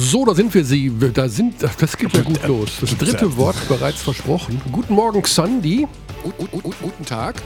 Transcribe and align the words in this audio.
So, 0.00 0.24
da 0.24 0.32
sind 0.32 0.54
wir 0.54 0.64
sie. 0.64 0.92
Da 1.12 1.28
sind, 1.28 1.56
das 1.80 1.96
geht 1.96 2.12
ja 2.12 2.22
gut 2.22 2.46
los. 2.46 2.78
Das 2.80 2.96
dritte 2.96 3.36
Wort 3.36 3.56
bereits 3.66 4.00
versprochen. 4.00 4.62
Guten 4.70 4.94
Morgen, 4.94 5.20
gut, 5.20 6.76
guten 6.80 7.04
Tag. 7.04 7.42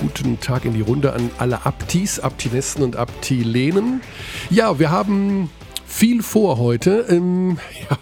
Guten 0.00 0.40
Tag 0.40 0.64
in 0.64 0.72
die 0.72 0.80
Runde 0.80 1.12
an 1.12 1.30
alle 1.36 1.66
Aptis, 1.66 2.18
Aptinessen 2.18 2.82
und 2.82 2.96
Aptilenen. 2.96 4.00
Ja, 4.48 4.78
wir 4.78 4.90
haben 4.90 5.50
viel 5.84 6.22
vor 6.22 6.56
heute. 6.56 7.04
Ähm, 7.10 7.58
ja, 7.90 7.98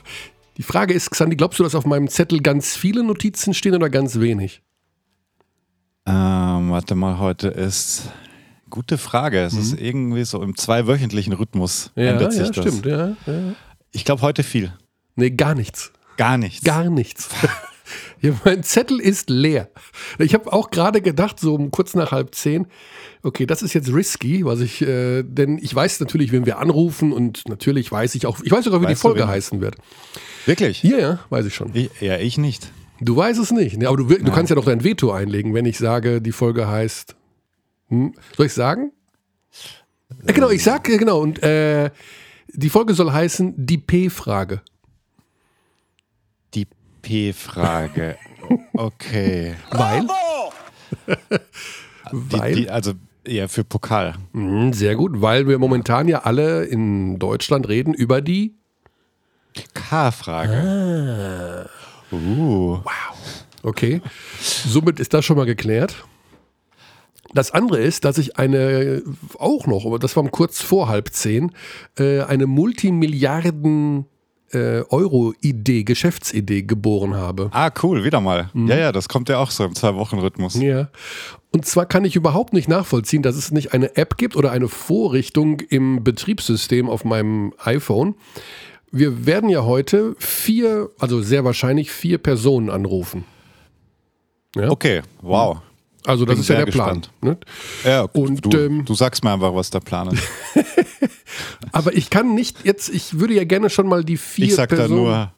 die 0.57 0.63
Frage 0.63 0.95
ist, 0.95 1.11
Xandi, 1.11 1.35
glaubst 1.35 1.59
du, 1.59 1.65
dass 1.65 1.75
auf 1.75 1.85
meinem 1.85 2.07
Zettel 2.07 2.43
ganz 2.43 2.77
viele 2.77 3.03
Notizen 3.03 3.55
stehen 3.55 3.75
oder 3.75 3.91
ganz 3.91 4.21
wenig? 4.21 4.63
Ähm, 6.07 6.71
warte 6.71 6.95
mal, 6.95 7.19
heute 7.19 7.49
ist 7.49 8.09
Gute 8.71 8.99
Frage. 8.99 9.41
Es 9.41 9.55
mhm. 9.55 9.61
ist 9.61 9.81
irgendwie 9.81 10.25
so 10.25 10.41
im 10.43 10.57
zweiwöchentlichen 10.57 11.33
Rhythmus 11.33 11.91
ja, 11.97 12.13
ändert 12.13 12.33
sich 12.33 12.47
ja, 12.47 12.53
das. 12.53 12.65
Stimmt, 12.65 12.87
ja, 12.87 13.09
ja. 13.27 13.55
Ich 13.93 14.05
glaube 14.05 14.23
heute 14.23 14.43
viel. 14.43 14.73
Nee, 15.17 15.31
gar 15.31 15.55
nichts. 15.55 15.93
Gar 16.17 16.39
nichts. 16.39 16.65
Gar 16.65 16.91
nichts. 16.91 17.29
ja, 18.21 18.33
mein 18.45 18.63
Zettel 18.63 19.01
ist 19.01 19.31
leer. 19.31 19.71
Ich 20.19 20.35
habe 20.35 20.53
auch 20.53 20.71
gerade 20.71 21.01
gedacht, 21.01 21.41
so 21.41 21.55
um 21.55 21.71
kurz 21.71 21.95
nach 21.95 22.13
halb 22.13 22.35
zehn, 22.35 22.67
okay, 23.23 23.47
das 23.47 23.63
ist 23.63 23.75
jetzt 23.75 23.93
risky, 23.93 24.45
was 24.45 24.61
ich, 24.61 24.83
äh, 24.83 25.23
denn 25.23 25.59
ich 25.59 25.75
weiß 25.75 26.01
natürlich, 26.01 26.33
wenn 26.33 26.47
wir 26.47 26.59
anrufen 26.59 27.13
und 27.13 27.49
natürlich 27.49 27.91
weiß 27.91 28.15
ich 28.15 28.27
auch, 28.27 28.41
ich 28.43 28.51
weiß 28.51 28.65
sogar, 28.65 28.81
wie 28.81 28.87
weißt 28.87 28.99
die 28.99 29.01
Folge 29.01 29.27
heißen 29.27 29.61
wird. 29.61 29.77
Wirklich? 30.47 30.83
Ja, 30.83 30.99
ja, 30.99 31.19
weiß 31.31 31.47
ich 31.47 31.55
schon. 31.55 31.71
Ich, 31.75 31.91
ja, 32.01 32.19
ich 32.19 32.39
nicht. 32.39 32.71
Du 33.01 33.17
weißt 33.17 33.41
es 33.41 33.51
nicht. 33.51 33.85
Aber 33.87 33.97
du, 33.97 34.05
du 34.05 34.31
kannst 34.31 34.51
ja 34.51 34.57
doch 34.57 34.65
dein 34.65 34.85
Veto 34.85 35.11
einlegen, 35.11 35.55
wenn 35.55 35.65
ich 35.65 35.79
sage, 35.79 36.21
die 36.21 36.33
Folge 36.33 36.69
heißt 36.69 37.17
hm? 37.91 38.15
Soll 38.37 38.47
ich 38.47 38.55
sagen? 38.55 38.93
Äh, 40.25 40.33
genau, 40.33 40.51
ich 40.51 40.63
sag, 40.63 40.85
genau. 40.85 41.21
Und 41.21 41.43
äh, 41.43 41.91
die 42.55 42.71
Folge 42.71 42.95
soll 42.95 43.13
heißen 43.13 43.55
Die 43.57 43.79
P-Frage. 43.79 44.63
Die 46.55 46.67
P-Frage. 47.03 48.17
Okay. 48.73 49.55
Weil? 49.71 50.09
weil? 52.11 52.55
Die, 52.55 52.63
die, 52.63 52.71
also 52.71 52.95
eher 53.25 53.49
für 53.49 53.63
Pokal. 53.63 54.15
Mhm, 54.33 54.73
sehr 54.73 54.97
gut, 54.97 55.21
weil 55.21 55.47
wir 55.47 55.59
momentan 55.59 56.09
ja 56.09 56.23
alle 56.23 56.65
in 56.65 57.21
Deutschland 57.21 57.69
reden 57.69 57.95
über 57.95 58.21
die 58.21 58.57
K-Frage. 59.75 61.69
Ah. 62.11 62.15
Uh. 62.15 62.79
Wow. 62.83 63.45
Okay. 63.63 64.01
Somit 64.41 64.99
ist 64.99 65.15
das 65.15 65.25
schon 65.25 65.37
mal 65.37 65.47
geklärt. 65.47 66.05
Das 67.33 67.53
andere 67.53 67.79
ist, 67.81 68.05
dass 68.05 68.19
ich 68.19 68.39
eine, 68.39 69.03
auch 69.39 69.67
noch, 69.67 69.87
aber 69.87 69.99
das 69.99 70.17
war 70.17 70.29
kurz 70.29 70.61
vor 70.63 70.89
halb 70.89 71.11
zehn, 71.13 71.53
äh, 71.97 72.23
eine 72.23 72.47
Multimilliarden 72.47 74.07
äh, 74.53 74.83
Euro-Idee, 74.89 75.85
Geschäftsidee 75.85 76.63
geboren 76.63 77.15
habe. 77.15 77.51
Ah, 77.53 77.71
cool, 77.83 78.05
wieder 78.05 78.21
mal. 78.21 78.51
Mhm. 78.53 78.67
Ja, 78.67 78.77
ja, 78.77 78.93
das 78.93 79.09
kommt 79.09 79.29
ja 79.29 79.39
auch 79.39 79.51
so 79.51 79.65
im 79.65 79.75
Zwei-Wochen-Rhythmus. 79.75 80.55
Ja. 80.61 80.89
Und 81.53 81.67
zwar 81.67 81.87
kann 81.87 82.05
ich 82.05 82.17
überhaupt 82.17 82.53
nicht 82.53 82.69
nachvollziehen, 82.69 83.23
dass 83.23 83.37
es 83.37 83.51
nicht 83.51 83.73
eine 83.73 83.97
App 83.97 84.17
gibt 84.17 84.37
oder 84.37 84.51
eine 84.51 84.69
Vorrichtung 84.69 85.61
im 85.61 86.03
Betriebssystem 86.03 86.89
auf 86.89 87.05
meinem 87.05 87.53
iPhone. 87.59 88.15
Wir 88.91 89.25
werden 89.27 89.51
ja 89.51 89.65
heute 89.65 90.17
vier, 90.19 90.91
also 90.99 91.23
sehr 91.23 91.45
wahrscheinlich 91.45 91.93
vier 91.93 92.19
Personen 92.19 92.71
anrufen. 92.71 93.25
Ja? 94.57 94.71
Okay, 94.71 95.03
wow. 95.23 95.57
Mhm. 95.57 95.70
Also 96.07 96.25
das 96.25 96.35
Bin 96.35 96.43
ist 96.43 96.49
ja 96.49 96.57
der 96.57 96.67
Plan. 96.67 97.03
Ne? 97.21 97.39
Ja, 97.85 98.03
und 98.03 98.45
du, 98.45 98.57
ähm, 98.57 98.85
du, 98.85 98.95
sagst 98.95 99.23
mir 99.23 99.33
einfach, 99.33 99.55
was 99.55 99.71
der 99.71 99.81
Plan 99.81 100.09
ist. 100.09 100.23
aber 101.73 101.95
ich 101.95 102.09
kann 102.11 102.35
nicht 102.35 102.65
jetzt, 102.65 102.89
ich 102.89 103.19
würde 103.19 103.35
ja 103.35 103.45
gerne 103.45 103.69
schon 103.69 103.87
mal 103.87 104.03
die 104.05 104.17
vier 104.17 104.47
Ich 104.47 104.55
sag 104.55 104.71
Personen, 104.71 105.05
da 105.05 105.33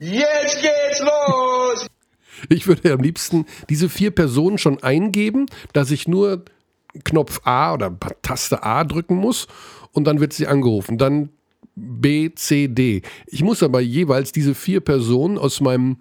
nur. 0.00 0.12
Jetzt 0.12 0.60
geht's 0.60 1.00
los! 1.00 1.86
Ich 2.50 2.66
würde 2.66 2.92
am 2.92 3.00
liebsten 3.00 3.46
diese 3.70 3.88
vier 3.88 4.10
Personen 4.10 4.58
schon 4.58 4.82
eingeben, 4.82 5.46
dass 5.72 5.90
ich 5.90 6.08
nur 6.08 6.44
Knopf 7.04 7.40
A 7.44 7.72
oder 7.72 7.96
Taste 8.20 8.62
A 8.62 8.84
drücken 8.84 9.16
muss 9.16 9.46
und 9.92 10.04
dann 10.04 10.20
wird 10.20 10.32
sie 10.34 10.46
angerufen. 10.46 10.98
Dann 10.98 11.30
B, 11.74 12.34
C, 12.34 12.68
D. 12.68 13.02
Ich 13.26 13.42
muss 13.42 13.62
aber 13.62 13.80
jeweils 13.80 14.32
diese 14.32 14.54
vier 14.54 14.80
Personen 14.80 15.38
aus 15.38 15.60
meinem 15.60 15.98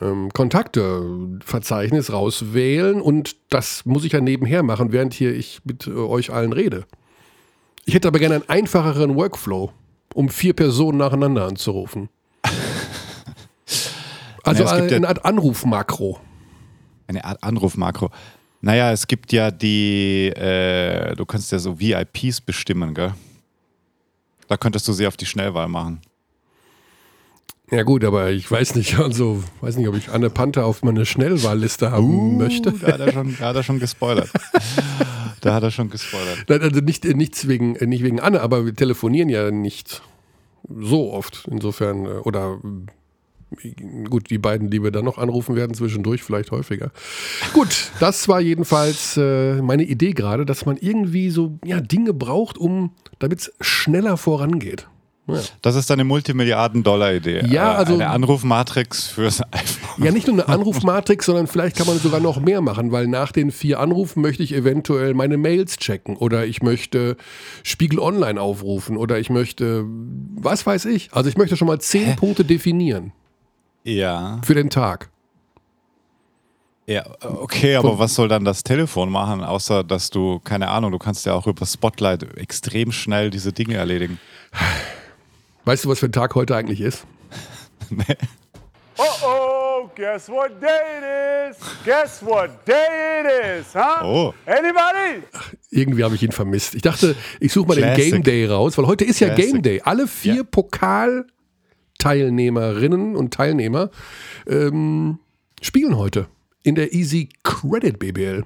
ähm, 0.00 0.30
Kontakteverzeichnis 0.32 2.12
rauswählen 2.12 3.00
und 3.00 3.36
das 3.48 3.84
muss 3.84 4.04
ich 4.04 4.12
ja 4.12 4.20
nebenher 4.20 4.62
machen, 4.62 4.92
während 4.92 5.14
hier 5.14 5.34
ich 5.34 5.60
mit 5.64 5.86
äh, 5.86 5.90
euch 5.90 6.32
allen 6.32 6.52
rede. 6.52 6.86
Ich 7.84 7.94
hätte 7.94 8.08
aber 8.08 8.18
gerne 8.18 8.36
einen 8.36 8.48
einfacheren 8.48 9.16
Workflow, 9.16 9.72
um 10.14 10.28
vier 10.28 10.54
Personen 10.54 10.98
nacheinander 10.98 11.46
anzurufen. 11.46 12.08
Also 14.42 14.64
naja, 14.64 14.84
eine, 14.84 15.02
ja 15.02 15.08
Art 15.08 15.24
Anrufmakro. 15.24 16.18
Eine 17.06 17.24
Art 17.24 17.42
Anrufmakro. 17.42 18.10
Naja, 18.62 18.90
es 18.90 19.06
gibt 19.06 19.32
ja 19.32 19.50
die, 19.50 20.28
äh, 20.28 21.14
du 21.14 21.26
kannst 21.26 21.52
ja 21.52 21.58
so 21.58 21.78
VIPs 21.78 22.40
bestimmen, 22.40 22.94
gell? 22.94 23.14
Da 24.48 24.56
könntest 24.56 24.88
du 24.88 24.92
sie 24.92 25.06
auf 25.06 25.16
die 25.16 25.26
Schnellwahl 25.26 25.68
machen. 25.68 26.00
Ja 27.70 27.84
gut, 27.84 28.04
aber 28.04 28.30
ich 28.30 28.50
weiß 28.50 28.74
nicht, 28.74 28.98
also 28.98 29.42
weiß 29.60 29.76
nicht, 29.76 29.88
ob 29.88 29.96
ich 29.96 30.10
Anne 30.10 30.28
Panther 30.30 30.66
auf 30.66 30.82
meine 30.82 31.06
Schnellwahlliste 31.06 31.92
haben 31.92 32.34
uh, 32.34 32.38
möchte. 32.38 32.72
Da 32.72 32.92
hat 32.92 33.00
er 33.00 33.12
schon, 33.12 33.36
da 33.38 33.46
hat 33.46 33.56
er 33.56 33.62
schon 33.62 33.78
gespoilert. 33.78 34.30
da 35.40 35.54
hat 35.54 35.62
er 35.62 35.70
schon 35.70 35.88
gespoilert. 35.88 36.50
Also 36.50 36.80
nicht, 36.80 37.04
nichts 37.04 37.46
wegen, 37.46 37.72
nicht 37.72 38.02
wegen 38.02 38.18
Anne, 38.18 38.40
aber 38.40 38.66
wir 38.66 38.74
telefonieren 38.74 39.28
ja 39.28 39.50
nicht 39.50 40.02
so 40.68 41.12
oft. 41.12 41.46
Insofern, 41.48 42.06
äh, 42.06 42.08
oder 42.08 42.58
gut, 44.08 44.30
die 44.30 44.38
beiden, 44.38 44.70
die 44.70 44.82
wir 44.82 44.90
dann 44.90 45.04
noch 45.04 45.18
anrufen 45.18 45.56
werden, 45.56 45.74
zwischendurch 45.74 46.22
vielleicht 46.22 46.50
häufiger. 46.50 46.90
Gut, 47.52 47.90
das 48.00 48.28
war 48.28 48.40
jedenfalls 48.40 49.16
äh, 49.16 49.60
meine 49.62 49.84
Idee 49.84 50.12
gerade, 50.12 50.46
dass 50.46 50.66
man 50.66 50.76
irgendwie 50.76 51.30
so 51.30 51.58
ja, 51.64 51.80
Dinge 51.80 52.14
braucht, 52.14 52.58
um 52.58 52.92
damit 53.18 53.40
es 53.40 53.52
schneller 53.60 54.16
vorangeht. 54.16 54.86
Ja. 55.34 55.40
Das 55.62 55.76
ist 55.76 55.90
eine 55.90 56.04
Multimilliarden-Dollar-Idee. 56.04 57.46
Ja, 57.46 57.72
äh, 57.72 57.76
also. 57.76 57.94
Eine 57.94 58.10
Anrufmatrix 58.10 59.08
fürs 59.08 59.40
iPhone. 59.52 60.04
Ja, 60.04 60.12
nicht 60.12 60.26
nur 60.26 60.36
eine 60.36 60.48
Anrufmatrix, 60.48 61.26
sondern 61.26 61.46
vielleicht 61.46 61.76
kann 61.76 61.86
man 61.86 61.98
sogar 61.98 62.20
noch 62.20 62.40
mehr 62.40 62.60
machen, 62.60 62.92
weil 62.92 63.06
nach 63.06 63.32
den 63.32 63.50
vier 63.50 63.80
Anrufen 63.80 64.22
möchte 64.22 64.42
ich 64.42 64.54
eventuell 64.54 65.14
meine 65.14 65.36
Mails 65.36 65.76
checken 65.76 66.16
oder 66.16 66.46
ich 66.46 66.62
möchte 66.62 67.16
Spiegel 67.62 67.98
Online 67.98 68.40
aufrufen 68.40 68.96
oder 68.96 69.18
ich 69.18 69.30
möchte, 69.30 69.84
was 70.36 70.66
weiß 70.66 70.86
ich. 70.86 71.12
Also 71.12 71.28
ich 71.28 71.36
möchte 71.36 71.56
schon 71.56 71.68
mal 71.68 71.80
zehn 71.80 72.06
Hä? 72.06 72.16
Punkte 72.16 72.44
definieren. 72.44 73.12
Ja. 73.84 74.40
Für 74.44 74.54
den 74.54 74.70
Tag. 74.70 75.10
Ja, 76.90 77.04
okay, 77.22 77.76
aber 77.76 78.00
was 78.00 78.16
soll 78.16 78.26
dann 78.26 78.44
das 78.44 78.64
Telefon 78.64 79.10
machen, 79.10 79.44
außer 79.44 79.84
dass 79.84 80.10
du, 80.10 80.40
keine 80.40 80.68
Ahnung, 80.70 80.90
du 80.90 80.98
kannst 80.98 81.24
ja 81.24 81.34
auch 81.34 81.46
über 81.46 81.64
Spotlight 81.64 82.36
extrem 82.36 82.90
schnell 82.90 83.30
diese 83.30 83.52
Dinge 83.52 83.76
erledigen. 83.76 84.18
Weißt 85.70 85.84
du, 85.84 85.88
was 85.88 86.00
für 86.00 86.06
ein 86.06 86.12
Tag 86.12 86.34
heute 86.34 86.56
eigentlich 86.56 86.80
ist? 86.80 87.06
nee. 87.90 88.02
Oh 88.98 89.04
oh, 89.24 89.88
guess 89.94 90.28
what 90.28 90.60
day 90.60 90.66
it 90.98 91.04
is? 91.52 91.58
Guess 91.86 92.20
what 92.22 92.66
day 92.66 93.22
it 93.22 93.28
is, 93.60 93.72
huh? 93.72 94.04
Oh. 94.04 94.34
Anybody? 94.44 95.22
Ach, 95.32 95.54
irgendwie 95.70 96.02
habe 96.04 96.16
ich 96.16 96.22
ihn 96.24 96.32
vermisst. 96.32 96.74
Ich 96.74 96.82
dachte, 96.82 97.14
ich 97.38 97.52
suche 97.52 97.68
mal 97.68 97.76
Classic. 97.76 98.04
den 98.04 98.10
Game 98.10 98.24
Day 98.24 98.46
raus, 98.46 98.76
weil 98.76 98.88
heute 98.88 99.04
ist 99.04 99.20
ja 99.20 99.28
Classic. 99.28 99.52
Game 99.52 99.62
Day. 99.62 99.80
Alle 99.82 100.08
vier 100.08 100.34
ja. 100.34 100.42
Pokal-Teilnehmerinnen 100.42 103.14
und 103.14 103.32
Teilnehmer 103.32 103.90
ähm, 104.48 105.20
spielen 105.62 105.96
heute 105.96 106.26
in 106.64 106.74
der 106.74 106.92
Easy 106.92 107.28
Credit 107.44 107.96
BBL. 107.98 108.44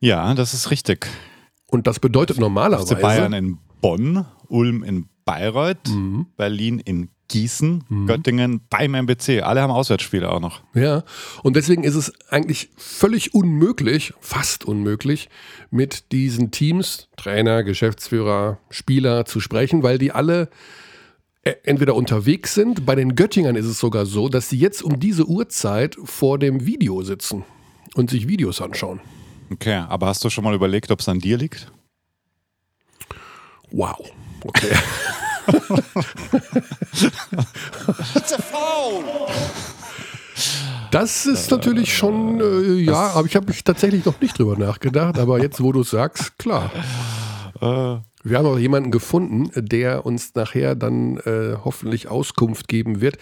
Ja, 0.00 0.34
das 0.34 0.52
ist 0.52 0.70
richtig. 0.70 1.08
Und 1.66 1.86
das 1.86 1.98
bedeutet 1.98 2.38
normalerweise. 2.38 2.94
Bayern 2.94 3.32
in 3.32 3.58
Bonn, 3.80 4.26
Ulm 4.48 4.84
in 4.84 5.08
Bayreuth, 5.32 5.88
mhm. 5.88 6.26
Berlin 6.36 6.78
in 6.78 7.08
Gießen, 7.28 7.84
mhm. 7.88 8.06
Göttingen 8.06 8.60
beim 8.68 8.94
MBC. 8.94 9.40
Alle 9.40 9.62
haben 9.62 9.70
Auswärtsspiele 9.70 10.30
auch 10.30 10.40
noch. 10.40 10.60
Ja, 10.74 11.04
und 11.42 11.56
deswegen 11.56 11.84
ist 11.84 11.94
es 11.94 12.12
eigentlich 12.28 12.68
völlig 12.76 13.32
unmöglich, 13.32 14.12
fast 14.20 14.66
unmöglich, 14.66 15.30
mit 15.70 16.12
diesen 16.12 16.50
Teams, 16.50 17.08
Trainer, 17.16 17.64
Geschäftsführer, 17.64 18.58
Spieler 18.68 19.24
zu 19.24 19.40
sprechen, 19.40 19.82
weil 19.82 19.96
die 19.96 20.12
alle 20.12 20.50
äh, 21.42 21.54
entweder 21.64 21.94
unterwegs 21.94 22.52
sind. 22.52 22.84
Bei 22.84 22.94
den 22.94 23.14
Göttingern 23.14 23.56
ist 23.56 23.66
es 23.66 23.78
sogar 23.78 24.04
so, 24.04 24.28
dass 24.28 24.50
sie 24.50 24.58
jetzt 24.58 24.82
um 24.82 25.00
diese 25.00 25.26
Uhrzeit 25.26 25.96
vor 26.04 26.38
dem 26.38 26.66
Video 26.66 27.00
sitzen 27.02 27.44
und 27.94 28.10
sich 28.10 28.28
Videos 28.28 28.60
anschauen. 28.60 29.00
Okay, 29.50 29.82
aber 29.88 30.08
hast 30.08 30.22
du 30.22 30.28
schon 30.28 30.44
mal 30.44 30.54
überlegt, 30.54 30.90
ob 30.90 31.00
es 31.00 31.08
an 31.08 31.18
dir 31.18 31.38
liegt? 31.38 31.72
Wow. 33.70 34.12
Okay. 34.44 34.72
It's 38.14 38.32
a 38.32 38.38
foul! 38.38 39.04
Das 40.90 41.26
ist 41.26 41.50
natürlich 41.50 41.96
schon, 41.96 42.40
äh, 42.40 42.74
ja, 42.74 43.12
aber 43.14 43.26
ich 43.26 43.34
habe 43.34 43.46
mich 43.46 43.64
tatsächlich 43.64 44.04
noch 44.04 44.20
nicht 44.20 44.38
drüber 44.38 44.58
nachgedacht, 44.58 45.18
aber 45.18 45.40
jetzt, 45.40 45.62
wo 45.62 45.72
du 45.72 45.80
es 45.80 45.90
sagst, 45.90 46.38
klar. 46.38 46.70
Äh, 47.60 47.98
Wir 48.24 48.38
haben 48.38 48.46
auch 48.46 48.58
jemanden 48.58 48.90
gefunden, 48.90 49.50
der 49.54 50.06
uns 50.06 50.34
nachher 50.34 50.74
dann 50.74 51.16
äh, 51.18 51.56
hoffentlich 51.64 52.08
Auskunft 52.08 52.68
geben 52.68 53.00
wird. 53.00 53.18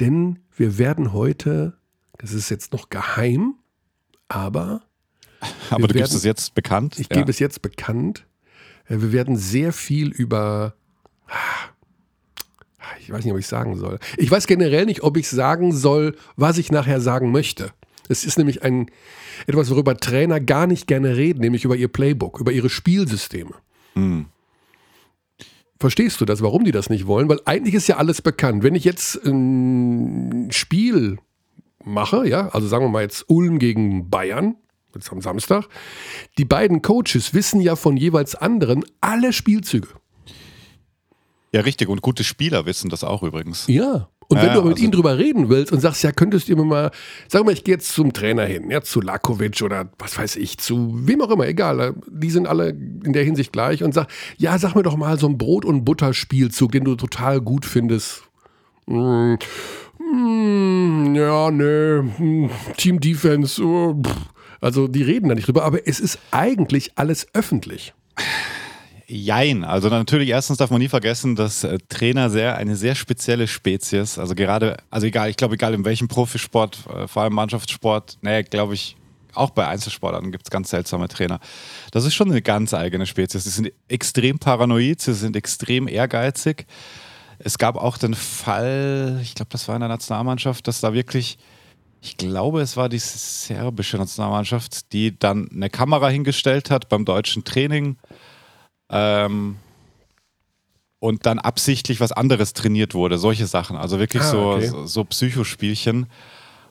Denn 0.00 0.40
wir 0.56 0.78
werden 0.78 1.12
heute, 1.12 1.74
das 2.18 2.32
ist 2.32 2.50
jetzt 2.50 2.72
noch 2.72 2.88
geheim, 2.88 3.54
aber. 4.28 4.82
Aber 5.70 5.88
du 5.88 5.94
gibst 5.94 6.14
es 6.14 6.24
jetzt 6.24 6.54
bekannt? 6.54 6.98
Ich 6.98 7.08
ja. 7.10 7.16
gebe 7.16 7.30
es 7.30 7.38
jetzt 7.38 7.62
bekannt. 7.62 8.26
Äh, 8.90 9.00
wir 9.00 9.12
werden 9.12 9.36
sehr 9.36 9.72
viel 9.72 10.08
über. 10.08 10.74
Ich 13.00 13.10
weiß 13.10 13.24
nicht, 13.24 13.32
ob 13.32 13.38
ich 13.38 13.46
sagen 13.46 13.76
soll. 13.76 13.98
Ich 14.18 14.30
weiß 14.30 14.46
generell 14.46 14.84
nicht, 14.84 15.02
ob 15.02 15.16
ich 15.16 15.28
sagen 15.28 15.72
soll, 15.72 16.16
was 16.36 16.58
ich 16.58 16.70
nachher 16.70 17.00
sagen 17.00 17.32
möchte. 17.32 17.72
Es 18.08 18.24
ist 18.24 18.38
nämlich 18.38 18.62
ein, 18.62 18.90
etwas, 19.46 19.70
worüber 19.70 19.96
Trainer 19.96 20.40
gar 20.40 20.66
nicht 20.66 20.86
gerne 20.86 21.16
reden, 21.16 21.40
nämlich 21.40 21.64
über 21.64 21.76
ihr 21.76 21.88
Playbook, 21.88 22.40
über 22.40 22.52
ihre 22.52 22.68
Spielsysteme. 22.68 23.52
Mhm. 23.94 24.26
Verstehst 25.78 26.20
du 26.20 26.24
das, 26.24 26.42
warum 26.42 26.64
die 26.64 26.72
das 26.72 26.90
nicht 26.90 27.06
wollen? 27.06 27.28
Weil 27.28 27.40
eigentlich 27.46 27.74
ist 27.74 27.88
ja 27.88 27.96
alles 27.96 28.20
bekannt. 28.20 28.62
Wenn 28.62 28.74
ich 28.74 28.84
jetzt 28.84 29.24
ein 29.24 30.48
Spiel 30.50 31.18
mache, 31.84 32.28
ja, 32.28 32.48
also 32.48 32.66
sagen 32.66 32.84
wir 32.84 32.90
mal 32.90 33.02
jetzt 33.02 33.24
Ulm 33.28 33.58
gegen 33.58 34.10
Bayern, 34.10 34.56
jetzt 34.94 35.12
am 35.12 35.20
Samstag, 35.20 35.66
die 36.38 36.44
beiden 36.44 36.82
Coaches 36.82 37.34
wissen 37.34 37.60
ja 37.60 37.76
von 37.76 37.96
jeweils 37.96 38.34
anderen 38.34 38.84
alle 39.00 39.32
Spielzüge. 39.32 39.88
Ja, 41.52 41.62
richtig. 41.62 41.88
Und 41.88 42.02
gute 42.02 42.24
Spieler 42.24 42.66
wissen 42.66 42.90
das 42.90 43.04
auch 43.04 43.22
übrigens. 43.22 43.66
Ja. 43.66 44.08
Und 44.30 44.38
wenn 44.38 44.46
ja, 44.46 44.54
du 44.54 44.62
mit 44.62 44.74
also 44.74 44.84
ihnen 44.84 44.92
drüber 44.92 45.18
reden 45.18 45.48
willst 45.48 45.72
und 45.72 45.80
sagst, 45.80 46.04
ja, 46.04 46.12
könntest 46.12 46.48
du 46.48 46.54
mir 46.54 46.64
mal, 46.64 46.92
sag 47.26 47.44
mal, 47.44 47.52
ich 47.52 47.64
gehe 47.64 47.74
jetzt 47.74 47.92
zum 47.92 48.12
Trainer 48.12 48.44
hin, 48.44 48.70
ja, 48.70 48.80
zu 48.80 49.00
Lakovic 49.00 49.60
oder 49.62 49.90
was 49.98 50.16
weiß 50.16 50.36
ich, 50.36 50.58
zu 50.58 50.92
wem 51.04 51.20
auch 51.20 51.30
immer, 51.30 51.48
egal, 51.48 51.96
die 52.08 52.30
sind 52.30 52.46
alle 52.46 52.68
in 52.68 53.12
der 53.12 53.24
Hinsicht 53.24 53.52
gleich 53.52 53.82
und 53.82 53.92
sag, 53.92 54.06
ja, 54.36 54.56
sag 54.56 54.76
mir 54.76 54.84
doch 54.84 54.96
mal 54.96 55.18
so 55.18 55.26
ein 55.26 55.36
Brot- 55.36 55.64
und 55.64 55.84
Butterspielzug, 55.84 56.70
den 56.70 56.84
du 56.84 56.94
total 56.94 57.40
gut 57.40 57.66
findest. 57.66 58.22
Hm, 58.86 59.36
hm, 59.98 61.14
ja, 61.16 61.50
ne, 61.50 62.12
hm, 62.16 62.50
Team 62.76 63.00
Defense, 63.00 63.60
oh, 63.60 64.00
also 64.60 64.88
die 64.88 65.02
reden 65.02 65.28
da 65.28 65.34
nicht 65.34 65.46
drüber, 65.46 65.64
aber 65.64 65.86
es 65.86 66.00
ist 66.00 66.18
eigentlich 66.30 66.92
alles 66.96 67.26
öffentlich. 67.32 67.94
Jein. 69.06 69.64
Also 69.64 69.88
natürlich 69.88 70.28
erstens 70.28 70.58
darf 70.58 70.70
man 70.70 70.80
nie 70.80 70.88
vergessen, 70.88 71.34
dass 71.34 71.64
äh, 71.64 71.78
Trainer 71.88 72.30
sehr 72.30 72.56
eine 72.56 72.76
sehr 72.76 72.94
spezielle 72.94 73.48
Spezies, 73.48 74.18
also 74.18 74.36
gerade, 74.36 74.76
also 74.88 75.06
egal, 75.06 75.30
ich 75.30 75.36
glaube, 75.36 75.54
egal 75.54 75.74
in 75.74 75.84
welchem 75.84 76.06
Profisport, 76.06 76.78
äh, 76.86 77.08
vor 77.08 77.22
allem 77.22 77.34
Mannschaftssport, 77.34 78.18
naja, 78.22 78.42
glaube 78.42 78.74
ich, 78.74 78.96
auch 79.34 79.50
bei 79.50 79.66
Einzelsportarten 79.66 80.30
gibt 80.30 80.46
es 80.46 80.50
ganz 80.50 80.70
seltsame 80.70 81.08
Trainer. 81.08 81.40
Das 81.90 82.04
ist 82.04 82.14
schon 82.14 82.30
eine 82.30 82.42
ganz 82.42 82.72
eigene 82.72 83.06
Spezies. 83.06 83.44
Sie 83.44 83.50
sind 83.50 83.72
extrem 83.88 84.38
paranoid, 84.38 85.00
sie 85.00 85.14
sind 85.14 85.36
extrem 85.36 85.88
ehrgeizig. 85.88 86.66
Es 87.38 87.58
gab 87.58 87.76
auch 87.76 87.96
den 87.96 88.14
Fall, 88.14 89.18
ich 89.22 89.34
glaube, 89.34 89.48
das 89.50 89.66
war 89.66 89.74
in 89.74 89.80
der 89.80 89.88
Nationalmannschaft, 89.88 90.68
dass 90.68 90.80
da 90.80 90.92
wirklich, 90.92 91.38
ich 92.02 92.16
glaube, 92.16 92.62
es 92.62 92.76
war 92.76 92.88
die 92.88 92.98
serbische 92.98 93.98
Nationalmannschaft, 93.98 94.92
die 94.92 95.18
dann 95.18 95.50
eine 95.50 95.68
Kamera 95.68 96.08
hingestellt 96.08 96.70
hat 96.70 96.88
beim 96.88 97.04
deutschen 97.04 97.44
Training 97.44 97.96
ähm, 98.88 99.56
und 100.98 101.26
dann 101.26 101.38
absichtlich 101.38 102.00
was 102.00 102.12
anderes 102.12 102.54
trainiert 102.54 102.94
wurde. 102.94 103.18
Solche 103.18 103.46
Sachen. 103.46 103.76
Also 103.76 103.98
wirklich 103.98 104.22
ah, 104.22 104.54
okay. 104.54 104.68
so, 104.68 104.86
so 104.86 105.04
Psychospielchen. 105.04 106.06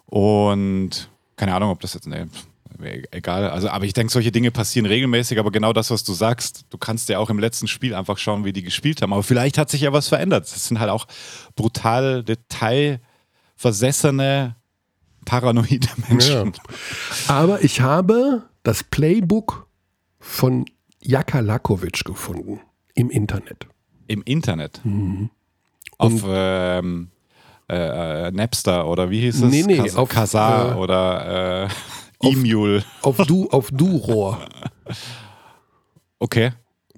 Und 0.06 1.10
keine 1.36 1.54
Ahnung, 1.54 1.72
ob 1.72 1.82
das 1.82 1.94
jetzt. 1.94 2.08
Nee, 2.08 2.26
egal. 3.12 3.50
Also, 3.50 3.70
aber 3.70 3.86
ich 3.86 3.94
denke, 3.94 4.12
solche 4.12 4.32
Dinge 4.32 4.50
passieren 4.52 4.86
regelmäßig. 4.86 5.40
Aber 5.40 5.52
genau 5.52 5.74
das, 5.74 5.92
was 5.92 6.04
du 6.04 6.14
sagst, 6.14 6.66
du 6.70 6.78
kannst 6.78 7.10
ja 7.10 7.20
auch 7.20 7.30
im 7.30 7.40
letzten 7.40 7.68
Spiel 7.68 7.94
einfach 7.94 8.18
schauen, 8.18 8.46
wie 8.46 8.54
die 8.54 8.64
gespielt 8.64 9.02
haben. 9.02 9.12
Aber 9.14 9.24
vielleicht 9.24 9.60
hat 9.60 9.70
sich 9.70 9.82
ja 9.82 9.92
was 9.94 10.08
verändert. 10.08 10.44
Das 10.44 10.68
sind 10.68 10.80
halt 10.80 10.90
auch 10.90 11.06
brutal 11.56 12.24
detailversessene, 12.24 14.56
paranoide 15.30 15.88
Menschen. 16.10 16.54
Ja. 16.54 17.36
Aber 17.36 17.64
ich 17.64 17.82
habe 17.82 18.44
das 18.64 18.84
Playbook 18.84 19.68
von 20.20 20.66
Jaka 21.02 21.40
Lakovic 21.40 22.04
gefunden 22.04 22.60
im 22.96 23.12
Internet. 23.12 23.68
Im 24.08 24.24
Internet? 24.24 24.82
Mhm. 24.84 25.30
Auf 26.00 26.24
ähm, 26.28 27.12
äh, 27.70 28.28
äh, 28.28 28.32
Napster 28.32 28.88
oder 28.88 29.12
wie 29.12 29.22
hieß 29.22 29.44
es? 29.44 29.52
Nee, 29.52 29.64
nee, 29.64 29.78
Kas 29.78 29.96
auf 29.96 30.10
Kazar 30.10 30.72
äh, 30.72 30.80
oder 30.80 31.66
äh, 31.66 32.28
E-Mule. 32.28 32.84
Auf, 33.04 33.20
auf, 33.20 33.28
du, 33.28 33.50
auf 33.50 33.70
Duror. 33.72 34.40
Okay. 36.22 36.52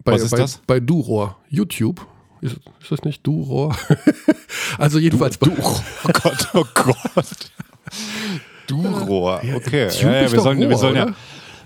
Bei, 0.04 0.14
Was 0.14 0.24
ist 0.24 0.32
bei, 0.32 0.38
das? 0.38 0.62
Bei 0.66 0.80
Duror. 0.80 1.38
YouTube. 1.48 2.08
Ist, 2.42 2.56
ist 2.82 2.92
das 2.92 3.04
nicht 3.04 3.28
Duror? 3.28 3.76
also 4.80 4.98
jedenfalls 4.98 5.38
du, 5.38 5.52
bei. 5.52 5.62
oh 5.62 5.80
Gott, 6.12 6.48
oh 6.56 6.66
Gott. 6.74 7.52
Duror. 8.68 9.42
Okay. 9.56 9.90
Ja, 10.00 10.22
ja, 10.22 10.32
wir, 10.32 10.40
sollen, 10.40 10.60
Rohr, 10.60 10.70
wir 10.70 10.78
sollen 10.78 10.96
ja. 10.96 11.14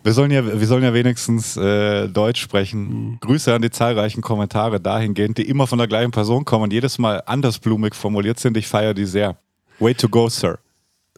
Wir 0.03 0.13
sollen 0.13 0.29
ja, 0.29 0.59
wir 0.59 0.67
sollen 0.67 0.83
ja 0.83 0.93
wenigstens 0.93 1.57
äh, 1.57 2.07
Deutsch 2.07 2.39
sprechen. 2.39 2.81
Mhm. 2.81 3.17
Grüße 3.21 3.51
an 3.51 3.63
die 3.63 3.71
zahlreichen 3.71 4.21
Kommentare 4.21 4.79
dahingehend, 4.79 5.39
die 5.39 5.49
immer 5.49 5.65
von 5.65 5.79
der 5.79 5.87
gleichen 5.87 6.11
Person 6.11 6.45
kommen 6.45 6.65
und 6.65 6.73
jedes 6.73 6.99
Mal 6.99 7.23
andersblumig 7.25 7.95
formuliert 7.95 8.39
sind. 8.39 8.55
Ich 8.55 8.67
feiere 8.67 8.93
die 8.93 9.05
sehr. 9.05 9.37
Way 9.79 9.95
to 9.95 10.07
go, 10.07 10.29
Sir. 10.29 10.59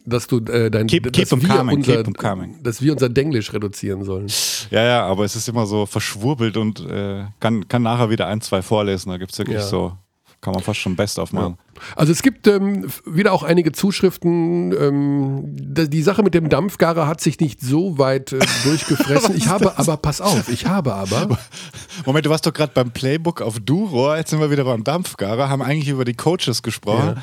Dass 0.06 0.26
du 0.26 0.38
äh, 0.38 0.72
dein 0.72 0.88
keep, 0.88 1.12
keep 1.12 1.28
dass, 1.28 1.42
wir 1.42 1.50
coming, 1.50 1.76
unser, 1.76 2.02
keep 2.02 2.18
coming. 2.18 2.64
dass 2.64 2.82
wir 2.82 2.94
unser 2.94 3.10
Denglisch 3.10 3.52
reduzieren 3.52 4.06
sollen. 4.06 4.28
Ja, 4.72 4.84
ja, 4.86 5.06
aber 5.06 5.26
es 5.26 5.36
ist 5.36 5.50
immer 5.50 5.66
so 5.66 5.86
verschwurbelt 5.86 6.56
und 6.56 6.80
äh, 6.80 7.26
kann, 7.42 7.68
kann 7.68 7.82
nachher 7.82 8.10
wieder 8.10 8.28
ein, 8.28 8.40
zwei 8.40 8.62
vorlesen. 8.62 9.10
Da 9.10 9.18
gibt 9.18 9.34
es 9.34 9.38
wirklich 9.38 9.64
so 9.64 9.98
kann 10.42 10.54
man 10.54 10.62
fast 10.62 10.80
schon 10.80 10.96
best 10.96 11.20
aufmachen. 11.20 11.58
Ja. 11.58 11.82
Also 11.96 12.12
es 12.12 12.22
gibt 12.22 12.48
ähm, 12.48 12.88
wieder 13.06 13.34
auch 13.34 13.44
einige 13.44 13.72
Zuschriften. 13.72 14.72
Ähm, 14.72 15.44
die 15.46 16.02
Sache 16.02 16.24
mit 16.24 16.34
dem 16.34 16.50
Dampfgarer 16.50 17.08
hat 17.08 17.22
sich 17.22 17.40
nicht 17.40 17.62
so 17.62 17.98
weit 17.98 18.34
äh, 18.34 18.40
durchgefressen. 18.64 19.36
ich 19.36 19.48
habe 19.48 19.66
das? 19.66 19.78
aber, 19.78 19.98
pass 19.98 20.22
auf, 20.22 20.50
ich 20.50 20.66
habe 20.66 20.94
aber. 20.94 21.38
Moment, 22.06 22.26
du 22.26 22.30
warst 22.30 22.46
doch 22.46 22.54
gerade 22.54 22.72
beim 22.74 22.92
Playbook 22.92 23.42
auf 23.42 23.60
Duro, 23.60 24.16
jetzt 24.16 24.30
sind 24.30 24.40
wir 24.40 24.52
wieder 24.52 24.64
beim 24.64 24.84
Dampfgarer, 24.84 25.50
haben 25.50 25.62
eigentlich 25.62 25.90
über 25.90 26.06
die 26.06 26.14
Coaches 26.16 26.62
gesprochen. 26.62 27.16
Ja. 27.16 27.22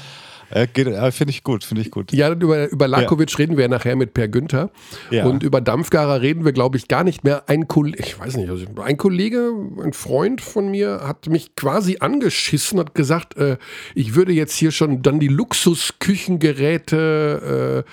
Äh, 0.50 0.64
äh, 0.64 1.12
finde 1.12 1.30
ich 1.30 1.44
gut, 1.44 1.64
finde 1.64 1.82
ich 1.82 1.90
gut. 1.90 2.12
Ja, 2.12 2.32
über, 2.32 2.70
über 2.70 2.88
Lakovic 2.88 3.30
ja. 3.32 3.36
reden 3.38 3.56
wir 3.56 3.68
nachher 3.68 3.96
mit 3.96 4.14
Per 4.14 4.28
Günther. 4.28 4.70
Ja. 5.10 5.26
Und 5.26 5.42
über 5.42 5.60
Dampfgarer 5.60 6.20
reden 6.20 6.44
wir, 6.44 6.52
glaube 6.52 6.76
ich, 6.76 6.86
gar 6.88 7.04
nicht 7.04 7.24
mehr. 7.24 7.48
Ein 7.48 7.66
Kollege, 7.68 8.02
ich 8.02 8.18
weiß 8.18 8.36
nicht, 8.36 8.50
also 8.50 8.64
ein 8.82 8.96
Kollege, 8.96 9.52
ein 9.82 9.92
Freund 9.92 10.40
von 10.40 10.70
mir 10.70 11.00
hat 11.06 11.28
mich 11.28 11.54
quasi 11.56 11.98
angeschissen, 12.00 12.78
hat 12.78 12.94
gesagt, 12.94 13.36
äh, 13.36 13.56
ich 13.94 14.14
würde 14.14 14.32
jetzt 14.32 14.56
hier 14.56 14.70
schon 14.70 15.02
dann 15.02 15.20
die 15.20 15.28
Luxusküchengeräte 15.28 17.84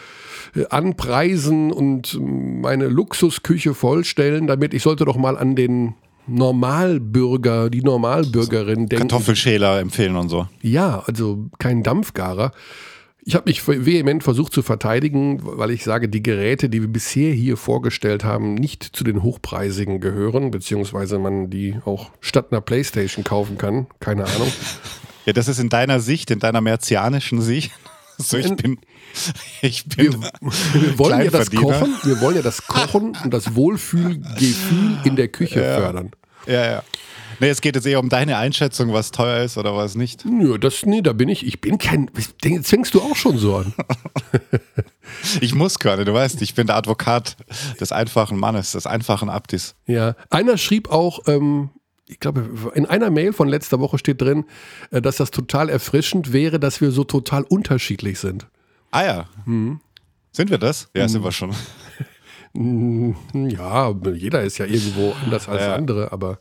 äh, 0.56 0.66
anpreisen 0.70 1.72
und 1.72 2.20
meine 2.22 2.88
Luxusküche 2.88 3.74
vollstellen, 3.74 4.48
damit 4.48 4.74
ich 4.74 4.84
sollte 4.84 5.06
doch 5.06 5.18
mal 5.18 5.38
an 5.38 5.56
den 5.56 5.96
Normalbürger, 6.32 7.70
die 7.70 7.82
Normalbürgerin 7.82 8.88
denken. 8.88 9.08
Kartoffelschäler 9.08 9.80
empfehlen 9.80 10.16
und 10.16 10.30
so. 10.30 10.48
Ja, 10.62 11.04
also 11.06 11.50
kein 11.60 11.84
Dampfgarer. 11.84 12.52
Ich 13.24 13.36
habe 13.36 13.50
mich 13.50 13.68
vehement 13.68 14.24
versucht 14.24 14.52
zu 14.52 14.64
verteidigen, 14.64 15.40
weil 15.44 15.70
ich 15.70 15.84
sage, 15.84 16.10
die 16.10 16.24
Geräte, 16.24 16.70
die 16.70 16.82
wir 16.82 16.88
bisher 16.88 17.32
hier 17.34 17.56
vorgestellt 17.56 18.24
haben, 18.24 18.56
nicht 18.56 18.84
zu 18.84 19.04
den 19.04 19.22
hochpreisigen 19.22 20.00
gehören, 20.00 20.50
beziehungsweise 20.50 21.20
man 21.20 21.52
die 21.52 21.78
auch 21.86 22.10
statt 22.20 22.48
einer 22.50 22.62
Playstation 22.62 23.24
kaufen 23.24 23.58
kann. 23.58 23.88
Keine 24.00 24.26
Ahnung. 24.26 24.52
Ja, 25.24 25.34
das 25.34 25.48
ist 25.48 25.60
in 25.60 25.70
deiner 25.70 26.00
Sicht, 26.00 26.32
in 26.32 26.40
deiner 26.40 26.62
merzianischen 26.62 27.42
Sicht. 27.42 27.72
So, 28.18 28.38
ich 28.38 28.56
bin, 28.56 28.78
ich 29.64 29.86
bin 29.86 30.22
wir, 30.22 30.32
wir 30.74 31.00
wollen 31.00 31.22
ja 31.22 31.32
das 31.32 31.50
Kochen, 31.50 31.96
wir 32.04 32.22
wollen 32.22 32.36
ja 32.36 32.44
das 32.44 32.68
Kochen 32.68 33.18
und 33.24 33.34
das 33.34 33.56
Wohlfühlgefühl 33.56 35.00
in 35.06 35.16
der 35.16 35.28
Küche 35.28 35.64
ja. 35.64 35.78
fördern. 35.78 36.12
Ja, 36.46 36.72
ja. 36.72 36.84
Nee, 37.40 37.50
es 37.50 37.62
geht 37.62 37.76
jetzt 37.76 37.86
eher 37.86 38.00
um 38.00 38.10
deine 38.10 38.38
Einschätzung, 38.38 38.94
was 38.94 39.12
teuer 39.12 39.44
ist 39.44 39.58
oder 39.58 39.76
was 39.76 39.96
nicht. 39.96 40.26
Nö, 40.26 40.58
das, 40.60 40.86
nee, 40.86 41.02
da 41.02 41.14
bin 41.14 41.30
ich. 41.30 41.46
Ich 41.46 41.62
bin 41.62 41.78
kein. 41.78 42.10
Jetzt 42.44 42.70
fängst 42.70 42.94
du 42.94 43.02
auch 43.02 43.16
schon 43.16 43.38
so 43.38 43.56
an. 43.56 43.74
ich 45.42 45.56
muss 45.56 45.80
gerade, 45.80 46.06
du 46.06 46.14
weißt, 46.14 46.42
ich 46.42 46.54
bin 46.54 46.68
der 46.68 46.76
Advokat 46.76 47.38
des 47.80 47.92
einfachen 47.92 48.38
Mannes, 48.38 48.74
des 48.74 48.86
einfachen 48.86 49.30
Abdis. 49.30 49.76
Ja. 49.88 50.16
Einer 50.30 50.58
schrieb 50.58 50.92
auch, 50.92 51.22
ähm, 51.28 51.70
ich 52.08 52.20
glaube, 52.20 52.72
in 52.76 52.86
einer 52.86 53.10
Mail 53.10 53.34
von 53.34 53.48
letzter 53.48 53.80
Woche 53.80 53.98
steht 53.98 54.22
drin, 54.22 54.46
äh, 54.92 55.02
dass 55.02 55.16
das 55.16 55.32
total 55.32 55.70
erfrischend 55.70 56.34
wäre, 56.34 56.60
dass 56.60 56.82
wir 56.82 56.92
so 56.92 57.04
total 57.04 57.44
unterschiedlich 57.44 58.20
sind. 58.20 58.48
Ah 58.92 59.04
ja. 59.04 59.26
Mhm. 59.46 59.80
Sind 60.32 60.50
wir 60.50 60.58
das? 60.58 60.90
Ja, 60.96 61.04
mhm. 61.04 61.10
sind 61.10 61.24
wir 61.24 61.32
schon. 61.32 61.56
Ja, 62.54 63.94
jeder 64.14 64.42
ist 64.42 64.58
ja 64.58 64.66
irgendwo 64.66 65.14
anders 65.24 65.48
als 65.48 65.62
ja. 65.62 65.76
andere, 65.76 66.12
aber. 66.12 66.40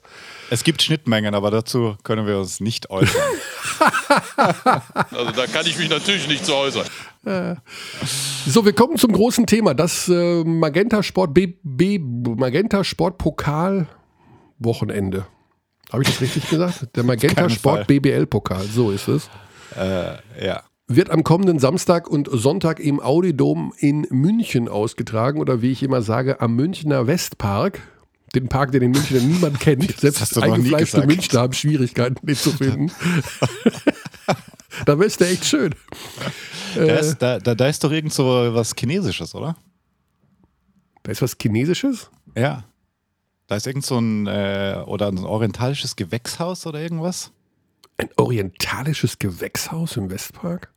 Es 0.50 0.64
gibt 0.64 0.82
Schnittmengen, 0.82 1.34
aber 1.34 1.50
dazu 1.50 1.96
können 2.02 2.26
wir 2.26 2.38
uns 2.38 2.58
nicht 2.60 2.90
äußern. 2.90 3.22
also 4.36 5.30
da 5.30 5.46
kann 5.46 5.66
ich 5.66 5.78
mich 5.78 5.88
natürlich 5.88 6.26
nicht 6.26 6.44
zu 6.44 6.54
äußern. 6.54 6.86
So, 8.46 8.64
wir 8.64 8.72
kommen 8.72 8.96
zum 8.96 9.12
großen 9.12 9.46
Thema. 9.46 9.74
Das 9.74 10.08
äh, 10.08 10.42
Magenta 10.42 11.02
Sport 11.02 11.34
B, 11.34 11.54
B 11.62 11.98
Magenta 12.00 12.82
Sport 12.82 13.18
Pokal 13.18 13.86
Wochenende. 14.58 15.26
Habe 15.92 16.02
ich 16.02 16.08
das 16.08 16.20
richtig 16.20 16.48
gesagt? 16.48 16.88
Der 16.96 17.04
Magenta 17.04 17.48
Sport 17.48 17.78
Fall. 17.78 17.84
BBL-Pokal, 17.84 18.64
so 18.64 18.90
ist 18.90 19.08
es. 19.08 19.28
Äh, 19.76 20.16
ja. 20.44 20.62
Wird 20.92 21.10
am 21.10 21.22
kommenden 21.22 21.60
Samstag 21.60 22.08
und 22.08 22.28
Sonntag 22.32 22.80
im 22.80 22.98
Audidom 22.98 23.72
in 23.78 24.08
München 24.10 24.68
ausgetragen 24.68 25.38
oder 25.38 25.62
wie 25.62 25.70
ich 25.70 25.84
immer 25.84 26.02
sage, 26.02 26.40
am 26.40 26.56
Münchner 26.56 27.06
Westpark. 27.06 27.80
Den 28.34 28.48
Park, 28.48 28.72
den 28.72 28.82
in 28.82 28.90
München 28.90 29.28
niemand 29.30 29.60
kennt. 29.60 30.00
Selbst 30.00 30.36
eingefleischte. 30.36 31.06
Münchner 31.06 31.42
haben 31.42 31.52
Schwierigkeiten, 31.52 32.26
den 32.26 32.34
zu 32.34 32.50
finden. 32.50 32.90
da 34.84 34.94
ist 34.94 35.20
der 35.20 35.30
echt 35.30 35.44
schön. 35.44 35.76
Da, 36.74 36.82
ist, 36.82 37.18
da, 37.18 37.38
da, 37.38 37.54
da 37.54 37.68
ist 37.68 37.84
doch 37.84 37.92
irgend 37.92 38.12
so 38.12 38.24
was 38.24 38.74
Chinesisches, 38.76 39.32
oder? 39.36 39.56
Da 41.04 41.12
ist 41.12 41.22
was 41.22 41.36
Chinesisches. 41.40 42.10
Ja. 42.36 42.64
Da 43.46 43.54
ist 43.54 43.68
irgend 43.68 43.86
so 43.86 43.96
ein, 43.96 44.26
äh, 44.26 44.82
oder 44.86 45.06
ein 45.06 45.18
orientalisches 45.18 45.94
Gewächshaus 45.94 46.66
oder 46.66 46.80
irgendwas. 46.80 47.30
Ein 47.96 48.08
orientalisches 48.16 49.20
Gewächshaus 49.20 49.96
im 49.96 50.10
Westpark? 50.10 50.72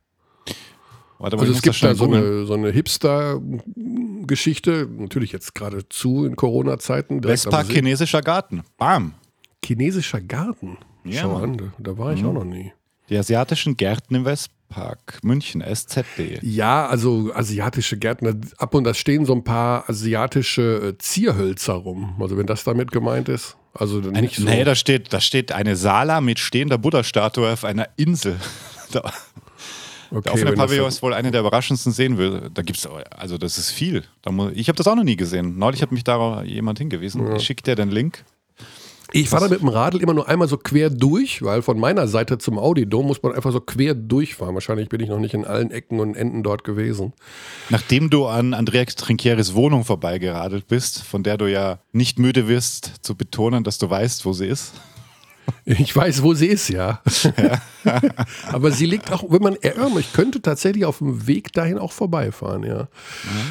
Warte 1.18 1.36
mal, 1.36 1.42
Also 1.42 1.54
es 1.54 1.62
gibt 1.62 1.82
da 1.82 1.94
so 1.94 2.06
eine, 2.06 2.44
so 2.44 2.54
eine 2.54 2.70
Hipster-Geschichte, 2.70 4.88
natürlich 4.98 5.32
jetzt 5.32 5.54
gerade 5.54 5.88
zu 5.88 6.24
in 6.24 6.36
Corona-Zeiten. 6.36 7.22
See. 7.22 7.72
chinesischer 7.72 8.22
Garten. 8.22 8.62
Bam. 8.76 9.14
Chinesischer 9.64 10.20
Garten. 10.20 10.78
Ja, 11.04 11.22
Schau 11.22 11.38
Mann. 11.38 11.60
an, 11.60 11.72
da, 11.78 11.98
war 11.98 12.12
ich 12.12 12.24
auch 12.24 12.32
noch 12.32 12.44
nie. 12.44 12.72
Die 13.10 13.18
asiatischen 13.18 13.76
Gärten 13.76 14.14
im 14.14 14.24
Westpark. 14.24 15.18
München, 15.22 15.60
SZD. 15.60 16.38
Ja, 16.42 16.86
also 16.86 17.30
asiatische 17.34 17.98
Gärtner, 17.98 18.34
ab 18.56 18.74
und 18.74 18.84
da 18.84 18.94
stehen 18.94 19.26
so 19.26 19.34
ein 19.34 19.44
paar 19.44 19.88
asiatische 19.88 20.94
äh, 20.94 20.98
Zierhölzer 20.98 21.74
rum. 21.74 22.16
Also 22.20 22.38
wenn 22.38 22.46
das 22.46 22.64
damit 22.64 22.90
gemeint 22.90 23.28
ist. 23.28 23.56
Also 23.74 23.98
nicht 23.98 24.36
so. 24.36 24.44
Nee, 24.44 24.64
da 24.64 24.74
steht, 24.74 25.12
da 25.12 25.20
steht 25.20 25.52
eine 25.52 25.76
Sala 25.76 26.20
mit 26.20 26.38
stehender 26.38 26.78
Buddha-Statue 26.78 27.52
auf 27.52 27.64
einer 27.64 27.88
Insel. 27.96 28.36
Okay, 30.10 30.22
der 30.22 30.32
offene 30.34 30.52
Pavillon 30.52 30.88
ist 30.88 31.02
wohl 31.02 31.14
eine 31.14 31.30
der 31.30 31.40
überraschendsten 31.40 31.92
sehen 31.92 32.18
will. 32.18 32.50
Da 32.52 32.62
gibt's 32.62 32.86
also 33.10 33.38
das 33.38 33.58
ist 33.58 33.70
viel. 33.70 34.04
Da 34.22 34.30
muss, 34.30 34.52
ich 34.54 34.68
habe 34.68 34.76
das 34.76 34.86
auch 34.86 34.96
noch 34.96 35.04
nie 35.04 35.16
gesehen. 35.16 35.58
Neulich 35.58 35.82
hat 35.82 35.92
mich 35.92 36.04
da 36.04 36.42
jemand 36.42 36.78
hingewiesen. 36.78 37.36
Ich 37.36 37.44
schicke 37.44 37.62
dir 37.62 37.74
den 37.74 37.90
Link. 37.90 38.24
Ich 39.12 39.28
fahre 39.28 39.48
mit 39.48 39.60
dem 39.60 39.68
Radl 39.68 39.98
immer 39.98 40.12
nur 40.12 40.28
einmal 40.28 40.48
so 40.48 40.56
quer 40.56 40.90
durch, 40.90 41.40
weil 41.42 41.62
von 41.62 41.78
meiner 41.78 42.08
Seite 42.08 42.38
zum 42.38 42.58
Audidom 42.58 43.06
muss 43.06 43.22
man 43.22 43.32
einfach 43.32 43.52
so 43.52 43.60
quer 43.60 43.94
durchfahren. 43.94 44.54
Wahrscheinlich 44.54 44.88
bin 44.88 45.00
ich 45.00 45.08
noch 45.08 45.20
nicht 45.20 45.34
in 45.34 45.44
allen 45.44 45.70
Ecken 45.70 46.00
und 46.00 46.16
Enden 46.16 46.42
dort 46.42 46.64
gewesen. 46.64 47.12
Nachdem 47.70 48.10
du 48.10 48.26
an 48.26 48.54
Andrea 48.54 48.84
Trinkieris 48.86 49.54
Wohnung 49.54 49.84
vorbeigeradelt 49.84 50.66
bist, 50.66 51.02
von 51.04 51.22
der 51.22 51.38
du 51.38 51.46
ja 51.48 51.78
nicht 51.92 52.18
müde 52.18 52.48
wirst 52.48 52.92
zu 53.02 53.14
betonen, 53.14 53.62
dass 53.62 53.78
du 53.78 53.88
weißt, 53.88 54.24
wo 54.24 54.32
sie 54.32 54.46
ist. 54.46 54.72
Ich 55.66 55.94
weiß, 55.94 56.22
wo 56.22 56.34
sie 56.34 56.46
ist, 56.46 56.68
ja. 56.68 57.00
Aber 58.52 58.70
sie 58.70 58.86
liegt 58.86 59.12
auch, 59.12 59.24
wenn 59.28 59.42
man 59.42 59.56
erinnert, 59.56 59.92
ich 59.98 60.12
könnte 60.12 60.42
tatsächlich 60.42 60.84
auf 60.84 60.98
dem 60.98 61.26
Weg 61.26 61.52
dahin 61.52 61.78
auch 61.78 61.92
vorbeifahren, 61.92 62.62
ja. 62.64 62.88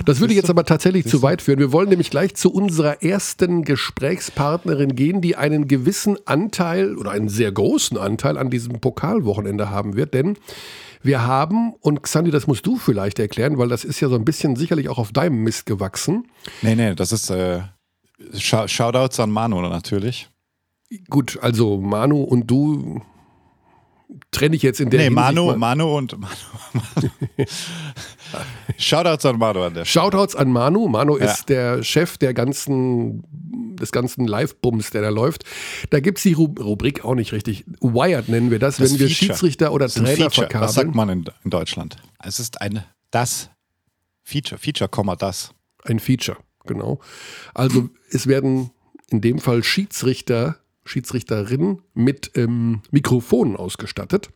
Das 0.05 0.19
würde 0.19 0.33
jetzt 0.33 0.49
aber 0.49 0.63
tatsächlich 0.63 1.05
zu 1.07 1.21
weit 1.21 1.41
führen. 1.41 1.59
Wir 1.59 1.71
wollen 1.71 1.89
nämlich 1.89 2.09
gleich 2.09 2.35
zu 2.35 2.51
unserer 2.51 3.01
ersten 3.03 3.63
Gesprächspartnerin 3.63 4.95
gehen, 4.95 5.21
die 5.21 5.35
einen 5.35 5.67
gewissen 5.67 6.17
Anteil 6.25 6.95
oder 6.97 7.11
einen 7.11 7.29
sehr 7.29 7.51
großen 7.51 7.97
Anteil 7.97 8.37
an 8.37 8.49
diesem 8.49 8.79
Pokalwochenende 8.79 9.69
haben 9.69 9.95
wird, 9.95 10.13
denn 10.13 10.37
wir 11.01 11.23
haben, 11.25 11.73
und 11.81 12.01
Xandi, 12.01 12.31
das 12.31 12.47
musst 12.47 12.65
du 12.65 12.77
vielleicht 12.77 13.19
erklären, 13.19 13.57
weil 13.57 13.67
das 13.67 13.83
ist 13.83 13.99
ja 13.99 14.07
so 14.07 14.15
ein 14.15 14.23
bisschen 14.23 14.55
sicherlich 14.55 14.87
auch 14.87 14.99
auf 14.99 15.11
deinem 15.11 15.43
Mist 15.43 15.65
gewachsen. 15.65 16.27
Nee, 16.61 16.75
nee, 16.75 16.95
das 16.95 17.11
ist 17.11 17.29
äh, 17.29 17.59
Shou- 18.37 18.67
Shoutouts 18.69 19.19
an 19.19 19.29
Manu 19.29 19.59
natürlich. 19.61 20.29
Gut, 21.09 21.39
also 21.41 21.77
Manu 21.81 22.21
und 22.23 22.47
du 22.49 23.01
trenne 24.31 24.55
ich 24.55 24.61
jetzt 24.61 24.79
in 24.79 24.89
der 24.91 24.99
nee, 24.99 25.03
Hinsicht 25.05 25.15
Manu, 25.35 25.45
mal- 25.47 25.57
Manu 25.57 25.97
und 25.97 26.17
Manu. 26.19 26.35
Manu. 26.73 27.09
Shoutouts 28.77 29.25
an 29.25 29.37
Manu 29.39 29.61
an 29.63 29.73
der 29.73 29.85
Stelle. 29.85 30.03
Shoutouts 30.05 30.35
an 30.35 30.51
Manu. 30.51 30.87
Manu 30.87 31.17
Ja. 31.17 31.25
ist 31.25 31.49
der 31.49 31.83
Chef 31.83 32.17
der 32.17 32.33
ganzen, 32.33 33.23
des 33.75 33.91
ganzen 33.91 34.27
Live-Bums, 34.27 34.89
der 34.91 35.01
da 35.01 35.09
läuft. 35.09 35.45
Da 35.89 35.99
gibt 35.99 36.17
es 36.19 36.23
die 36.23 36.33
Ru 36.33 36.45
Rubrik 36.59 37.03
auch 37.05 37.15
nicht 37.15 37.31
richtig. 37.33 37.65
Wired 37.81 38.29
nennen 38.29 38.51
wir 38.51 38.59
das, 38.59 38.77
Das 38.77 38.91
wenn 38.91 38.99
wir 38.99 39.07
Feature. 39.07 39.15
Schiedsrichter 39.33 39.71
oder 39.73 39.87
Trainer 39.87 40.07
Feature. 40.09 40.31
verkabeln. 40.31 40.67
Was 40.67 40.75
sagt 40.75 40.95
man 40.95 41.09
in, 41.09 41.25
in 41.43 41.49
Deutschland? 41.49 41.97
Es 42.19 42.39
ist 42.39 42.61
ein 42.61 42.83
das 43.11 43.49
Feature. 44.23 44.59
Feature, 44.59 44.89
das. 45.17 45.53
Ein 45.85 45.99
Feature, 45.99 46.37
genau. 46.65 46.99
Also 47.53 47.89
es 48.11 48.25
werden 48.27 48.71
in 49.09 49.21
dem 49.21 49.39
Fall 49.39 49.63
Schiedsrichter, 49.63 50.57
Schiedsrichterinnen 50.85 51.81
mit 51.93 52.31
ähm, 52.35 52.81
Mikrofonen 52.91 53.55
ausgestattet. 53.55 54.29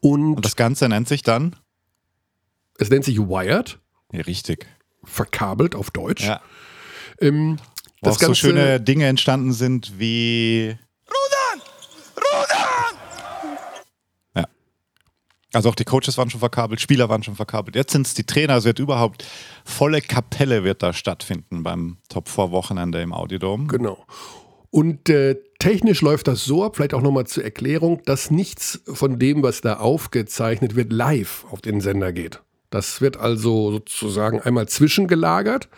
Und, 0.00 0.36
Und 0.36 0.44
das 0.44 0.56
Ganze 0.56 0.88
nennt 0.88 1.08
sich 1.08 1.22
dann. 1.22 1.56
es 2.78 2.88
nennt 2.90 3.04
sich 3.04 3.18
Wired, 3.18 3.78
Ja, 4.12 4.22
richtig. 4.22 4.66
verkabelt 5.04 5.74
auf 5.74 5.90
Deutsch. 5.90 6.24
Ja. 6.24 6.40
Ähm, 7.20 7.58
Wo 8.00 8.06
das 8.06 8.16
auch 8.16 8.20
so 8.20 8.26
Ganze, 8.26 8.40
schöne 8.40 8.80
Dinge 8.80 9.06
entstanden 9.06 9.52
sind 9.52 9.98
wie. 9.98 10.76
Ja. 14.34 14.44
Also 15.52 15.68
auch 15.68 15.74
die 15.74 15.84
Coaches 15.84 16.16
waren 16.16 16.30
schon 16.30 16.40
verkabelt, 16.40 16.80
Spieler 16.80 17.08
waren 17.08 17.22
schon 17.22 17.36
verkabelt. 17.36 17.76
Jetzt 17.76 17.92
sind 17.92 18.06
es 18.06 18.14
die 18.14 18.24
Trainer, 18.24 18.56
es 18.56 18.64
wird 18.64 18.78
überhaupt 18.78 19.24
volle 19.64 20.00
Kapelle 20.00 20.64
wird 20.64 20.82
da 20.82 20.92
stattfinden 20.92 21.62
beim 21.62 21.98
Top 22.08 22.28
4 22.28 22.50
Wochenende 22.50 23.02
im 23.02 23.12
Audidom. 23.12 23.68
Genau. 23.68 24.04
Und 24.72 25.10
äh, 25.10 25.36
technisch 25.58 26.00
läuft 26.00 26.28
das 26.28 26.46
so 26.46 26.64
ab, 26.64 26.76
vielleicht 26.76 26.94
auch 26.94 27.02
nochmal 27.02 27.26
zur 27.26 27.44
Erklärung, 27.44 28.00
dass 28.06 28.30
nichts 28.30 28.80
von 28.86 29.18
dem, 29.18 29.42
was 29.42 29.60
da 29.60 29.74
aufgezeichnet 29.76 30.76
wird, 30.76 30.94
live 30.94 31.44
auf 31.50 31.60
den 31.60 31.82
Sender 31.82 32.10
geht. 32.10 32.40
Das 32.70 33.02
wird 33.02 33.18
also 33.18 33.70
sozusagen 33.70 34.40
einmal 34.40 34.66
zwischengelagert 34.66 35.68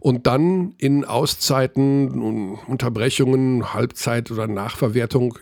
und 0.00 0.26
dann 0.26 0.74
in 0.78 1.04
Auszeiten, 1.04 2.56
Unterbrechungen, 2.66 3.74
Halbzeit 3.74 4.30
oder 4.30 4.46
Nachverwertung 4.46 5.38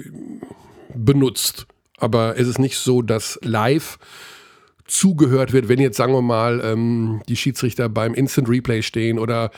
benutzt. 0.92 1.68
Aber 1.96 2.36
es 2.40 2.48
ist 2.48 2.58
nicht 2.58 2.76
so, 2.76 3.02
dass 3.02 3.38
live 3.42 3.98
zugehört 4.90 5.52
wird, 5.52 5.68
wenn 5.68 5.78
jetzt, 5.78 5.96
sagen 5.96 6.12
wir 6.12 6.22
mal, 6.22 6.60
ähm, 6.64 7.22
die 7.28 7.36
Schiedsrichter 7.36 7.88
beim 7.88 8.12
Instant 8.12 8.48
Replay 8.48 8.82
stehen 8.82 9.18
oder 9.18 9.50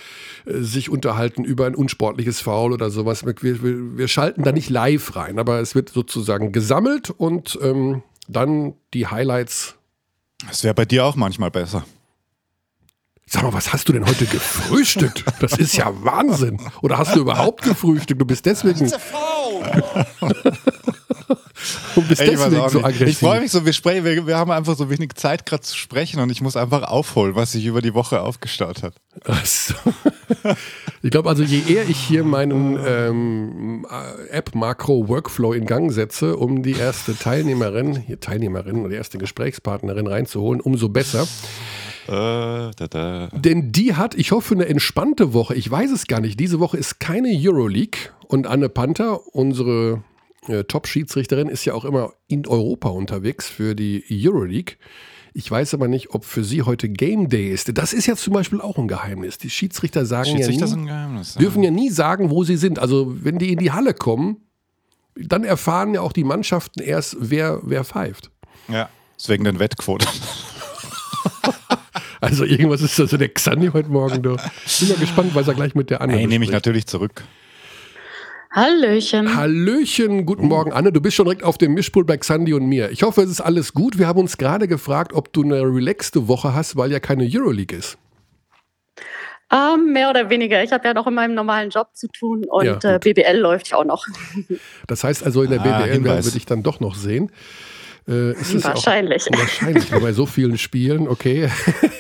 äh, 0.45 0.61
sich 0.61 0.91
unterhalten 0.91 1.45
über 1.45 1.67
ein 1.67 1.75
unsportliches 1.75 2.41
Foul 2.41 2.73
oder 2.73 2.91
sowas. 2.91 3.25
Wir, 3.25 3.35
wir, 3.41 3.97
wir 3.97 4.09
schalten 4.09 4.43
da 4.43 4.53
nicht 4.53 4.71
live 4.71 5.17
rein, 5.17 5.39
aber 5.39 5.61
es 5.61 5.75
wird 5.75 5.89
sozusagen 5.89 6.53
gesammelt 6.53 7.11
und 7.11 7.59
ähm, 7.63 8.03
dann 8.29 8.75
die 8.95 9.07
Highlights. 9.07 9.77
Das 10.47 10.65
wäre 10.65 10.75
bei 10.75 10.85
dir 10.85 11.05
auch 11.05 11.17
manchmal 11.17 11.51
besser. 11.51 11.85
Sag 13.27 13.45
mal, 13.45 13.53
was 13.55 13.73
hast 13.73 13.89
du 13.89 13.95
denn 13.95 14.05
heute 14.05 14.27
gefrühstückt? 14.27 15.25
Das 15.41 15.57
ist 15.57 15.77
ja 15.77 15.91
Wahnsinn. 16.05 16.61
Oder 16.83 16.99
hast 16.99 17.17
du 17.17 17.21
überhaupt 17.21 17.63
gefrühstückt? 17.63 18.21
Du 18.21 18.27
bist 18.27 18.45
deswegen. 18.45 18.93
Und 21.97 22.09
bist 22.09 22.23
ich 22.23 22.31
deswegen 22.31 22.69
so 22.69 22.83
aggressiv. 22.83 23.09
ich 23.09 23.19
freue 23.19 23.41
mich 23.41 23.51
so, 23.51 23.65
wir, 23.65 23.73
sprechen, 23.73 24.05
wir, 24.05 24.27
wir 24.27 24.37
haben 24.37 24.51
einfach 24.51 24.77
so 24.77 24.91
wenig 24.91 25.15
Zeit 25.15 25.47
gerade 25.47 25.63
zu 25.63 25.77
sprechen 25.77 26.21
und 26.21 26.31
ich 26.31 26.41
muss 26.41 26.57
einfach 26.57 26.83
aufholen, 26.83 27.35
was 27.35 27.53
sich 27.53 27.67
über 27.67 27.83
die 27.83 27.95
Woche 27.95 28.21
aufgestaut 28.21 28.83
hat. 28.83 28.95
Ach 29.27 29.45
so. 29.45 29.75
Ich 31.03 31.11
glaube 31.11 31.29
also, 31.29 31.43
je 31.43 31.63
eher 31.69 31.89
ich 31.89 31.99
hier 31.99 32.25
meinen 32.25 32.79
ähm, 32.87 33.87
App-Makro-Workflow 34.31 35.53
in 35.53 35.67
Gang 35.67 35.93
setze, 35.93 36.37
um 36.37 36.63
die 36.63 36.73
erste 36.73 37.17
Teilnehmerin, 37.17 37.97
hier 37.97 38.21
Teilnehmerin 38.21 38.81
oder 38.81 38.91
die 38.91 38.97
erste 38.97 39.19
Gesprächspartnerin 39.19 40.07
reinzuholen, 40.07 40.61
umso 40.61 40.89
besser. 40.89 41.27
Äh, 42.07 42.71
da, 42.77 42.89
da. 42.89 43.29
Denn 43.33 43.73
die 43.73 43.95
hat, 43.95 44.15
ich 44.15 44.33
hoffe, 44.33 44.55
eine 44.55 44.67
entspannte 44.67 45.35
Woche. 45.35 45.55
Ich 45.55 45.71
weiß 45.71 45.91
es 45.91 46.07
gar 46.07 46.21
nicht. 46.21 46.39
Diese 46.39 46.61
Woche 46.61 46.77
ist 46.77 47.01
keine 47.01 47.29
Euroleague 47.33 48.11
und 48.29 48.47
Anne 48.47 48.69
Panther, 48.69 49.21
unsere 49.35 50.03
äh, 50.49 50.65
Top-Schiedsrichterin, 50.65 51.49
ist 51.49 51.65
ja 51.65 51.75
auch 51.75 51.85
immer 51.85 52.13
in 52.29 52.47
Europa 52.47 52.89
unterwegs 52.89 53.49
für 53.49 53.75
die 53.75 54.05
Euroleague. 54.11 54.77
Ich 55.35 55.51
weiß 55.51 55.73
aber 55.75 55.89
nicht, 55.89 56.11
ob 56.11 56.25
für 56.25 56.45
sie 56.45 56.63
heute 56.63 56.89
Game 56.89 57.29
Day 57.29 57.51
ist. 57.51 57.77
Das 57.79 57.93
ist 57.93 58.07
ja 58.07 58.17
zum 58.17 58.35
Beispiel 58.35 58.61
auch 58.61 58.77
ein 58.77 58.87
Geheimnis. 58.87 59.39
Die 59.39 59.49
Schiedsrichter 59.49 60.05
sagen 60.05 60.31
Schiedsrichter 60.31 60.67
ja 60.67 60.77
nie, 60.77 60.83
ein 60.83 60.87
Geheimnis. 60.87 61.35
dürfen 61.35 61.63
ja 61.63 61.71
nie 61.71 61.89
sagen, 61.89 62.31
wo 62.31 62.45
sie 62.45 62.57
sind. 62.57 62.79
Also 62.79 63.25
wenn 63.25 63.39
die 63.39 63.53
in 63.53 63.59
die 63.59 63.73
Halle 63.73 63.95
kommen, 63.95 64.43
dann 65.15 65.45
erfahren 65.45 65.95
ja 65.95 66.03
auch 66.03 66.13
die 66.13 66.25
Mannschaften 66.25 66.81
erst, 66.81 67.17
wer, 67.19 67.61
wer 67.63 67.85
pfeift. 67.85 68.31
Ja, 68.69 68.91
deswegen 69.19 69.45
den 69.45 69.59
Wettquote. 69.59 70.07
Also 72.23 72.45
irgendwas 72.45 72.83
ist 72.83 73.01
also 73.01 73.17
der 73.17 73.31
Xandi 73.31 73.71
heute 73.73 73.89
Morgen. 73.89 74.23
Du. 74.23 74.37
Bin 74.37 74.89
mal 74.89 74.97
gespannt, 74.97 75.35
was 75.35 75.49
er 75.49 75.55
gleich 75.55 75.75
mit 75.75 75.91
der 75.91 76.01
Anne 76.01 76.21
Ey, 76.21 76.29
nehme 76.29 76.45
ich 76.45 76.53
natürlich 76.53 76.87
zurück. 76.87 77.25
Hallöchen. 78.55 79.35
Hallöchen, 79.35 80.27
guten 80.27 80.47
Morgen, 80.47 80.75
Anne. 80.75 80.93
Du 80.93 81.01
bist 81.01 81.17
schon 81.17 81.25
direkt 81.25 81.43
auf 81.43 81.57
dem 81.57 81.73
Mischpult 81.73 82.07
bei 82.07 82.19
Xandi 82.19 82.53
und 82.53 82.67
mir. 82.67 82.91
Ich 82.91 83.03
hoffe, 83.03 83.23
es 83.23 83.31
ist 83.31 83.41
alles 83.41 83.73
gut. 83.73 83.99
Wir 83.99 84.07
haben 84.07 84.21
uns 84.21 84.37
gerade 84.37 84.69
gefragt, 84.69 85.15
ob 85.15 85.33
du 85.33 85.43
eine 85.43 85.63
relaxte 85.63 86.29
Woche 86.29 86.53
hast, 86.53 86.77
weil 86.77 86.93
ja 86.93 87.01
keine 87.01 87.27
Euroleague 87.27 87.75
ist. 87.75 87.97
Ähm, 89.51 89.95
mehr 89.95 90.11
oder 90.11 90.29
weniger. 90.29 90.63
Ich 90.63 90.71
habe 90.71 90.87
ja 90.87 90.93
noch 90.93 91.07
in 91.07 91.15
meinem 91.15 91.35
normalen 91.35 91.71
Job 91.71 91.89
zu 91.95 92.09
tun 92.09 92.45
und 92.47 92.67
ja, 92.67 92.79
äh, 92.97 92.99
BBL 92.99 93.39
läuft 93.39 93.69
ja 93.71 93.79
auch 93.79 93.87
noch. 93.87 94.07
Das 94.87 95.03
heißt 95.03 95.25
also, 95.25 95.43
in 95.43 95.51
der 95.51 95.61
ah, 95.63 95.79
BBL 95.79 96.05
werden 96.05 96.25
wir 96.25 96.33
dich 96.33 96.45
dann 96.45 96.63
doch 96.63 96.79
noch 96.79 96.95
sehen. 96.95 97.33
Äh, 98.07 98.35
wahrscheinlich. 98.65 99.33
Auch, 99.33 99.39
wahrscheinlich, 99.39 99.91
bei 99.91 100.13
so 100.13 100.27
vielen 100.27 100.59
Spielen, 100.59 101.09
okay. 101.09 101.49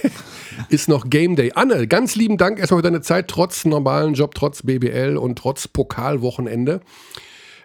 ist 0.69 0.89
noch 0.89 1.09
Game 1.09 1.37
Day. 1.37 1.53
Anne, 1.55 1.87
ganz 1.87 2.17
lieben 2.17 2.39
Dank 2.39 2.59
erstmal 2.59 2.79
für 2.79 2.85
deine 2.85 3.03
Zeit, 3.03 3.29
trotz 3.29 3.65
normalen 3.65 4.15
Job, 4.15 4.35
trotz 4.35 4.63
BBL 4.63 5.17
und 5.17 5.39
trotz 5.39 5.69
Pokalwochenende. 5.69 6.81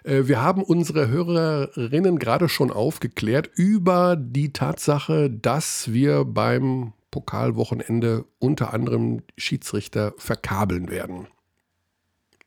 Äh, 0.04 0.26
wir 0.26 0.42
haben 0.42 0.62
unsere 0.62 1.08
Hörerinnen 1.08 2.18
gerade 2.18 2.48
schon 2.48 2.70
aufgeklärt 2.70 3.50
über 3.54 4.16
die 4.16 4.52
Tatsache, 4.52 5.30
dass 5.30 5.92
wir 5.92 6.24
beim 6.24 6.92
Pokalwochenende 7.10 8.24
unter 8.38 8.72
anderem 8.72 9.22
Schiedsrichter 9.36 10.14
verkabeln 10.18 10.90
werden. 10.90 11.26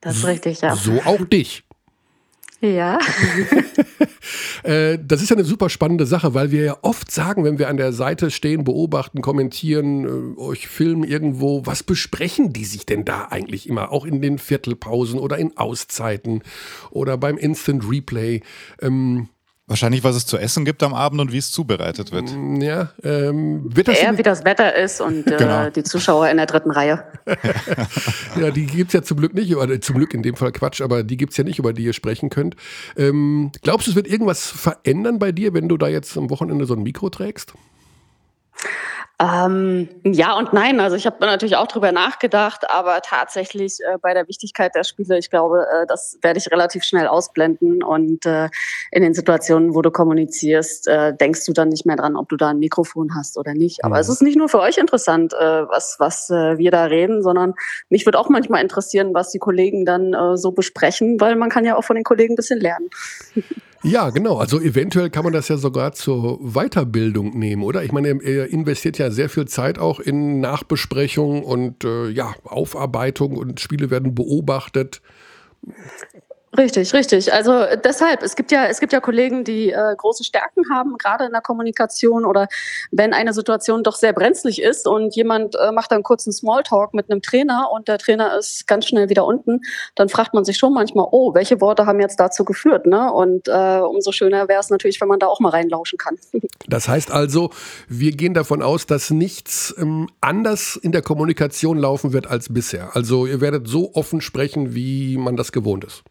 Das 0.02 0.18
ist 0.18 0.26
richtig, 0.26 0.62
ja. 0.62 0.76
So 0.76 1.02
auch 1.06 1.24
dich. 1.26 1.64
Ja. 2.62 3.00
Äh, 4.64 5.00
das 5.04 5.24
ist 5.24 5.30
ja 5.30 5.36
eine 5.36 5.44
super 5.44 5.70
spannende 5.70 6.06
Sache, 6.06 6.36
weil 6.36 6.52
wir 6.52 6.64
ja 6.64 6.78
oft 6.84 7.10
sagen, 7.10 7.44
wenn 7.44 7.58
wir 7.58 7.68
an 7.68 7.78
der 7.78 7.94
Seite 7.94 8.30
stehen, 8.30 8.64
beobachten, 8.64 9.22
kommentieren, 9.22 10.36
äh, 10.36 10.40
euch 10.40 10.68
filmen 10.68 11.04
irgendwo, 11.04 11.66
was 11.66 11.82
besprechen 11.82 12.54
die 12.54 12.66
sich 12.66 12.86
denn 12.86 13.04
da 13.04 13.26
eigentlich 13.32 13.68
immer? 13.68 13.92
Auch 13.92 14.06
in 14.06 14.22
den 14.22 14.38
Viertelpausen 14.38 15.20
oder 15.20 15.40
in 15.40 15.58
Auszeiten 15.58 16.44
oder 16.92 17.18
beim 17.18 17.38
Instant 17.38 17.90
Replay. 17.90 18.42
Ähm, 18.82 19.30
Wahrscheinlich, 19.72 20.04
was 20.04 20.18
es 20.18 20.26
zu 20.26 20.38
essen 20.38 20.66
gibt 20.66 20.84
am 20.84 20.94
Abend 20.94 21.22
und 21.22 21.32
wie 21.32 21.38
es 21.38 21.50
zubereitet 21.50 22.12
wird. 22.12 22.30
Mm, 22.36 22.60
ja, 22.60 22.90
ähm, 23.06 23.74
wird 23.74 23.88
das 23.88 24.00
Eher, 24.00 24.18
wie 24.18 24.22
das 24.22 24.44
Wetter 24.44 24.76
ist 24.76 25.00
und 25.00 25.26
äh, 25.28 25.38
genau. 25.38 25.70
die 25.70 25.84
Zuschauer 25.84 26.28
in 26.28 26.36
der 26.36 26.46
dritten 26.46 26.72
Reihe. 26.72 27.06
ja, 28.38 28.52
die 28.52 28.66
gibt 28.66 28.90
es 28.90 28.94
ja 28.96 29.02
zum 29.02 29.16
Glück 29.16 29.34
nicht, 29.34 29.56
oder 29.56 29.80
zum 29.80 29.96
Glück 29.96 30.14
in 30.14 30.24
dem 30.24 30.36
Fall 30.36 30.52
Quatsch, 30.52 30.82
aber 30.82 31.04
die 31.04 31.16
gibt 31.16 31.32
es 31.32 31.38
ja 31.38 31.46
nicht, 31.46 31.58
über 31.58 31.72
die 31.72 31.86
ihr 31.86 31.94
sprechen 31.94 32.30
könnt. 32.30 32.58
Ähm, 32.98 33.54
glaubst 33.62 33.88
du, 33.88 33.92
es 33.92 33.96
wird 33.96 34.08
irgendwas 34.08 34.46
verändern 34.46 35.20
bei 35.20 35.32
dir, 35.32 35.54
wenn 35.54 35.70
du 35.70 35.78
da 35.78 35.88
jetzt 35.88 36.18
am 36.18 36.30
Wochenende 36.30 36.66
so 36.66 36.74
ein 36.74 36.84
Mikro 36.84 37.10
trägst? 37.10 37.54
Ähm, 39.22 39.88
ja 40.04 40.36
und 40.36 40.52
nein. 40.52 40.80
Also 40.80 40.96
ich 40.96 41.06
habe 41.06 41.24
natürlich 41.26 41.56
auch 41.56 41.68
drüber 41.68 41.92
nachgedacht, 41.92 42.70
aber 42.70 43.02
tatsächlich 43.02 43.78
äh, 43.82 43.98
bei 44.02 44.14
der 44.16 44.28
Wichtigkeit 44.28 44.74
der 44.74 44.84
Spiele, 44.84 45.20
ich 45.20 45.30
glaube, 45.30 45.68
äh, 45.72 45.86
das 45.86 46.18
werde 46.24 46.40
ich 46.40 46.50
relativ 46.52 46.84
schnell 46.84 47.08
ausblenden. 47.08 47.84
Und 47.84 48.26
äh, 48.26 48.50
in 48.92 49.04
den 49.04 49.14
Situationen, 49.14 49.76
wo 49.76 49.82
du 49.84 49.92
kommunizierst, 49.92 50.88
äh, 50.88 51.16
denkst 51.16 51.46
du 51.46 51.54
dann 51.54 51.70
nicht 51.70 51.86
mehr 51.86 51.98
dran, 51.98 52.16
ob 52.16 52.30
du 52.30 52.36
da 52.38 52.50
ein 52.50 52.60
Mikrofon 52.60 53.14
hast 53.16 53.38
oder 53.38 53.54
nicht. 53.54 53.86
Aber 53.86 53.96
mhm. 53.96 54.02
es 54.02 54.10
ist 54.10 54.22
nicht 54.24 54.38
nur 54.38 54.50
für 54.50 54.60
euch 54.60 54.78
interessant, 54.78 55.34
äh, 55.34 55.38
was, 55.68 55.98
was 56.00 56.30
äh, 56.32 56.58
wir 56.58 56.72
da 56.72 56.86
reden, 56.86 57.22
sondern 57.22 57.54
mich 57.90 58.06
würde 58.08 58.18
auch 58.18 58.30
manchmal 58.30 58.64
interessieren, 58.64 59.14
was 59.14 59.30
die 59.30 59.40
Kollegen 59.40 59.86
dann 59.86 60.16
so 60.38 60.52
besprechen, 60.52 61.20
weil 61.20 61.36
man 61.36 61.50
kann 61.50 61.66
ja 61.66 61.76
auch 61.76 61.84
von 61.84 61.96
den 61.96 62.04
Kollegen 62.04 62.34
ein 62.34 62.36
bisschen 62.36 62.60
lernen. 62.60 62.90
Ja, 63.84 64.12
genau. 64.12 64.38
Also 64.38 64.60
eventuell 64.60 65.10
kann 65.10 65.24
man 65.24 65.34
das 65.34 65.48
ja 65.48 65.58
sogar 65.58 65.94
zur 65.94 66.40
Weiterbildung 66.40 67.38
nehmen, 67.38 67.64
oder? 67.64 67.84
Ich 67.84 67.92
meine, 67.92 68.10
er 68.22 68.48
investiert 68.50 69.00
ja 69.00 69.10
sehr 69.10 69.28
viel 69.28 69.48
Zeit 69.48 69.80
auch 69.80 70.00
in 70.00 70.40
Nachbesprechung 70.40 71.44
und 71.44 71.84
äh, 71.84 72.10
ja, 72.10 72.34
Aufarbeitung 72.44 73.38
und 73.38 73.60
Spiele 73.60 73.90
werden 73.90 74.14
beobachtet. 74.14 75.02
Richtig, 76.58 76.94
richtig. 76.94 77.32
Also 77.32 77.66
deshalb, 77.82 78.22
es 78.24 78.36
gibt 78.36 78.52
ja, 78.52 78.66
es 78.66 78.82
gibt 78.82 78.92
ja 78.92 79.00
Kollegen, 79.00 79.46
die 79.46 79.72
äh, 79.72 79.96
große 79.96 80.26
Stärken 80.26 80.64
haben, 80.74 80.98
gerade 80.98 81.26
in 81.26 81.32
der 81.32 81.40
Kommunikation 81.42 82.26
oder 82.26 82.48
wenn 82.92 83.14
eine 83.14 83.32
Situation 83.34 83.84
doch 83.84 83.96
sehr 83.96 84.12
brenzlig 84.12 84.62
ist 84.62 84.86
und 84.86 85.16
jemand 85.16 85.56
äh, 85.56 85.72
macht 85.72 85.94
dann 85.94 86.04
kurz 86.04 86.28
einen 86.28 86.34
Smalltalk 86.34 86.94
mit 86.94 87.10
einem 87.10 87.22
Trainer 87.22 87.70
und 87.72 87.88
der 87.88 87.98
Trainer 88.00 88.38
ist 88.38 88.68
ganz 88.68 88.86
schnell 88.86 89.08
wieder 89.08 89.26
unten, 89.26 89.62
dann 89.96 90.10
fragt 90.10 90.34
man 90.34 90.44
sich 90.44 90.58
schon 90.58 90.74
manchmal, 90.74 91.08
oh, 91.12 91.34
welche 91.34 91.62
Worte 91.62 91.86
haben 91.86 92.02
jetzt 92.02 92.20
dazu 92.20 92.44
geführt, 92.44 92.86
ne? 92.86 93.14
Und 93.14 93.48
äh, 93.48 93.80
umso 93.80 94.12
schöner 94.12 94.50
wäre 94.50 94.60
es 94.60 94.70
natürlich, 94.70 95.00
wenn 95.00 95.08
man 95.08 95.20
da 95.20 95.28
auch 95.28 95.40
mal 95.40 95.50
reinlauschen 95.50 95.98
kann. 95.98 96.18
Das 96.68 96.88
heißt 96.88 97.12
also, 97.12 97.50
wir 97.90 98.12
gehen 98.12 98.34
davon 98.34 98.62
aus, 98.62 98.86
dass 98.86 99.10
nichts 99.10 99.74
ähm, 99.78 100.08
anders 100.22 100.76
in 100.76 100.92
der 100.92 101.02
Kommunikation 101.02 101.78
laufen 101.78 102.14
wird 102.14 102.28
als 102.28 102.54
bisher. 102.54 102.96
Also 102.96 103.26
ihr 103.26 103.42
werdet 103.42 103.68
so 103.68 103.94
offen 103.94 104.22
sprechen, 104.22 104.76
wie 104.76 105.18
man 105.18 105.36
das 105.36 105.52
gewohnt 105.52 105.84
ist. 105.84 106.04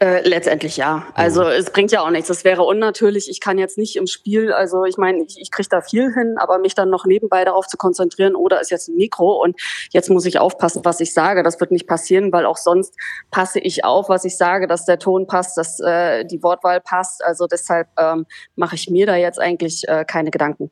Äh, 0.00 0.26
letztendlich 0.28 0.76
ja. 0.76 1.06
Also 1.14 1.42
mhm. 1.42 1.50
es 1.50 1.70
bringt 1.70 1.92
ja 1.92 2.02
auch 2.02 2.10
nichts. 2.10 2.28
Das 2.28 2.44
wäre 2.44 2.62
unnatürlich. 2.62 3.28
Ich 3.30 3.40
kann 3.40 3.58
jetzt 3.58 3.78
nicht 3.78 3.96
im 3.96 4.06
Spiel, 4.06 4.52
also 4.52 4.84
ich 4.84 4.96
meine, 4.96 5.22
ich, 5.24 5.40
ich 5.40 5.50
kriege 5.50 5.68
da 5.68 5.80
viel 5.80 6.12
hin, 6.12 6.36
aber 6.38 6.58
mich 6.58 6.74
dann 6.74 6.90
noch 6.90 7.04
nebenbei 7.04 7.44
darauf 7.44 7.66
zu 7.66 7.76
konzentrieren, 7.76 8.34
oder 8.34 8.60
ist 8.60 8.70
jetzt 8.70 8.88
ein 8.88 8.96
Mikro 8.96 9.42
und 9.42 9.60
jetzt 9.90 10.10
muss 10.10 10.26
ich 10.26 10.38
aufpassen, 10.38 10.84
was 10.84 11.00
ich 11.00 11.12
sage. 11.12 11.42
Das 11.42 11.60
wird 11.60 11.70
nicht 11.70 11.86
passieren, 11.86 12.32
weil 12.32 12.46
auch 12.46 12.56
sonst 12.56 12.94
passe 13.30 13.58
ich 13.60 13.84
auf, 13.84 14.08
was 14.08 14.24
ich 14.24 14.36
sage, 14.36 14.66
dass 14.66 14.84
der 14.84 14.98
Ton 14.98 15.26
passt, 15.26 15.56
dass 15.56 15.80
äh, 15.80 16.24
die 16.24 16.42
Wortwahl 16.42 16.80
passt. 16.80 17.24
Also 17.24 17.46
deshalb 17.46 17.88
ähm, 17.98 18.26
mache 18.56 18.74
ich 18.74 18.90
mir 18.90 19.06
da 19.06 19.16
jetzt 19.16 19.40
eigentlich 19.40 19.86
äh, 19.88 20.04
keine 20.04 20.30
Gedanken. 20.30 20.70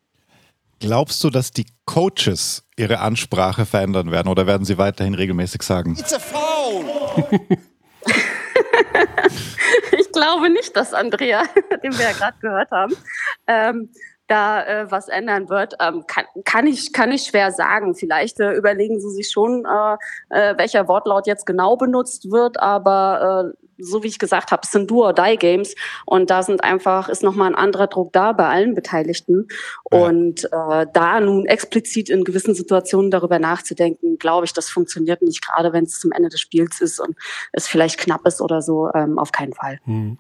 Glaubst 0.81 1.23
du, 1.23 1.29
dass 1.29 1.51
die 1.51 1.67
Coaches 1.85 2.65
ihre 2.77 3.01
Ansprache 3.01 3.67
verändern 3.67 4.11
werden 4.11 4.29
oder 4.29 4.47
werden 4.47 4.65
sie 4.65 4.79
weiterhin 4.79 5.15
regelmäßig 5.15 5.63
sagen? 5.63 5.95
It's 5.99 6.15
a 6.15 6.19
foul! 6.19 6.85
ich 9.99 10.13
glaube 10.13 10.51
nicht, 10.51 10.77
dass 10.77 10.95
Andrea, 10.95 11.43
den 11.83 11.97
wir 11.97 12.05
ja 12.05 12.13
gerade 12.13 12.39
gehört 12.41 12.71
haben, 12.71 12.97
ähm, 13.47 13.91
da 14.27 14.63
äh, 14.65 14.91
was 14.91 15.09
ändern 15.09 15.49
wird, 15.49 15.75
ähm, 15.81 16.05
kann, 16.07 16.25
kann, 16.45 16.67
ich, 16.67 16.93
kann 16.93 17.11
ich 17.11 17.25
schwer 17.25 17.51
sagen. 17.51 17.95
Vielleicht 17.95 18.39
äh, 18.39 18.53
überlegen 18.53 19.01
sie 19.01 19.11
sich 19.11 19.31
schon, 19.31 19.65
äh, 19.65 19.97
äh, 20.31 20.57
welcher 20.57 20.87
Wortlaut 20.87 21.27
jetzt 21.27 21.47
genau 21.47 21.77
benutzt 21.77 22.31
wird, 22.31 22.61
aber 22.61 23.53
äh, 23.57 23.67
so 23.83 24.03
wie 24.03 24.09
ich 24.09 24.19
gesagt 24.19 24.51
habe, 24.51 24.63
es 24.65 24.71
sind 24.71 24.91
Do-or-Die-Games 24.91 25.75
und 26.07 26.31
da 26.31 26.43
sind 26.43 26.65
einfach, 26.65 27.09
ist 27.09 27.23
nochmal 27.23 27.49
ein 27.49 27.55
anderer 27.55 27.87
Druck 27.87 28.13
da 28.13 28.33
bei 28.33 28.47
allen 28.47 28.75
Beteiligten. 28.75 29.49
Ja. 29.93 29.99
Und 29.99 30.45
äh, 30.45 30.87
da 30.93 31.21
nun 31.21 31.47
explizit 31.47 32.11
in 32.11 32.25
gewissen 32.25 32.55
Situationen 32.55 33.11
darüber 33.11 33.39
nachzudenken, 33.39 34.19
glaube 34.19 34.47
ich, 34.47 34.53
das 34.53 34.69
funktioniert 34.69 35.23
nicht, 35.23 35.45
gerade 35.47 35.73
wenn 35.73 35.85
es 35.85 35.99
zum 35.99 36.13
Ende 36.13 36.29
des 36.29 36.41
Spiels 36.41 36.81
ist 36.81 37.01
und 37.01 37.17
es 37.53 37.67
vielleicht 37.67 37.99
knapp 37.99 38.27
ist 38.27 38.41
oder 38.41 38.63
so, 38.63 38.91
ähm, 38.95 39.19
auf 39.19 39.33
keinen 39.33 39.53
Fall. 39.53 39.79
Hm. 39.85 40.19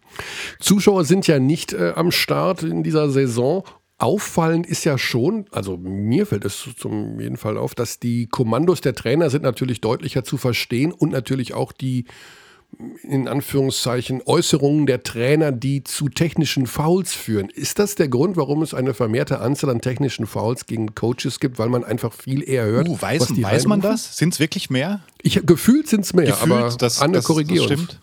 Zuschauer 0.58 1.04
sind 1.04 1.26
ja 1.26 1.38
nicht 1.38 1.72
äh, 1.72 1.92
am 1.94 2.10
Start 2.10 2.62
in 2.62 2.82
dieser 2.82 3.10
Saison 3.10 3.64
Auffallend 4.00 4.66
ist 4.66 4.84
ja 4.84 4.96
schon, 4.96 5.44
also 5.50 5.76
mir 5.76 6.24
fällt 6.24 6.46
es 6.46 6.70
zum 6.78 7.20
jeden 7.20 7.36
Fall 7.36 7.58
auf, 7.58 7.74
dass 7.74 8.00
die 8.00 8.28
Kommandos 8.28 8.80
der 8.80 8.94
Trainer 8.94 9.28
sind 9.28 9.42
natürlich 9.42 9.82
deutlicher 9.82 10.24
zu 10.24 10.38
verstehen 10.38 10.90
und 10.90 11.12
natürlich 11.12 11.52
auch 11.52 11.70
die 11.70 12.06
in 13.02 13.28
Anführungszeichen 13.28 14.22
Äußerungen 14.24 14.86
der 14.86 15.02
Trainer, 15.02 15.52
die 15.52 15.84
zu 15.84 16.08
technischen 16.08 16.66
Fouls 16.66 17.12
führen. 17.12 17.50
Ist 17.50 17.78
das 17.78 17.94
der 17.94 18.08
Grund, 18.08 18.36
warum 18.36 18.62
es 18.62 18.74
eine 18.74 18.94
vermehrte 18.94 19.40
Anzahl 19.40 19.70
an 19.70 19.80
technischen 19.80 20.26
Fouls 20.26 20.66
gegen 20.66 20.94
Coaches 20.94 21.40
gibt, 21.40 21.58
weil 21.58 21.68
man 21.68 21.84
einfach 21.84 22.12
viel 22.12 22.48
eher 22.48 22.64
hört? 22.64 22.88
Uh, 22.88 23.00
weiß, 23.00 23.42
weiß 23.42 23.66
man 23.66 23.80
das? 23.80 24.16
Sind 24.16 24.34
es 24.34 24.40
wirklich 24.40 24.70
mehr? 24.70 25.00
Ich, 25.22 25.44
gefühlt 25.44 25.88
sind 25.88 26.04
es 26.04 26.14
mehr, 26.14 26.26
gefühlt, 26.26 26.52
aber 26.52 26.76
das, 26.76 27.00
Anne, 27.00 27.20
korrigiere 27.20 27.66
das 27.68 27.72
stimmt. 27.72 28.00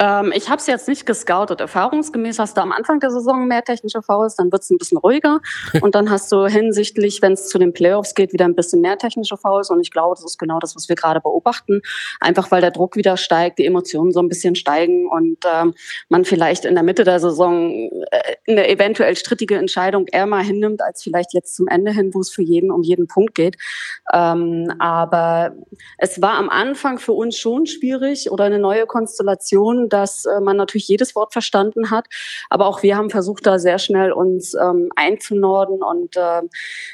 Ähm, 0.00 0.32
ich 0.34 0.48
habe 0.48 0.56
es 0.56 0.66
jetzt 0.66 0.88
nicht 0.88 1.04
gescoutet. 1.04 1.60
Erfahrungsgemäß 1.60 2.38
hast 2.38 2.56
du 2.56 2.62
am 2.62 2.72
Anfang 2.72 3.00
der 3.00 3.10
Saison 3.10 3.46
mehr 3.46 3.62
technische 3.62 4.00
Fouls, 4.00 4.34
dann 4.34 4.50
wird 4.50 4.62
es 4.62 4.70
ein 4.70 4.78
bisschen 4.78 4.96
ruhiger. 4.96 5.40
und 5.82 5.94
dann 5.94 6.10
hast 6.10 6.32
du 6.32 6.46
hinsichtlich, 6.46 7.20
wenn 7.20 7.34
es 7.34 7.48
zu 7.48 7.58
den 7.58 7.74
Playoffs 7.74 8.14
geht, 8.14 8.32
wieder 8.32 8.46
ein 8.46 8.54
bisschen 8.54 8.80
mehr 8.80 8.96
technische 8.96 9.36
Fouls. 9.36 9.68
Und 9.70 9.80
ich 9.80 9.90
glaube, 9.90 10.14
das 10.14 10.24
ist 10.24 10.38
genau 10.38 10.58
das, 10.58 10.74
was 10.74 10.88
wir 10.88 10.96
gerade 10.96 11.20
beobachten. 11.20 11.82
Einfach 12.18 12.50
weil 12.50 12.62
der 12.62 12.70
Druck 12.70 12.96
wieder 12.96 13.18
steigt, 13.18 13.58
die 13.58 13.66
Emotionen 13.66 14.12
so 14.12 14.20
ein 14.20 14.28
bisschen 14.28 14.54
steigen 14.54 15.06
und 15.06 15.38
ähm, 15.44 15.74
man 16.08 16.24
vielleicht 16.24 16.64
in 16.64 16.74
der 16.74 16.82
Mitte 16.82 17.04
der 17.04 17.20
Saison 17.20 17.70
äh, 18.10 18.36
eine 18.48 18.68
eventuell 18.68 19.16
strittige 19.16 19.56
Entscheidung 19.56 20.06
eher 20.10 20.26
mal 20.26 20.42
hinnimmt, 20.42 20.80
als 20.82 21.02
vielleicht 21.02 21.34
jetzt 21.34 21.54
zum 21.54 21.68
Ende 21.68 21.92
hin, 21.92 22.14
wo 22.14 22.20
es 22.20 22.30
für 22.30 22.42
jeden 22.42 22.70
um 22.70 22.82
jeden 22.82 23.06
Punkt 23.06 23.34
geht. 23.34 23.56
Ähm, 24.14 24.72
aber 24.78 25.52
es 25.98 26.22
war 26.22 26.38
am 26.38 26.48
Anfang 26.48 26.98
für 26.98 27.12
uns 27.12 27.36
schon 27.36 27.66
schwierig 27.66 28.30
oder 28.30 28.44
eine 28.44 28.58
neue 28.58 28.86
Konstellation, 28.86 29.89
dass 29.92 30.24
äh, 30.24 30.40
man 30.40 30.56
natürlich 30.56 30.88
jedes 30.88 31.14
Wort 31.14 31.32
verstanden 31.32 31.90
hat. 31.90 32.06
Aber 32.48 32.66
auch 32.66 32.82
wir 32.82 32.96
haben 32.96 33.10
versucht, 33.10 33.46
da 33.46 33.58
sehr 33.58 33.78
schnell 33.78 34.12
uns 34.12 34.54
ähm, 34.54 34.90
einzunorden 34.96 35.82
und 35.82 36.16
äh, 36.16 36.42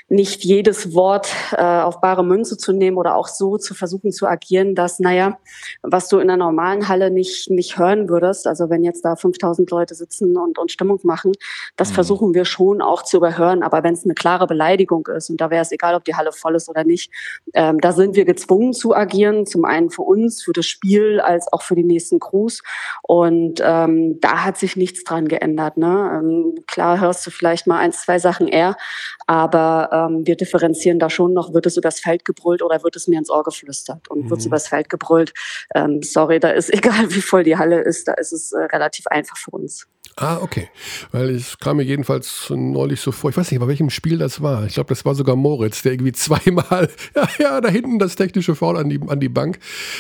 nicht 0.09 0.45
jedes 0.45 0.95
Wort 0.95 1.29
äh, 1.53 1.63
auf 1.63 2.01
bare 2.01 2.25
Münze 2.25 2.57
zu 2.57 2.73
nehmen 2.73 2.97
oder 2.97 3.17
auch 3.17 3.29
so 3.29 3.59
zu 3.59 3.75
versuchen 3.75 4.13
zu 4.13 4.27
agieren, 4.27 4.75
dass, 4.75 4.99
naja, 4.99 5.39
was 5.83 6.09
du 6.09 6.19
in 6.19 6.29
der 6.29 6.37
normalen 6.37 6.89
Halle 6.89 7.11
nicht, 7.11 7.51
nicht 7.51 7.79
hören 7.79 8.09
würdest, 8.09 8.47
also 8.47 8.71
wenn 8.71 8.85
jetzt 8.85 9.05
da 9.05 9.17
5000 9.17 9.71
Leute 9.71 9.95
sitzen 9.95 10.37
und, 10.37 10.59
und 10.59 10.71
Stimmung 10.71 11.01
machen. 11.03 11.33
Das 11.77 11.91
mhm. 11.91 11.95
versuchen 11.95 12.35
wir 12.35 12.45
schon 12.45 12.83
auch 12.83 13.03
zu 13.03 13.19
überhören. 13.19 13.63
Aber 13.63 13.83
wenn 13.83 13.95
es 13.95 14.05
eine 14.05 14.15
klare 14.15 14.47
Beleidigung 14.47 15.07
ist, 15.07 15.31
und 15.31 15.41
da 15.41 15.51
wäre 15.51 15.63
es 15.63 15.73
egal, 15.73 15.95
ob 15.95 16.05
die 16.05 16.15
Halle 16.15 16.33
voll 16.33 16.55
ist 16.55 16.69
oder 16.69 16.85
nicht, 16.85 17.11
ähm, 17.55 17.81
da 17.81 17.93
sind 17.93 18.17
wir 18.17 18.25
gezwungen 18.25 18.73
zu 18.73 18.95
agieren. 18.95 19.47
Zum 19.47 19.65
einen 19.65 19.91
für 19.91 20.03
uns, 20.03 20.43
für 20.43 20.53
das 20.53 20.67
Spiel, 20.67 21.21
als 21.21 21.53
auch 21.53 21.63
für 21.63 21.75
die 21.75 21.85
nächsten 21.85 22.21
Crews. 22.21 22.63
Und 23.03 23.61
ähm, 23.63 24.19
da 24.21 24.45
hat 24.45 24.59
sich 24.59 24.77
nichts 24.77 25.05
dran 25.05 25.29
geändert. 25.29 25.77
Ne? 25.77 26.21
Ähm, 26.21 26.55
klar 26.67 27.01
hörst 27.01 27.27
du 27.27 27.31
vielleicht 27.31 27.67
mal 27.67 27.79
ein, 27.79 27.93
zwei 27.93 28.19
Sachen 28.19 28.49
eher, 28.49 28.77
aber 29.27 29.91
ähm, 29.93 30.27
wir 30.27 30.37
differenzieren 30.37 30.99
da 30.99 31.11
schon 31.11 31.33
noch, 31.33 31.55
wird 31.55 31.67
es 31.67 31.77
übers 31.77 32.01
Feld 32.01 32.25
gebrüllt 32.25 32.63
oder 32.63 32.83
wird 32.83 32.97
es 32.97 33.09
mir 33.09 33.19
ins 33.19 33.31
Ohr 33.31 33.43
geflüstert? 33.43 34.09
Und 34.09 34.25
mhm. 34.25 34.31
wird 34.31 34.41
es 34.41 34.47
übers 34.47 34.69
Feld 34.69 34.89
gebrüllt, 34.89 35.33
ähm, 35.75 36.03
sorry, 36.03 36.41
da 36.41 36.51
ist 36.51 36.73
egal, 36.73 37.11
wie 37.11 37.23
voll 37.23 37.45
die 37.45 37.57
Halle 37.57 37.81
ist, 37.81 38.09
da 38.09 38.15
ist 38.15 38.33
es 38.33 38.53
äh, 38.53 38.59
relativ 38.59 39.07
einfach 39.09 39.37
für 39.37 39.51
uns. 39.51 39.87
Ah, 40.19 40.39
okay. 40.41 40.71
Weil 41.13 41.29
es 41.29 41.59
kam 41.59 41.77
mir 41.77 41.83
jedenfalls 41.83 42.49
neulich 42.49 43.03
so 43.03 43.13
vor, 43.13 43.29
ich 43.29 43.37
weiß 43.37 43.51
nicht, 43.51 43.61
bei 43.61 43.69
welchem 43.69 43.91
Spiel 43.91 44.17
das 44.17 44.41
war. 44.41 44.65
Ich 44.65 44.73
glaube, 44.73 44.89
das 44.89 45.05
war 45.05 45.15
sogar 45.15 45.37
Moritz, 45.37 45.83
der 45.83 45.93
irgendwie 45.93 46.13
zweimal, 46.13 46.89
ja, 47.15 47.29
ja, 47.39 47.61
da 47.61 47.69
hinten 47.69 47.99
das 47.99 48.17
technische 48.17 48.55
Foul 48.55 48.79
an 48.79 48.89
die, 48.89 48.99
an 49.07 49.21
die 49.21 49.29
Bank. 49.29 49.59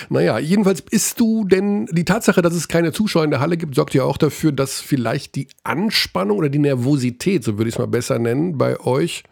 Naja, 0.08 0.38
jedenfalls 0.38 0.80
bist 0.80 1.20
du 1.20 1.44
denn, 1.44 1.84
die 1.92 2.06
Tatsache, 2.06 2.40
dass 2.40 2.54
es 2.54 2.66
keine 2.66 2.92
Zuschauer 2.92 3.24
in 3.24 3.30
der 3.30 3.40
Halle 3.40 3.58
gibt, 3.58 3.74
sorgt 3.74 3.92
ja 3.92 4.04
auch 4.04 4.16
dafür, 4.16 4.52
dass 4.52 4.80
vielleicht 4.80 5.34
die 5.34 5.48
Anspannung 5.64 6.38
oder 6.38 6.48
die 6.48 6.60
Nervosität, 6.60 7.44
so 7.44 7.58
würde 7.58 7.68
ich 7.68 7.74
es 7.74 7.78
mal 7.78 7.86
besser 7.86 8.18
nennen, 8.18 8.56
bei 8.56 8.80
euch 8.80 9.22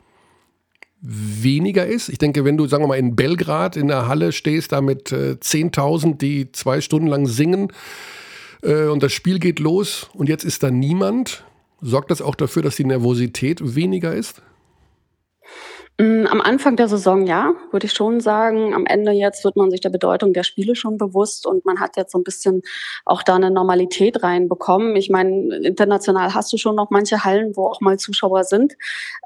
weniger 1.01 1.87
ist. 1.87 2.11
Ich 2.11 2.19
denke, 2.19 2.45
wenn 2.45 2.59
du, 2.59 2.67
sagen 2.67 2.83
wir 2.83 2.89
mal, 2.89 2.99
in 2.99 3.17
Belgrad 3.17 3.77
in 3.77 3.89
der 3.89 4.07
Halle 4.07 4.33
stehst, 4.33 4.73
da 4.73 4.83
mit 4.83 5.13
äh, 5.13 5.37
10.000, 5.41 6.19
die 6.19 6.53
zwei 6.53 6.83
Stunden 6.83 7.07
lang 7.07 7.27
singen, 7.27 7.73
äh, 8.65 8.87
und 8.87 9.03
das 9.03 9.13
Spiel 9.13 9.39
geht 9.39 9.61
los 9.61 10.09
und 10.15 10.29
jetzt 10.29 10.45
ist 10.45 10.63
da 10.63 10.71
niemand. 10.71 11.45
Sorgt 11.81 12.11
das 12.11 12.23
auch 12.23 12.35
dafür, 12.35 12.63
dass 12.63 12.77
die 12.77 12.85
Nervosität 12.85 13.75
weniger 13.75 14.15
ist? 14.15 14.43
Mm, 15.97 16.27
am 16.27 16.41
Anfang 16.41 16.75
der 16.75 16.89
Saison 16.89 17.25
ja, 17.25 17.55
würde 17.71 17.87
ich 17.87 17.93
schon 17.93 18.19
sagen. 18.19 18.75
Am 18.75 18.85
Ende 18.85 19.13
jetzt 19.13 19.45
wird 19.45 19.55
man 19.55 19.71
sich 19.71 19.81
der 19.81 19.91
Bedeutung 19.91 20.33
der 20.33 20.43
Spiele 20.43 20.75
schon 20.75 20.99
bewusst 20.99 21.47
und 21.47 21.65
man 21.65 21.79
hat 21.79 21.97
jetzt 21.97 22.11
so 22.11 22.19
ein 22.19 22.25
bisschen 22.25 22.63
auch 23.05 23.23
da 23.23 23.37
eine 23.37 23.53
Normalität 23.53 24.25
reinbekommen. 24.25 24.97
Ich 24.97 25.09
meine, 25.09 25.57
international 25.59 26.35
hast 26.35 26.53
du 26.53 26.57
schon 26.57 26.75
noch 26.75 26.91
manche 26.91 27.23
Hallen, 27.25 27.55
wo 27.55 27.69
auch 27.69 27.81
mal 27.81 27.97
Zuschauer 27.97 28.43
sind. 28.43 28.75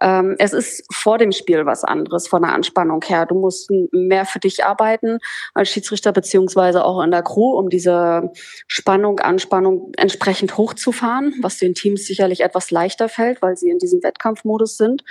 Ähm, 0.03 0.37
es 0.39 0.53
ist 0.53 0.85
vor 0.93 1.17
dem 1.17 1.33
Spiel 1.33 1.65
was 1.65 1.85
anderes 1.85 2.29
von 2.29 2.43
der 2.43 2.53
Anspannung 2.53 3.03
her. 3.03 3.25
Du 3.25 3.37
musst 3.37 3.71
mehr 3.93 4.27
für 4.27 4.39
dich 4.39 4.63
arbeiten 4.63 5.21
als 5.55 5.71
Schiedsrichter 5.71 6.13
beziehungsweise 6.13 6.85
auch 6.85 7.03
in 7.03 7.11
der 7.11 7.23
Crew, 7.23 7.57
um 7.59 7.71
diese 7.71 8.31
Spannung, 8.67 9.21
Anspannung 9.21 9.93
entsprechend 9.97 10.59
hochzufahren, 10.59 11.35
was 11.41 11.57
den 11.57 11.73
Teams 11.73 12.05
sicherlich 12.05 12.43
etwas 12.43 12.71
leichter 12.71 13.09
fällt, 13.09 13.41
weil 13.41 13.57
sie 13.57 13.71
in 13.71 13.79
diesem 13.79 14.03
Wettkampfmodus 14.03 14.77
sind. 14.77 15.03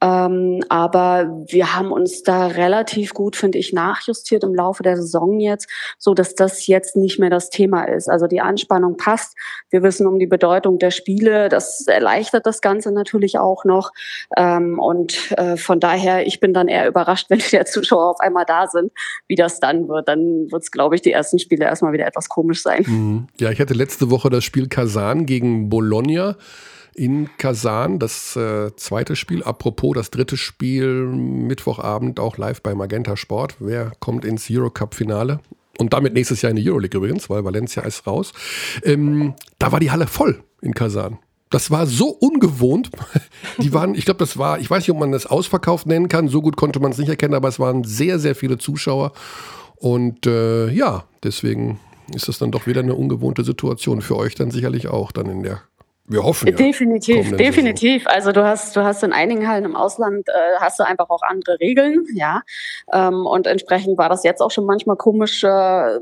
Ähm, 0.00 0.60
aber 0.68 1.44
wir 1.48 1.74
haben 1.74 1.92
uns 1.92 2.22
da 2.22 2.46
relativ 2.46 3.14
gut, 3.14 3.36
finde 3.36 3.58
ich, 3.58 3.72
nachjustiert 3.72 4.44
im 4.44 4.54
Laufe 4.54 4.82
der 4.82 4.96
Saison 4.96 5.40
jetzt, 5.40 5.68
so 5.98 6.14
dass 6.14 6.34
das 6.34 6.66
jetzt 6.66 6.96
nicht 6.96 7.18
mehr 7.18 7.30
das 7.30 7.50
Thema 7.50 7.84
ist. 7.84 8.08
Also 8.08 8.26
die 8.26 8.40
Anspannung 8.40 8.96
passt. 8.96 9.36
Wir 9.70 9.82
wissen 9.82 10.06
um 10.06 10.18
die 10.18 10.26
Bedeutung 10.26 10.78
der 10.78 10.90
Spiele. 10.90 11.48
Das 11.48 11.86
erleichtert 11.86 12.46
das 12.46 12.60
Ganze 12.60 12.92
natürlich 12.92 13.38
auch 13.38 13.64
noch. 13.64 13.92
Ähm, 14.36 14.78
und 14.78 15.32
äh, 15.32 15.56
von 15.56 15.80
daher, 15.80 16.26
ich 16.26 16.40
bin 16.40 16.54
dann 16.54 16.68
eher 16.68 16.88
überrascht, 16.88 17.26
wenn 17.30 17.38
die 17.38 17.64
Zuschauer 17.64 18.10
auf 18.10 18.20
einmal 18.20 18.44
da 18.44 18.66
sind, 18.66 18.92
wie 19.26 19.34
das 19.34 19.60
dann 19.60 19.88
wird. 19.88 20.08
Dann 20.08 20.50
wird 20.50 20.62
es, 20.62 20.70
glaube 20.70 20.94
ich, 20.94 21.02
die 21.02 21.12
ersten 21.12 21.38
Spiele 21.38 21.64
erstmal 21.64 21.92
wieder 21.92 22.06
etwas 22.06 22.28
komisch 22.28 22.62
sein. 22.62 22.84
Mhm. 22.86 23.26
Ja, 23.38 23.50
ich 23.50 23.60
hatte 23.60 23.74
letzte 23.74 24.10
Woche 24.10 24.30
das 24.30 24.44
Spiel 24.44 24.68
Kasan 24.68 25.26
gegen 25.26 25.68
Bologna 25.68 26.36
in 26.98 27.30
Kasan, 27.38 27.98
das 27.98 28.34
äh, 28.34 28.74
zweite 28.76 29.14
Spiel. 29.14 29.44
Apropos, 29.44 29.94
das 29.94 30.10
dritte 30.10 30.36
Spiel 30.36 31.04
Mittwochabend 31.06 32.18
auch 32.18 32.36
live 32.36 32.60
bei 32.60 32.74
Magenta 32.74 33.16
Sport. 33.16 33.56
Wer 33.60 33.92
kommt 34.00 34.24
ins 34.24 34.48
Eurocup-Finale? 34.50 35.40
Und 35.78 35.92
damit 35.92 36.14
nächstes 36.14 36.42
Jahr 36.42 36.50
in 36.50 36.56
die 36.56 36.68
Euroleague 36.68 36.98
übrigens, 36.98 37.30
weil 37.30 37.44
Valencia 37.44 37.84
ist 37.84 38.06
raus. 38.06 38.32
Ähm, 38.82 39.34
da 39.60 39.70
war 39.70 39.78
die 39.78 39.92
Halle 39.92 40.08
voll 40.08 40.42
in 40.60 40.74
Kasan. 40.74 41.18
Das 41.50 41.70
war 41.70 41.86
so 41.86 42.08
ungewohnt. 42.08 42.90
Die 43.58 43.72
waren, 43.72 43.94
ich 43.94 44.04
glaube, 44.04 44.18
das 44.18 44.36
war, 44.36 44.58
ich 44.58 44.68
weiß 44.68 44.82
nicht, 44.82 44.90
ob 44.90 44.98
man 44.98 45.12
das 45.12 45.24
ausverkauft 45.24 45.86
nennen 45.86 46.08
kann. 46.08 46.28
So 46.28 46.42
gut 46.42 46.56
konnte 46.56 46.78
man 46.78 46.92
es 46.92 46.98
nicht 46.98 47.08
erkennen, 47.08 47.32
aber 47.32 47.48
es 47.48 47.58
waren 47.58 47.84
sehr, 47.84 48.18
sehr 48.18 48.34
viele 48.34 48.58
Zuschauer. 48.58 49.12
Und 49.76 50.26
äh, 50.26 50.68
ja, 50.70 51.04
deswegen 51.22 51.78
ist 52.14 52.28
das 52.28 52.38
dann 52.38 52.50
doch 52.50 52.66
wieder 52.66 52.82
eine 52.82 52.94
ungewohnte 52.94 53.44
Situation. 53.44 54.02
Für 54.02 54.16
euch 54.16 54.34
dann 54.34 54.50
sicherlich 54.50 54.88
auch 54.88 55.10
dann 55.10 55.26
in 55.30 55.42
der 55.42 55.62
wir 56.08 56.22
hoffen. 56.22 56.48
Ja, 56.48 56.54
definitiv, 56.54 57.36
definitiv. 57.36 58.06
Also 58.06 58.32
du 58.32 58.44
hast, 58.44 58.74
du 58.76 58.82
hast 58.82 59.02
in 59.02 59.12
einigen 59.12 59.48
Hallen 59.48 59.64
im 59.64 59.76
Ausland 59.76 60.28
äh, 60.28 60.32
hast 60.58 60.78
du 60.78 60.84
einfach 60.84 61.10
auch 61.10 61.22
andere 61.22 61.60
Regeln, 61.60 62.06
ja. 62.14 62.42
Ähm, 62.92 63.26
und 63.26 63.46
entsprechend 63.46 63.98
war 63.98 64.08
das 64.08 64.24
jetzt 64.24 64.40
auch 64.40 64.50
schon 64.50 64.64
manchmal 64.66 64.96
komisch. 64.96 65.44
Äh, 65.44 65.98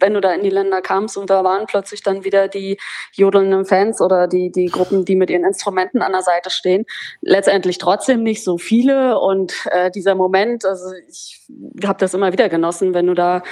wenn 0.00 0.14
du 0.14 0.20
da 0.20 0.32
in 0.32 0.42
die 0.42 0.50
Länder 0.50 0.82
kamst 0.82 1.16
und 1.16 1.30
da 1.30 1.44
waren 1.44 1.66
plötzlich 1.66 2.02
dann 2.02 2.24
wieder 2.24 2.48
die 2.48 2.78
jodelnden 3.12 3.64
Fans 3.64 4.00
oder 4.00 4.26
die, 4.26 4.50
die 4.50 4.66
Gruppen, 4.66 5.04
die 5.04 5.16
mit 5.16 5.30
ihren 5.30 5.44
Instrumenten 5.44 6.02
an 6.02 6.12
der 6.12 6.22
Seite 6.22 6.50
stehen. 6.50 6.86
Letztendlich 7.20 7.78
trotzdem 7.78 8.22
nicht 8.22 8.44
so 8.44 8.58
viele 8.58 9.18
und 9.18 9.54
äh, 9.70 9.90
dieser 9.90 10.14
Moment, 10.14 10.64
also 10.64 10.92
ich 11.08 11.40
habe 11.84 11.98
das 11.98 12.14
immer 12.14 12.32
wieder 12.32 12.48
genossen, 12.48 12.94
wenn 12.94 13.06
du 13.06 13.14
da 13.14 13.42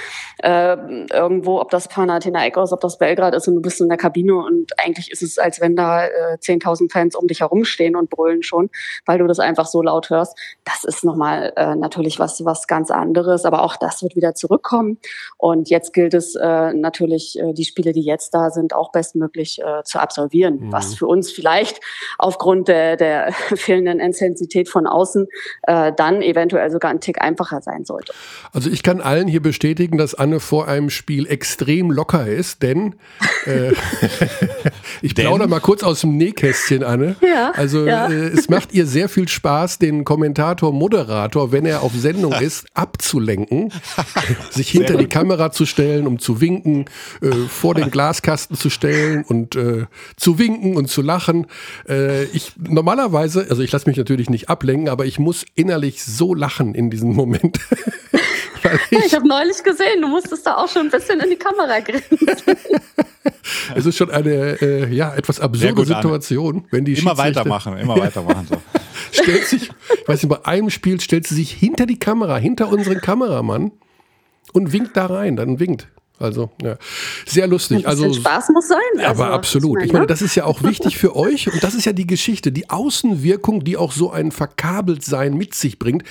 äh, 0.43 0.77
irgendwo, 1.11 1.59
ob 1.59 1.69
das 1.69 1.87
Panathinaikos, 1.87 2.71
ob 2.71 2.79
das 2.81 2.97
Belgrad 2.97 3.35
ist 3.35 3.47
und 3.47 3.55
du 3.55 3.61
bist 3.61 3.81
in 3.81 3.89
der 3.89 3.97
Kabine 3.97 4.35
und 4.35 4.71
eigentlich 4.79 5.11
ist 5.11 5.21
es, 5.21 5.37
als 5.37 5.61
wenn 5.61 5.75
da 5.75 6.05
äh, 6.05 6.37
10.000 6.39 6.91
Fans 6.91 7.15
um 7.15 7.27
dich 7.27 7.41
herumstehen 7.41 7.95
und 7.95 8.09
brüllen 8.09 8.43
schon, 8.43 8.69
weil 9.05 9.19
du 9.19 9.27
das 9.27 9.39
einfach 9.39 9.67
so 9.67 9.81
laut 9.81 10.09
hörst. 10.09 10.37
Das 10.65 10.83
ist 10.83 11.03
nochmal 11.03 11.53
äh, 11.55 11.75
natürlich 11.75 12.19
was, 12.19 12.43
was 12.45 12.67
ganz 12.67 12.91
anderes, 12.91 13.45
aber 13.45 13.63
auch 13.63 13.75
das 13.75 14.01
wird 14.01 14.15
wieder 14.15 14.35
zurückkommen 14.35 14.97
und 15.37 15.69
jetzt 15.69 15.93
gilt 15.93 16.13
es 16.13 16.35
äh, 16.41 16.73
natürlich 16.73 17.37
äh, 17.39 17.53
die 17.53 17.65
Spiele, 17.65 17.91
die 17.91 18.01
jetzt 18.01 18.33
da 18.33 18.49
sind, 18.49 18.73
auch 18.73 18.91
bestmöglich 18.91 19.59
äh, 19.61 19.83
zu 19.83 19.99
absolvieren. 19.99 20.59
Mhm. 20.59 20.71
Was 20.71 20.95
für 20.95 21.07
uns 21.07 21.31
vielleicht 21.31 21.79
aufgrund 22.17 22.67
der, 22.67 22.97
der 22.97 23.31
fehlenden 23.55 23.99
Intensität 23.99 24.69
von 24.69 24.87
außen 24.87 25.27
äh, 25.63 25.91
dann 25.95 26.21
eventuell 26.21 26.71
sogar 26.71 26.91
ein 26.91 26.99
Tick 27.01 27.21
einfacher 27.21 27.61
sein 27.61 27.85
sollte. 27.85 28.13
Also 28.53 28.69
ich 28.69 28.83
kann 28.83 29.01
allen 29.01 29.27
hier 29.27 29.41
bestätigen, 29.41 29.97
dass 29.97 30.15
Anne 30.15 30.39
vor 30.39 30.67
einem 30.67 30.89
Spiel 30.89 31.27
extrem 31.27 31.91
locker 31.91 32.27
ist, 32.27 32.63
denn 32.63 32.95
äh, 33.45 33.71
ich 35.01 35.15
plaudere 35.15 35.47
mal 35.47 35.59
kurz 35.59 35.83
aus 35.83 36.01
dem 36.01 36.17
Nähkästchen, 36.17 36.83
Anne. 36.83 37.15
Ja, 37.21 37.51
also 37.51 37.85
ja. 37.85 38.07
Äh, 38.07 38.29
es 38.29 38.49
macht 38.49 38.73
ihr 38.73 38.85
sehr 38.85 39.09
viel 39.09 39.27
Spaß, 39.27 39.79
den 39.79 40.05
Kommentator, 40.05 40.71
Moderator, 40.71 41.51
wenn 41.51 41.65
er 41.65 41.83
auf 41.83 41.93
Sendung 41.93 42.33
ist, 42.41 42.65
abzulenken, 42.73 43.71
sich 44.49 44.69
hinter 44.69 44.97
die 44.97 45.07
Kamera 45.07 45.51
zu 45.51 45.65
stellen, 45.65 46.07
um 46.07 46.19
zu 46.19 46.28
zu 46.29 46.41
winken, 46.41 46.85
äh, 47.21 47.31
vor 47.31 47.73
den 47.73 47.89
Glaskasten 47.89 48.55
zu 48.55 48.69
stellen 48.69 49.23
und 49.23 49.55
äh, 49.55 49.87
zu 50.15 50.37
winken 50.37 50.77
und 50.77 50.87
zu 50.87 51.01
lachen. 51.01 51.47
Äh, 51.87 52.25
ich 52.25 52.53
normalerweise, 52.59 53.47
also 53.49 53.63
ich 53.63 53.71
lasse 53.71 53.89
mich 53.89 53.97
natürlich 53.97 54.29
nicht 54.29 54.47
ablenken, 54.47 54.89
aber 54.89 55.07
ich 55.07 55.17
muss 55.17 55.43
innerlich 55.55 56.03
so 56.03 56.35
lachen 56.35 56.75
in 56.75 56.91
diesem 56.91 57.13
Moment. 57.15 57.59
ich, 58.91 59.05
ich 59.05 59.15
habe 59.15 59.27
neulich 59.27 59.63
gesehen, 59.63 60.01
du 60.01 60.07
musstest 60.07 60.45
da 60.45 60.57
auch 60.57 60.69
schon 60.69 60.83
ein 60.83 60.91
bisschen 60.91 61.19
in 61.19 61.31
die 61.31 61.35
Kamera 61.35 61.79
grinsen. 61.79 62.19
es 63.75 63.87
ist 63.87 63.97
schon 63.97 64.11
eine 64.11 64.61
äh, 64.61 64.93
ja, 64.93 65.15
etwas 65.15 65.39
absurde 65.39 65.83
Situation, 65.83 66.65
wenn 66.69 66.85
die 66.85 66.93
Immer 66.93 67.17
weitermachen, 67.17 67.75
immer 67.75 67.97
weitermachen. 67.97 68.45
So. 68.47 68.61
stellt 69.23 69.45
sich, 69.45 69.63
ich 69.63 70.07
weiß 70.07 70.21
nicht, 70.21 70.29
bei 70.29 70.45
einem 70.45 70.69
Spiel 70.69 71.01
stellt 71.01 71.25
sie 71.25 71.33
sich 71.33 71.51
hinter 71.51 71.87
die 71.87 71.97
Kamera, 71.97 72.37
hinter 72.37 72.69
unseren 72.69 73.01
Kameramann 73.01 73.71
und 74.53 74.73
winkt 74.73 74.95
da 74.95 75.07
rein, 75.07 75.35
dann 75.35 75.59
winkt. 75.59 75.87
Also, 76.19 76.51
ja. 76.61 76.77
Sehr 77.25 77.47
lustig. 77.47 77.87
Also, 77.87 78.11
Spaß 78.13 78.49
muss 78.49 78.67
sein. 78.67 78.77
Also, 78.97 79.23
aber 79.23 79.33
absolut. 79.33 79.69
Ich 79.69 79.75
meine, 79.75 79.85
ich 79.85 79.93
meine, 79.93 80.07
das 80.07 80.21
ist 80.21 80.35
ja 80.35 80.43
auch 80.43 80.63
wichtig 80.63 80.97
für 80.97 81.15
euch 81.15 81.51
und 81.51 81.63
das 81.63 81.73
ist 81.73 81.85
ja 81.85 81.93
die 81.93 82.07
Geschichte, 82.07 82.51
die 82.51 82.69
Außenwirkung, 82.69 83.63
die 83.63 83.77
auch 83.77 83.93
so 83.93 84.11
ein 84.11 84.31
Verkabeltsein 84.31 85.33
mit 85.33 85.53
sich 85.53 85.79
bringt. 85.79 86.03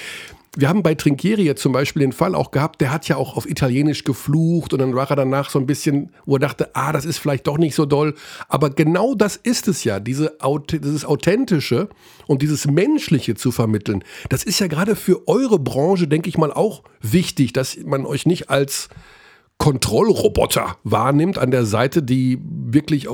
Wir 0.56 0.68
haben 0.68 0.82
bei 0.82 0.94
Trinkieri 0.94 1.42
jetzt 1.42 1.62
zum 1.62 1.72
Beispiel 1.72 2.00
den 2.00 2.12
Fall 2.12 2.34
auch 2.34 2.50
gehabt, 2.50 2.80
der 2.80 2.90
hat 2.90 3.06
ja 3.06 3.16
auch 3.16 3.36
auf 3.36 3.48
Italienisch 3.48 4.02
geflucht 4.02 4.72
und 4.72 4.80
dann 4.80 4.94
war 4.94 5.08
er 5.08 5.14
danach 5.14 5.50
so 5.50 5.58
ein 5.58 5.66
bisschen, 5.66 6.10
wo 6.26 6.36
er 6.36 6.40
dachte, 6.40 6.70
ah, 6.74 6.92
das 6.92 7.04
ist 7.04 7.18
vielleicht 7.18 7.46
doch 7.46 7.58
nicht 7.58 7.74
so 7.74 7.84
doll. 7.86 8.14
Aber 8.48 8.70
genau 8.70 9.14
das 9.14 9.36
ist 9.36 9.68
es 9.68 9.84
ja, 9.84 10.00
diese, 10.00 10.36
dieses 10.72 11.04
Authentische 11.04 11.90
und 12.26 12.42
dieses 12.42 12.66
Menschliche 12.66 13.34
zu 13.34 13.52
vermitteln. 13.52 14.02
Das 14.30 14.42
ist 14.42 14.58
ja 14.58 14.66
gerade 14.66 14.96
für 14.96 15.28
eure 15.28 15.58
Branche, 15.58 16.08
denke 16.08 16.28
ich 16.28 16.38
mal, 16.38 16.52
auch 16.52 16.82
wichtig, 17.02 17.52
dass 17.52 17.76
man 17.84 18.06
euch 18.06 18.26
nicht 18.26 18.50
als 18.50 18.88
Kontrollroboter 19.58 20.76
wahrnimmt 20.84 21.38
an 21.38 21.50
der 21.50 21.66
Seite, 21.66 22.02
die 22.02 22.38
wirklich, 22.42 23.08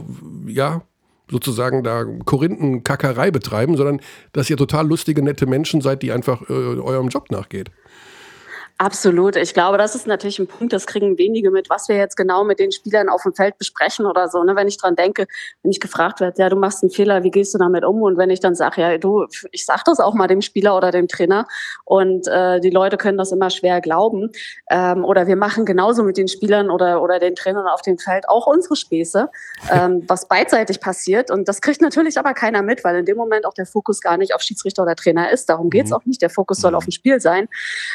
ja, 0.47 0.83
sozusagen 1.31 1.83
da 1.83 2.05
Korinthenkackerei 2.05 3.31
betreiben, 3.31 3.77
sondern 3.77 4.01
dass 4.33 4.51
ihr 4.51 4.57
total 4.57 4.87
lustige, 4.87 5.23
nette 5.23 5.47
Menschen 5.47 5.81
seid, 5.81 6.03
die 6.03 6.13
einfach 6.13 6.43
äh, 6.51 6.53
eurem 6.53 7.09
Job 7.09 7.31
nachgeht. 7.31 7.71
Absolut. 8.77 9.37
Ich 9.37 9.55
glaube, 9.55 9.79
das 9.79 9.95
ist 9.95 10.09
natürlich 10.09 10.41
ein 10.41 10.49
Punkt, 10.49 10.73
das 10.73 10.89
kriegen 10.89 11.17
wenige 11.17 11.53
mit, 11.53 11.71
was 11.71 11.89
wir 11.89 11.97
jetzt 11.97 12.17
genau 12.17 12.43
mit 12.43 12.59
den 12.59 12.73
Spielern 12.73 13.09
auf 13.09 13.23
dem 13.23 13.33
Feld 13.33 13.57
besprechen 13.57 14.05
oder 14.05 14.29
so. 14.29 14.43
Ne? 14.43 14.57
Wenn 14.57 14.67
ich 14.67 14.79
dran 14.79 14.97
denke, 14.97 15.29
wenn 15.63 15.71
ich 15.71 15.79
gefragt 15.79 16.19
werde, 16.21 16.43
ja, 16.43 16.49
du 16.49 16.57
machst 16.57 16.83
einen 16.83 16.91
Fehler, 16.91 17.23
wie 17.23 17.31
gehst 17.31 17.55
du 17.55 17.59
damit 17.59 17.85
um? 17.85 18.03
Und 18.03 18.19
wenn 18.19 18.31
ich 18.31 18.41
dann 18.41 18.57
sage, 18.57 18.81
ja, 18.81 18.99
du, 18.99 19.27
ich 19.53 19.65
sag 19.65 19.85
das 19.85 20.01
auch 20.01 20.15
mal 20.15 20.27
dem 20.27 20.43
Spieler 20.43 20.77
oder 20.77 20.91
dem 20.91 21.07
Trainer 21.07 21.47
und 21.85 22.27
äh, 22.27 22.59
die 22.59 22.71
Leute 22.71 22.97
können 22.97 23.17
das 23.17 23.31
immer 23.31 23.49
schwer 23.49 23.81
glauben. 23.81 24.33
Ähm, 24.69 25.05
oder 25.05 25.29
wir 25.29 25.37
machen 25.37 25.67
genauso 25.67 26.03
mit 26.03 26.17
den 26.17 26.27
Spielern 26.27 26.69
oder, 26.69 27.01
oder 27.01 27.21
den 27.21 27.37
Trainern 27.37 27.69
auf 27.69 27.83
dem 27.83 27.97
Feld 27.99 28.29
auch 28.29 28.49
unsere 28.49 28.75
Späße, 28.75 29.31
ähm, 29.71 30.03
was 30.09 30.27
beidseitig 30.27 30.81
passiert. 30.81 31.31
Und 31.31 31.47
das 31.47 31.61
kriegt 31.61 31.81
natürlich 31.81 32.19
aber 32.19 32.35
keiner 32.35 32.63
mit, 32.63 32.83
weil 32.83 32.97
in 32.97 33.07
dem 33.07 33.19
Moment 33.19 33.47
auch 33.47 33.55
der 33.55 33.67
Fokus 33.67 34.01
gar 34.01 34.17
nicht 34.17 34.35
auf 34.35 34.41
Schiedsrichter 34.41 34.83
oder 34.83 34.97
Trainer 34.97 35.31
ist. 35.31 35.49
Darum 35.49 35.71
geht's 35.71 35.91
mhm. 35.91 35.97
auch 35.97 36.05
nicht. 36.07 36.21
Der 36.23 36.31
Fokus 36.31 36.59
soll 36.59 36.73
mhm. 36.73 36.79
auf 36.79 36.85
dem 36.87 36.91
Spiel 36.91 37.21
sein. 37.21 37.47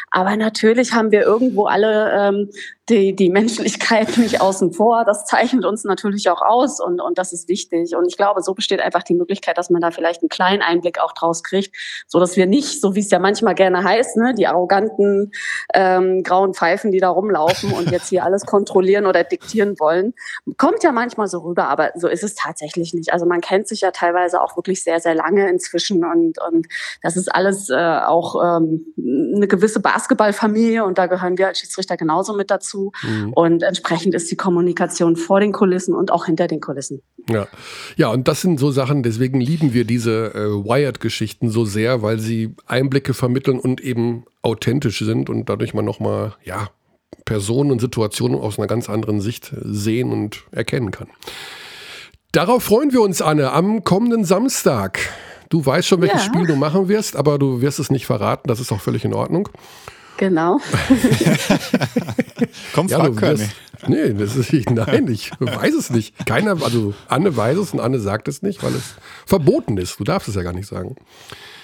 Aber 0.09 0.37
natürlich 0.37 0.68
haben 0.75 1.11
wir 1.11 1.21
irgendwo 1.21 1.65
alle 1.65 2.11
ähm, 2.11 2.49
die, 2.89 3.15
die 3.15 3.29
Menschlichkeit 3.29 4.17
nicht 4.17 4.41
außen 4.41 4.73
vor. 4.73 5.05
Das 5.05 5.25
zeichnet 5.25 5.65
uns 5.65 5.83
natürlich 5.83 6.29
auch 6.29 6.41
aus 6.41 6.79
und, 6.79 6.99
und 6.99 7.17
das 7.17 7.33
ist 7.33 7.47
wichtig. 7.47 7.95
Und 7.95 8.07
ich 8.07 8.17
glaube, 8.17 8.41
so 8.41 8.53
besteht 8.53 8.81
einfach 8.81 9.03
die 9.03 9.13
Möglichkeit, 9.13 9.57
dass 9.57 9.69
man 9.69 9.81
da 9.81 9.91
vielleicht 9.91 10.21
einen 10.21 10.29
kleinen 10.29 10.61
Einblick 10.61 10.99
auch 10.99 11.13
draus 11.13 11.43
kriegt, 11.43 11.75
so 12.07 12.19
dass 12.19 12.35
wir 12.35 12.45
nicht, 12.45 12.81
so 12.81 12.95
wie 12.95 12.99
es 12.99 13.11
ja 13.11 13.19
manchmal 13.19 13.55
gerne 13.55 13.83
heißt, 13.83 14.17
ne, 14.17 14.33
die 14.33 14.47
arroganten 14.47 15.31
ähm, 15.73 16.23
grauen 16.23 16.53
Pfeifen, 16.53 16.91
die 16.91 16.99
da 16.99 17.09
rumlaufen 17.09 17.71
und 17.73 17.91
jetzt 17.91 18.09
hier 18.09 18.23
alles 18.23 18.45
kontrollieren 18.45 19.05
oder 19.05 19.23
diktieren 19.23 19.79
wollen, 19.79 20.13
kommt 20.57 20.83
ja 20.83 20.91
manchmal 20.91 21.27
so 21.27 21.39
rüber, 21.39 21.69
aber 21.69 21.91
so 21.95 22.07
ist 22.07 22.23
es 22.23 22.35
tatsächlich 22.35 22.93
nicht. 22.93 23.13
Also 23.13 23.25
man 23.25 23.41
kennt 23.41 23.67
sich 23.67 23.81
ja 23.81 23.91
teilweise 23.91 24.41
auch 24.41 24.55
wirklich 24.55 24.83
sehr, 24.83 24.99
sehr 24.99 25.15
lange 25.15 25.47
inzwischen 25.49 26.03
und, 26.03 26.39
und 26.41 26.67
das 27.01 27.17
ist 27.17 27.33
alles 27.33 27.69
äh, 27.69 27.75
auch 27.75 28.35
ähm, 28.43 28.93
eine 28.97 29.47
gewisse 29.47 29.79
Basketballfamilie 29.79 30.58
und 30.79 30.97
da 30.97 31.07
gehören 31.07 31.37
wir 31.37 31.47
als 31.47 31.59
Schiedsrichter 31.59 31.97
genauso 31.97 32.35
mit 32.35 32.49
dazu 32.49 32.59
dazu. 32.59 32.91
Mhm. 33.03 33.33
Und 33.33 33.63
entsprechend 33.63 34.13
ist 34.13 34.29
die 34.31 34.35
Kommunikation 34.35 35.15
vor 35.15 35.39
den 35.39 35.51
Kulissen 35.51 35.95
und 35.95 36.11
auch 36.11 36.25
hinter 36.25 36.47
den 36.47 36.59
Kulissen. 36.59 37.01
Ja, 37.29 37.47
ja 37.95 38.09
und 38.09 38.27
das 38.27 38.41
sind 38.41 38.59
so 38.59 38.71
Sachen, 38.71 39.03
deswegen 39.03 39.41
lieben 39.41 39.73
wir 39.73 39.85
diese 39.85 40.33
äh, 40.33 40.49
Wired-Geschichten 40.49 41.49
so 41.49 41.65
sehr, 41.65 42.01
weil 42.01 42.19
sie 42.19 42.55
Einblicke 42.65 43.13
vermitteln 43.13 43.59
und 43.59 43.81
eben 43.81 44.25
authentisch 44.41 44.99
sind 44.99 45.29
und 45.29 45.49
dadurch 45.49 45.73
man 45.73 45.85
nochmal, 45.85 46.35
ja, 46.43 46.69
Personen 47.25 47.71
und 47.71 47.81
Situationen 47.81 48.39
aus 48.39 48.57
einer 48.57 48.67
ganz 48.67 48.89
anderen 48.89 49.21
Sicht 49.21 49.53
sehen 49.61 50.11
und 50.11 50.43
erkennen 50.51 50.91
kann. 50.91 51.07
Darauf 52.31 52.63
freuen 52.63 52.91
wir 52.91 53.01
uns, 53.01 53.21
Anne, 53.21 53.51
am 53.51 53.83
kommenden 53.83 54.23
Samstag. 54.23 54.99
Du 55.49 55.65
weißt 55.65 55.87
schon, 55.87 56.01
welches 56.01 56.25
ja. 56.25 56.27
Spiel 56.27 56.45
du 56.45 56.55
machen 56.55 56.87
wirst, 56.87 57.15
aber 57.15 57.39
du 57.39 57.61
wirst 57.61 57.79
es 57.79 57.89
nicht 57.89 58.05
verraten. 58.05 58.47
Das 58.47 58.59
ist 58.59 58.71
auch 58.71 58.81
völlig 58.81 59.03
in 59.03 59.15
Ordnung. 59.15 59.49
Genau. 60.19 60.59
Komm, 62.73 62.89
frag 62.89 63.21
ja, 63.21 63.21
wirst, 63.21 63.55
Nee, 63.87 64.13
das 64.13 64.35
ist, 64.35 64.51
nein, 64.69 65.07
ich 65.07 65.31
weiß 65.39 65.73
es 65.73 65.89
nicht. 65.91 66.25
Keiner, 66.25 66.61
also 66.61 66.93
Anne 67.07 67.37
weiß 67.37 67.57
es 67.57 67.71
und 67.71 67.79
Anne 67.79 67.99
sagt 67.99 68.27
es 68.27 68.41
nicht, 68.41 68.61
weil 68.61 68.75
es 68.75 68.95
verboten 69.25 69.77
ist. 69.77 69.97
Du 69.97 70.03
darfst 70.03 70.27
es 70.27 70.35
ja 70.35 70.43
gar 70.43 70.51
nicht 70.51 70.67
sagen. 70.67 70.97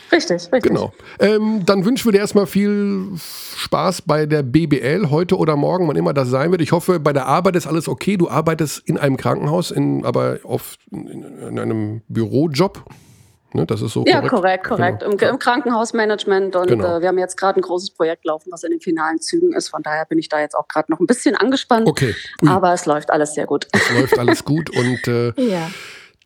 Richtig, 0.09 0.43
richtig. 0.53 0.63
Genau. 0.63 0.93
Ähm, 1.19 1.65
dann 1.65 1.83
wünschen 1.83 2.05
wir 2.05 2.13
dir 2.13 2.19
erstmal 2.19 2.47
viel 2.47 3.09
Spaß 3.57 4.03
bei 4.03 4.25
der 4.25 4.43
BBL 4.43 5.09
heute 5.09 5.37
oder 5.37 5.57
morgen, 5.57 5.89
wann 5.89 5.97
immer 5.97 6.13
das 6.13 6.29
sein 6.29 6.51
wird. 6.51 6.61
Ich 6.61 6.71
hoffe, 6.71 7.01
bei 7.01 7.11
der 7.11 7.25
Arbeit 7.25 7.57
ist 7.57 7.67
alles 7.67 7.89
okay. 7.89 8.15
Du 8.15 8.29
arbeitest 8.29 8.87
in 8.87 8.97
einem 8.97 9.17
Krankenhaus, 9.17 9.71
in, 9.71 10.05
aber 10.05 10.39
auf, 10.43 10.77
in, 10.91 11.25
in 11.41 11.59
einem 11.59 12.03
Bürojob. 12.07 12.85
Ne? 13.55 13.65
Das 13.65 13.81
ist 13.81 13.93
so 13.93 14.03
ja, 14.05 14.21
korrekt, 14.21 14.65
korrekt. 14.65 14.99
Genau. 14.99 15.13
Im, 15.13 15.19
Im, 15.19 15.39
Krankenhausmanagement 15.39 16.55
und 16.55 16.67
genau. 16.67 16.97
äh, 16.97 17.01
wir 17.01 17.07
haben 17.07 17.17
jetzt 17.17 17.37
gerade 17.37 17.59
ein 17.59 17.61
großes 17.61 17.91
Projekt 17.91 18.25
laufen, 18.25 18.51
was 18.51 18.63
in 18.63 18.71
den 18.71 18.81
finalen 18.81 19.19
Zügen 19.19 19.53
ist. 19.53 19.69
Von 19.69 19.81
daher 19.81 20.05
bin 20.05 20.19
ich 20.19 20.29
da 20.29 20.39
jetzt 20.39 20.55
auch 20.55 20.67
gerade 20.67 20.91
noch 20.91 20.99
ein 20.99 21.07
bisschen 21.07 21.35
angespannt. 21.35 21.87
Okay. 21.87 22.13
Ui. 22.43 22.49
Aber 22.49 22.73
es 22.73 22.85
läuft 22.85 23.11
alles 23.11 23.33
sehr 23.33 23.45
gut. 23.45 23.67
Es 23.71 23.91
läuft 23.91 24.19
alles 24.19 24.43
gut 24.43 24.69
und 24.77 25.07
äh, 25.07 25.33
ja. 25.41 25.69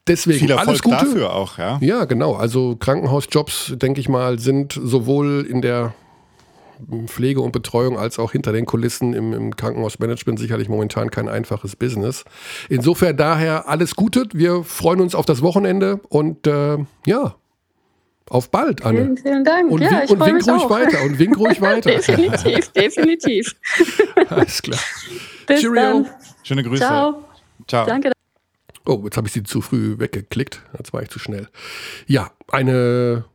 Deswegen 0.08 0.40
Viel 0.40 0.52
Erfolg 0.52 0.68
alles 0.68 0.82
Gute. 0.82 0.96
dafür 0.96 1.34
auch, 1.36 1.60
ja. 1.60 1.78
Ja, 1.82 2.06
genau. 2.06 2.34
Also 2.34 2.76
Krankenhausjobs, 2.76 3.74
denke 3.76 4.00
ich 4.00 4.10
mal, 4.10 4.40
sind 4.40 4.74
sowohl 4.74 5.46
in 5.48 5.62
der 5.62 5.94
Pflege 7.08 7.42
und 7.42 7.52
Betreuung 7.52 7.98
als 7.98 8.20
auch 8.20 8.32
hinter 8.32 8.52
den 8.52 8.66
Kulissen 8.66 9.14
im, 9.14 9.34
im, 9.34 9.56
Krankenhausmanagement 9.56 10.40
sicherlich 10.40 10.70
momentan 10.70 11.12
kein 11.12 11.28
einfaches 11.28 11.76
Business. 11.76 12.24
Insofern 12.70 13.18
daher 13.18 13.68
alles 13.68 13.96
Gute. 13.96 14.26
Wir 14.34 14.64
freuen 14.64 15.02
uns 15.02 15.16
auf 15.16 15.26
das 15.26 15.42
Wochenende 15.42 16.00
und 16.10 16.48
äh, 16.48 16.78
ja, 17.06 17.36
auf 18.30 18.52
bald, 18.52 18.86
Anne. 18.86 19.00
Vielen, 19.00 19.18
vielen 19.18 19.44
Dank. 19.44 19.72
Und, 19.72 19.82
ja, 19.82 20.02
wink, 20.02 20.12
und 20.12 20.20
wink 20.20 20.48
ruhig 20.48 20.64
auch. 20.64 20.70
weiter 20.70 21.04
und 21.04 21.20
wink 21.20 21.38
ruhig 21.38 21.62
weiter. 21.62 21.92
definitiv, 21.92 22.70
definitiv. 22.74 23.56
Alles 24.30 24.62
klar. 24.62 24.80
Bis 25.48 25.62
Cheerio. 25.62 25.82
Dann. 25.82 26.10
Schöne 26.44 26.64
Grüße. 26.64 26.84
Ciao. 26.84 27.26
Ciao. 27.68 27.86
Danke. 27.86 28.12
Oh, 28.86 29.02
jetzt 29.04 29.18
habe 29.18 29.28
ich 29.28 29.34
sie 29.34 29.44
zu 29.44 29.62
früh 29.62 30.00
weggeklickt. 30.00 30.62
Jetzt 30.78 30.94
war 30.94 31.02
ich 31.02 31.10
zu 31.10 31.20
schnell. 31.20 31.48
Ja, 32.08 32.32
eine 32.48 33.26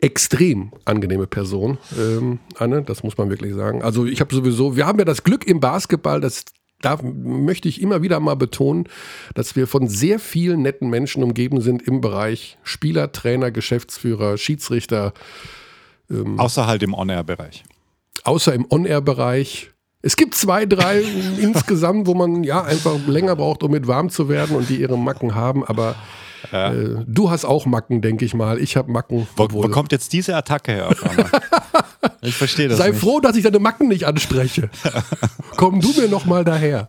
extrem 0.00 0.72
angenehme 0.84 1.26
Person, 1.26 1.78
ähm, 1.98 2.38
Anne, 2.56 2.82
das 2.82 3.02
muss 3.02 3.18
man 3.18 3.30
wirklich 3.30 3.54
sagen. 3.54 3.82
Also 3.82 4.06
ich 4.06 4.20
habe 4.20 4.34
sowieso, 4.34 4.76
wir 4.76 4.86
haben 4.86 4.98
ja 4.98 5.04
das 5.04 5.24
Glück 5.24 5.46
im 5.46 5.60
Basketball, 5.60 6.20
das 6.20 6.44
da 6.80 6.98
möchte 7.02 7.68
ich 7.68 7.82
immer 7.82 8.02
wieder 8.02 8.20
mal 8.20 8.36
betonen, 8.36 8.88
dass 9.34 9.54
wir 9.54 9.66
von 9.66 9.88
sehr 9.88 10.18
vielen 10.18 10.62
netten 10.62 10.88
Menschen 10.88 11.22
umgeben 11.22 11.60
sind 11.60 11.82
im 11.82 12.00
Bereich 12.00 12.58
Spieler, 12.62 13.12
Trainer, 13.12 13.50
Geschäftsführer, 13.50 14.38
Schiedsrichter. 14.38 15.12
Ähm, 16.10 16.40
außer 16.40 16.66
halt 16.66 16.82
im 16.82 16.94
On-Air-Bereich. 16.94 17.64
Außer 18.24 18.54
im 18.54 18.66
On-Air-Bereich. 18.70 19.72
Es 20.02 20.16
gibt 20.16 20.34
zwei, 20.34 20.64
drei 20.64 21.02
insgesamt, 21.38 22.06
wo 22.06 22.14
man 22.14 22.44
ja 22.44 22.62
einfach 22.62 22.96
länger 23.06 23.36
braucht, 23.36 23.62
um 23.62 23.72
mit 23.72 23.86
warm 23.86 24.08
zu 24.08 24.30
werden 24.30 24.56
und 24.56 24.70
die 24.70 24.80
ihre 24.80 24.98
Macken 24.98 25.34
haben, 25.34 25.64
aber 25.64 25.96
ja. 26.52 26.72
Äh, 26.72 27.04
du 27.06 27.30
hast 27.30 27.44
auch 27.44 27.66
Macken, 27.66 28.02
denke 28.02 28.24
ich 28.24 28.34
mal. 28.34 28.58
Ich 28.58 28.76
habe 28.76 28.90
Macken. 28.90 29.26
Wo, 29.36 29.48
wo, 29.50 29.68
kommt 29.68 29.92
jetzt 29.92 30.12
diese 30.12 30.36
Attacke 30.36 30.72
her? 30.72 30.90
ich 32.22 32.34
verstehe 32.34 32.68
das. 32.68 32.78
Sei 32.78 32.90
nicht. 32.90 33.00
froh, 33.00 33.20
dass 33.20 33.36
ich 33.36 33.44
deine 33.44 33.58
Macken 33.58 33.88
nicht 33.88 34.04
anspreche. 34.04 34.70
Komm 35.56 35.80
du 35.80 35.92
mir 36.00 36.08
noch 36.08 36.24
mal 36.24 36.44
daher. 36.44 36.88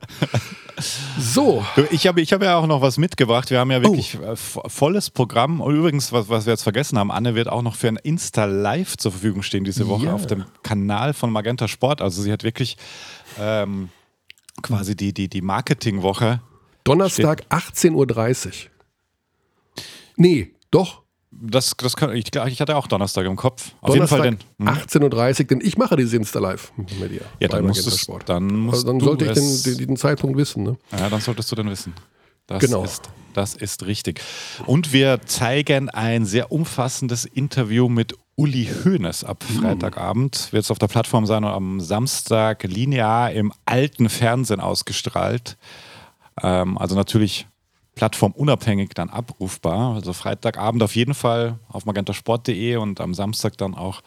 So. 1.19 1.65
Ich 1.91 2.07
habe 2.07 2.21
ich 2.21 2.33
hab 2.33 2.41
ja 2.41 2.55
auch 2.55 2.65
noch 2.65 2.81
was 2.81 2.97
mitgebracht. 2.97 3.49
Wir 3.49 3.59
haben 3.59 3.71
ja 3.71 3.81
wirklich 3.81 4.17
oh. 4.19 4.35
Volles 4.67 5.09
Programm. 5.09 5.61
Und 5.61 5.75
übrigens, 5.75 6.11
was, 6.11 6.29
was 6.29 6.45
wir 6.45 6.53
jetzt 6.53 6.63
vergessen 6.63 6.97
haben, 6.97 7.11
Anne 7.11 7.35
wird 7.35 7.49
auch 7.49 7.61
noch 7.61 7.75
für 7.75 7.87
ein 7.87 7.97
Insta-Live 7.97 8.97
zur 8.97 9.11
Verfügung 9.11 9.43
stehen 9.43 9.63
diese 9.63 9.87
Woche 9.87 10.05
ja. 10.05 10.13
auf 10.13 10.27
dem 10.27 10.45
Kanal 10.63 11.13
von 11.13 11.31
Magenta 11.31 11.67
Sport. 11.67 12.01
Also 12.01 12.21
sie 12.21 12.31
hat 12.31 12.43
wirklich 12.43 12.77
ähm, 13.39 13.89
quasi 14.61 14.95
die, 14.95 15.13
die, 15.13 15.29
die 15.29 15.41
Marketingwoche. 15.41 16.41
Donnerstag 16.83 17.43
18.30 17.49 18.47
Uhr. 18.47 18.51
Nee, 20.17 20.53
doch. 20.69 21.01
Das, 21.33 21.75
das 21.77 21.95
kann, 21.95 22.13
ich, 22.13 22.35
ich 22.35 22.61
hatte 22.61 22.75
auch 22.75 22.87
Donnerstag 22.87 23.25
im 23.25 23.37
Kopf. 23.37 23.71
Auf 23.79 23.93
Donnerstag 23.93 24.25
jeden 24.25 24.39
Fall 24.59 24.67
den. 24.67 25.11
18.30 25.11 25.39
Uhr, 25.39 25.47
denn 25.47 25.61
ich 25.61 25.77
mache 25.77 25.95
diese 25.95 26.17
Insta 26.17 26.39
live 26.39 26.73
mit 26.75 27.11
dir. 27.11 27.21
Ja, 27.39 27.47
dann, 27.47 27.65
musstest, 27.65 28.09
dann, 28.25 28.47
musst 28.47 28.85
also 28.85 28.87
dann 28.87 28.99
sollte 28.99 29.25
ich 29.25 29.31
den, 29.31 29.63
den, 29.63 29.87
den, 29.87 29.97
Zeitpunkt 29.97 30.37
wissen. 30.37 30.63
Ne? 30.63 30.77
Ja, 30.91 31.09
dann 31.09 31.21
solltest 31.21 31.49
du 31.51 31.55
den 31.55 31.69
wissen. 31.69 31.93
Das 32.47 32.59
genau. 32.59 32.83
Ist, 32.83 33.09
das 33.33 33.55
ist 33.55 33.85
richtig. 33.85 34.21
Und 34.65 34.91
wir 34.91 35.21
zeigen 35.25 35.89
ein 35.89 36.25
sehr 36.25 36.51
umfassendes 36.51 37.23
Interview 37.23 37.87
mit 37.87 38.13
Uli 38.35 38.69
Hoeneß 38.83 39.23
ab 39.23 39.43
hm. 39.47 39.61
Freitagabend. 39.61 40.51
Wird 40.51 40.65
es 40.65 40.71
auf 40.71 40.79
der 40.79 40.87
Plattform 40.87 41.25
sein 41.25 41.45
und 41.45 41.51
am 41.51 41.79
Samstag 41.79 42.63
linear 42.63 43.31
im 43.31 43.53
alten 43.65 44.09
Fernsehen 44.09 44.59
ausgestrahlt. 44.59 45.57
Ähm, 46.41 46.77
also 46.77 46.95
natürlich 46.95 47.47
plattformunabhängig 48.01 48.95
dann 48.95 49.09
abrufbar. 49.11 49.93
Also 49.93 50.13
Freitagabend 50.13 50.81
auf 50.81 50.95
jeden 50.95 51.13
Fall 51.13 51.59
auf 51.69 51.85
magentasport.de 51.85 52.77
und 52.77 52.99
am 52.99 53.13
Samstag 53.13 53.59
dann 53.59 53.75
auch 53.75 54.01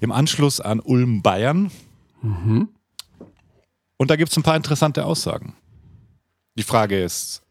im 0.00 0.12
Anschluss 0.12 0.60
an 0.60 0.78
Ulm 0.78 1.22
Bayern. 1.22 1.72
Mhm. 2.22 2.68
Und 3.96 4.10
da 4.12 4.14
gibt 4.14 4.30
es 4.30 4.36
ein 4.36 4.44
paar 4.44 4.54
interessante 4.54 5.04
Aussagen. 5.04 5.56
Die 6.56 6.62
Frage 6.62 7.02
ist, 7.02 7.42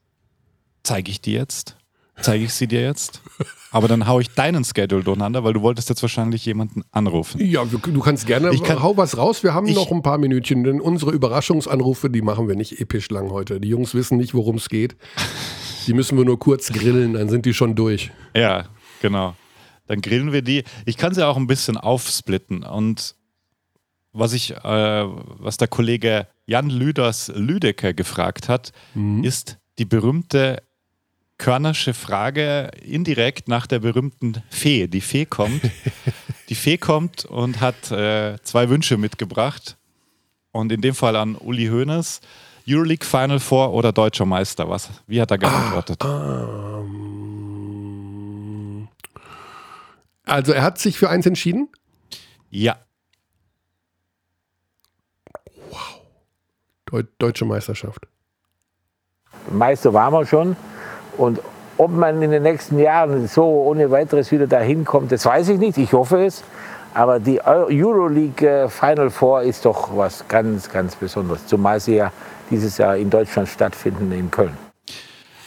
zeige 0.83 1.11
ich 1.11 1.19
die 1.19 1.33
jetzt? 1.33 1.75
Zeige 2.21 2.45
ich 2.45 2.53
sie 2.53 2.67
dir 2.67 2.81
jetzt? 2.81 3.21
Aber 3.71 3.89
dann 3.89 4.07
haue 4.07 4.21
ich 4.21 4.29
deinen 4.29 4.63
Schedule 4.63 5.03
durcheinander, 5.03 5.43
weil 5.43 5.51
du 5.51 5.61
wolltest 5.61 5.89
jetzt 5.89 6.01
wahrscheinlich 6.01 6.45
jemanden 6.45 6.83
anrufen. 6.93 7.45
Ja, 7.45 7.65
du 7.65 7.99
kannst 7.99 8.25
gerne, 8.25 8.53
ich 8.53 8.63
kann, 8.63 8.81
hau 8.81 8.95
was 8.95 9.17
raus. 9.17 9.43
Wir 9.43 9.53
haben 9.53 9.67
ich, 9.67 9.75
noch 9.75 9.91
ein 9.91 10.01
paar 10.01 10.17
Minütchen, 10.17 10.63
denn 10.63 10.79
unsere 10.79 11.11
Überraschungsanrufe, 11.11 12.09
die 12.09 12.21
machen 12.21 12.47
wir 12.47 12.55
nicht 12.55 12.79
episch 12.79 13.09
lang 13.09 13.31
heute. 13.31 13.59
Die 13.59 13.67
Jungs 13.67 13.93
wissen 13.93 14.17
nicht, 14.17 14.33
worum 14.33 14.55
es 14.55 14.69
geht. 14.69 14.95
Die 15.87 15.93
müssen 15.93 16.17
wir 16.17 16.25
nur 16.25 16.39
kurz 16.39 16.71
grillen, 16.71 17.13
dann 17.13 17.29
sind 17.29 17.45
die 17.45 17.53
schon 17.53 17.75
durch. 17.75 18.11
Ja, 18.35 18.65
genau. 19.01 19.35
Dann 19.87 20.01
grillen 20.01 20.31
wir 20.31 20.41
die. 20.41 20.63
Ich 20.85 20.97
kann 20.97 21.13
sie 21.13 21.25
auch 21.25 21.37
ein 21.37 21.47
bisschen 21.47 21.77
aufsplitten. 21.77 22.63
Und 22.63 23.15
was 24.13 24.33
ich, 24.33 24.51
äh, 24.51 24.57
was 24.63 25.57
der 25.57 25.67
Kollege 25.67 26.27
Jan 26.45 26.69
Lüders 26.69 27.31
Lüdecker 27.35 27.93
gefragt 27.93 28.49
hat, 28.49 28.71
mhm. 28.93 29.23
ist 29.23 29.57
die 29.77 29.85
berühmte 29.85 30.63
Körnersche 31.37 31.93
Frage 31.93 32.71
indirekt 32.81 33.49
nach 33.49 33.67
der 33.67 33.79
berühmten 33.79 34.41
Fee. 34.49 34.87
Die 34.87 35.01
Fee 35.01 35.25
kommt. 35.25 35.61
Die 36.49 36.55
Fee 36.55 36.77
kommt 36.77 37.25
und 37.25 37.59
hat 37.59 37.91
äh, 37.91 38.37
zwei 38.43 38.69
Wünsche 38.69 38.97
mitgebracht. 38.97 39.77
Und 40.51 40.71
in 40.71 40.79
dem 40.79 40.93
Fall 40.93 41.15
an 41.15 41.35
Uli 41.35 41.67
Hoeneß. 41.67 42.21
Euroleague 42.67 43.05
Final 43.05 43.39
Four 43.39 43.73
oder 43.73 43.91
deutscher 43.91 44.25
Meister? 44.25 44.67
Was? 44.69 44.89
Wie 45.07 45.21
hat 45.21 45.29
er 45.31 45.37
geantwortet? 45.37 46.03
Ah, 46.03 46.79
ähm, 46.79 47.05
also 50.25 50.51
er 50.51 50.63
hat 50.63 50.79
sich 50.79 50.97
für 50.97 51.09
eins 51.09 51.25
entschieden? 51.25 51.69
Ja. 52.49 52.77
Wow. 55.69 56.01
Deu 56.87 57.03
Deutsche 57.19 57.45
Meisterschaft. 57.45 58.07
Meister 59.51 59.93
waren 59.93 60.13
wir 60.13 60.25
schon. 60.25 60.55
Und 61.17 61.39
ob 61.77 61.91
man 61.91 62.21
in 62.21 62.31
den 62.31 62.43
nächsten 62.43 62.79
Jahren 62.79 63.27
so 63.27 63.43
ohne 63.43 63.91
weiteres 63.91 64.31
wieder 64.31 64.47
dahin 64.47 64.85
kommt, 64.85 65.11
das 65.11 65.25
weiß 65.25 65.49
ich 65.49 65.59
nicht. 65.59 65.77
Ich 65.77 65.93
hoffe 65.93 66.25
es. 66.25 66.43
Aber 66.95 67.19
die 67.19 67.41
Euroleague 67.41 68.47
äh, 68.47 68.69
Final 68.69 69.09
Four 69.09 69.41
ist 69.41 69.65
doch 69.65 69.95
was 69.95 70.25
ganz, 70.29 70.71
ganz 70.71 70.95
Besonderes. 70.95 71.45
Zumal 71.45 71.79
sie 71.81 71.95
ja 71.95 72.11
dieses 72.49 72.77
Jahr 72.77 72.97
in 72.97 73.09
Deutschland 73.09 73.49
stattfinden, 73.49 74.11
in 74.11 74.31
Köln. 74.31 74.57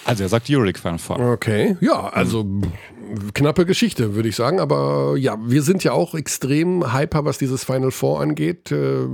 Also 0.05 0.23
er 0.23 0.29
sagt 0.31 0.49
Euroleague 0.49 0.81
Final 0.81 0.99
Four. 0.99 1.21
Okay, 1.21 1.77
ja, 1.81 2.09
also 2.09 2.47
knappe 3.35 3.67
Geschichte, 3.67 4.15
würde 4.15 4.31
ich 4.31 4.37
sagen. 4.37 4.59
Aber 4.59 5.17
ja, 5.19 5.37
wir 5.41 5.63
sind 5.63 5.85
ja 5.85 5.93
auch 5.93 6.15
extrem 6.15 6.95
hyper, 6.95 7.25
was 7.27 7.37
dieses 7.37 7.65
Final 7.65 7.91
Four 7.91 8.21
angeht. 8.21 8.73
Äh, 8.73 9.07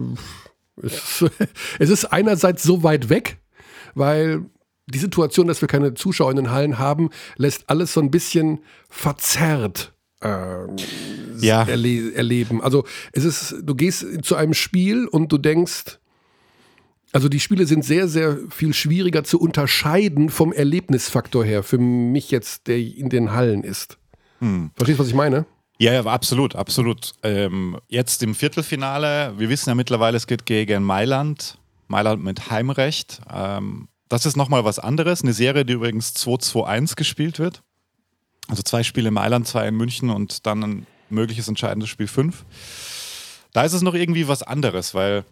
es 0.83 1.91
ist 1.91 2.05
einerseits 2.07 2.63
so 2.63 2.83
weit 2.83 3.09
weg, 3.09 3.39
weil 3.95 4.45
die 4.87 4.99
Situation, 4.99 5.47
dass 5.49 5.61
wir 5.61 5.69
keine 5.69 5.95
Zuschauer 5.95 6.31
in 6.31 6.37
den 6.37 6.51
Hallen 6.51 6.79
haben, 6.79 7.11
lässt 7.37 7.71
alles 7.71 7.93
so 7.93 8.01
ein 8.01 8.11
bisschen 8.11 8.61
verzerrt 8.89 9.95
äh, 10.21 10.67
ja. 11.39 11.65
erle 11.65 12.15
erleben. 12.15 12.63
Also 12.63 12.85
es 13.13 13.25
ist, 13.25 13.57
du 13.63 13.75
gehst 13.75 14.25
zu 14.25 14.37
einem 14.37 14.55
Spiel 14.55 15.07
und 15.07 15.33
du 15.33 15.39
denkst, 15.39 15.99
also 17.15 17.29
die 17.29 17.39
Spiele 17.39 17.65
sind 17.65 17.85
sehr, 17.85 18.09
sehr 18.09 18.39
viel 18.51 18.75
schwieriger 18.75 19.23
zu 19.23 19.39
unterscheiden 19.41 20.31
vom 20.31 20.53
Erlebnisfaktor 20.53 21.45
her, 21.45 21.63
für 21.63 21.79
mich 21.79 22.33
jetzt, 22.33 22.67
der 22.67 22.77
in 22.77 23.09
den 23.09 23.31
Hallen 23.31 23.63
ist. 23.63 23.99
Hm. 24.41 24.73
Verstehst 24.75 24.99
du, 24.99 25.03
was 25.05 25.09
ich 25.11 25.15
meine? 25.15 25.47
Ja, 25.79 25.93
ja, 25.93 26.05
absolut, 26.05 26.57
absolut. 26.57 27.13
Ähm, 27.23 27.79
jetzt 27.89 28.25
im 28.25 28.35
Viertelfinale, 28.35 29.33
wir 29.39 29.49
wissen 29.49 29.69
ja 29.69 29.77
mittlerweile, 29.77 30.17
es 30.17 30.27
geht 30.27 30.45
gegen 30.45 30.83
Mailand. 30.83 31.57
Mailand 31.87 32.25
mit 32.25 32.51
Heimrecht. 32.51 33.21
Ähm, 33.33 33.87
das 34.09 34.27
ist 34.27 34.37
nochmal 34.37 34.65
was 34.65 34.81
anderes. 34.81 35.23
Eine 35.23 35.35
Serie, 35.35 35.65
die 35.65 35.75
übrigens 35.75 36.17
2-2-1 36.17 36.97
gespielt 36.97 37.39
wird. 37.39 37.63
Also 38.49 38.63
zwei 38.63 38.83
Spiele 38.83 39.09
in 39.09 39.15
Mailand, 39.15 39.47
zwei 39.47 39.69
in 39.69 39.77
München 39.77 40.11
und 40.11 40.47
dann 40.47 40.65
ein 40.65 40.87
mögliches 41.11 41.47
entscheidendes 41.47 41.91
Spiel 41.91 42.09
5. 42.09 42.45
Da 43.53 43.63
ist 43.63 43.73
es 43.73 43.83
noch 43.83 43.95
irgendwie 43.95 44.27
was 44.27 44.43
anderes, 44.43 44.95
weil 44.95 45.25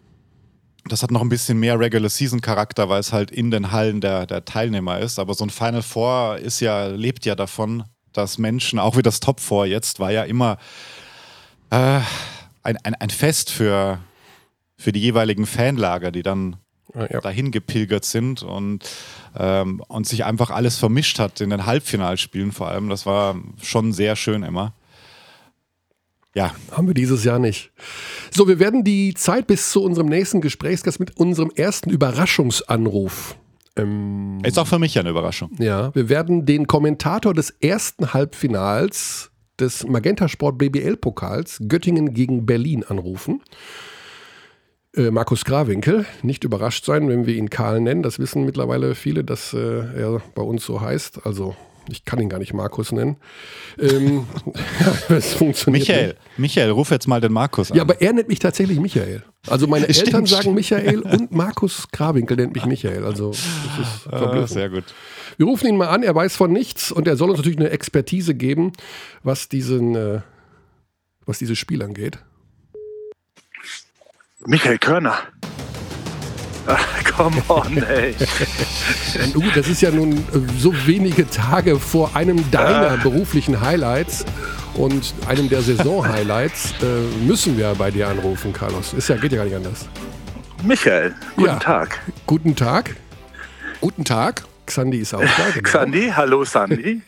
das 0.85 1.03
hat 1.03 1.11
noch 1.11 1.21
ein 1.21 1.29
bisschen 1.29 1.59
mehr 1.59 1.79
Regular 1.79 2.09
Season 2.09 2.41
Charakter, 2.41 2.89
weil 2.89 2.99
es 2.99 3.13
halt 3.13 3.31
in 3.31 3.51
den 3.51 3.71
Hallen 3.71 4.01
der, 4.01 4.25
der 4.25 4.45
Teilnehmer 4.45 4.99
ist. 4.99 5.19
Aber 5.19 5.33
so 5.33 5.45
ein 5.45 5.49
Final 5.49 5.81
Four 5.81 6.37
ist 6.37 6.59
ja, 6.59 6.87
lebt 6.87 7.25
ja 7.25 7.35
davon, 7.35 7.83
dass 8.11 8.37
Menschen, 8.37 8.79
auch 8.79 8.97
wie 8.97 9.01
das 9.01 9.19
Top 9.19 9.39
Four 9.39 9.65
jetzt, 9.65 9.99
war 9.99 10.11
ja 10.11 10.23
immer 10.23 10.57
äh, 11.69 11.99
ein, 12.63 12.77
ein, 12.83 12.95
ein 12.95 13.09
Fest 13.09 13.49
für, 13.49 13.99
für 14.77 14.91
die 14.91 15.01
jeweiligen 15.01 15.45
Fanlager, 15.45 16.11
die 16.11 16.23
dann 16.23 16.57
ja. 16.93 17.21
dahin 17.21 17.51
gepilgert 17.51 18.05
sind 18.05 18.43
und, 18.43 18.87
ähm, 19.37 19.81
und 19.87 20.07
sich 20.07 20.25
einfach 20.25 20.49
alles 20.49 20.77
vermischt 20.77 21.19
hat 21.19 21.41
in 21.41 21.49
den 21.49 21.65
Halbfinalspielen 21.65 22.51
vor 22.51 22.67
allem. 22.67 22.89
Das 22.89 23.05
war 23.05 23.35
schon 23.61 23.93
sehr 23.93 24.15
schön 24.15 24.43
immer. 24.43 24.73
Ja. 26.35 26.53
Haben 26.71 26.87
wir 26.87 26.93
dieses 26.93 27.23
Jahr 27.23 27.39
nicht. 27.39 27.71
So, 28.35 28.47
wir 28.47 28.57
werden 28.57 28.83
die 28.83 29.13
Zeit 29.13 29.45
bis 29.45 29.69
zu 29.69 29.83
unserem 29.83 30.07
nächsten 30.07 30.41
Gesprächsgast 30.41 30.99
mit 30.99 31.17
unserem 31.17 31.51
ersten 31.55 31.91
Überraschungsanruf. 31.91 33.35
Ähm, 33.75 34.39
Ist 34.43 34.57
auch 34.57 34.65
für 34.65 34.79
mich 34.79 34.97
eine 34.97 35.09
Überraschung. 35.09 35.51
Ja, 35.59 35.93
wir 35.93 36.09
werden 36.09 36.45
den 36.45 36.65
Kommentator 36.65 37.35
des 37.35 37.51
ersten 37.61 38.13
Halbfinals 38.13 39.29
des 39.59 39.85
Magenta 39.87 40.27
Sport 40.27 40.57
BBL 40.57 40.97
Pokals 40.97 41.61
Göttingen 41.67 42.15
gegen 42.15 42.47
Berlin 42.47 42.83
anrufen. 42.83 43.41
Äh, 44.95 45.11
Markus 45.11 45.45
Grawinkel, 45.45 46.07
nicht 46.23 46.43
überrascht 46.43 46.85
sein, 46.85 47.07
wenn 47.09 47.27
wir 47.27 47.35
ihn 47.35 47.51
Karl 47.51 47.81
nennen. 47.81 48.01
Das 48.01 48.17
wissen 48.17 48.45
mittlerweile 48.45 48.95
viele, 48.95 49.23
dass 49.23 49.53
äh, 49.53 49.57
er 49.59 50.23
bei 50.33 50.41
uns 50.41 50.65
so 50.65 50.81
heißt. 50.81 51.25
Also 51.25 51.55
ich 51.89 52.05
kann 52.05 52.19
ihn 52.19 52.29
gar 52.29 52.39
nicht 52.39 52.53
Markus 52.53 52.91
nennen. 52.91 53.17
Ähm, 53.79 54.25
Michael, 55.67 56.07
nicht. 56.07 56.17
Michael, 56.37 56.71
ruf 56.71 56.91
jetzt 56.91 57.07
mal 57.07 57.21
den 57.21 57.33
Markus 57.33 57.71
an. 57.71 57.77
Ja, 57.77 57.83
aber 57.83 58.01
er 58.01 58.13
nennt 58.13 58.27
mich 58.27 58.39
tatsächlich 58.39 58.79
Michael. 58.79 59.23
Also 59.47 59.67
meine 59.67 59.87
Eltern 59.87 60.07
stimmt, 60.07 60.29
sagen 60.29 60.41
stimmt. 60.41 60.55
Michael 60.55 60.99
und 61.01 61.31
Markus 61.31 61.87
Grawinkel 61.91 62.37
nennt 62.37 62.53
mich 62.53 62.65
Michael. 62.65 63.03
Also 63.05 63.31
das 63.31 63.87
ist 63.87 64.13
ah, 64.13 64.47
sehr 64.47 64.69
gut. 64.69 64.85
Wir 65.37 65.45
rufen 65.45 65.67
ihn 65.67 65.77
mal 65.77 65.89
an, 65.89 66.03
er 66.03 66.15
weiß 66.15 66.35
von 66.35 66.51
nichts 66.51 66.91
und 66.91 67.07
er 67.07 67.17
soll 67.17 67.29
uns 67.29 67.39
natürlich 67.39 67.59
eine 67.59 67.69
Expertise 67.69 68.35
geben, 68.35 68.71
was 69.23 69.49
diesen, 69.49 69.95
äh, 69.95 70.21
was 71.25 71.39
dieses 71.39 71.57
Spiel 71.57 71.81
angeht. 71.81 72.19
Michael 74.45 74.77
Körner. 74.77 75.17
Come 77.15 77.41
on, 77.49 77.77
ey. 77.83 78.15
uh, 79.35 79.43
das 79.53 79.67
ist 79.67 79.81
ja 79.81 79.91
nun 79.91 80.17
äh, 80.17 80.19
so 80.57 80.73
wenige 80.85 81.29
Tage 81.29 81.79
vor 81.79 82.15
einem 82.15 82.49
deiner 82.51 82.97
beruflichen 82.97 83.61
Highlights 83.61 84.25
und 84.75 85.13
einem 85.27 85.49
der 85.49 85.61
Saison-Highlights 85.61 86.73
äh, 86.81 87.25
müssen 87.25 87.57
wir 87.57 87.73
bei 87.75 87.91
dir 87.91 88.07
anrufen, 88.07 88.53
Carlos. 88.53 88.93
Ist 88.93 89.09
ja, 89.09 89.17
geht 89.17 89.31
ja 89.31 89.39
gar 89.39 89.45
nicht 89.45 89.55
anders. 89.55 89.87
Michael, 90.63 91.13
guten 91.35 91.47
ja. 91.47 91.59
Tag. 91.59 91.99
Guten 92.25 92.55
Tag. 92.55 92.95
Guten 93.81 94.05
Tag. 94.05 94.43
Xandi 94.65 94.99
ist 94.99 95.13
auch 95.13 95.19
da. 95.19 95.27
Genau. 95.53 95.69
Xandi, 95.69 96.13
hallo 96.15 96.45
Sandy. 96.45 97.01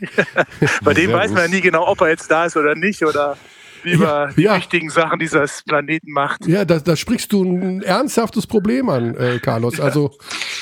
bei 0.84 0.94
dem 0.94 1.13
weiß 1.13 1.32
man 1.32 1.44
ja 1.44 1.48
nie 1.48 1.62
genau, 1.62 1.88
ob 1.88 2.02
er 2.02 2.10
jetzt 2.10 2.30
da 2.30 2.46
ist 2.46 2.58
oder 2.58 2.76
nicht 2.76 3.04
oder 3.06 3.38
über 3.86 4.32
die 4.36 4.43
ja. 4.43 4.58
wichtigen 4.58 4.89
Sachen 4.89 5.19
dieses 5.19 5.63
Planeten 5.63 6.12
macht. 6.12 6.45
Ja, 6.48 6.65
da, 6.65 6.80
da 6.80 6.95
sprichst 6.95 7.32
du 7.32 7.43
ein 7.43 7.82
ernsthaftes 7.82 8.48
Problem 8.48 8.89
an, 8.89 9.15
äh, 9.15 9.39
Carlos. 9.39 9.80
Also 9.80 10.12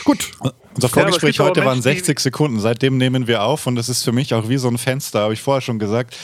gut. 0.04 0.32
Unser 0.76 0.90
Vorgespräch 0.90 1.38
ja, 1.38 1.46
heute 1.46 1.64
waren 1.66 1.82
60 1.82 2.20
Sekunden. 2.20 2.60
Seitdem 2.60 2.98
nehmen 2.98 3.28
wir 3.28 3.44
auf 3.44 3.68
und 3.68 3.76
das 3.76 3.90
ist 3.90 4.04
für 4.04 4.12
mich 4.12 4.34
auch 4.34 4.50
wie 4.50 4.58
so 4.58 4.68
ein 4.68 4.78
Fenster, 4.78 5.22
habe 5.22 5.34
ich 5.34 5.42
vorher 5.42 5.62
schon 5.62 5.78
gesagt. 5.78 6.18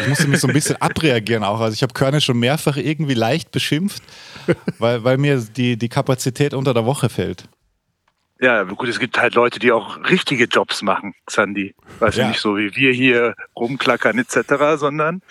Ich 0.00 0.08
musste 0.08 0.26
mich 0.26 0.40
so 0.40 0.48
ein 0.48 0.54
bisschen 0.54 0.76
abreagieren 0.80 1.44
auch. 1.44 1.60
Also 1.60 1.74
ich 1.74 1.82
habe 1.82 1.94
Körne 1.94 2.20
schon 2.20 2.38
mehrfach 2.38 2.76
irgendwie 2.76 3.14
leicht 3.14 3.52
beschimpft, 3.52 4.02
weil, 4.78 5.04
weil 5.04 5.18
mir 5.18 5.38
die, 5.38 5.76
die 5.76 5.88
Kapazität 5.88 6.52
unter 6.52 6.74
der 6.74 6.84
Woche 6.84 7.08
fällt. 7.08 7.44
Ja, 8.42 8.64
gut, 8.64 8.88
es 8.88 8.98
gibt 8.98 9.20
halt 9.20 9.36
Leute, 9.36 9.60
die 9.60 9.70
auch 9.70 9.98
richtige 10.10 10.46
Jobs 10.46 10.82
machen, 10.82 11.14
Sandy. 11.30 11.76
Weißt 12.00 12.18
ja. 12.18 12.24
du, 12.24 12.30
nicht 12.30 12.40
so 12.40 12.56
wie 12.56 12.74
wir 12.74 12.92
hier 12.92 13.36
rumklackern 13.54 14.18
etc., 14.18 14.78
sondern 14.78 15.22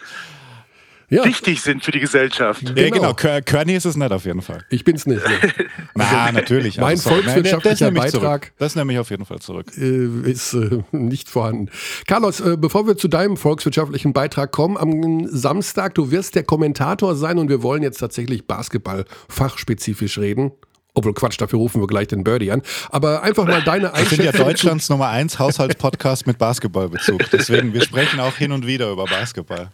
ja. 1.11 1.25
wichtig 1.25 1.61
sind 1.61 1.83
für 1.83 1.91
die 1.91 1.99
Gesellschaft. 1.99 2.61
Genau. 2.61 2.81
Ja, 2.81 2.89
genau. 2.89 3.13
Körny 3.13 3.75
ist 3.75 3.85
es 3.85 3.95
nicht 3.95 4.11
auf 4.11 4.25
jeden 4.25 4.41
Fall. 4.41 4.65
Ich 4.69 4.83
bin 4.83 4.95
es 4.95 5.05
nicht. 5.05 5.23
Ne? 5.23 5.65
Na, 5.95 6.31
natürlich. 6.31 6.77
Mein 6.77 6.91
also, 6.91 7.09
volkswirtschaftlicher 7.09 7.91
das 7.91 8.11
Beitrag. 8.11 8.53
Das 8.57 8.75
nehme 8.75 8.93
ich 8.93 8.99
auf 8.99 9.09
jeden 9.09 9.25
Fall 9.25 9.39
zurück. 9.39 9.67
Äh, 9.77 10.29
ist 10.29 10.53
äh, 10.53 10.83
nicht 10.91 11.29
vorhanden. 11.29 11.69
Carlos, 12.07 12.39
äh, 12.39 12.57
bevor 12.57 12.87
wir 12.87 12.97
zu 12.97 13.07
deinem 13.07 13.37
volkswirtschaftlichen 13.37 14.13
Beitrag 14.13 14.51
kommen, 14.51 14.77
am 14.77 15.27
Samstag, 15.27 15.95
du 15.95 16.11
wirst 16.11 16.35
der 16.35 16.43
Kommentator 16.43 17.15
sein 17.15 17.37
und 17.37 17.49
wir 17.49 17.61
wollen 17.61 17.83
jetzt 17.83 17.97
tatsächlich 17.97 18.47
Basketball 18.47 19.05
fachspezifisch 19.27 20.17
reden. 20.17 20.51
Obwohl 20.93 21.13
Quatsch, 21.13 21.39
dafür 21.39 21.59
rufen 21.59 21.81
wir 21.81 21.87
gleich 21.87 22.07
den 22.07 22.23
Birdie 22.23 22.51
an. 22.51 22.61
Aber 22.89 23.23
einfach 23.23 23.45
mal 23.45 23.61
deine 23.61 23.93
Einschätzung. 23.93 24.25
Wir 24.25 24.31
sind 24.31 24.39
ja 24.39 24.45
Deutschlands 24.45 24.89
Nummer 24.89 25.07
1 25.09 25.39
Haushaltspodcast 25.39 26.27
mit 26.27 26.37
Basketballbezug. 26.37 27.29
Deswegen, 27.31 27.73
wir 27.73 27.81
sprechen 27.81 28.19
auch 28.19 28.35
hin 28.35 28.51
und 28.51 28.67
wieder 28.67 28.91
über 28.91 29.05
Basketball. 29.05 29.69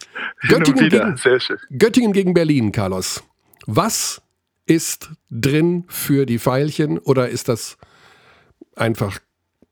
Göttingen, 0.47 0.89
gegen, 0.89 1.19
Göttingen 1.77 2.13
gegen 2.13 2.33
Berlin, 2.35 2.71
Carlos. 2.71 3.23
Was 3.65 4.21
ist 4.67 5.09
drin 5.31 5.85
für 5.87 6.27
die 6.27 6.37
Pfeilchen 6.37 6.99
oder 6.99 7.29
ist 7.29 7.49
das 7.49 7.77
einfach 8.75 9.17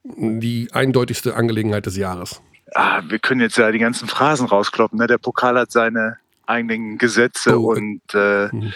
die 0.03 0.69
eindeutigste 0.71 1.35
Angelegenheit 1.35 1.85
des 1.85 1.95
Jahres? 1.95 2.41
Ah, 2.73 3.03
wir 3.07 3.19
können 3.19 3.41
jetzt 3.41 3.57
ja 3.57 3.71
die 3.71 3.79
ganzen 3.79 4.07
Phrasen 4.07 4.47
rauskloppen. 4.47 4.97
Ne? 4.97 5.05
Der 5.05 5.19
Pokal 5.19 5.59
hat 5.59 5.71
seine 5.71 6.17
eigenen 6.47 6.97
Gesetze 6.97 7.59
oh. 7.59 7.71
und 7.73 8.01
äh, 8.15 8.47
mhm 8.51 8.73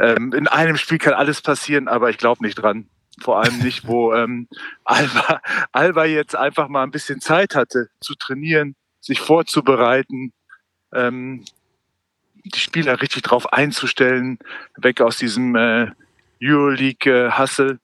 ähm, 0.00 0.32
in 0.32 0.48
einem 0.48 0.76
Spiel 0.76 0.98
kann 0.98 1.12
alles 1.12 1.42
passieren, 1.42 1.86
aber 1.86 2.10
ich 2.10 2.18
glaube 2.18 2.44
nicht 2.44 2.56
dran. 2.56 2.88
Vor 3.20 3.40
allem 3.40 3.58
nicht, 3.58 3.86
wo 3.86 4.14
ähm, 4.14 4.48
Alba, 4.84 5.40
Alba 5.72 6.04
jetzt 6.06 6.34
einfach 6.34 6.68
mal 6.68 6.82
ein 6.82 6.90
bisschen 6.90 7.20
Zeit 7.20 7.54
hatte 7.54 7.88
zu 8.00 8.14
trainieren, 8.14 8.74
sich 9.00 9.20
vorzubereiten, 9.20 10.32
ähm, 10.92 11.44
die 12.44 12.58
Spieler 12.58 13.00
richtig 13.02 13.22
drauf 13.22 13.52
einzustellen, 13.52 14.38
weg 14.76 15.02
aus 15.02 15.18
diesem 15.18 15.54
äh, 15.56 15.88
Euroleague-Hustle. 16.42 17.78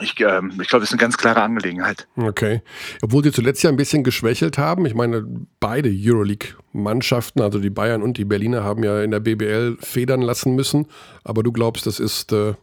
Ich, 0.00 0.18
ähm, 0.20 0.52
ich 0.60 0.68
glaube, 0.68 0.80
das 0.80 0.90
ist 0.90 0.92
eine 0.92 1.00
ganz 1.00 1.16
klare 1.16 1.42
Angelegenheit. 1.42 2.06
Okay. 2.16 2.62
Obwohl 3.02 3.24
sie 3.24 3.32
zuletzt 3.32 3.62
ja 3.62 3.70
ein 3.70 3.76
bisschen 3.76 4.04
geschwächelt 4.04 4.58
haben. 4.58 4.86
Ich 4.86 4.94
meine, 4.94 5.24
beide 5.60 5.90
Euroleague-Mannschaften, 5.92 7.40
also 7.42 7.58
die 7.58 7.70
Bayern 7.70 8.02
und 8.02 8.16
die 8.16 8.24
Berliner, 8.24 8.64
haben 8.64 8.82
ja 8.84 9.02
in 9.02 9.10
der 9.10 9.20
BBL 9.20 9.78
federn 9.80 10.22
lassen 10.22 10.54
müssen. 10.54 10.86
Aber 11.24 11.42
du 11.42 11.52
glaubst, 11.52 11.86
das 11.86 12.00
ist 12.00 12.32
äh, 12.32 12.54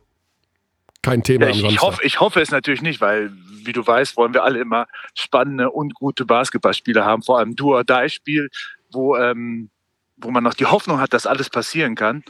kein 1.01 1.23
Thema 1.23 1.47
ja, 1.47 1.51
ich, 1.51 1.63
ich, 1.63 1.81
hoffe, 1.81 2.03
ich 2.03 2.19
hoffe 2.19 2.41
es 2.41 2.51
natürlich 2.51 2.81
nicht, 2.81 3.01
weil, 3.01 3.31
wie 3.63 3.73
du 3.73 3.85
weißt, 3.85 4.17
wollen 4.17 4.33
wir 4.33 4.43
alle 4.43 4.59
immer 4.59 4.87
spannende 5.13 5.71
und 5.71 5.93
gute 5.93 6.25
Basketballspiele 6.25 7.05
haben. 7.05 7.21
Vor 7.21 7.39
allem 7.39 7.55
Do-or-Die-Spiel, 7.55 8.49
wo, 8.91 9.15
ähm, 9.17 9.69
wo 10.17 10.31
man 10.31 10.43
noch 10.43 10.53
die 10.53 10.65
Hoffnung 10.65 10.99
hat, 10.99 11.13
dass 11.13 11.27
alles 11.27 11.49
passieren 11.49 11.95
kann 11.95 12.23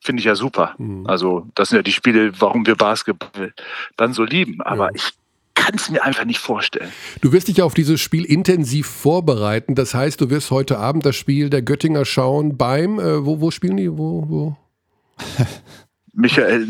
finde 0.00 0.20
ich 0.20 0.26
ja 0.26 0.34
super. 0.34 0.74
Mhm. 0.78 1.06
Also 1.06 1.46
das 1.54 1.68
sind 1.68 1.76
ja 1.76 1.82
die 1.82 1.92
Spiele, 1.92 2.32
warum 2.40 2.66
wir 2.66 2.76
Basketball 2.76 3.52
dann 3.96 4.12
so 4.12 4.24
lieben. 4.24 4.60
Aber 4.62 4.86
ja. 4.86 4.94
ich 4.94 5.10
kann 5.54 5.74
es 5.74 5.90
mir 5.90 6.02
einfach 6.02 6.24
nicht 6.24 6.38
vorstellen. 6.38 6.90
Du 7.20 7.32
wirst 7.32 7.48
dich 7.48 7.62
auf 7.62 7.74
dieses 7.74 8.00
Spiel 8.00 8.24
intensiv 8.24 8.86
vorbereiten. 8.86 9.74
Das 9.74 9.94
heißt, 9.94 10.20
du 10.20 10.30
wirst 10.30 10.50
heute 10.50 10.78
Abend 10.78 11.04
das 11.04 11.16
Spiel 11.16 11.50
der 11.50 11.62
Göttinger 11.62 12.04
schauen 12.04 12.56
beim, 12.56 12.98
äh, 12.98 13.24
wo, 13.24 13.40
wo 13.40 13.50
spielen 13.50 13.76
die? 13.76 13.90
Wo, 13.90 14.24
wo? 14.28 14.56
Michael, 16.12 16.68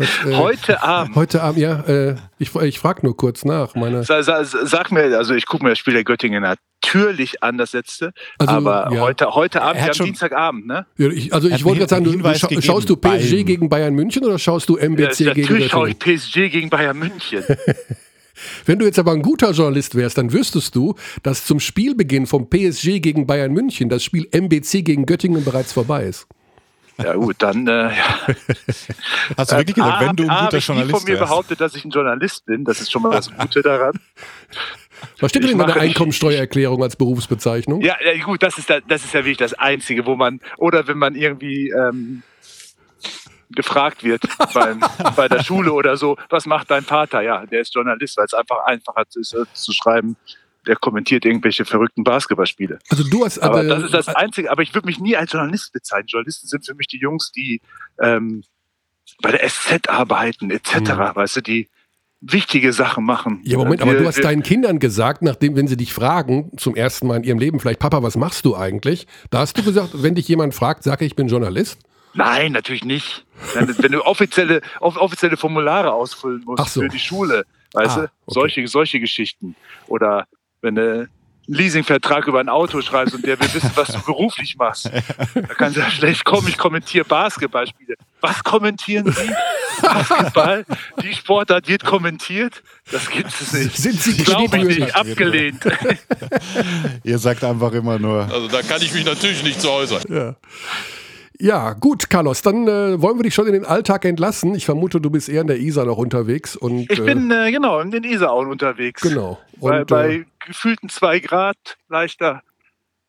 Was, 0.00 0.08
äh, 0.26 0.34
heute 0.34 0.82
Abend. 0.82 1.14
Heute 1.14 1.42
Abend, 1.42 1.60
ja. 1.60 1.80
Äh, 1.80 2.16
ich 2.38 2.54
ich 2.54 2.78
frage 2.78 3.00
nur 3.02 3.14
kurz 3.16 3.44
nach. 3.44 3.74
Meine 3.74 4.02
sag, 4.02 4.24
sag, 4.24 4.46
sag 4.46 4.90
mir, 4.90 5.16
also 5.18 5.34
ich 5.34 5.44
gucke 5.44 5.62
mir 5.62 5.70
das 5.70 5.78
Spiel 5.78 5.92
der 5.92 6.04
Göttingen 6.04 6.42
natürlich 6.42 7.42
an, 7.42 7.58
das 7.58 7.74
letzte. 7.74 8.14
Also, 8.38 8.50
aber 8.50 8.90
ja. 8.94 9.00
heute, 9.00 9.34
heute 9.34 9.60
Abend, 9.60 9.82
ja, 9.82 9.92
am 9.92 10.06
Dienstagabend, 10.06 10.66
ne? 10.66 10.86
Ja, 10.96 11.08
ich, 11.08 11.34
also 11.34 11.48
ich 11.48 11.64
wollte 11.64 11.80
gerade 11.80 11.90
sagen, 11.90 12.04
du, 12.04 12.34
scha 12.34 12.62
schaust 12.62 12.88
du 12.88 12.96
PSG 12.96 13.36
beim. 13.36 13.44
gegen 13.44 13.68
Bayern 13.68 13.94
München 13.94 14.24
oder 14.24 14.38
schaust 14.38 14.70
du 14.70 14.78
MBC 14.78 15.20
ja, 15.20 15.34
gegen 15.34 15.42
Natürlich 15.42 15.70
schaue 15.70 15.90
ich 15.90 15.98
PSG 15.98 16.50
gegen 16.50 16.70
Bayern 16.70 16.98
München. 16.98 17.44
Wenn 18.64 18.78
du 18.78 18.86
jetzt 18.86 18.98
aber 18.98 19.12
ein 19.12 19.20
guter 19.20 19.50
Journalist 19.50 19.94
wärst, 19.96 20.16
dann 20.16 20.32
wüsstest 20.32 20.74
du, 20.74 20.94
dass 21.22 21.44
zum 21.44 21.60
Spielbeginn 21.60 22.26
vom 22.26 22.48
PSG 22.48 23.00
gegen 23.00 23.26
Bayern 23.26 23.52
München 23.52 23.90
das 23.90 24.02
Spiel 24.02 24.26
MBC 24.32 24.82
gegen 24.82 25.04
Göttingen 25.04 25.44
bereits 25.44 25.74
vorbei 25.74 26.04
ist. 26.04 26.26
Ja 27.02 27.14
gut, 27.14 27.36
dann 27.38 27.66
äh, 27.66 27.88
ja. 27.88 27.92
Hast 29.36 29.52
du 29.52 29.56
wirklich 29.56 29.76
gesagt, 29.76 30.00
wenn 30.00 30.16
du 30.16 30.28
ein 30.28 30.44
guter 30.44 30.58
Journalist 30.58 30.60
bist? 30.60 30.78
Ich 30.78 30.90
von 30.90 31.04
mir 31.04 31.18
behauptet, 31.18 31.60
dass 31.60 31.74
ich 31.74 31.84
ein 31.84 31.90
Journalist 31.90 32.46
bin. 32.46 32.64
Das 32.64 32.80
ist 32.80 32.90
schon 32.90 33.02
mal 33.02 33.10
das 33.10 33.34
Gute 33.38 33.62
daran. 33.62 33.98
Was 35.18 35.30
steht 35.30 35.44
denn 35.44 35.52
in 35.52 35.58
deiner 35.58 35.76
Einkommensteuererklärung 35.76 36.82
als 36.82 36.96
Berufsbezeichnung? 36.96 37.80
Ja, 37.80 37.96
ja 38.04 38.22
gut, 38.22 38.42
das 38.42 38.58
ist, 38.58 38.68
da, 38.68 38.80
das 38.80 39.04
ist 39.04 39.14
ja 39.14 39.20
wirklich 39.20 39.38
das 39.38 39.54
Einzige, 39.54 40.04
wo 40.06 40.14
man, 40.14 40.40
oder 40.58 40.86
wenn 40.88 40.98
man 40.98 41.14
irgendwie 41.14 41.70
ähm, 41.70 42.22
gefragt 43.50 44.04
wird 44.04 44.22
beim, 44.54 44.80
bei 45.16 45.28
der 45.28 45.42
Schule 45.42 45.72
oder 45.72 45.96
so, 45.96 46.16
was 46.28 46.46
macht 46.46 46.70
dein 46.70 46.82
Vater? 46.82 47.22
Ja, 47.22 47.46
der 47.46 47.60
ist 47.60 47.74
Journalist, 47.74 48.16
weil 48.16 48.26
es 48.26 48.34
einfach 48.34 48.64
einfacher 48.64 49.04
ist 49.14 49.36
zu 49.52 49.72
schreiben, 49.72 50.16
der 50.66 50.76
kommentiert 50.76 51.24
irgendwelche 51.24 51.64
verrückten 51.64 52.04
Basketballspiele. 52.04 52.78
Also 52.88 53.04
du 53.04 53.24
hast 53.24 53.38
aber 53.38 53.64
das 53.64 53.84
ist 53.84 53.94
das 53.94 54.08
Einzige. 54.08 54.50
Aber 54.50 54.62
ich 54.62 54.74
würde 54.74 54.86
mich 54.86 54.98
nie 54.98 55.16
als 55.16 55.32
Journalist 55.32 55.72
bezeichnen. 55.72 56.08
Journalisten 56.08 56.48
sind 56.48 56.66
für 56.66 56.74
mich 56.74 56.86
die 56.86 56.98
Jungs, 56.98 57.32
die 57.32 57.60
ähm, 57.98 58.42
bei 59.22 59.32
der 59.32 59.48
SZ 59.48 59.88
arbeiten 59.88 60.50
etc. 60.50 60.74
Mhm. 60.74 60.98
Weißt 61.14 61.36
du, 61.36 61.40
die 61.40 61.68
wichtige 62.20 62.72
Sachen 62.72 63.04
machen. 63.04 63.40
Ja, 63.44 63.56
Moment, 63.56 63.80
wir, 63.80 63.90
aber 63.90 63.98
du 63.98 64.06
hast 64.06 64.22
deinen 64.22 64.42
Kindern 64.42 64.78
gesagt, 64.78 65.22
nachdem, 65.22 65.56
wenn 65.56 65.66
sie 65.66 65.76
dich 65.76 65.92
fragen, 65.92 66.50
zum 66.56 66.76
ersten 66.76 67.06
Mal 67.06 67.16
in 67.16 67.24
ihrem 67.24 67.38
Leben, 67.38 67.60
vielleicht, 67.60 67.78
Papa, 67.78 68.02
was 68.02 68.16
machst 68.16 68.44
du 68.44 68.56
eigentlich? 68.56 69.06
Da 69.30 69.38
hast 69.38 69.56
du 69.56 69.62
gesagt, 69.62 69.90
wenn 69.94 70.14
dich 70.14 70.28
jemand 70.28 70.54
fragt, 70.54 70.82
sage 70.82 71.04
ich 71.04 71.16
bin 71.16 71.28
Journalist? 71.28 71.78
Nein, 72.12 72.52
natürlich 72.52 72.84
nicht. 72.84 73.24
wenn 73.54 73.92
du 73.92 74.04
offizielle, 74.04 74.60
offizielle 74.80 75.36
Formulare 75.36 75.92
ausfüllen 75.92 76.42
musst 76.44 76.74
so. 76.74 76.82
für 76.82 76.88
die 76.88 76.98
Schule, 76.98 77.46
weißt 77.72 77.90
ah, 77.90 78.00
du, 78.00 78.02
okay. 78.02 78.10
solche, 78.26 78.66
solche 78.66 79.00
Geschichten. 79.00 79.54
Oder 79.86 80.26
wenn 80.62 80.74
du 80.74 80.92
einen 80.92 81.08
Leasingvertrag 81.56 82.26
über 82.28 82.40
ein 82.40 82.48
Auto 82.48 82.80
schreibst 82.80 83.14
und 83.14 83.26
der 83.26 83.38
will 83.40 83.52
wissen, 83.52 83.70
was 83.74 83.88
du 83.88 84.00
beruflich 84.06 84.56
machst. 84.56 84.90
Da 85.34 85.54
kannst 85.54 85.76
du 85.76 85.80
ja 85.80 85.90
schlecht 85.90 86.24
kommen, 86.24 86.46
ich 86.48 86.58
kommentiere 86.58 87.04
Basketballspiele. 87.04 87.96
Was 88.20 88.44
kommentieren 88.44 89.10
Sie? 89.10 89.30
Basketball? 89.82 90.64
Die 91.02 91.14
Sportart 91.14 91.66
wird 91.66 91.84
kommentiert? 91.84 92.62
Das 92.90 93.10
gibt 93.10 93.28
es 93.28 93.52
nicht. 93.52 93.76
Sind 93.76 94.00
Sie 94.00 94.16
Glaube 94.22 94.58
ich 94.58 94.78
nicht, 94.78 94.94
abgelehnt. 94.94 95.64
Ihr 97.04 97.18
sagt 97.18 97.42
einfach 97.42 97.72
immer 97.72 97.98
nur. 97.98 98.30
Also 98.30 98.46
da 98.48 98.62
kann 98.62 98.82
ich 98.82 98.92
mich 98.92 99.04
natürlich 99.04 99.42
nicht 99.42 99.60
zu 99.60 99.70
äußern. 99.70 100.02
Ja. 100.08 100.36
Ja, 101.40 101.72
gut, 101.72 102.10
Carlos, 102.10 102.42
dann 102.42 102.68
äh, 102.68 103.00
wollen 103.00 103.18
wir 103.18 103.22
dich 103.22 103.34
schon 103.34 103.46
in 103.46 103.54
den 103.54 103.64
Alltag 103.64 104.04
entlassen. 104.04 104.54
Ich 104.54 104.66
vermute, 104.66 105.00
du 105.00 105.08
bist 105.08 105.28
eher 105.28 105.40
in 105.40 105.46
der 105.46 105.58
Isar 105.58 105.86
noch 105.86 105.96
unterwegs. 105.96 106.54
Und, 106.54 106.90
ich 106.90 107.02
bin 107.02 107.30
äh, 107.30 107.50
genau 107.50 107.80
in 107.80 107.90
den 107.90 108.04
Isarauen 108.04 108.48
unterwegs. 108.48 109.00
Genau. 109.00 109.38
Und, 109.58 109.70
bei, 109.70 109.84
bei 109.84 110.14
äh, 110.16 110.24
gefühlten 110.46 110.90
zwei 110.90 111.18
Grad, 111.18 111.56
leichter, 111.88 112.42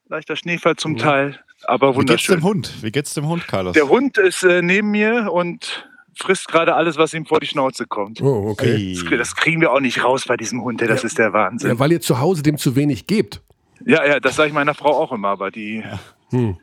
leichter 0.08 0.38
Schneefall 0.38 0.78
zum 0.78 0.96
ja. 0.96 1.04
Teil, 1.04 1.40
aber 1.64 1.94
wunderschön. 1.94 2.38
Wie 2.38 2.40
geht's 2.40 2.42
dem 2.42 2.44
Hund? 2.44 2.84
Wie 2.84 2.92
geht's 2.92 3.14
dem 3.14 3.28
Hund, 3.28 3.48
Carlos? 3.50 3.74
Der 3.74 3.90
Hund 3.90 4.18
ist 4.18 4.44
äh, 4.44 4.62
neben 4.62 4.92
mir 4.92 5.30
und 5.32 5.86
frisst 6.16 6.48
gerade 6.48 6.74
alles, 6.76 6.98
was 6.98 7.14
ihm 7.14 7.26
vor 7.26 7.42
die 7.42 7.48
Schnauze 7.48 7.86
kommt. 7.86 8.22
Oh, 8.22 8.48
okay. 8.50 8.96
Das, 8.96 9.20
das, 9.20 9.36
kriegen 9.36 9.60
wir 9.60 9.74
auch 9.74 9.82
nicht 9.82 10.06
raus 10.06 10.24
bei 10.26 10.38
diesem 10.38 10.64
Hund, 10.64 10.82
das 10.82 11.02
ja. 11.02 11.08
ist 11.08 11.18
der 11.18 11.34
Wahnsinn. 11.34 11.72
Ja, 11.72 11.80
weil 11.80 11.92
ihr 11.92 12.00
zu 12.02 12.20
Hause 12.20 12.44
dem 12.44 12.58
zu 12.58 12.78
wenig 12.78 13.08
gebt. 13.08 13.42
Ja, 13.86 14.06
ja, 14.06 14.20
das 14.22 14.38
sage 14.38 14.50
ich 14.50 14.54
meiner 14.54 14.74
Frau 14.74 14.92
auch 14.92 15.12
immer, 15.12 15.30
aber 15.30 15.52
die. 15.52 15.80
Ja. 15.80 16.00
Hm 16.30 16.58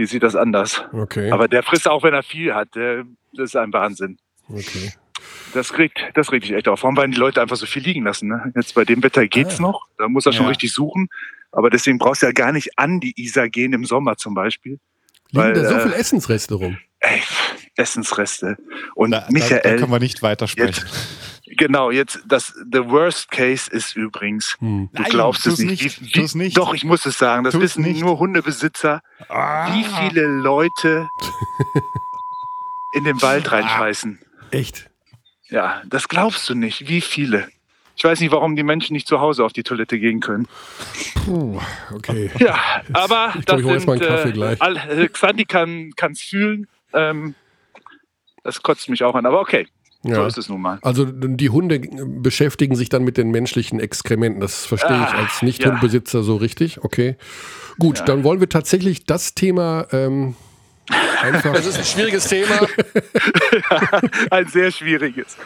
die 0.00 0.06
sieht 0.06 0.22
das 0.22 0.34
anders. 0.34 0.82
Okay. 0.92 1.30
Aber 1.30 1.46
der 1.46 1.62
frisst 1.62 1.86
auch, 1.86 2.02
wenn 2.02 2.14
er 2.14 2.22
viel 2.22 2.54
hat. 2.54 2.68
das 2.74 3.04
ist 3.34 3.56
ein 3.56 3.72
Wahnsinn. 3.72 4.18
Okay. 4.48 4.92
Das 5.52 5.76
regt, 5.76 6.00
das 6.14 6.32
regt 6.32 6.44
dich 6.44 6.52
echt 6.52 6.68
auf. 6.68 6.82
Warum 6.82 6.96
werden 6.96 7.12
die 7.12 7.18
Leute 7.18 7.42
einfach 7.42 7.56
so 7.56 7.66
viel 7.66 7.82
liegen 7.82 8.04
lassen? 8.04 8.28
Ne? 8.28 8.50
Jetzt 8.56 8.74
bei 8.74 8.84
dem 8.84 9.02
Wetter 9.02 9.26
geht's 9.28 9.58
ah. 9.58 9.62
noch. 9.62 9.86
Da 9.98 10.08
muss 10.08 10.24
er 10.24 10.32
schon 10.32 10.46
richtig 10.46 10.72
suchen. 10.72 11.08
Aber 11.52 11.68
deswegen 11.68 11.98
brauchst 11.98 12.22
du 12.22 12.26
ja 12.26 12.32
gar 12.32 12.52
nicht 12.52 12.78
an 12.78 13.00
die 13.00 13.12
Isar 13.20 13.50
gehen 13.50 13.74
im 13.74 13.84
Sommer 13.84 14.16
zum 14.16 14.34
Beispiel. 14.34 14.78
Liegen 15.32 15.44
weil, 15.44 15.52
da 15.52 15.68
so 15.68 15.74
äh, 15.74 15.80
viel 15.80 15.92
Essensreste 15.92 16.54
rum? 16.54 16.78
Ey, 17.00 17.20
Essensreste. 17.76 18.56
Und 18.94 19.12
da, 19.12 19.26
Michael. 19.30 19.60
Da, 19.62 19.70
da 19.70 19.76
können 19.76 19.92
wir 19.92 19.98
nicht 19.98 20.22
weitersprechen. 20.22 20.84
Jetzt, 20.86 21.58
genau, 21.58 21.90
jetzt 21.90 22.20
das 22.26 22.52
The 22.72 22.84
Worst 22.90 23.30
Case 23.30 23.70
ist 23.70 23.96
übrigens. 23.96 24.56
Hm. 24.60 24.90
Du 24.92 25.02
Nein, 25.02 25.10
glaubst 25.10 25.46
es 25.46 25.58
nicht. 25.58 25.82
nicht. 25.82 26.02
Wie, 26.02 26.32
wie, 26.32 26.38
nicht. 26.38 26.56
Doch, 26.56 26.74
ich 26.74 26.84
muss 26.84 27.06
es 27.06 27.18
sagen. 27.18 27.44
Das 27.44 27.52
tu's 27.52 27.62
wissen 27.62 27.82
nicht. 27.82 28.00
nur 28.00 28.18
Hundebesitzer. 28.18 29.02
Ah. 29.28 29.74
Wie 29.74 29.84
viele 29.84 30.26
Leute 30.26 31.08
in 32.92 33.04
den 33.04 33.20
Wald 33.22 33.50
reinschmeißen. 33.50 34.18
Echt? 34.50 34.90
Ja, 35.48 35.82
das 35.86 36.08
glaubst 36.08 36.48
du 36.48 36.54
nicht. 36.54 36.88
Wie 36.88 37.00
viele? 37.00 37.48
Ich 37.96 38.04
weiß 38.04 38.20
nicht, 38.20 38.32
warum 38.32 38.56
die 38.56 38.62
Menschen 38.62 38.94
nicht 38.94 39.06
zu 39.06 39.20
Hause 39.20 39.44
auf 39.44 39.52
die 39.52 39.62
Toilette 39.62 39.98
gehen 39.98 40.20
können. 40.20 40.48
Puh, 41.26 41.60
okay. 41.92 42.30
Ja, 42.38 42.58
aber 42.94 43.34
ich 43.38 43.44
glaub, 43.44 43.62
das 43.62 43.76
ich 43.76 43.82
sind, 43.82 44.00
Kaffee 44.00 44.28
äh, 44.30 44.32
gleich. 44.32 44.58
Äh, 44.60 45.08
Xandi 45.08 45.44
kann 45.44 45.92
es 46.10 46.22
fühlen. 46.22 46.66
Ähm, 46.94 47.34
das 48.42 48.62
kotzt 48.62 48.88
mich 48.88 49.02
auch 49.04 49.14
an, 49.14 49.26
aber 49.26 49.40
okay. 49.40 49.66
Ja. 50.02 50.14
So 50.14 50.24
ist 50.24 50.38
es 50.38 50.48
nun 50.48 50.62
mal. 50.62 50.78
Also 50.80 51.04
die 51.04 51.50
Hunde 51.50 51.78
beschäftigen 51.78 52.74
sich 52.74 52.88
dann 52.88 53.04
mit 53.04 53.18
den 53.18 53.30
menschlichen 53.30 53.80
Exkrementen. 53.80 54.40
Das 54.40 54.64
verstehe 54.64 54.96
ich 54.96 55.12
ah, 55.12 55.18
als 55.18 55.42
Nicht-Hundbesitzer 55.42 56.18
ja. 56.18 56.24
so 56.24 56.36
richtig. 56.36 56.82
Okay. 56.82 57.16
Gut, 57.78 57.98
ja. 57.98 58.04
dann 58.06 58.24
wollen 58.24 58.40
wir 58.40 58.48
tatsächlich 58.48 59.04
das 59.04 59.34
Thema 59.34 59.86
ähm, 59.92 60.36
einfach. 61.20 61.52
Das 61.54 61.66
ist 61.66 61.78
ein 61.78 61.84
schwieriges 61.84 62.28
Thema. 62.28 62.66
ein 64.30 64.48
sehr 64.48 64.70
schwieriges. 64.70 65.36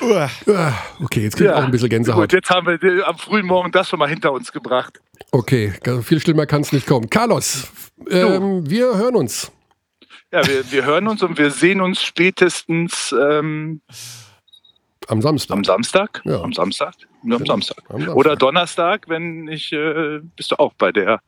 Okay, 0.00 1.24
jetzt 1.24 1.36
kriege 1.36 1.50
ich 1.50 1.54
auch 1.54 1.62
ein 1.62 1.70
bisschen 1.70 1.90
Gänsehaut. 1.90 2.22
Gut, 2.22 2.32
jetzt 2.32 2.48
haben 2.48 2.66
wir 2.66 3.06
am 3.06 3.18
frühen 3.18 3.44
Morgen 3.44 3.70
das 3.70 3.90
schon 3.90 3.98
mal 3.98 4.08
hinter 4.08 4.32
uns 4.32 4.50
gebracht. 4.50 4.98
Okay, 5.30 5.74
viel 6.02 6.20
schlimmer 6.20 6.46
kann 6.46 6.62
es 6.62 6.72
nicht 6.72 6.86
kommen. 6.86 7.10
Carlos, 7.10 7.68
ähm, 8.10 8.68
wir 8.68 8.96
hören 8.96 9.14
uns. 9.14 9.52
Ja, 10.32 10.46
wir, 10.46 10.70
wir 10.70 10.84
hören 10.84 11.08
uns 11.08 11.22
und 11.22 11.38
wir 11.38 11.50
sehen 11.50 11.80
uns 11.80 12.02
spätestens 12.02 13.12
ähm, 13.18 13.80
am 15.08 15.22
Samstag. 15.22 15.56
Am 15.56 15.64
Samstag? 15.64 16.22
Ja. 16.24 16.40
Am 16.40 16.52
Samstag? 16.52 16.94
Nur 17.22 17.40
am, 17.40 17.46
Samstag. 17.46 17.78
am 17.88 17.98
Samstag. 17.98 18.16
Oder 18.16 18.36
Donnerstag, 18.36 19.08
wenn 19.08 19.48
ich, 19.48 19.72
äh, 19.72 20.20
bist 20.36 20.52
du 20.52 20.56
auch 20.56 20.72
bei 20.74 20.92
der 20.92 21.20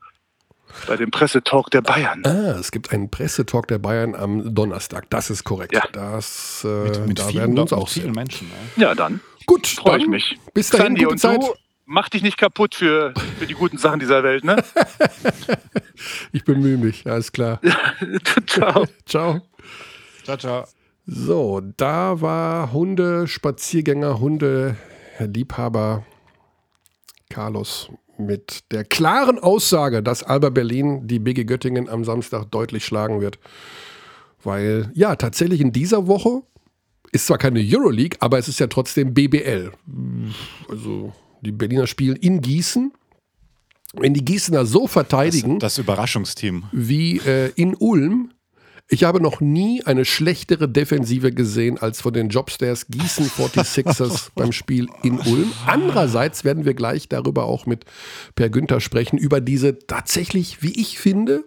bei 0.87 0.97
dem 0.97 1.11
Pressetalk 1.11 1.71
der 1.71 1.83
Bayern. 1.83 2.25
Ah, 2.25 2.59
es 2.59 2.71
gibt 2.71 2.93
einen 2.93 3.11
Pressetalk 3.11 3.69
der 3.69 3.79
Bayern 3.79 4.15
am 4.15 4.55
Donnerstag. 4.55 5.11
Das 5.11 5.29
ist 5.29 5.45
korrekt. 5.45 5.75
Ja. 5.75 5.85
Das, 5.93 6.65
äh, 6.65 6.85
mit, 6.85 7.07
mit 7.09 7.19
da 7.19 7.27
vielen, 7.27 7.41
werden 7.41 7.57
wir 7.57 7.63
uns 7.63 7.73
auch 7.75 7.89
vielen 7.89 8.13
Menschen. 8.13 8.51
Ja, 8.77 8.89
ja 8.89 8.95
dann. 8.95 9.21
Gut, 9.47 9.67
freue 9.67 9.99
ich 9.99 10.07
mich. 10.07 10.39
Bis 10.55 10.71
dahin, 10.71 10.87
Sandy, 10.87 11.05
gute 11.05 11.17
Zeit. 11.17 11.43
Du, 11.43 11.53
mach 11.93 12.09
dich 12.09 12.23
nicht 12.23 12.39
kaputt 12.39 12.75
für, 12.75 13.13
für 13.39 13.47
die 13.47 13.55
guten 13.55 13.79
Sachen 13.79 14.01
dieser 14.01 14.23
Welt, 14.23 14.45
ne? 14.45 14.57
ich 16.33 16.45
bemühe 16.45 16.79
mich, 16.79 17.07
alles 17.07 17.31
klar. 17.31 17.61
ciao. 18.47 18.87
ciao. 19.07 19.43
Ciao, 20.25 20.37
ciao. 20.37 20.65
So, 21.07 21.61
da 21.77 22.21
war 22.21 22.73
Hunde, 22.73 23.29
Spaziergänger, 23.29 24.21
Hunde, 24.21 24.77
Liebhaber 25.19 26.05
Carlos 27.29 27.91
mit 28.17 28.73
der 28.73 28.85
klaren 28.85 29.39
Aussage, 29.39 30.03
dass 30.03 30.23
Alba 30.23 30.51
Berlin 30.51 31.07
die 31.07 31.19
BG 31.19 31.45
Göttingen 31.45 31.89
am 31.89 32.05
Samstag 32.05 32.51
deutlich 32.51 32.85
schlagen 32.85 33.21
wird. 33.21 33.39
Weil, 34.43 34.91
ja, 34.95 35.17
tatsächlich 35.17 35.61
in 35.61 35.73
dieser 35.73 36.07
Woche 36.07 36.43
ist 37.11 37.27
zwar 37.27 37.39
keine 37.39 37.61
Euroleague, 37.61 38.17
aber 38.21 38.39
es 38.39 38.49
ist 38.49 38.61
ja 38.61 38.69
trotzdem 38.69 39.13
BBL. 39.13 39.73
Also 40.69 41.13
die 41.43 41.53
Berliner 41.53 41.87
spielen 41.87 42.17
in 42.17 42.41
Gießen. 42.41 42.93
Wenn 43.95 44.15
die 44.15 44.25
Gießener 44.25 44.65
so 44.65 44.87
verteidigen. 44.87 45.59
Das, 45.59 45.75
das 45.75 45.85
Überraschungsteam. 45.85 46.65
Wie 46.73 47.19
äh, 47.19 47.53
in 47.57 47.75
Ulm. 47.75 48.33
Ich 48.89 49.05
habe 49.05 49.21
noch 49.21 49.41
nie 49.41 49.83
eine 49.85 50.05
schlechtere 50.05 50.69
Defensive 50.69 51.33
gesehen 51.33 51.79
als 51.79 52.01
von 52.01 52.13
den 52.13 52.29
Jobstairs 52.29 52.89
Gießen 52.89 53.27
46ers 53.27 54.31
beim 54.35 54.53
Spiel 54.53 54.89
in 55.03 55.19
Ulm. 55.19 55.53
Andererseits 55.67 56.45
werden 56.45 56.65
wir 56.65 56.75
gleich 56.75 57.09
darüber 57.09 57.45
auch 57.45 57.65
mit 57.65 57.85
Per 58.35 58.51
Günther 58.51 58.81
sprechen, 58.81 59.19
über 59.19 59.41
diese 59.41 59.79
tatsächlich, 59.79 60.63
wie 60.63 60.79
ich 60.79 60.99
finde, 60.99 61.45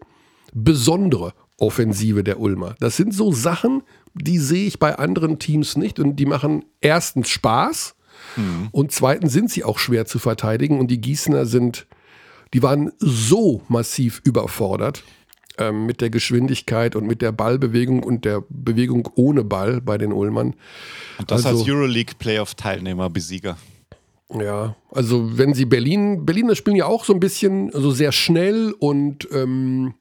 besondere 0.54 1.34
Offensive 1.58 2.24
der 2.24 2.39
Ulmer. 2.39 2.76
Das 2.80 2.98
sind 2.98 3.14
so 3.14 3.32
Sachen, 3.32 3.84
die 4.14 4.39
sehe 4.39 4.66
ich 4.66 4.80
bei 4.80 4.98
anderen 4.98 5.39
Teams 5.39 5.78
nicht 5.78 6.00
und 6.00 6.16
die 6.16 6.26
machen 6.26 6.66
erstens 6.82 7.30
Spaß 7.30 7.96
mhm. 8.36 8.70
und 8.72 8.92
zweitens 8.92 9.34
sind 9.34 9.50
sie 9.50 9.64
auch 9.64 9.80
schwer 9.80 10.06
zu 10.06 10.20
verteidigen 10.20 10.80
und 10.80 10.88
die 10.88 11.02
Gießener 11.02 11.46
sind, 11.46 11.88
die 12.54 12.64
waren 12.64 12.92
so 13.00 13.62
massiv 13.68 14.22
überfordert 14.24 15.04
ähm, 15.58 15.86
mit 15.86 16.02
der 16.02 16.10
Geschwindigkeit 16.10 16.96
und 16.96 17.08
mit 17.08 17.22
der 17.22 17.32
Ballbewegung 17.32 18.04
und 18.04 18.26
der 18.26 18.44
Bewegung 18.50 19.10
ohne 19.16 19.44
Ball 19.44 19.82
bei 19.82 19.98
den 19.98 20.12
Ulmern. 20.12 20.56
Und 21.18 21.32
das 21.32 21.46
also, 21.46 21.60
als 21.60 21.70
Euroleague 21.70 22.16
Playoff-Teilnehmer, 22.18 23.10
Besieger. 23.10 23.58
Ja, 24.34 24.76
also 24.92 25.38
wenn 25.38 25.54
sie 25.54 25.66
Berlin, 25.66 26.26
Berliner 26.26 26.56
spielen 26.56 26.76
ja 26.76 26.88
auch 26.88 27.06
so 27.06 27.14
ein 27.14 27.20
bisschen 27.20 27.70
so 27.70 27.78
also 27.78 27.92
sehr 27.92 28.12
schnell 28.12 28.74
und 28.80 29.28
ähm, 29.32 29.94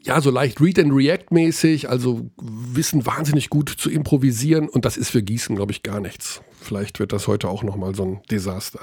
ja, 0.00 0.20
so 0.20 0.30
leicht 0.30 0.60
Read 0.60 0.78
and 0.78 0.92
React 0.92 1.26
mäßig, 1.32 1.90
also 1.90 2.30
wissen 2.40 3.04
wahnsinnig 3.04 3.50
gut 3.50 3.68
zu 3.68 3.90
improvisieren 3.90 4.68
und 4.68 4.84
das 4.84 4.96
ist 4.96 5.10
für 5.10 5.22
Gießen, 5.22 5.56
glaube 5.56 5.72
ich, 5.72 5.82
gar 5.82 6.00
nichts. 6.00 6.40
Vielleicht 6.66 6.98
wird 6.98 7.12
das 7.12 7.28
heute 7.28 7.48
auch 7.48 7.62
nochmal 7.62 7.94
so 7.94 8.04
ein 8.04 8.20
Desaster. 8.30 8.80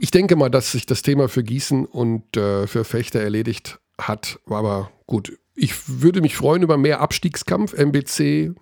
Ich 0.00 0.10
denke 0.10 0.36
mal, 0.36 0.50
dass 0.50 0.72
sich 0.72 0.86
das 0.86 1.02
Thema 1.02 1.28
für 1.28 1.42
Gießen 1.42 1.86
und 1.86 2.36
äh, 2.36 2.66
für 2.66 2.84
Fechter 2.84 3.20
erledigt 3.20 3.80
hat, 3.98 4.38
aber 4.46 4.90
gut. 5.06 5.38
Ich 5.54 6.00
würde 6.00 6.20
mich 6.20 6.36
freuen 6.36 6.62
über 6.62 6.76
mehr 6.76 7.00
Abstiegskampf. 7.00 7.74
MBC 7.74 8.54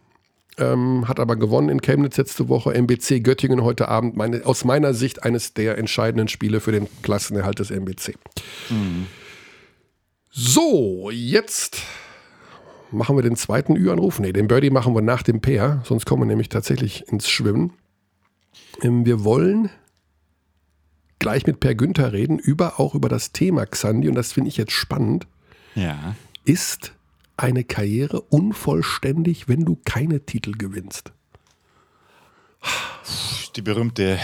ähm, 0.58 1.08
hat 1.08 1.20
aber 1.20 1.36
gewonnen 1.36 1.68
in 1.68 1.80
Chemnitz 1.80 2.16
letzte 2.16 2.48
Woche. 2.48 2.74
MBC 2.74 3.20
Göttingen 3.22 3.62
heute 3.62 3.88
Abend. 3.88 4.16
Meine, 4.16 4.44
aus 4.44 4.64
meiner 4.64 4.94
Sicht 4.94 5.22
eines 5.22 5.54
der 5.54 5.78
entscheidenden 5.78 6.28
Spiele 6.28 6.60
für 6.60 6.72
den 6.72 6.88
Klassenerhalt 7.02 7.58
des 7.58 7.70
MBC. 7.70 8.14
Mhm. 8.70 9.06
So, 10.30 11.10
jetzt 11.12 11.82
machen 12.92 13.16
wir 13.16 13.22
den 13.22 13.36
zweiten 13.36 13.76
Ü-Anruf. 13.76 14.18
Ne, 14.20 14.32
den 14.32 14.48
Birdie 14.48 14.70
machen 14.70 14.94
wir 14.94 15.02
nach 15.02 15.22
dem 15.22 15.40
Pair, 15.40 15.82
sonst 15.84 16.06
kommen 16.06 16.22
wir 16.22 16.26
nämlich 16.26 16.48
tatsächlich 16.48 17.08
ins 17.08 17.28
Schwimmen. 17.28 17.72
Ähm, 18.82 19.06
wir 19.06 19.24
wollen 19.24 19.70
gleich 21.18 21.46
mit 21.46 21.60
Per 21.60 21.74
Günther 21.74 22.12
reden, 22.12 22.38
über, 22.38 22.80
auch 22.80 22.94
über 22.94 23.08
das 23.08 23.32
Thema 23.32 23.66
Xandi, 23.66 24.08
und 24.08 24.14
das 24.14 24.32
finde 24.32 24.48
ich 24.48 24.56
jetzt 24.56 24.72
spannend. 24.72 25.26
Ja. 25.74 26.14
Ist 26.44 26.94
eine 27.36 27.64
Karriere 27.64 28.20
unvollständig, 28.22 29.48
wenn 29.48 29.64
du 29.64 29.78
keine 29.84 30.24
Titel 30.24 30.52
gewinnst? 30.52 31.12
Die 33.56 33.62
berühmte 33.62 34.18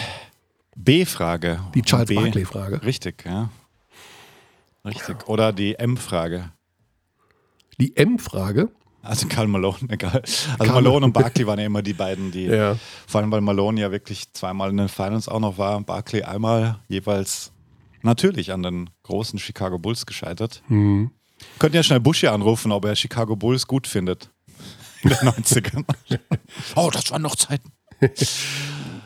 B-Frage. 0.74 1.60
Die 1.74 1.82
Charles 1.82 2.14
Barkley-Frage. 2.14 2.82
Richtig, 2.82 3.24
ja. 3.24 3.50
Richtig. 4.84 5.28
Oder 5.28 5.52
die 5.52 5.74
M-Frage. 5.76 6.52
Die 7.80 7.96
M-Frage? 7.96 8.70
Also 9.06 9.28
Karl 9.28 9.46
Malone, 9.46 9.78
egal. 9.88 10.22
Also 10.58 10.72
Karl 10.72 10.82
Malone 10.82 11.06
und 11.06 11.12
Barkley 11.12 11.46
waren 11.46 11.58
ja 11.58 11.66
immer 11.66 11.82
die 11.82 11.92
beiden, 11.92 12.30
die, 12.32 12.44
ja. 12.46 12.76
vor 13.06 13.20
allem 13.20 13.30
weil 13.30 13.40
Malone 13.40 13.80
ja 13.80 13.90
wirklich 13.90 14.32
zweimal 14.32 14.70
in 14.70 14.76
den 14.76 14.88
Finals 14.88 15.28
auch 15.28 15.40
noch 15.40 15.58
war, 15.58 15.80
Barkley 15.82 16.22
einmal 16.22 16.80
jeweils 16.88 17.52
natürlich 18.02 18.52
an 18.52 18.62
den 18.62 18.90
großen 19.04 19.38
Chicago 19.38 19.78
Bulls 19.78 20.06
gescheitert. 20.06 20.62
Mhm. 20.68 21.10
Könnten 21.58 21.76
ja 21.76 21.82
schnell 21.82 22.00
Bush 22.00 22.20
hier 22.20 22.32
anrufen, 22.32 22.72
ob 22.72 22.84
er 22.84 22.96
Chicago 22.96 23.36
Bulls 23.36 23.66
gut 23.66 23.86
findet. 23.86 24.30
In 25.02 25.10
den 25.10 25.18
90ern. 25.28 25.84
oh, 26.74 26.90
das 26.92 27.10
waren 27.10 27.22
noch 27.22 27.36
Zeiten. 27.36 27.72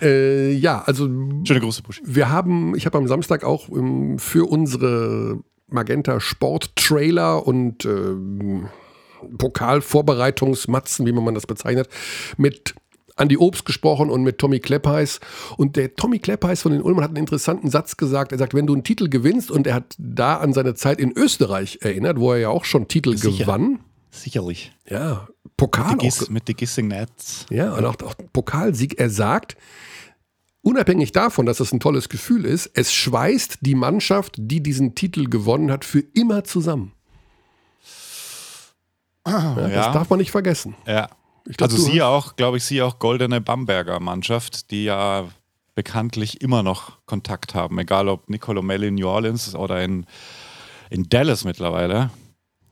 äh, 0.01 0.53
ja, 0.53 0.83
also. 0.83 1.07
Schöne 1.45 1.61
große 1.61 1.83
Bush. 1.83 2.01
Wir 2.05 2.29
haben, 2.29 2.75
ich 2.77 2.87
habe 2.87 2.99
am 2.99 3.09
Samstag 3.09 3.43
auch 3.45 3.69
um, 3.69 4.13
ähm, 4.13 4.19
für 4.19 4.49
unsere 4.49 5.41
Magenta 5.73 6.21
Sport 6.21 6.75
Trailer 6.77 7.47
und 7.47 7.85
äh, 7.85 8.15
Pokalvorbereitungsmatzen, 9.37 11.07
wie 11.07 11.13
man 11.13 11.35
das 11.35 11.47
bezeichnet, 11.47 11.89
mit 12.37 12.75
Andy 13.17 13.37
Obst 13.37 13.65
gesprochen 13.65 14.11
und 14.11 14.23
mit 14.23 14.39
Tommy 14.39 14.61
Kleppeis. 14.61 15.21
Und 15.57 15.77
der 15.77 15.95
Tommy 15.95 16.19
Kleppeis 16.19 16.63
von 16.63 16.73
den 16.73 16.81
Ulmern 16.81 17.05
hat 17.05 17.11
einen 17.11 17.19
interessanten 17.19 17.71
Satz 17.71 17.97
gesagt. 17.97 18.33
Er 18.33 18.39
sagt, 18.39 18.55
wenn 18.55 18.67
du 18.67 18.73
einen 18.73 18.85
Titel 18.85 19.09
gewinnst, 19.09 19.51
und 19.51 19.67
er 19.67 19.75
hat 19.75 19.95
da 19.99 20.39
an 20.39 20.53
seine 20.53 20.75
Zeit 20.75 20.99
in 21.01 21.13
Österreich 21.13 21.79
erinnert, 21.83 22.19
wo 22.19 22.33
er 22.33 22.39
ja 22.39 22.49
auch 22.49 22.65
schon 22.65 22.89
Titel 22.89 23.17
Sicher. 23.17 23.45
gewann. 23.45 23.81
Sicherlich. 24.11 24.73
Ja, 24.89 25.29
Pokal. 25.57 25.93
Mit, 25.93 26.01
Gis, 26.01 26.31
mit 26.31 26.49
den 26.49 26.57
Gissing 26.57 26.89
Nets. 26.89 27.47
Ja, 27.51 27.75
und 27.75 27.85
auch, 27.85 27.97
auch 28.03 28.15
Pokalsieg. 28.33 28.99
Er 28.99 29.11
sagt, 29.11 29.57
unabhängig 30.71 31.13
davon, 31.13 31.47
dass 31.47 31.59
das 31.59 31.73
ein 31.73 31.81
tolles 31.81 32.09
Gefühl 32.09 32.45
ist, 32.45 32.71
es 32.75 32.93
schweißt 32.93 33.59
die 33.61 33.75
Mannschaft, 33.75 34.37
die 34.39 34.63
diesen 34.63 34.95
Titel 34.95 35.29
gewonnen 35.29 35.71
hat, 35.71 35.85
für 35.85 36.01
immer 36.15 36.45
zusammen. 36.45 36.93
Ja, 39.27 39.57
ja. 39.57 39.69
Das 39.69 39.93
darf 39.93 40.11
man 40.11 40.19
nicht 40.19 40.31
vergessen. 40.31 40.75
Ja. 40.87 41.09
Glaub, 41.45 41.71
also 41.71 41.83
sie 41.83 42.03
auch, 42.03 42.37
glaube 42.37 42.59
ich, 42.59 42.65
sie 42.65 42.83
auch 42.83 42.99
goldene 42.99 43.41
Bamberger 43.41 43.99
Mannschaft, 43.99 44.71
die 44.71 44.85
ja 44.85 45.29
bekanntlich 45.75 46.41
immer 46.41 46.63
noch 46.63 46.99
Kontakt 47.07 47.55
haben, 47.55 47.79
egal 47.79 48.09
ob 48.09 48.29
Nicolo 48.29 48.63
Melli 48.63 48.89
in 48.89 48.95
New 48.95 49.09
Orleans 49.09 49.55
oder 49.55 49.83
in, 49.83 50.07
in 50.91 51.09
Dallas 51.09 51.45
mittlerweile. 51.45 52.11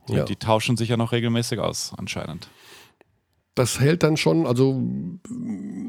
Ja. 0.07 0.23
die 0.23 0.37
tauschen 0.37 0.75
sich 0.75 0.89
ja 0.89 0.97
noch 0.97 1.11
regelmäßig 1.11 1.59
aus, 1.59 1.93
anscheinend. 1.95 2.49
Das 3.55 3.79
hält 3.79 4.03
dann 4.03 4.15
schon, 4.15 4.45
also 4.45 4.81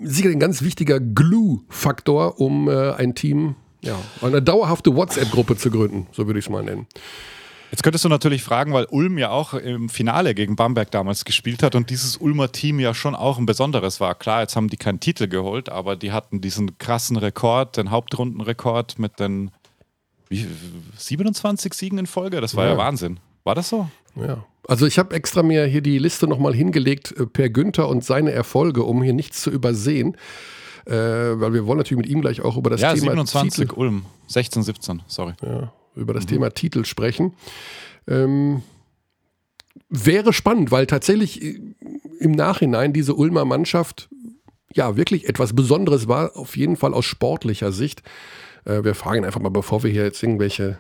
sicher 0.03 0.31
ein 0.31 0.41
ganz 0.41 0.63
wichtiger 0.63 0.99
Glue-Faktor, 0.99 2.41
um 2.41 2.69
äh, 2.69 2.93
ein 2.93 3.15
Team, 3.15 3.55
ja, 3.83 3.97
eine 4.23 4.43
dauerhafte 4.43 4.95
WhatsApp-Gruppe 4.95 5.57
zu 5.57 5.71
gründen, 5.71 6.07
so 6.13 6.27
würde 6.27 6.39
ich 6.39 6.47
es 6.47 6.51
mal 6.51 6.63
nennen. 6.63 6.87
Jetzt 7.71 7.85
könntest 7.85 8.05
du 8.05 8.09
natürlich 8.09 8.43
fragen, 8.43 8.73
weil 8.73 8.87
Ulm 8.87 9.17
ja 9.17 9.31
auch 9.31 9.55
im 9.55 9.89
Finale 9.89 10.35
gegen 10.35 10.57
Bamberg 10.57 10.91
damals 10.91 11.25
gespielt 11.25 11.63
hat 11.63 11.77
und 11.77 11.91
dieses 11.91 12.17
Ulmer 12.17 12.51
Team 12.51 12.81
ja 12.81 12.95
schon 12.95 13.15
auch 13.15 13.39
ein 13.39 13.47
besonderes 13.47 14.01
war. 14.01 14.17
Klar, 14.17 14.41
jetzt 14.41 14.57
haben 14.57 14.69
die 14.69 14.77
keinen 14.77 14.99
Titel 14.99 15.29
geholt, 15.29 15.69
aber 15.69 15.95
die 15.95 16.11
hatten 16.11 16.41
diesen 16.41 16.79
krassen 16.79 17.17
Rekord, 17.17 17.77
den 17.77 17.93
Hauptrundenrekord 17.93 18.99
mit 18.99 19.21
den 19.21 19.53
wie, 20.29 20.47
27 20.97 21.73
Siegen 21.75 21.99
in 21.99 22.07
Folge. 22.07 22.41
Das 22.41 22.57
war 22.57 22.65
ja, 22.65 22.73
ja 22.73 22.79
Wahnsinn. 22.79 23.21
War 23.45 23.55
das 23.55 23.69
so? 23.69 23.89
Ja. 24.17 24.45
Also 24.69 24.87
ich 24.87 24.99
habe 24.99 25.15
extra 25.15 25.43
mir 25.43 25.65
hier 25.67 25.81
die 25.81 25.99
Liste 25.99 26.27
nochmal 26.27 26.55
hingelegt 26.55 27.13
äh, 27.13 27.27
per 27.27 27.49
Günther 27.49 27.89
und 27.89 28.05
seine 28.05 28.33
Erfolge, 28.33 28.85
um 28.85 29.03
hier 29.03 29.13
nichts 29.13 29.43
zu 29.43 29.51
übersehen. 29.51 30.17
Äh, 30.87 30.93
weil 30.95 31.53
wir 31.53 31.67
wollen 31.67 31.79
natürlich 31.79 32.03
mit 32.03 32.11
ihm 32.11 32.21
gleich 32.21 32.41
auch 32.41 32.57
über 32.57 32.71
das 32.71 32.81
ja, 32.81 32.95
Thema 32.95 33.13
27 33.13 33.69
Titel, 33.69 33.79
Ulm, 33.79 34.07
16, 34.29 34.63
17, 34.63 35.03
sorry. 35.07 35.35
Ja, 35.43 35.73
über 35.95 36.15
das 36.15 36.25
mhm. 36.25 36.29
Thema 36.29 36.51
Titel 36.51 36.85
sprechen. 36.85 37.35
Ähm, 38.09 38.63
wäre 39.89 40.33
spannend, 40.33 40.71
weil 40.71 40.87
tatsächlich 40.87 41.43
äh, 41.43 41.61
im 42.19 42.33
Nachhinein 42.33 42.93
diese 42.93 43.15
Ulmer 43.15 43.45
Mannschaft 43.45 44.09
ja 44.73 44.97
wirklich 44.97 45.29
etwas 45.29 45.55
Besonderes 45.55 46.09
war, 46.09 46.37
auf 46.37 46.57
jeden 46.57 46.77
Fall 46.77 46.95
aus 46.95 47.05
sportlicher 47.05 47.73
Sicht. 47.73 48.03
Äh, 48.65 48.85
wir 48.85 48.95
fragen 48.95 49.25
einfach 49.25 49.41
mal, 49.41 49.51
bevor 49.51 49.83
wir 49.83 49.91
hier 49.91 50.05
jetzt 50.05 50.23
irgendwelche 50.23 50.79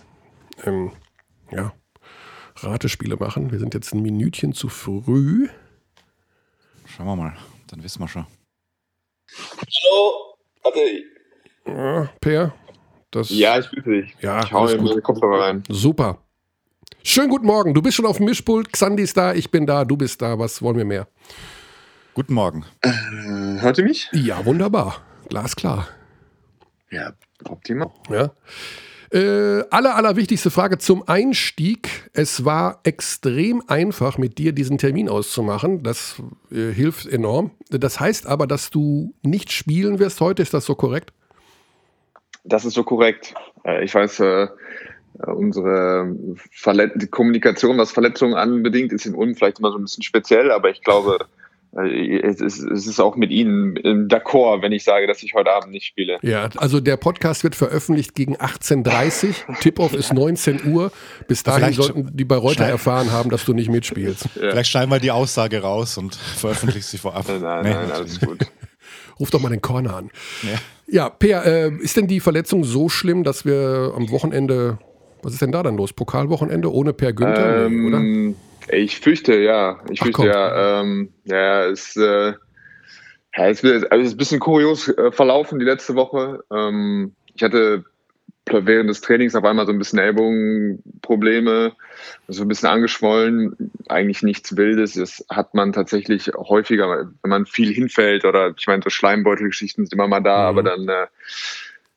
ähm, 0.64 0.92
ja, 1.50 1.72
Ratespiele 2.62 3.16
machen. 3.16 3.50
Wir 3.50 3.58
sind 3.58 3.74
jetzt 3.74 3.92
ein 3.94 4.02
Minütchen 4.02 4.52
zu 4.52 4.68
früh. 4.68 5.48
Schauen 6.86 7.06
wir 7.06 7.16
mal, 7.16 7.36
dann 7.68 7.82
wissen 7.82 8.00
wir 8.00 8.08
schon. 8.08 8.26
Hallo, 9.56 10.34
Ade. 10.64 11.04
Ja, 11.66 12.10
per, 12.20 12.54
das. 13.10 13.30
Ja, 13.30 13.58
ich 13.58 13.70
bitte 13.70 13.90
dich. 13.90 14.16
Ja, 14.20 14.42
ich 14.42 14.52
hau 14.52 14.66
in 14.66 14.82
meine 14.82 15.00
Kopfhörer 15.00 15.40
rein. 15.40 15.62
Super. 15.68 16.18
Schönen 17.02 17.30
guten 17.30 17.46
Morgen. 17.46 17.72
Du 17.74 17.80
bist 17.80 17.96
schon 17.96 18.06
auf 18.06 18.18
dem 18.18 18.26
Mischpult. 18.26 18.72
Xandi 18.72 19.04
ist 19.04 19.16
da, 19.16 19.32
ich 19.32 19.50
bin 19.50 19.66
da, 19.66 19.84
du 19.84 19.96
bist 19.96 20.20
da. 20.20 20.38
Was 20.38 20.60
wollen 20.60 20.76
wir 20.76 20.84
mehr? 20.84 21.06
Guten 22.14 22.34
Morgen. 22.34 22.64
Äh, 22.82 22.90
hört 23.60 23.78
ihr 23.78 23.84
mich? 23.84 24.08
Ja, 24.12 24.44
wunderbar. 24.44 25.00
Glasklar. 25.28 25.88
Ja, 26.90 27.12
optimal. 27.44 27.90
Ja. 28.10 28.32
Äh, 29.12 29.64
aller, 29.70 29.96
allerwichtigste 29.96 30.52
Frage 30.52 30.78
zum 30.78 31.08
Einstieg. 31.08 32.10
Es 32.12 32.44
war 32.44 32.80
extrem 32.84 33.60
einfach, 33.66 34.18
mit 34.18 34.38
dir 34.38 34.52
diesen 34.52 34.78
Termin 34.78 35.08
auszumachen. 35.08 35.82
Das 35.82 36.22
äh, 36.52 36.70
hilft 36.72 37.06
enorm. 37.06 37.50
Das 37.70 37.98
heißt 37.98 38.28
aber, 38.28 38.46
dass 38.46 38.70
du 38.70 39.12
nicht 39.22 39.50
spielen 39.50 39.98
wirst 39.98 40.20
heute. 40.20 40.42
Ist 40.42 40.54
das 40.54 40.64
so 40.64 40.76
korrekt? 40.76 41.12
Das 42.44 42.64
ist 42.64 42.74
so 42.74 42.84
korrekt. 42.84 43.34
Äh, 43.64 43.84
ich 43.84 43.92
weiß, 43.92 44.20
äh, 44.20 44.46
unsere 45.26 46.14
Verlet 46.52 47.10
Kommunikation, 47.10 47.78
was 47.78 47.90
Verletzungen 47.90 48.34
anbedingt, 48.34 48.92
ist 48.92 49.06
in 49.06 49.16
Ulm 49.16 49.34
vielleicht 49.34 49.58
immer 49.58 49.72
so 49.72 49.78
ein 49.78 49.82
bisschen 49.82 50.04
speziell, 50.04 50.52
aber 50.52 50.70
ich 50.70 50.82
glaube, 50.82 51.18
es 51.72 52.40
ist, 52.40 52.58
es 52.58 52.86
ist 52.86 52.98
auch 52.98 53.14
mit 53.14 53.30
Ihnen 53.30 53.76
d'accord, 54.08 54.60
wenn 54.62 54.72
ich 54.72 54.82
sage, 54.82 55.06
dass 55.06 55.22
ich 55.22 55.34
heute 55.34 55.52
Abend 55.52 55.70
nicht 55.70 55.86
spiele. 55.86 56.18
Ja, 56.22 56.48
also 56.56 56.80
der 56.80 56.96
Podcast 56.96 57.44
wird 57.44 57.54
veröffentlicht 57.54 58.14
gegen 58.16 58.36
18.30 58.36 59.28
Uhr. 59.28 59.54
Tip-Off 59.60 59.94
ist 59.94 60.12
19 60.12 60.72
Uhr. 60.72 60.90
Bis 61.28 61.44
dahin 61.44 61.60
Vielleicht 61.60 61.82
sollten 61.82 62.16
die 62.16 62.24
bei 62.24 62.36
Reuter 62.36 62.64
erfahren 62.64 63.12
haben, 63.12 63.30
dass 63.30 63.44
du 63.44 63.52
nicht 63.52 63.70
mitspielst. 63.70 64.24
Ja. 64.34 64.50
Vielleicht 64.50 64.70
schneiden 64.70 64.90
wir 64.90 64.98
die 64.98 65.12
Aussage 65.12 65.62
raus 65.62 65.96
und 65.96 66.14
veröffentlichen 66.36 66.82
sie 66.82 66.98
vorab. 66.98 67.26
Nein, 67.28 67.40
nein, 67.40 67.62
nee. 67.62 67.70
nein 67.70 67.92
alles 67.92 68.18
gut. 68.18 68.38
Ruf 69.20 69.30
doch 69.30 69.40
mal 69.40 69.50
den 69.50 69.60
Corner 69.60 69.94
an. 69.94 70.10
Ja, 70.42 70.58
ja 70.88 71.08
Per, 71.08 71.46
äh, 71.46 71.70
ist 71.76 71.96
denn 71.96 72.08
die 72.08 72.20
Verletzung 72.20 72.64
so 72.64 72.88
schlimm, 72.88 73.22
dass 73.22 73.44
wir 73.44 73.92
am 73.94 74.10
Wochenende, 74.10 74.78
was 75.22 75.34
ist 75.34 75.42
denn 75.42 75.52
da 75.52 75.62
dann 75.62 75.76
los? 75.76 75.92
Pokalwochenende 75.92 76.72
ohne 76.72 76.94
Per 76.94 77.12
Günther, 77.12 77.66
ähm, 77.66 77.86
oder? 77.86 78.34
Ich 78.72 79.00
fürchte, 79.00 79.38
ja. 79.38 79.80
Ich 79.90 80.00
fürchte, 80.00 80.26
ja. 80.26 80.80
Ähm, 80.80 81.12
ja, 81.24 81.66
es, 81.66 81.96
äh, 81.96 82.34
ja, 83.36 83.48
es, 83.48 83.64
also 83.64 83.86
es 83.88 84.08
ist 84.08 84.14
ein 84.14 84.16
bisschen 84.16 84.40
kurios 84.40 84.88
äh, 84.88 85.12
verlaufen 85.12 85.58
die 85.58 85.64
letzte 85.64 85.94
Woche. 85.94 86.44
Ähm, 86.50 87.14
ich 87.34 87.42
hatte 87.42 87.84
während 88.52 88.90
des 88.90 89.00
Trainings 89.00 89.36
auf 89.36 89.44
einmal 89.44 89.66
so 89.66 89.72
ein 89.72 89.78
bisschen 89.78 90.00
Ellbogenprobleme, 90.00 91.72
so 92.28 92.42
ein 92.42 92.48
bisschen 92.48 92.68
angeschwollen. 92.68 93.70
Eigentlich 93.88 94.22
nichts 94.22 94.56
Wildes. 94.56 94.94
Das 94.94 95.24
hat 95.30 95.54
man 95.54 95.72
tatsächlich 95.72 96.32
häufiger, 96.36 97.10
wenn 97.22 97.30
man 97.30 97.46
viel 97.46 97.72
hinfällt 97.72 98.24
oder 98.24 98.52
ich 98.56 98.66
meine, 98.66 98.82
so 98.82 98.90
Schleimbeutelgeschichten 98.90 99.86
sind 99.86 99.92
immer 99.92 100.08
mal 100.08 100.20
da, 100.20 100.50
mhm. 100.50 100.58
aber 100.58 100.62
dann 100.62 100.88
äh, 100.88 101.06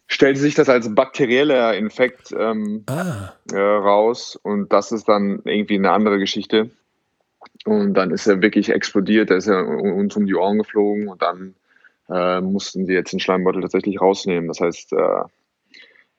stellte 0.07 0.39
sich 0.39 0.55
das 0.55 0.69
als 0.69 0.93
bakterieller 0.93 1.75
Infekt 1.75 2.33
ähm, 2.37 2.83
ah. 2.87 3.33
äh, 3.51 3.57
raus 3.57 4.39
und 4.41 4.71
das 4.71 4.91
ist 4.91 5.07
dann 5.07 5.41
irgendwie 5.45 5.75
eine 5.75 5.91
andere 5.91 6.19
Geschichte. 6.19 6.69
Und 7.65 7.93
dann 7.93 8.11
ist 8.11 8.27
er 8.27 8.41
wirklich 8.41 8.69
explodiert, 8.69 9.29
da 9.29 9.35
ist 9.35 9.47
er 9.47 9.65
uns 9.65 10.15
um 10.15 10.25
die 10.25 10.35
Ohren 10.35 10.57
geflogen 10.57 11.07
und 11.07 11.21
dann 11.21 11.55
äh, 12.09 12.41
mussten 12.41 12.85
die 12.85 12.93
jetzt 12.93 13.13
den 13.13 13.19
Schleimbeutel 13.19 13.61
tatsächlich 13.61 14.01
rausnehmen. 14.01 14.47
Das 14.47 14.59
heißt, 14.59 14.93
äh, 14.93 15.23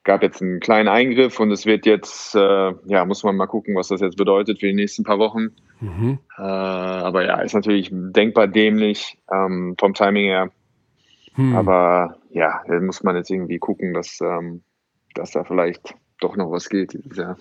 gab 0.04 0.22
jetzt 0.22 0.42
einen 0.42 0.60
kleinen 0.60 0.88
Eingriff 0.88 1.40
und 1.40 1.50
es 1.50 1.66
wird 1.66 1.86
jetzt, 1.86 2.34
äh, 2.34 2.72
ja, 2.86 3.04
muss 3.04 3.24
man 3.24 3.36
mal 3.36 3.46
gucken, 3.46 3.74
was 3.74 3.88
das 3.88 4.00
jetzt 4.00 4.16
bedeutet 4.16 4.60
für 4.60 4.66
die 4.66 4.74
nächsten 4.74 5.02
paar 5.02 5.18
Wochen. 5.18 5.50
Mhm. 5.80 6.18
Äh, 6.36 6.42
aber 6.42 7.24
ja, 7.24 7.40
ist 7.40 7.54
natürlich 7.54 7.88
denkbar 7.90 8.46
dämlich 8.46 9.18
ähm, 9.32 9.74
vom 9.78 9.94
Timing 9.94 10.26
her. 10.26 10.50
Hm. 11.34 11.54
Aber 11.54 12.16
ja, 12.30 12.62
da 12.66 12.80
muss 12.80 13.02
man 13.02 13.16
jetzt 13.16 13.30
irgendwie 13.30 13.58
gucken, 13.58 13.94
dass, 13.94 14.18
ähm, 14.20 14.62
dass 15.14 15.32
da 15.32 15.44
vielleicht 15.44 15.94
doch 16.20 16.36
noch 16.36 16.50
was 16.50 16.68
geht 16.68 16.98
Ja. 17.14 17.36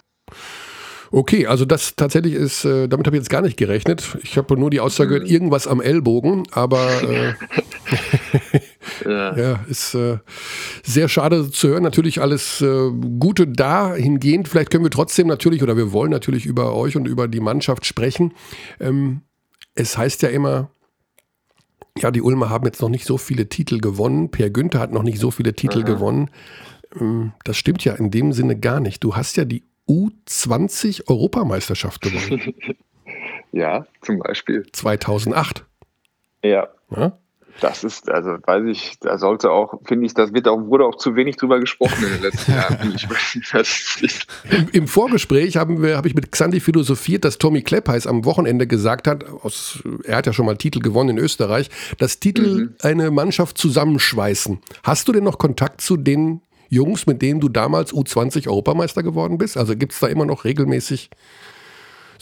Okay, 1.16 1.46
also 1.46 1.64
das 1.64 1.96
tatsächlich 1.96 2.34
ist, 2.34 2.66
äh, 2.66 2.88
damit 2.88 3.06
habe 3.06 3.16
ich 3.16 3.22
jetzt 3.22 3.30
gar 3.30 3.44
nicht 3.44 3.56
gerechnet. 3.56 4.18
Ich 4.24 4.36
habe 4.36 4.58
nur 4.58 4.72
die 4.72 4.80
Aussage 4.80 5.10
gehört, 5.10 5.28
mhm. 5.28 5.34
irgendwas 5.34 5.68
am 5.68 5.80
Ellbogen, 5.80 6.48
aber 6.50 6.90
äh, 7.04 7.34
ja. 9.06 9.38
ja. 9.38 9.60
ist 9.68 9.94
äh, 9.94 10.18
sehr 10.82 11.08
schade 11.10 11.52
zu 11.52 11.68
hören. 11.68 11.84
Natürlich 11.84 12.20
alles 12.20 12.62
äh, 12.62 12.90
Gute 13.20 13.48
dahingehend. 13.48 14.48
Vielleicht 14.48 14.72
können 14.72 14.84
wir 14.84 14.90
trotzdem 14.90 15.28
natürlich 15.28 15.62
oder 15.62 15.78
wir 15.78 15.92
wollen 15.92 16.10
natürlich 16.10 16.48
über 16.48 16.76
euch 16.76 16.96
und 16.96 17.08
über 17.08 17.28
die 17.28 17.42
Mannschaft 17.42 17.86
sprechen. 17.86 18.34
Ähm, 18.80 19.22
es 19.76 19.96
heißt 19.96 20.24
ja 20.24 20.30
immer, 20.30 20.72
ja, 21.98 22.12
die 22.12 22.22
Ulmer 22.22 22.50
haben 22.50 22.66
jetzt 22.66 22.82
noch 22.82 22.90
nicht 22.90 23.06
so 23.06 23.18
viele 23.18 23.50
Titel 23.50 23.80
gewonnen. 23.80 24.32
Per 24.32 24.50
Günther 24.50 24.80
hat 24.80 24.92
noch 24.92 25.04
nicht 25.04 25.20
so 25.20 25.32
viele 25.32 25.54
Titel 25.54 25.80
Aha. 25.80 25.86
gewonnen. 25.86 26.30
Ähm, 27.00 27.34
das 27.44 27.58
stimmt 27.58 27.84
ja 27.84 27.94
in 27.94 28.12
dem 28.12 28.34
Sinne 28.34 28.60
gar 28.60 28.80
nicht. 28.80 29.04
Du 29.04 29.16
hast 29.16 29.38
ja 29.38 29.46
die 29.46 29.64
U20 29.88 31.10
Europameisterschaft 31.10 32.02
gewonnen. 32.02 32.56
ja, 33.52 33.86
zum 34.02 34.20
Beispiel. 34.20 34.66
2008. 34.72 35.66
Ja. 36.44 36.70
ja? 36.90 37.18
Das 37.62 37.84
ist, 37.84 38.10
also 38.10 38.32
weiß 38.44 38.64
ich, 38.68 38.98
da 39.00 39.18
sollte 39.18 39.52
auch, 39.52 39.80
finde 39.86 40.06
ich, 40.06 40.14
das 40.14 40.34
wird 40.34 40.48
auch, 40.48 40.60
wurde 40.68 40.86
auch 40.86 40.96
zu 40.96 41.16
wenig 41.16 41.38
drüber 41.38 41.60
gesprochen 41.60 42.04
in 42.04 42.14
den 42.14 42.22
letzten 42.22 42.52
Jahren. 42.54 42.96
Im, 44.50 44.70
Im, 44.72 44.88
Vorgespräch 44.88 45.56
haben 45.58 45.82
wir, 45.82 45.96
habe 45.96 46.08
ich 46.08 46.16
mit 46.16 46.32
Xandi 46.32 46.60
philosophiert, 46.60 47.26
dass 47.26 47.38
Tommy 47.38 47.62
Kleppeis 47.62 48.08
am 48.08 48.26
Wochenende 48.26 48.68
gesagt 48.68 49.08
hat, 49.08 49.26
aus, 49.44 49.80
er 50.04 50.18
hat 50.18 50.26
ja 50.26 50.34
schon 50.34 50.46
mal 50.46 50.58
Titel 50.58 50.80
gewonnen 50.80 51.18
in 51.18 51.18
Österreich, 51.20 51.70
dass 52.00 52.20
Titel 52.20 52.56
mhm. 52.56 52.76
eine 52.82 53.12
Mannschaft 53.12 53.58
zusammenschweißen. 53.58 54.60
Hast 54.84 55.08
du 55.08 55.12
denn 55.12 55.24
noch 55.24 55.38
Kontakt 55.38 55.82
zu 55.82 55.96
den 55.96 56.42
Jungs, 56.70 57.06
mit 57.06 57.22
denen 57.22 57.40
du 57.40 57.50
damals 57.50 57.94
U20 57.94 58.48
Europameister 58.48 59.04
geworden 59.04 59.38
bist? 59.38 59.58
Also 59.58 59.76
gibt 59.76 59.94
es 59.94 60.00
da 60.00 60.08
immer 60.08 60.26
noch 60.26 60.44
regelmäßig 60.44 61.12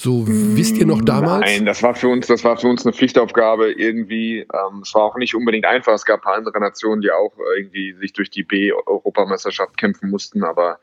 so 0.01 0.25
wisst 0.27 0.77
ihr 0.77 0.87
noch 0.87 1.01
damals? 1.01 1.45
Nein, 1.45 1.65
das 1.65 1.83
war 1.83 1.93
für 1.93 2.07
uns, 2.07 2.25
das 2.25 2.43
war 2.43 2.57
für 2.57 2.67
uns 2.67 2.85
eine 2.85 2.93
Pflichtaufgabe 2.93 3.71
irgendwie. 3.71 4.39
Ähm, 4.39 4.81
es 4.81 4.95
war 4.95 5.03
auch 5.03 5.15
nicht 5.15 5.35
unbedingt 5.35 5.65
einfach. 5.65 5.93
Es 5.93 6.05
gab 6.05 6.21
ein 6.21 6.23
paar 6.23 6.35
andere 6.35 6.59
Nationen, 6.59 7.01
die 7.01 7.11
auch 7.11 7.33
irgendwie 7.57 7.93
sich 7.93 8.11
durch 8.13 8.31
die 8.31 8.43
B-Europameisterschaft 8.43 9.77
kämpfen 9.77 10.09
mussten, 10.09 10.43
aber 10.43 10.79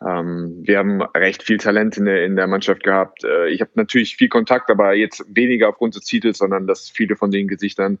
ähm, 0.00 0.62
wir 0.62 0.78
haben 0.78 1.02
recht 1.02 1.42
viel 1.42 1.58
Talent 1.58 1.96
in 1.96 2.04
der, 2.04 2.24
in 2.24 2.36
der 2.36 2.46
Mannschaft 2.46 2.84
gehabt. 2.84 3.24
Äh, 3.24 3.48
ich 3.50 3.60
habe 3.60 3.72
natürlich 3.74 4.16
viel 4.16 4.28
Kontakt, 4.28 4.70
aber 4.70 4.94
jetzt 4.94 5.24
weniger 5.28 5.68
aufgrund 5.68 5.96
des 5.96 6.04
Titels, 6.04 6.38
sondern 6.38 6.66
dass 6.66 6.88
viele 6.88 7.16
von 7.16 7.30
den 7.30 7.48
Gesichtern, 7.48 7.98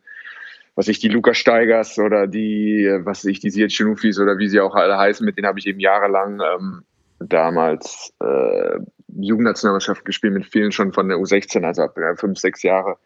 was 0.74 0.88
ich 0.88 1.00
die 1.00 1.08
Lukas 1.08 1.38
Steigers 1.38 1.98
oder 1.98 2.26
die, 2.28 2.88
was 3.02 3.24
ich 3.24 3.40
die 3.40 3.50
Siet 3.50 3.72
Chinufis 3.72 4.18
oder 4.18 4.38
wie 4.38 4.48
sie 4.48 4.60
auch 4.60 4.74
alle 4.74 4.96
heißen, 4.96 5.24
mit 5.26 5.36
denen 5.36 5.46
habe 5.46 5.58
ich 5.58 5.66
eben 5.66 5.80
jahrelang 5.80 6.40
ähm, 6.40 6.82
damals 7.18 8.12
äh, 8.20 8.78
Jugendnationalmannschaft 9.16 10.04
gespielt, 10.04 10.34
mit 10.34 10.46
vielen 10.46 10.72
schon 10.72 10.92
von 10.92 11.08
der 11.08 11.18
U16, 11.18 11.64
also 11.64 11.82
ab 11.82 11.96
äh, 11.98 12.16
fünf, 12.16 12.38
sechs 12.38 12.62
Jahre 12.62 12.96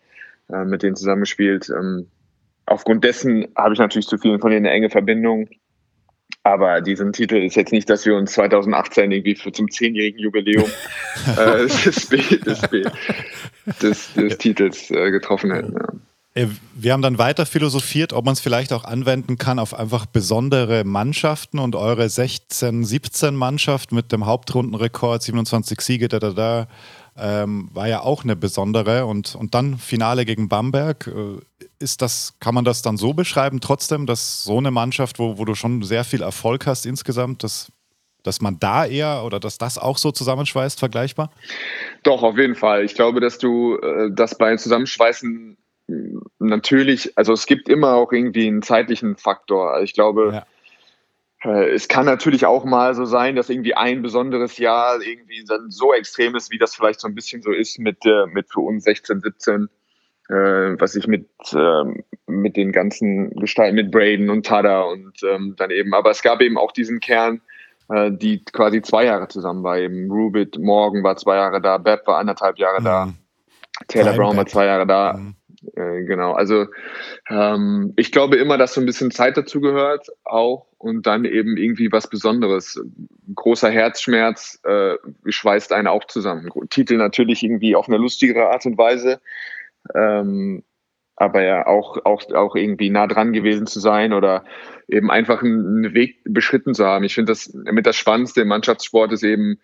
äh, 0.51 0.65
mit 0.65 0.83
denen 0.83 0.97
zusammengespielt. 0.97 1.71
Ähm, 1.71 2.09
aufgrund 2.67 3.05
dessen 3.05 3.49
habe 3.57 3.75
ich 3.75 3.79
natürlich 3.79 4.07
zu 4.07 4.19
vielen 4.19 4.41
von 4.41 4.51
denen 4.51 4.67
eine 4.67 4.75
enge 4.75 4.91
Verbindung. 4.91 5.49
Aber 6.43 6.81
diesen 6.81 7.13
Titel 7.13 7.37
ist 7.37 7.57
jetzt 7.57 7.73
nicht, 7.73 7.91
dass 7.91 8.07
wir 8.07 8.15
uns 8.15 8.33
2018 8.33 9.11
irgendwie 9.11 9.35
für 9.35 9.51
zum 9.51 9.69
zehnjährigen 9.69 10.21
Jubiläum 10.21 10.71
äh, 11.37 11.63
des, 11.67 12.09
des, 12.09 12.61
des, 13.81 14.15
des, 14.15 14.39
Titels 14.39 14.91
äh, 14.91 15.11
getroffen 15.11 15.53
hätten. 15.53 15.73
Ja. 15.73 15.89
Äh, 16.37 16.49
wir 16.75 16.93
haben 16.93 17.03
dann 17.03 17.19
weiter 17.19 17.47
philosophiert, 17.47 18.13
ob 18.13 18.27
man 18.27 18.35
es 18.35 18.41
vielleicht 18.41 18.73
auch 18.73 18.85
anwenden 18.85 19.39
kann 19.39 19.59
auf 19.59 19.75
einfach 19.75 20.07
besondere 20.07 20.85
Mannschaften 20.85 21.59
und 21.59 21.75
eure 21.75 22.09
16, 22.09 22.85
17 22.85 23.35
Mannschaft 23.35 23.91
mit 23.91 24.13
dem 24.13 24.27
Hauptrundenrekord, 24.27 25.23
27 25.23 25.81
Siege, 25.81 26.09
da, 26.09 26.19
da, 26.19 26.31
da, 26.31 26.69
ähm, 27.19 27.71
war 27.73 27.89
ja 27.89 28.01
auch 28.03 28.25
eine 28.25 28.37
besondere 28.37 29.07
und, 29.07 29.35
und 29.35 29.55
dann 29.55 29.79
Finale 29.79 30.27
gegen 30.27 30.51
Bamberg. 30.51 31.07
Äh, 31.07 31.41
ist 31.79 32.03
das, 32.03 32.35
kann 32.39 32.55
man 32.55 32.67
das 32.67 32.83
dann 32.83 32.99
so 32.99 33.15
beschreiben, 33.15 33.61
trotzdem, 33.61 34.05
dass 34.07 34.45
so 34.45 34.59
eine 34.59 34.71
Mannschaft, 34.71 35.19
wo, 35.19 35.39
wo 35.39 35.47
du 35.47 35.55
schon 35.55 35.83
sehr 35.83 36.05
viel 36.05 36.21
Erfolg 36.21 36.67
hast 36.67 36.85
insgesamt, 36.85 37.43
dass, 37.45 37.73
dass 38.23 38.43
man 38.43 38.59
da 38.59 38.85
eher 38.85 39.25
oder 39.25 39.41
dass 39.41 39.57
das 39.57 39.79
auch 39.79 39.97
so 39.97 40.13
zusammenschweißt, 40.13 40.79
vergleichbar? 40.79 41.31
Doch, 42.03 42.23
auf 42.23 42.37
jeden 42.37 42.55
Fall. 42.55 42.85
Ich 42.85 42.95
glaube, 42.95 43.21
dass 43.21 43.39
du 43.39 43.77
äh, 43.77 44.11
das 44.13 44.37
bei 44.37 44.55
Zusammenschweißen 44.57 45.57
natürlich, 46.39 47.17
also 47.17 47.33
es 47.33 47.47
gibt 47.47 47.69
immer 47.69 47.95
auch 47.95 48.13
irgendwie 48.13 48.47
einen 48.47 48.63
zeitlichen 48.63 49.17
Faktor. 49.17 49.73
Also 49.73 49.85
ich 49.85 49.95
glaube, 49.95 50.45
ja. 51.45 51.51
äh, 51.51 51.71
es 51.71 51.89
kann 51.89 52.07
natürlich 52.07 52.47
auch 52.47 52.65
mal 52.65 52.95
so 52.95 53.05
sein, 53.05 53.37
dass 53.37 53.51
irgendwie 53.51 53.75
ein 53.75 54.03
besonderes 54.03 54.59
Jahr 54.59 55.01
irgendwie 55.01 55.45
dann 55.47 55.71
so 55.71 55.95
extrem 55.95 56.35
ist, 56.35 56.51
wie 56.51 56.59
das 56.59 56.75
vielleicht 56.75 57.01
so 57.01 57.09
ein 57.09 57.15
bisschen 57.15 57.43
so 57.43 57.53
ist 57.53 57.79
mit, 57.79 58.05
äh, 58.05 58.27
mit 58.27 58.51
für 58.51 58.61
uns 58.61 58.85
16, 58.85 59.21
17, 59.21 59.69
äh, 60.29 60.35
was 60.35 60.97
ich 60.97 61.07
mit, 61.07 61.29
ähm, 61.55 62.03
mit 62.27 62.57
den 62.57 62.73
ganzen 62.73 63.31
Gestalten, 63.31 63.77
mit 63.77 63.93
Braden 63.93 64.31
und 64.31 64.45
Tada 64.45 64.83
und 64.83 65.23
ähm, 65.23 65.55
dann 65.57 65.71
eben, 65.71 65.95
aber 65.95 66.11
es 66.11 66.23
gab 66.23 66.41
eben 66.41 66.59
auch 66.59 66.73
diesen 66.73 66.99
Kern, 66.99 67.41
äh, 67.89 68.11
die 68.11 68.45
quasi 68.45 68.83
zwei 68.83 69.05
Jahre 69.05 69.29
zusammen 69.29 69.63
war. 69.63 69.79
Eben 69.79 70.11
Rubit 70.11 70.59
Morgan 70.59 71.05
war 71.05 71.17
zwei 71.17 71.37
Jahre 71.37 71.61
da, 71.61 71.79
Beb 71.79 72.05
war 72.07 72.19
anderthalb 72.19 72.59
Jahre 72.59 72.81
mhm. 72.81 72.85
da, 72.85 73.13
Taylor 73.87 74.15
Brown 74.15 74.37
war 74.37 74.47
zwei 74.47 74.67
Jahre 74.67 74.87
da. 74.87 75.13
Mhm. 75.13 75.37
Äh, 75.75 76.05
genau, 76.05 76.33
also 76.33 76.67
ähm, 77.29 77.93
ich 77.97 78.13
glaube 78.13 78.37
immer, 78.37 78.59
dass 78.59 78.75
so 78.75 78.81
ein 78.81 78.87
bisschen 78.87 79.11
Zeit 79.11 79.37
dazu 79.37 79.61
gehört 79.61 80.09
auch 80.25 80.67
und 80.79 81.07
dann 81.07 81.25
eben 81.25 81.57
irgendwie 81.57 81.91
was 81.91 82.09
Besonderes. 82.09 82.81
Großer 83.35 83.71
Herzschmerz 83.71 84.61
äh, 84.65 84.95
schweißt 85.25 85.73
einen 85.73 85.89
auch 85.89 86.05
zusammen. 86.07 86.51
Titel 86.71 86.97
natürlich 86.97 87.43
irgendwie 87.43 87.77
auf 87.77 87.89
eine 87.89 87.99
lustigere 87.99 88.51
Art 88.51 88.67
und 88.67 88.79
Weise, 88.79 89.21
ähm, 89.95 90.63
aber 91.17 91.43
ja 91.43 91.67
auch, 91.67 92.05
auch, 92.05 92.31
auch 92.35 92.55
irgendwie 92.55 92.91
nah 92.91 93.07
dran 93.07 93.33
gewesen 93.33 93.67
zu 93.67 93.81
sein 93.81 94.13
oder 94.13 94.45
eben 94.89 95.11
einfach 95.11 95.43
einen 95.43 95.95
Weg 95.95 96.21
beschritten 96.25 96.75
zu 96.75 96.85
haben. 96.85 97.05
Ich 97.05 97.15
finde 97.15 97.33
das 97.33 97.53
mit 97.55 97.87
das 97.87 97.97
Spannendste 97.97 98.43
im 98.43 98.49
Mannschaftssport 98.49 99.13
ist 99.13 99.23
eben, 99.23 99.59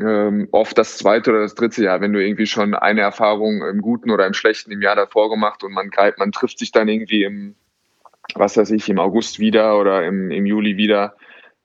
ähm, 0.00 0.48
oft 0.52 0.76
das 0.78 0.98
zweite 0.98 1.30
oder 1.30 1.40
das 1.40 1.54
dritte 1.54 1.84
Jahr, 1.84 2.00
wenn 2.00 2.12
du 2.12 2.24
irgendwie 2.24 2.46
schon 2.46 2.74
eine 2.74 3.02
Erfahrung 3.02 3.62
im 3.66 3.80
Guten 3.80 4.10
oder 4.10 4.26
im 4.26 4.34
Schlechten 4.34 4.72
im 4.72 4.82
Jahr 4.82 4.96
davor 4.96 5.30
gemacht 5.30 5.62
und 5.64 5.72
man 5.72 5.90
greift, 5.90 6.18
man 6.18 6.32
trifft 6.32 6.58
sich 6.58 6.72
dann 6.72 6.88
irgendwie 6.88 7.24
im, 7.24 7.54
was 8.34 8.56
weiß 8.56 8.70
ich, 8.70 8.88
im 8.88 8.98
August 8.98 9.38
wieder 9.38 9.78
oder 9.78 10.06
im, 10.06 10.30
im 10.30 10.46
Juli 10.46 10.76
wieder 10.76 11.16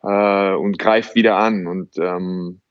äh, 0.03 0.53
und 0.53 0.77
greift 0.77 1.15
wieder 1.15 1.37
an. 1.37 1.67
Und 1.67 1.97
ähm, 1.97 2.61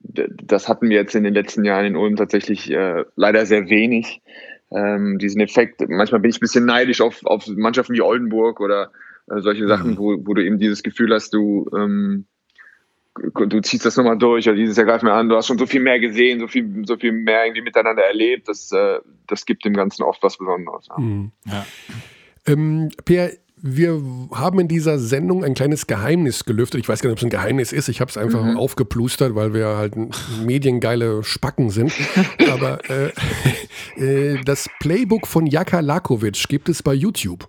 das 0.00 0.68
hatten 0.68 0.90
wir 0.90 0.96
jetzt 0.96 1.14
in 1.14 1.24
den 1.24 1.34
letzten 1.34 1.64
Jahren 1.64 1.86
in 1.86 1.96
Ulm 1.96 2.16
tatsächlich 2.16 2.70
äh, 2.70 3.04
leider 3.16 3.46
sehr 3.46 3.68
wenig. 3.68 4.22
ähm, 4.70 5.18
diesen 5.18 5.40
Effekt. 5.40 5.80
Manchmal 5.88 6.20
bin 6.20 6.30
ich 6.30 6.38
ein 6.38 6.40
bisschen 6.40 6.66
neidisch 6.66 7.00
auf, 7.00 7.24
auf 7.24 7.46
Mannschaften 7.46 7.94
wie 7.94 8.00
Oldenburg 8.00 8.60
oder 8.60 8.90
äh, 9.30 9.40
solche 9.40 9.66
Sachen, 9.66 9.92
mhm. 9.92 9.98
wo, 9.98 10.16
wo 10.26 10.34
du 10.34 10.44
eben 10.44 10.58
dieses 10.58 10.82
Gefühl 10.82 11.12
hast, 11.14 11.32
du, 11.34 11.68
ähm, 11.74 12.26
du 13.34 13.60
ziehst 13.60 13.84
das 13.84 13.96
nochmal 13.96 14.18
durch 14.18 14.48
oder 14.48 14.56
dieses 14.56 14.76
Jahr 14.76 14.86
greif 14.86 15.02
mir 15.02 15.12
an, 15.12 15.28
du 15.28 15.36
hast 15.36 15.46
schon 15.46 15.58
so 15.58 15.66
viel 15.66 15.80
mehr 15.80 16.00
gesehen, 16.00 16.40
so 16.40 16.48
viel, 16.48 16.84
so 16.86 16.96
viel 16.96 17.12
mehr 17.12 17.44
irgendwie 17.44 17.62
miteinander 17.62 18.02
erlebt, 18.02 18.48
das, 18.48 18.72
äh, 18.72 18.98
das 19.26 19.46
gibt 19.46 19.64
dem 19.64 19.74
Ganzen 19.74 20.02
oft 20.02 20.22
was 20.22 20.36
Besonderes. 20.36 20.86
Ja. 20.88 20.98
Mhm. 20.98 21.32
Ja. 21.46 21.66
Ähm, 22.46 22.90
Pierre, 23.04 23.32
wir 23.58 24.02
haben 24.32 24.60
in 24.60 24.68
dieser 24.68 24.98
Sendung 24.98 25.42
ein 25.42 25.54
kleines 25.54 25.86
Geheimnis 25.86 26.44
gelüftet. 26.44 26.80
Ich 26.80 26.88
weiß 26.88 27.00
gar 27.00 27.08
nicht, 27.08 27.14
ob 27.14 27.18
es 27.18 27.24
ein 27.24 27.30
Geheimnis 27.30 27.72
ist. 27.72 27.88
Ich 27.88 28.00
habe 28.00 28.10
es 28.10 28.18
einfach 28.18 28.44
mhm. 28.44 28.56
aufgeplustert, 28.56 29.34
weil 29.34 29.54
wir 29.54 29.76
halt 29.76 29.94
mediengeile 30.44 31.24
Spacken 31.24 31.70
sind. 31.70 31.92
Aber 32.52 32.78
äh, 32.90 33.12
äh, 34.34 34.40
das 34.44 34.68
Playbook 34.80 35.26
von 35.26 35.46
Jaka 35.46 35.80
Lakovic 35.80 36.48
gibt 36.48 36.68
es 36.68 36.82
bei 36.82 36.92
YouTube. 36.92 37.48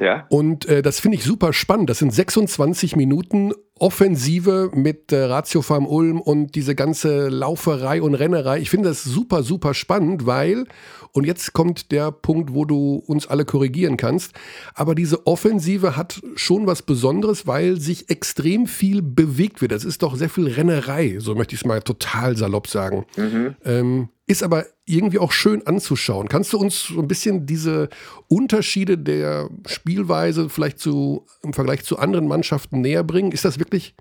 Ja. 0.00 0.26
Und 0.28 0.66
äh, 0.66 0.82
das 0.82 1.00
finde 1.00 1.16
ich 1.16 1.24
super 1.24 1.52
spannend. 1.52 1.90
Das 1.90 1.98
sind 1.98 2.12
26 2.12 2.96
Minuten 2.96 3.52
Offensive 3.78 4.70
mit 4.72 5.10
äh, 5.10 5.24
Ratio 5.24 5.60
Farm 5.60 5.86
Ulm 5.86 6.20
und 6.20 6.54
diese 6.54 6.74
ganze 6.74 7.28
Lauferei 7.28 8.00
und 8.02 8.14
Rennerei. 8.14 8.60
Ich 8.60 8.70
finde 8.70 8.88
das 8.88 9.02
super, 9.02 9.42
super 9.42 9.74
spannend, 9.74 10.26
weil, 10.26 10.64
und 11.12 11.26
jetzt 11.26 11.52
kommt 11.52 11.90
der 11.90 12.12
Punkt, 12.12 12.54
wo 12.54 12.64
du 12.64 13.02
uns 13.06 13.26
alle 13.26 13.44
korrigieren 13.44 13.96
kannst, 13.96 14.32
aber 14.74 14.94
diese 14.94 15.26
Offensive 15.26 15.96
hat 15.96 16.22
schon 16.36 16.68
was 16.68 16.82
Besonderes, 16.82 17.48
weil 17.48 17.80
sich 17.80 18.10
extrem 18.10 18.66
viel 18.66 19.02
bewegt 19.02 19.60
wird. 19.60 19.72
Das 19.72 19.84
ist 19.84 20.02
doch 20.02 20.14
sehr 20.14 20.30
viel 20.30 20.46
Rennerei, 20.46 21.16
so 21.18 21.34
möchte 21.34 21.54
ich 21.54 21.62
es 21.62 21.66
mal 21.66 21.82
total 21.82 22.36
salopp 22.36 22.68
sagen. 22.68 23.06
Mhm. 23.16 23.56
Ähm, 23.64 24.08
ist 24.26 24.44
aber 24.44 24.66
irgendwie 24.86 25.18
auch 25.18 25.32
schön 25.32 25.66
anzuschauen. 25.66 26.28
Kannst 26.28 26.52
du 26.52 26.58
uns 26.58 26.82
so 26.82 27.00
ein 27.00 27.08
bisschen 27.08 27.46
diese 27.46 27.88
Unterschiede 28.28 28.98
der 28.98 29.48
Spielweise 29.66 30.48
vielleicht 30.48 30.78
zu, 30.78 31.26
im 31.42 31.54
Vergleich 31.54 31.84
zu 31.84 31.98
anderen 31.98 32.28
Mannschaften 32.28 32.80
näher 32.80 33.02
bringen? 33.02 33.32
Ist 33.32 33.44
das 33.44 33.58
wirklich 33.58 33.94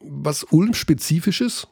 was 0.00 0.44
Ulm-spezifisches? 0.44 1.66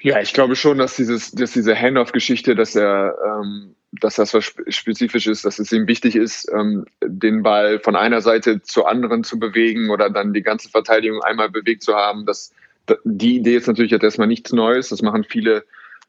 Ja, 0.00 0.20
ich 0.20 0.32
glaube 0.32 0.56
schon, 0.56 0.78
dass 0.78 0.96
dieses, 0.96 1.32
dass 1.32 1.52
diese 1.52 1.74
Handoff-Geschichte, 1.74 2.54
dass 2.54 2.74
er, 2.74 3.16
ähm, 3.24 3.74
dass 3.92 4.16
das 4.16 4.32
was 4.32 4.54
spezifisch 4.68 5.26
ist, 5.26 5.44
dass 5.44 5.58
es 5.58 5.72
ihm 5.72 5.86
wichtig 5.86 6.16
ist, 6.16 6.50
ähm, 6.52 6.86
den 7.04 7.42
Ball 7.42 7.80
von 7.80 7.96
einer 7.96 8.22
Seite 8.22 8.62
zur 8.62 8.88
anderen 8.88 9.24
zu 9.24 9.38
bewegen 9.38 9.90
oder 9.90 10.08
dann 10.08 10.32
die 10.32 10.42
ganze 10.42 10.70
Verteidigung 10.70 11.22
einmal 11.22 11.50
bewegt 11.50 11.82
zu 11.82 11.94
haben. 11.94 12.24
Das, 12.24 12.52
die 13.04 13.36
Idee 13.36 13.56
ist 13.56 13.66
natürlich 13.66 13.90
jetzt 13.90 14.04
erstmal 14.04 14.28
nichts 14.28 14.52
Neues. 14.52 14.88
Das 14.88 15.02
machen 15.02 15.24
viele 15.24 15.64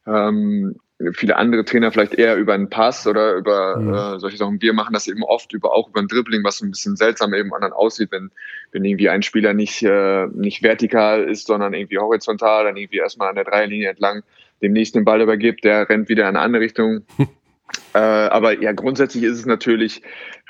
ähm, 0.07 0.75
viele 1.13 1.35
andere 1.35 1.63
Trainer 1.63 1.91
vielleicht 1.91 2.15
eher 2.15 2.37
über 2.37 2.53
einen 2.53 2.69
Pass 2.69 3.05
oder 3.05 3.35
über 3.35 3.77
mhm. 3.77 3.93
äh, 3.93 4.19
solche 4.19 4.37
Sachen. 4.37 4.61
Wir 4.61 4.73
machen 4.73 4.93
das 4.93 5.07
eben 5.07 5.23
oft 5.23 5.53
über 5.53 5.73
auch 5.73 5.89
über 5.89 5.99
ein 5.99 6.07
Dribbling, 6.07 6.43
was 6.43 6.57
so 6.57 6.65
ein 6.65 6.71
bisschen 6.71 6.95
seltsam 6.95 7.33
eben 7.33 7.53
anderen 7.53 7.73
aussieht, 7.73 8.11
wenn, 8.11 8.31
wenn 8.71 8.83
irgendwie 8.83 9.09
ein 9.09 9.21
Spieler 9.21 9.53
nicht, 9.53 9.83
äh, 9.83 10.27
nicht 10.27 10.63
vertikal 10.63 11.23
ist, 11.23 11.47
sondern 11.47 11.73
irgendwie 11.73 11.99
horizontal, 11.99 12.65
dann 12.65 12.77
irgendwie 12.77 12.97
erstmal 12.97 13.29
an 13.29 13.35
der 13.35 13.43
Dreierlinie 13.43 13.89
entlang 13.89 14.23
dem 14.63 14.73
nächsten 14.73 14.99
den 14.99 15.05
Ball 15.05 15.21
übergibt, 15.21 15.63
der 15.63 15.87
rennt 15.87 16.09
wieder 16.09 16.23
in 16.23 16.29
eine 16.29 16.39
andere 16.39 16.63
Richtung. 16.63 17.05
äh, 17.93 17.99
aber 17.99 18.59
ja, 18.59 18.71
grundsätzlich 18.71 19.23
ist 19.23 19.37
es 19.37 19.45
natürlich 19.45 20.01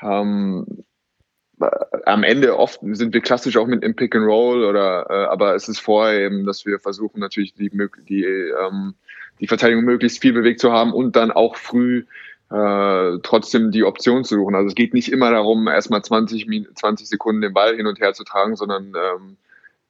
ähm, 0.02 0.84
äh, 1.60 1.66
am 2.06 2.22
Ende 2.22 2.56
oft 2.56 2.80
sind 2.82 3.12
wir 3.12 3.20
klassisch 3.20 3.58
auch 3.58 3.66
mit 3.66 3.84
im 3.84 3.96
Pick 3.96 4.14
and 4.14 4.24
Roll 4.24 4.64
oder 4.64 5.06
äh, 5.10 5.26
aber 5.26 5.54
es 5.54 5.68
ist 5.68 5.80
vorher 5.80 6.20
eben, 6.20 6.46
dass 6.46 6.64
wir 6.64 6.78
versuchen 6.78 7.20
natürlich 7.20 7.52
die, 7.52 7.70
die 8.08 8.24
ähm, 8.24 8.94
die 9.40 9.46
Verteidigung 9.46 9.84
möglichst 9.84 10.20
viel 10.20 10.32
bewegt 10.32 10.60
zu 10.60 10.72
haben 10.72 10.92
und 10.92 11.16
dann 11.16 11.30
auch 11.30 11.56
früh 11.56 12.04
äh, 12.50 13.18
trotzdem 13.22 13.70
die 13.70 13.84
Option 13.84 14.24
zu 14.24 14.36
suchen. 14.36 14.54
Also 14.54 14.68
es 14.68 14.74
geht 14.74 14.94
nicht 14.94 15.12
immer 15.12 15.30
darum, 15.30 15.68
erstmal 15.68 16.02
20, 16.02 16.46
20 16.74 17.08
Sekunden 17.08 17.42
den 17.42 17.52
Ball 17.52 17.76
hin 17.76 17.86
und 17.86 18.00
her 18.00 18.14
zu 18.14 18.24
tragen, 18.24 18.56
sondern 18.56 18.94
ähm, 18.94 19.36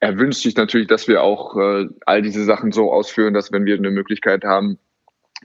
er 0.01 0.19
wünscht 0.19 0.43
sich 0.43 0.57
natürlich, 0.57 0.89
dass 0.89 1.09
wir 1.09 1.23
auch 1.23 1.57
äh, 1.57 1.87
all 2.05 2.23
diese 2.23 2.45
Sachen 2.45 2.73
so 2.73 2.93
ausführen, 2.93 3.35
dass 3.35 3.53
wenn 3.53 3.65
wir 3.65 3.77
eine 3.77 3.91
Möglichkeit 3.91 4.45
haben, 4.45 4.79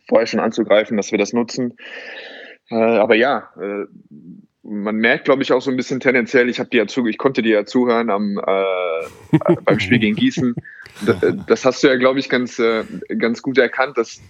vorher 0.07 0.27
schon 0.27 0.39
anzugreifen, 0.39 0.97
dass 0.97 1.11
wir 1.11 1.17
das 1.17 1.33
nutzen. 1.33 1.77
Äh, 2.69 2.75
aber 2.75 3.15
ja, 3.15 3.49
äh, 3.59 3.85
man 4.63 4.95
merkt, 4.95 5.25
glaube 5.25 5.43
ich, 5.43 5.51
auch 5.51 5.61
so 5.61 5.69
ein 5.69 5.77
bisschen 5.77 5.99
tendenziell, 5.99 6.49
ich 6.49 6.59
habe 6.59 6.69
dir 6.69 6.83
ja 6.83 6.87
zu, 6.87 7.05
ich 7.05 7.17
konnte 7.17 7.41
dir 7.41 7.55
ja 7.55 7.65
zuhören 7.65 8.09
am, 8.09 8.39
äh, 8.39 9.55
beim 9.65 9.79
Spiel 9.79 9.99
gegen 9.99 10.15
Gießen. 10.15 10.55
Das 11.47 11.65
hast 11.65 11.83
du 11.83 11.87
ja, 11.87 11.95
glaube 11.95 12.19
ich, 12.19 12.29
ganz, 12.29 12.59
äh, 12.59 12.83
ganz 13.17 13.41
gut 13.41 13.57
erkannt, 13.57 13.97
dass, 13.97 14.21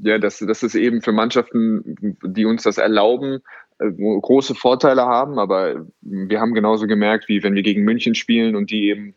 ja, 0.00 0.18
dass, 0.18 0.38
dass 0.38 0.62
es 0.62 0.74
eben 0.74 1.02
für 1.02 1.12
Mannschaften, 1.12 2.16
die 2.24 2.44
uns 2.44 2.62
das 2.62 2.78
erlauben, 2.78 3.40
äh, 3.78 3.90
große 3.90 4.54
Vorteile 4.54 5.02
haben. 5.02 5.38
Aber 5.38 5.86
wir 6.00 6.40
haben 6.40 6.54
genauso 6.54 6.86
gemerkt, 6.86 7.28
wie 7.28 7.42
wenn 7.42 7.54
wir 7.54 7.62
gegen 7.62 7.84
München 7.84 8.14
spielen 8.14 8.56
und 8.56 8.70
die 8.70 8.88
eben 8.88 9.14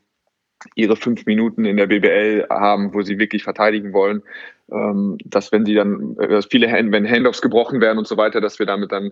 ihre 0.74 0.96
fünf 0.96 1.26
Minuten 1.26 1.66
in 1.66 1.78
der 1.78 1.88
BBL 1.88 2.48
haben, 2.50 2.94
wo 2.94 3.02
sie 3.02 3.20
wirklich 3.20 3.44
verteidigen 3.44 3.94
wollen, 3.94 4.24
ähm, 4.72 5.18
dass 5.24 5.52
wenn 5.52 5.66
sie 5.66 5.76
dann, 5.76 6.16
dass 6.16 6.48
viele 6.48 6.72
Hand, 6.72 6.92
wenn 6.92 7.08
Handoffs 7.08 7.42
gebrochen 7.42 7.82
werden 7.82 8.00
und 8.00 8.08
so 8.08 8.18
weiter, 8.18 8.42
dass 8.42 8.58
wir 8.58 8.66
damit 8.66 8.92
dann 8.92 9.12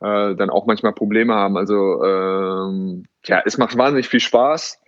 äh, 0.00 0.34
dann 0.34 0.50
auch 0.50 0.66
manchmal 0.66 0.92
Probleme 0.92 1.34
haben. 1.34 1.56
Also 1.56 2.02
ähm, 2.04 3.04
ja, 3.24 3.42
es 3.44 3.58
macht 3.58 3.76
wahnsinnig 3.76 4.08
viel 4.08 4.20
Spaß, 4.20 4.80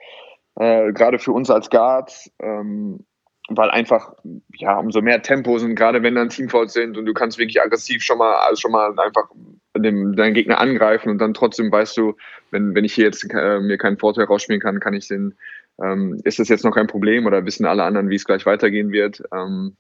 äh, 0.60 0.92
gerade 0.92 1.18
für 1.18 1.32
uns 1.32 1.50
als 1.50 1.70
Guards, 1.70 2.30
ähm, 2.38 3.06
weil 3.48 3.70
einfach 3.70 4.12
ja 4.52 4.78
umso 4.78 5.00
mehr 5.00 5.22
Tempo 5.22 5.58
sind, 5.58 5.74
gerade 5.74 6.02
wenn 6.02 6.14
dann 6.14 6.28
Teamfouls 6.28 6.74
sind 6.74 6.98
und 6.98 7.06
du 7.06 7.14
kannst 7.14 7.38
wirklich 7.38 7.60
aggressiv 7.62 8.02
schon 8.02 8.18
mal, 8.18 8.34
also 8.34 8.60
schon 8.60 8.70
mal 8.70 8.90
einfach 8.98 9.30
dem, 9.74 10.14
deinen 10.14 10.34
Gegner 10.34 10.58
angreifen 10.58 11.08
und 11.08 11.18
dann 11.18 11.32
trotzdem 11.32 11.72
weißt 11.72 11.96
du, 11.96 12.14
wenn, 12.50 12.74
wenn 12.74 12.84
ich 12.84 12.92
hier 12.92 13.06
jetzt 13.06 13.24
äh, 13.32 13.60
mir 13.60 13.78
keinen 13.78 13.98
Vorteil 13.98 14.26
rausspielen 14.26 14.60
kann, 14.60 14.80
kann 14.80 14.94
ich 14.94 15.08
den 15.08 15.34
ähm, 15.82 16.20
ist 16.24 16.38
das 16.38 16.50
jetzt 16.50 16.64
noch 16.64 16.74
kein 16.74 16.86
Problem 16.86 17.24
oder 17.24 17.46
wissen 17.46 17.64
alle 17.64 17.84
anderen, 17.84 18.10
wie 18.10 18.16
es 18.16 18.26
gleich 18.26 18.44
weitergehen 18.44 18.92
wird? 18.92 19.22
Ähm, 19.32 19.76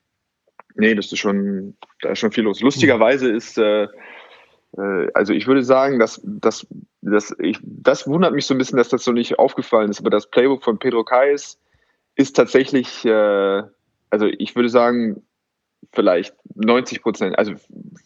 nee, 0.74 0.94
das 0.94 1.12
ist 1.12 1.18
schon, 1.18 1.76
da 2.00 2.10
ist 2.10 2.20
schon 2.20 2.32
viel 2.32 2.44
los. 2.44 2.62
Lustigerweise 2.62 3.30
ist, 3.30 3.58
äh, 3.58 3.86
also 5.14 5.32
ich 5.32 5.46
würde 5.46 5.62
sagen, 5.62 5.98
dass, 5.98 6.20
dass, 6.24 6.66
dass 7.00 7.34
ich, 7.38 7.58
das 7.62 8.06
wundert 8.06 8.32
mich 8.32 8.46
so 8.46 8.54
ein 8.54 8.58
bisschen, 8.58 8.78
dass 8.78 8.88
das 8.88 9.04
so 9.04 9.12
nicht 9.12 9.38
aufgefallen 9.38 9.90
ist, 9.90 10.00
aber 10.00 10.10
das 10.10 10.30
Playbook 10.30 10.62
von 10.62 10.78
Pedro 10.78 11.04
Kais 11.04 11.58
ist 12.14 12.36
tatsächlich, 12.36 13.04
äh, 13.04 13.62
also 14.10 14.26
ich 14.26 14.54
würde 14.54 14.68
sagen, 14.68 15.22
vielleicht 15.92 16.34
90 16.54 17.02
Prozent, 17.02 17.38
also 17.38 17.54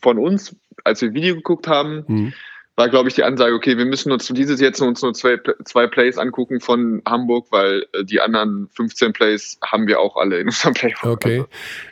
von 0.00 0.18
uns, 0.18 0.56
als 0.84 1.02
wir 1.02 1.12
Video 1.12 1.34
geguckt 1.34 1.66
haben, 1.66 2.04
mhm 2.06 2.32
war, 2.76 2.88
glaube 2.88 3.08
ich, 3.08 3.14
die 3.14 3.22
Ansage, 3.22 3.54
okay, 3.54 3.78
wir 3.78 3.84
müssen 3.84 4.10
uns 4.10 4.26
dieses 4.26 4.60
jetzt 4.60 4.80
uns 4.80 5.00
nur 5.00 5.14
zwei, 5.14 5.38
zwei 5.64 5.86
Plays 5.86 6.18
angucken 6.18 6.60
von 6.60 7.02
Hamburg, 7.06 7.46
weil 7.50 7.86
äh, 7.92 8.04
die 8.04 8.20
anderen 8.20 8.68
15 8.74 9.12
Plays 9.12 9.58
haben 9.62 9.86
wir 9.86 10.00
auch 10.00 10.16
alle 10.16 10.40
in 10.40 10.46
unserem 10.46 10.74
Playbook. 10.74 11.04
Okay. 11.04 11.44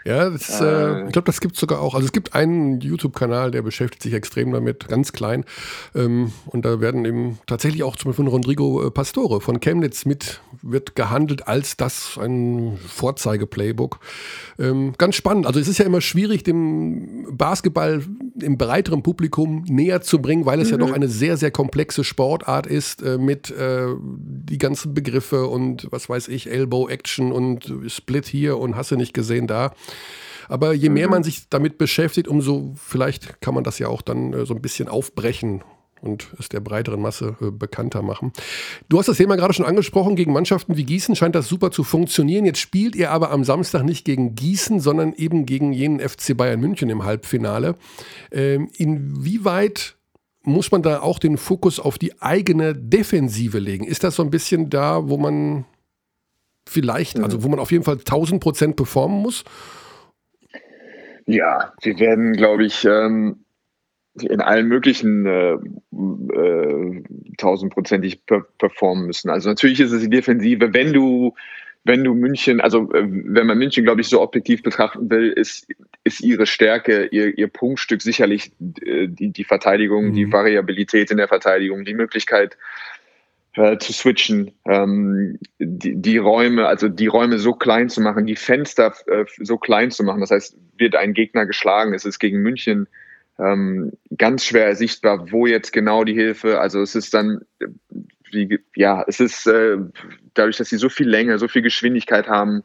Ja, 0.04 0.28
das, 0.28 0.60
äh, 0.60 0.64
äh, 0.64 1.06
ich 1.06 1.12
glaube, 1.12 1.26
das 1.26 1.40
gibt 1.40 1.54
es 1.54 1.60
sogar 1.60 1.80
auch. 1.80 1.94
Also 1.94 2.06
es 2.06 2.12
gibt 2.12 2.34
einen 2.34 2.80
YouTube-Kanal, 2.80 3.52
der 3.52 3.62
beschäftigt 3.62 4.02
sich 4.02 4.12
extrem 4.12 4.52
damit, 4.52 4.88
ganz 4.88 5.12
klein. 5.12 5.44
Ähm, 5.94 6.32
und 6.46 6.64
da 6.64 6.80
werden 6.80 7.04
eben 7.04 7.38
tatsächlich 7.46 7.84
auch 7.84 7.94
zum 7.94 8.10
Beispiel 8.10 8.24
von 8.24 8.32
Rodrigo 8.32 8.84
äh, 8.84 8.90
Pastore 8.90 9.40
von 9.40 9.60
Chemnitz 9.60 10.04
mit, 10.04 10.40
wird 10.62 10.96
gehandelt 10.96 11.46
als 11.46 11.76
das 11.76 12.18
ein 12.20 12.76
Vorzeige-Playbook. 12.88 14.00
Ähm, 14.58 14.94
ganz 14.98 15.14
spannend. 15.14 15.46
Also 15.46 15.60
es 15.60 15.68
ist 15.68 15.78
ja 15.78 15.84
immer 15.84 16.00
schwierig, 16.00 16.42
dem 16.42 17.36
Basketball 17.36 18.02
im 18.40 18.58
breiteren 18.58 19.04
Publikum 19.04 19.64
näher 19.68 20.00
zu 20.00 20.20
bringen, 20.20 20.44
weil 20.44 20.60
es 20.60 20.71
ja 20.72 20.78
doch 20.78 20.88
mhm. 20.88 20.94
eine 20.94 21.08
sehr, 21.08 21.36
sehr 21.36 21.50
komplexe 21.50 22.04
Sportart 22.04 22.66
ist 22.66 23.02
äh, 23.02 23.18
mit 23.18 23.50
äh, 23.50 23.86
die 24.00 24.58
ganzen 24.58 24.94
Begriffe 24.94 25.46
und 25.46 25.86
was 25.90 26.08
weiß 26.08 26.28
ich, 26.28 26.50
Elbow 26.50 26.88
Action 26.88 27.32
und 27.32 27.72
Split 27.86 28.26
hier 28.26 28.58
und 28.58 28.76
hast 28.76 28.90
du 28.90 28.96
nicht 28.96 29.14
gesehen 29.14 29.46
da. 29.46 29.72
Aber 30.48 30.72
je 30.72 30.88
mehr 30.88 31.06
mhm. 31.06 31.12
man 31.12 31.22
sich 31.22 31.48
damit 31.48 31.78
beschäftigt, 31.78 32.28
umso 32.28 32.74
vielleicht 32.76 33.40
kann 33.40 33.54
man 33.54 33.64
das 33.64 33.78
ja 33.78 33.88
auch 33.88 34.02
dann 34.02 34.32
äh, 34.32 34.46
so 34.46 34.54
ein 34.54 34.62
bisschen 34.62 34.88
aufbrechen 34.88 35.62
und 36.02 36.28
es 36.38 36.48
der 36.48 36.60
breiteren 36.60 37.00
Masse 37.00 37.36
äh, 37.40 37.50
bekannter 37.50 38.02
machen. 38.02 38.32
Du 38.88 38.98
hast 38.98 39.06
das 39.06 39.16
Thema 39.16 39.36
gerade 39.36 39.54
schon 39.54 39.64
angesprochen, 39.64 40.16
gegen 40.16 40.32
Mannschaften 40.32 40.76
wie 40.76 40.84
Gießen 40.84 41.16
scheint 41.16 41.34
das 41.34 41.48
super 41.48 41.70
zu 41.70 41.84
funktionieren. 41.84 42.44
Jetzt 42.44 42.58
spielt 42.58 42.96
ihr 42.96 43.10
aber 43.10 43.30
am 43.30 43.44
Samstag 43.44 43.84
nicht 43.84 44.04
gegen 44.04 44.34
Gießen, 44.34 44.80
sondern 44.80 45.12
eben 45.14 45.46
gegen 45.46 45.72
jenen 45.72 46.00
FC 46.00 46.36
Bayern 46.36 46.60
München 46.60 46.90
im 46.90 47.04
Halbfinale. 47.04 47.76
Ähm, 48.30 48.68
inwieweit 48.76 49.96
muss 50.44 50.70
man 50.72 50.82
da 50.82 51.00
auch 51.00 51.18
den 51.18 51.36
Fokus 51.36 51.78
auf 51.78 51.98
die 51.98 52.20
eigene 52.20 52.74
Defensive 52.74 53.58
legen? 53.58 53.84
Ist 53.84 54.04
das 54.04 54.16
so 54.16 54.22
ein 54.22 54.30
bisschen 54.30 54.70
da, 54.70 55.08
wo 55.08 55.16
man 55.16 55.64
vielleicht, 56.68 57.18
mhm. 57.18 57.24
also 57.24 57.42
wo 57.42 57.48
man 57.48 57.58
auf 57.58 57.72
jeden 57.72 57.84
Fall 57.84 57.98
1000 57.98 58.42
Prozent 58.42 58.76
performen 58.76 59.20
muss? 59.20 59.44
Ja, 61.26 61.72
wir 61.82 61.98
werden, 61.98 62.32
glaube 62.32 62.64
ich, 62.64 62.84
ähm, 62.84 63.44
in 64.20 64.40
allen 64.40 64.68
möglichen 64.68 65.24
äh, 65.26 65.52
äh, 65.52 67.02
tausendprozentig 67.38 68.22
performen 68.58 69.06
müssen. 69.06 69.30
Also 69.30 69.48
natürlich 69.48 69.80
ist 69.80 69.92
es 69.92 70.02
die 70.02 70.10
Defensive, 70.10 70.74
wenn 70.74 70.92
du 70.92 71.34
wenn 71.84 72.04
du 72.04 72.14
München, 72.14 72.60
also 72.60 72.92
äh, 72.92 73.04
wenn 73.06 73.46
man 73.46 73.58
München, 73.58 73.84
glaube 73.84 74.00
ich, 74.00 74.08
so 74.08 74.20
objektiv 74.20 74.62
betrachten 74.62 75.10
will, 75.10 75.30
ist, 75.30 75.66
ist 76.04 76.20
ihre 76.20 76.46
Stärke, 76.46 77.06
ihr, 77.06 77.36
ihr 77.36 77.48
Punktstück 77.48 78.02
sicherlich 78.02 78.52
äh, 78.84 79.08
die, 79.08 79.30
die 79.30 79.44
Verteidigung, 79.44 80.08
mhm. 80.08 80.12
die 80.14 80.32
Variabilität 80.32 81.10
in 81.10 81.16
der 81.16 81.28
Verteidigung, 81.28 81.84
die 81.84 81.94
Möglichkeit 81.94 82.56
äh, 83.54 83.78
zu 83.78 83.92
switchen, 83.92 84.52
ähm, 84.66 85.38
die, 85.58 85.96
die 85.96 86.18
Räume, 86.18 86.68
also 86.68 86.88
die 86.88 87.08
Räume 87.08 87.38
so 87.38 87.52
klein 87.52 87.88
zu 87.88 88.00
machen, 88.00 88.26
die 88.26 88.36
Fenster 88.36 88.94
äh, 89.06 89.24
so 89.40 89.58
klein 89.58 89.90
zu 89.90 90.04
machen. 90.04 90.20
Das 90.20 90.30
heißt, 90.30 90.56
wird 90.78 90.94
ein 90.94 91.14
Gegner 91.14 91.46
geschlagen, 91.46 91.94
es 91.94 92.04
ist 92.04 92.18
gegen 92.18 92.38
München 92.38 92.86
ähm, 93.38 93.92
ganz 94.16 94.44
schwer 94.44 94.76
sichtbar, 94.76 95.32
wo 95.32 95.46
jetzt 95.46 95.72
genau 95.72 96.04
die 96.04 96.14
Hilfe, 96.14 96.60
also 96.60 96.80
es 96.80 96.94
ist 96.94 97.12
dann 97.14 97.40
wie, 98.32 98.60
ja, 98.74 99.04
es 99.06 99.20
ist 99.20 99.46
äh, 99.46 99.78
dadurch, 100.34 100.56
dass 100.56 100.68
sie 100.68 100.78
so 100.78 100.88
viel 100.88 101.08
Länge, 101.08 101.38
so 101.38 101.48
viel 101.48 101.62
Geschwindigkeit 101.62 102.28
haben, 102.28 102.64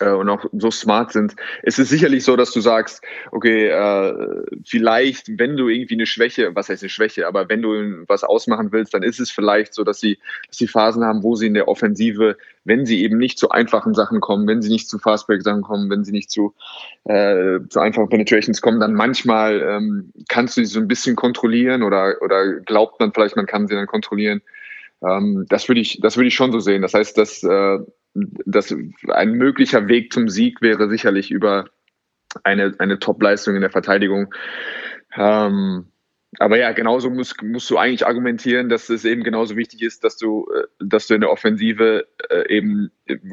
äh, 0.00 0.10
und 0.10 0.28
auch 0.28 0.44
so 0.52 0.70
smart 0.70 1.12
sind. 1.12 1.34
Es 1.62 1.78
ist 1.78 1.88
sicherlich 1.88 2.24
so, 2.24 2.36
dass 2.36 2.52
du 2.52 2.60
sagst, 2.60 3.02
okay, 3.30 3.68
äh, 3.68 4.42
vielleicht, 4.64 5.38
wenn 5.38 5.56
du 5.56 5.68
irgendwie 5.68 5.94
eine 5.94 6.06
Schwäche, 6.06 6.54
was 6.54 6.68
heißt 6.68 6.82
eine 6.82 6.90
Schwäche, 6.90 7.26
aber 7.26 7.48
wenn 7.48 7.62
du 7.62 8.04
was 8.06 8.24
ausmachen 8.24 8.72
willst, 8.72 8.94
dann 8.94 9.02
ist 9.02 9.20
es 9.20 9.30
vielleicht 9.30 9.74
so, 9.74 9.84
dass 9.84 10.00
sie, 10.00 10.18
dass 10.48 10.58
sie 10.58 10.66
Phasen 10.66 11.04
haben, 11.04 11.22
wo 11.22 11.34
sie 11.34 11.46
in 11.46 11.54
der 11.54 11.68
Offensive, 11.68 12.36
wenn 12.64 12.84
sie 12.86 13.02
eben 13.02 13.18
nicht 13.18 13.38
zu 13.38 13.50
einfachen 13.50 13.94
Sachen 13.94 14.20
kommen, 14.20 14.46
wenn 14.46 14.62
sie 14.62 14.70
nicht 14.70 14.88
zu 14.88 14.98
Fastbreak-Sachen 14.98 15.62
kommen, 15.62 15.88
wenn 15.90 16.04
sie 16.04 16.12
nicht 16.12 16.30
zu, 16.30 16.54
äh, 17.04 17.60
zu 17.68 17.80
einfachen 17.80 18.08
Penetrations 18.08 18.60
kommen, 18.60 18.80
dann 18.80 18.94
manchmal 18.94 19.60
ähm, 19.62 20.12
kannst 20.28 20.56
du 20.56 20.64
sie 20.64 20.72
so 20.72 20.80
ein 20.80 20.88
bisschen 20.88 21.16
kontrollieren 21.16 21.82
oder, 21.82 22.16
oder 22.20 22.60
glaubt 22.60 23.00
man 23.00 23.12
vielleicht, 23.12 23.36
man 23.36 23.46
kann 23.46 23.68
sie 23.68 23.74
dann 23.74 23.86
kontrollieren. 23.86 24.42
Ähm, 25.02 25.46
das 25.48 25.68
würde 25.68 25.80
ich, 25.80 26.00
das 26.00 26.16
würde 26.16 26.28
ich 26.28 26.34
schon 26.34 26.52
so 26.52 26.60
sehen. 26.60 26.82
Das 26.82 26.94
heißt, 26.94 27.16
dass, 27.18 27.42
äh, 27.42 27.78
dass 28.14 28.74
ein 29.08 29.32
möglicher 29.32 29.88
Weg 29.88 30.12
zum 30.12 30.28
Sieg 30.28 30.62
wäre 30.62 30.88
sicherlich 30.88 31.30
über 31.30 31.66
eine, 32.44 32.74
eine 32.78 32.98
Top-Leistung 32.98 33.54
in 33.54 33.62
der 33.62 33.70
Verteidigung. 33.70 34.34
Ähm, 35.16 35.86
aber 36.38 36.58
ja, 36.58 36.72
genauso 36.72 37.08
musst, 37.08 37.42
musst 37.42 37.70
du 37.70 37.78
eigentlich 37.78 38.06
argumentieren, 38.06 38.68
dass 38.68 38.90
es 38.90 39.04
eben 39.04 39.22
genauso 39.22 39.56
wichtig 39.56 39.82
ist, 39.82 40.04
dass 40.04 40.16
du, 40.16 40.46
äh, 40.54 40.66
dass 40.80 41.06
du 41.06 41.14
in 41.14 41.20
der 41.20 41.30
Offensive 41.30 42.06
äh, 42.28 42.54
eben 42.54 42.90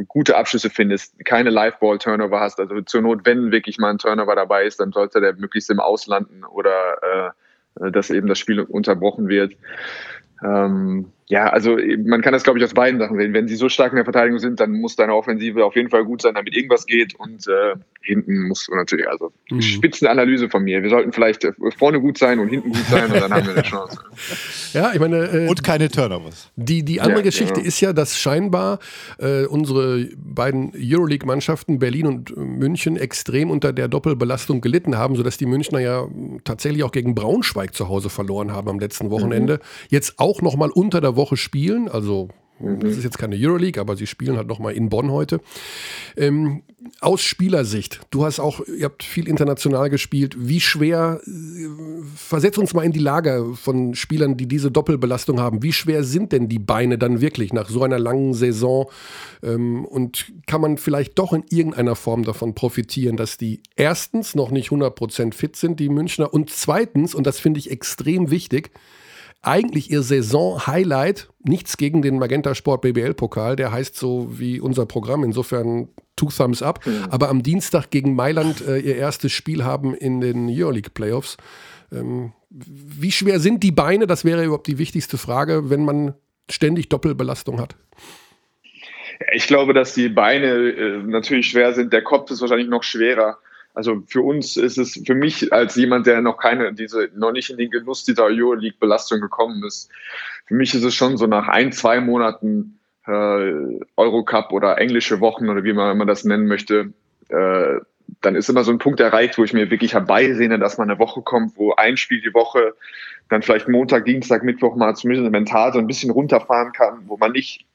gute 0.08 0.38
Abschlüsse 0.38 0.70
findest, 0.70 1.24
keine 1.26 1.50
Live-Ball-Turnover 1.50 2.40
hast. 2.40 2.60
Also 2.60 2.82
zur 2.82 3.02
Not, 3.02 3.22
wenn 3.26 3.52
wirklich 3.52 3.78
mal 3.78 3.90
ein 3.90 3.98
Turnover 3.98 4.36
dabei 4.36 4.66
ist, 4.66 4.80
dann 4.80 4.92
sollte 4.92 5.20
der 5.20 5.34
möglichst 5.34 5.70
im 5.70 5.80
Auslanden 5.80 6.46
oder 6.46 7.34
äh, 7.82 7.92
dass 7.92 8.10
eben 8.10 8.28
das 8.28 8.40
Spiel 8.40 8.60
unterbrochen 8.62 9.28
wird. 9.28 9.56
Ähm, 10.44 11.12
ja, 11.28 11.48
also 11.48 11.78
man 12.06 12.22
kann 12.22 12.34
das, 12.34 12.44
glaube 12.44 12.60
ich, 12.60 12.66
aus 12.66 12.74
beiden 12.74 13.00
Sachen 13.00 13.18
sehen. 13.18 13.34
Wenn 13.34 13.48
sie 13.48 13.56
so 13.56 13.70
stark 13.70 13.92
in 13.92 13.96
der 13.96 14.06
Verteidigung 14.06 14.40
sind, 14.40 14.60
dann 14.60 14.72
muss 14.72 14.96
deine 14.96 15.16
Offensive 15.16 15.64
auf 15.64 15.76
jeden 15.76 15.90
Fall 15.90 16.04
gut 16.04 16.22
sein, 16.22 16.34
damit 16.34 16.56
irgendwas 16.56 16.86
geht. 16.86 17.16
Und 17.16 17.48
äh, 17.48 17.76
hinten 18.02 18.48
musst 18.48 18.68
du 18.68 18.76
natürlich, 18.76 19.08
also 19.08 19.32
mhm. 19.50 19.62
Spitzenanalyse 19.62 20.50
von 20.50 20.64
mir. 20.64 20.84
Wir 20.84 20.90
sollten 20.90 21.14
vielleicht 21.14 21.46
äh, 21.46 21.54
vorne 21.78 22.02
gut 22.02 22.18
sein 22.18 22.40
und 22.40 22.50
hinten 22.50 22.72
gut 22.72 22.86
sein 22.90 23.06
und 23.06 23.22
dann 23.22 23.34
haben 23.34 23.48
wir 23.48 23.54
eine 23.54 23.64
Chance. 23.64 24.00
Ja, 24.74 24.92
ich 24.92 25.00
meine. 25.00 25.18
Äh, 25.18 25.48
und 25.48 25.64
keine 25.64 25.88
Turnovers. 25.90 26.52
Die, 26.56 26.84
die 26.84 27.00
andere 27.00 27.20
ja, 27.20 27.26
Geschichte 27.26 27.60
ja. 27.60 27.66
ist 27.66 27.80
ja, 27.80 27.94
dass 27.94 28.18
scheinbar 28.18 28.80
äh, 29.20 29.46
unsere 29.46 30.10
beiden 30.18 30.74
Euroleague-Mannschaften 30.76 31.78
Berlin 31.78 32.08
und 32.08 32.36
München 32.36 32.98
extrem 32.98 33.52
unter 33.52 33.72
der 33.72 33.88
Doppelbelastung 33.88 34.62
gelitten 34.62 34.98
haben, 34.98 35.16
sodass 35.16 35.38
die 35.38 35.46
Münchner 35.46 35.80
ja 35.80 36.08
tatsächlich 36.44 36.84
auch 36.84 36.92
gegen 36.92 37.14
Braunschweig 37.14 37.76
zu 37.76 37.88
Hause 37.88 38.10
verloren 38.10 38.52
haben 38.52 38.68
am 38.68 38.80
letzten 38.80 39.12
Wochenende. 39.12 39.56
Mhm. 39.56 39.88
Jetzt 39.90 40.16
auch 40.18 40.42
nochmal 40.42 40.72
unter 40.72 41.02
der 41.02 41.13
Woche 41.16 41.38
spielen, 41.38 41.90
also 41.90 42.30
Mhm. 42.64 42.80
Das 42.80 42.92
ist 42.98 43.04
jetzt 43.04 43.18
keine 43.18 43.36
Euroleague, 43.36 43.80
aber 43.80 43.96
sie 43.96 44.08
spielen 44.08 44.38
halt 44.38 44.48
nochmal 44.48 44.74
in 44.74 44.90
Bonn 44.90 45.12
heute. 45.12 45.42
Ähm, 46.16 46.64
aus 47.00 47.22
Spielersicht, 47.22 48.02
du 48.12 48.26
hast 48.26 48.40
auch, 48.40 48.62
ihr 48.68 48.86
habt 48.86 49.04
viel 49.04 49.28
international 49.28 49.90
gespielt. 49.90 50.36
Wie 50.38 50.60
schwer, 50.60 51.22
äh, 51.26 51.32
versetz 52.16 52.58
uns 52.58 52.74
mal 52.74 52.84
in 52.84 52.92
die 52.92 53.00
Lage 53.00 53.54
von 53.56 53.96
Spielern, 53.96 54.38
die 54.38 54.48
diese 54.48 54.72
Doppelbelastung 54.72 55.40
haben. 55.40 55.64
Wie 55.64 55.74
schwer 55.74 56.04
sind 56.04 56.32
denn 56.32 56.48
die 56.50 56.60
Beine 56.60 56.98
dann 56.98 57.22
wirklich 57.22 57.54
nach 57.54 57.70
so 57.70 57.84
einer 57.84 58.00
langen 58.00 58.34
Saison? 58.34 58.90
Ähm, 59.42 59.86
und 59.86 60.32
kann 60.48 60.62
man 60.62 60.78
vielleicht 60.78 61.18
doch 61.20 61.34
in 61.34 61.44
irgendeiner 61.50 61.96
Form 61.96 62.24
davon 62.24 62.54
profitieren, 62.54 63.18
dass 63.18 63.38
die 63.38 63.62
erstens 63.76 64.36
noch 64.36 64.52
nicht 64.52 64.70
100% 64.70 65.34
fit 65.34 65.56
sind, 65.56 65.80
die 65.80 65.90
Münchner, 65.90 66.34
und 66.34 66.50
zweitens, 66.50 67.16
und 67.16 67.26
das 67.26 67.40
finde 67.40 67.60
ich 67.60 67.72
extrem 67.72 68.30
wichtig, 68.30 68.72
eigentlich 69.44 69.92
ihr 69.92 70.02
Saison-Highlight, 70.02 71.30
nichts 71.44 71.78
gegen 71.78 72.02
den 72.02 72.18
Magenta 72.18 72.56
Sport 72.56 72.82
BBL-Pokal, 72.82 73.56
der 73.56 73.72
heißt 73.72 73.96
so 73.96 74.40
wie 74.40 74.60
unser 74.60 74.86
Programm, 74.86 75.24
insofern 75.24 75.90
two 76.16 76.30
thumbs 76.30 76.62
up, 76.62 76.86
mhm. 76.86 77.06
aber 77.10 77.30
am 77.30 77.44
Dienstag 77.44 77.92
gegen 77.92 78.16
Mailand 78.16 78.66
äh, 78.66 78.78
ihr 78.78 78.96
erstes 78.96 79.34
Spiel 79.34 79.64
haben 79.64 79.94
in 79.94 80.22
den 80.22 80.48
Euroleague-Playoffs. 80.50 81.38
Ähm, 81.92 82.34
wie 82.50 83.12
schwer 83.12 83.40
sind 83.40 83.64
die 83.64 83.72
Beine? 83.72 84.08
Das 84.08 84.24
wäre 84.24 84.44
überhaupt 84.44 84.68
die 84.68 84.78
wichtigste 84.78 85.18
Frage, 85.18 85.70
wenn 85.70 85.84
man 85.84 86.14
ständig 86.50 86.90
Doppelbelastung 86.90 87.60
hat. 87.60 87.76
Ich 89.34 89.48
glaube, 89.48 89.74
dass 89.74 89.94
die 89.94 90.10
Beine 90.10 90.48
äh, 90.48 90.98
natürlich 91.04 91.50
schwer 91.50 91.74
sind. 91.74 91.94
Der 91.94 92.04
Kopf 92.04 92.32
ist 92.32 92.42
wahrscheinlich 92.42 92.70
noch 92.70 92.84
schwerer. 92.84 93.38
Also 93.74 94.04
für 94.08 94.22
uns 94.22 94.56
ist 94.56 94.78
es, 94.78 95.02
für 95.06 95.16
mich 95.16 95.52
als 95.52 95.76
jemand, 95.76 96.06
der 96.06 96.22
noch 96.22 96.38
keine, 96.38 96.74
diese, 96.74 97.10
noch 97.16 97.32
nicht 97.32 97.50
in 97.50 97.58
den 97.58 97.72
Genuss 97.72 98.04
dieser 98.06 98.26
Euroleague-Belastung 98.26 99.20
gekommen 99.20 99.64
ist, 99.64 99.90
für 100.46 100.56
mich 100.56 100.76
ist 100.76 100.84
es 100.84 100.94
schon 100.94 101.18
so 101.18 101.26
nach 101.26 101.48
ein, 101.48 101.72
zwei 101.72 102.00
Monaten 102.00 102.80
äh, 103.08 103.80
Eurocup 103.98 104.52
oder 104.52 104.78
englische 104.78 105.20
Wochen 105.20 105.50
oder 105.50 105.64
wie 105.64 105.74
man, 105.74 105.98
man 105.98 106.08
das 106.08 106.24
nennen 106.24 106.48
möchte, 106.48 106.94
äh, 107.30 107.80
dann 108.22 108.36
ist 108.36 108.50
immer 108.50 108.64
so 108.64 108.72
ein 108.72 108.78
Punkt 108.78 109.00
erreicht, 109.00 109.38
wo 109.38 109.44
ich 109.44 109.54
mir 109.54 109.72
wirklich 109.72 109.94
herbeisehne, 109.94 110.60
dass 110.60 110.78
man 110.78 110.90
eine 110.90 111.00
Woche 111.00 111.22
kommt, 111.22 111.58
wo 111.58 111.74
ein 111.74 111.98
Spiel 111.98 112.22
die 112.22 112.34
Woche, 112.34 112.76
dann 113.30 113.42
vielleicht 113.42 113.68
Montag, 113.68 114.06
Dienstag, 114.06 114.44
Mittwoch 114.44 114.76
mal 114.76 114.96
zumindest 114.96 115.32
mental 115.32 115.74
so 115.74 115.80
ein 115.80 115.88
bisschen 115.88 116.12
runterfahren 116.12 116.74
kann, 116.74 117.04
wo 117.08 117.18
man 117.18 117.32
nicht 117.32 117.66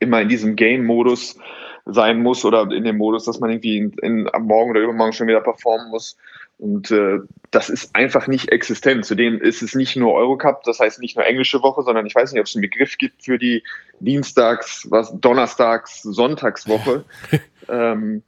immer 0.00 0.20
in 0.20 0.28
diesem 0.28 0.56
Game-Modus 0.56 1.38
sein 1.86 2.22
muss 2.22 2.44
oder 2.44 2.70
in 2.70 2.84
dem 2.84 2.96
Modus, 2.96 3.24
dass 3.24 3.40
man 3.40 3.50
irgendwie 3.50 3.78
in, 3.78 3.92
in, 4.02 4.28
am 4.32 4.46
Morgen 4.46 4.70
oder 4.70 4.80
übermorgen 4.80 5.12
schon 5.12 5.26
wieder 5.26 5.40
performen 5.40 5.90
muss. 5.90 6.16
Und 6.58 6.90
äh, 6.90 7.18
das 7.50 7.68
ist 7.68 7.94
einfach 7.94 8.26
nicht 8.26 8.50
existent. 8.50 9.04
Zudem 9.04 9.40
ist 9.40 9.62
es 9.62 9.74
nicht 9.74 9.96
nur 9.96 10.14
Eurocup, 10.14 10.62
das 10.62 10.80
heißt 10.80 11.00
nicht 11.00 11.16
nur 11.16 11.26
englische 11.26 11.62
Woche, 11.62 11.82
sondern 11.82 12.06
ich 12.06 12.14
weiß 12.14 12.32
nicht, 12.32 12.40
ob 12.40 12.46
es 12.46 12.54
einen 12.54 12.62
Begriff 12.62 12.96
gibt 12.96 13.24
für 13.24 13.38
die 13.38 13.62
Dienstags, 14.00 14.86
was 14.90 15.12
Donnerstags, 15.20 16.02
Sonntagswoche. 16.02 17.04
ähm, 17.68 18.22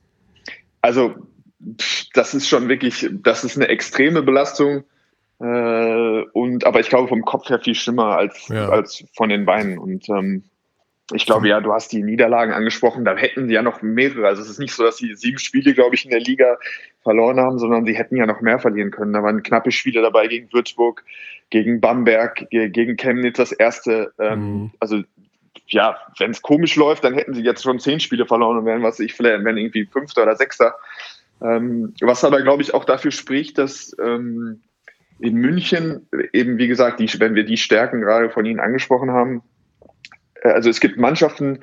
also 0.83 1.15
das 2.15 2.35
ist 2.35 2.49
schon 2.49 2.69
wirklich, 2.69 3.09
das 3.11 3.45
ist 3.45 3.57
eine 3.57 3.69
extreme 3.69 4.23
Belastung. 4.23 4.85
Äh, 5.39 6.23
und 6.33 6.65
aber 6.67 6.81
ich 6.81 6.89
glaube 6.89 7.09
vom 7.09 7.25
Kopf 7.25 7.49
her 7.49 7.61
viel 7.61 7.75
schlimmer 7.75 8.17
als, 8.17 8.49
ja. 8.49 8.69
als 8.69 9.05
von 9.15 9.29
den 9.29 9.47
Beinen. 9.47 9.79
Und 9.79 10.09
ähm, 10.09 10.45
ich 11.13 11.25
glaube, 11.25 11.49
ja, 11.49 11.61
du 11.61 11.73
hast 11.73 11.93
die 11.93 12.03
Niederlagen 12.03 12.53
angesprochen, 12.53 13.05
da 13.05 13.17
hätten 13.17 13.47
sie 13.47 13.55
ja 13.55 13.63
noch 13.63 13.81
mehrere. 13.81 14.27
Also 14.27 14.43
es 14.43 14.51
ist 14.51 14.59
nicht 14.59 14.75
so, 14.75 14.83
dass 14.83 14.97
sie 14.97 15.15
sieben 15.15 15.39
Spiele, 15.39 15.73
glaube 15.73 15.95
ich, 15.95 16.05
in 16.05 16.11
der 16.11 16.21
Liga 16.21 16.59
verloren 17.03 17.39
haben, 17.39 17.59
sondern 17.59 17.87
sie 17.87 17.97
hätten 17.97 18.17
ja 18.17 18.27
noch 18.27 18.41
mehr 18.41 18.59
verlieren 18.59 18.91
können. 18.91 19.13
Da 19.13 19.23
waren 19.23 19.45
knappe 19.45 19.71
Spiele 19.71 20.03
dabei 20.03 20.27
gegen 20.27 20.53
Würzburg, 20.53 21.05
gegen 21.51 21.81
Bamberg, 21.81 22.49
gegen 22.51 22.97
Chemnitz 22.97 23.37
das 23.37 23.53
erste. 23.53 24.13
Ähm, 24.19 24.41
mhm. 24.41 24.71
Also 24.81 25.03
ja, 25.69 25.97
wenn 26.19 26.33
es 26.33 26.43
komisch 26.43 26.75
läuft, 26.75 27.05
dann 27.05 27.15
hätten 27.15 27.35
sie 27.35 27.43
jetzt 27.43 27.63
schon 27.63 27.79
zehn 27.79 28.01
Spiele 28.01 28.27
verloren 28.27 28.59
und 28.59 28.67
wären, 28.67 28.83
was 28.83 28.99
ich 28.99 29.15
vielleicht, 29.15 29.45
wären 29.45 29.57
irgendwie 29.57 29.87
Fünfter 29.87 30.25
oder 30.25 30.35
Sechster. 30.35 30.75
Ähm, 31.41 31.95
was 32.01 32.25
aber, 32.25 32.43
glaube 32.43 32.63
ich, 32.63 32.75
auch 32.75 32.85
dafür 32.85 33.13
spricht, 33.13 33.59
dass 33.59 33.95
ähm, 34.03 34.63
in 35.21 35.35
München 35.35 36.09
eben, 36.33 36.59
wie 36.59 36.69
gesagt, 36.69 36.99
die, 36.99 37.09
wenn 37.21 37.35
wir 37.35 37.45
die 37.45 37.57
Stärken 37.57 38.01
gerade 38.01 38.31
von 38.31 38.45
Ihnen 38.45 38.61
angesprochen 38.61 39.11
haben, 39.11 39.43
also 40.51 40.71
es 40.71 40.81
gibt 40.81 40.99
Mannschaften, 40.99 41.61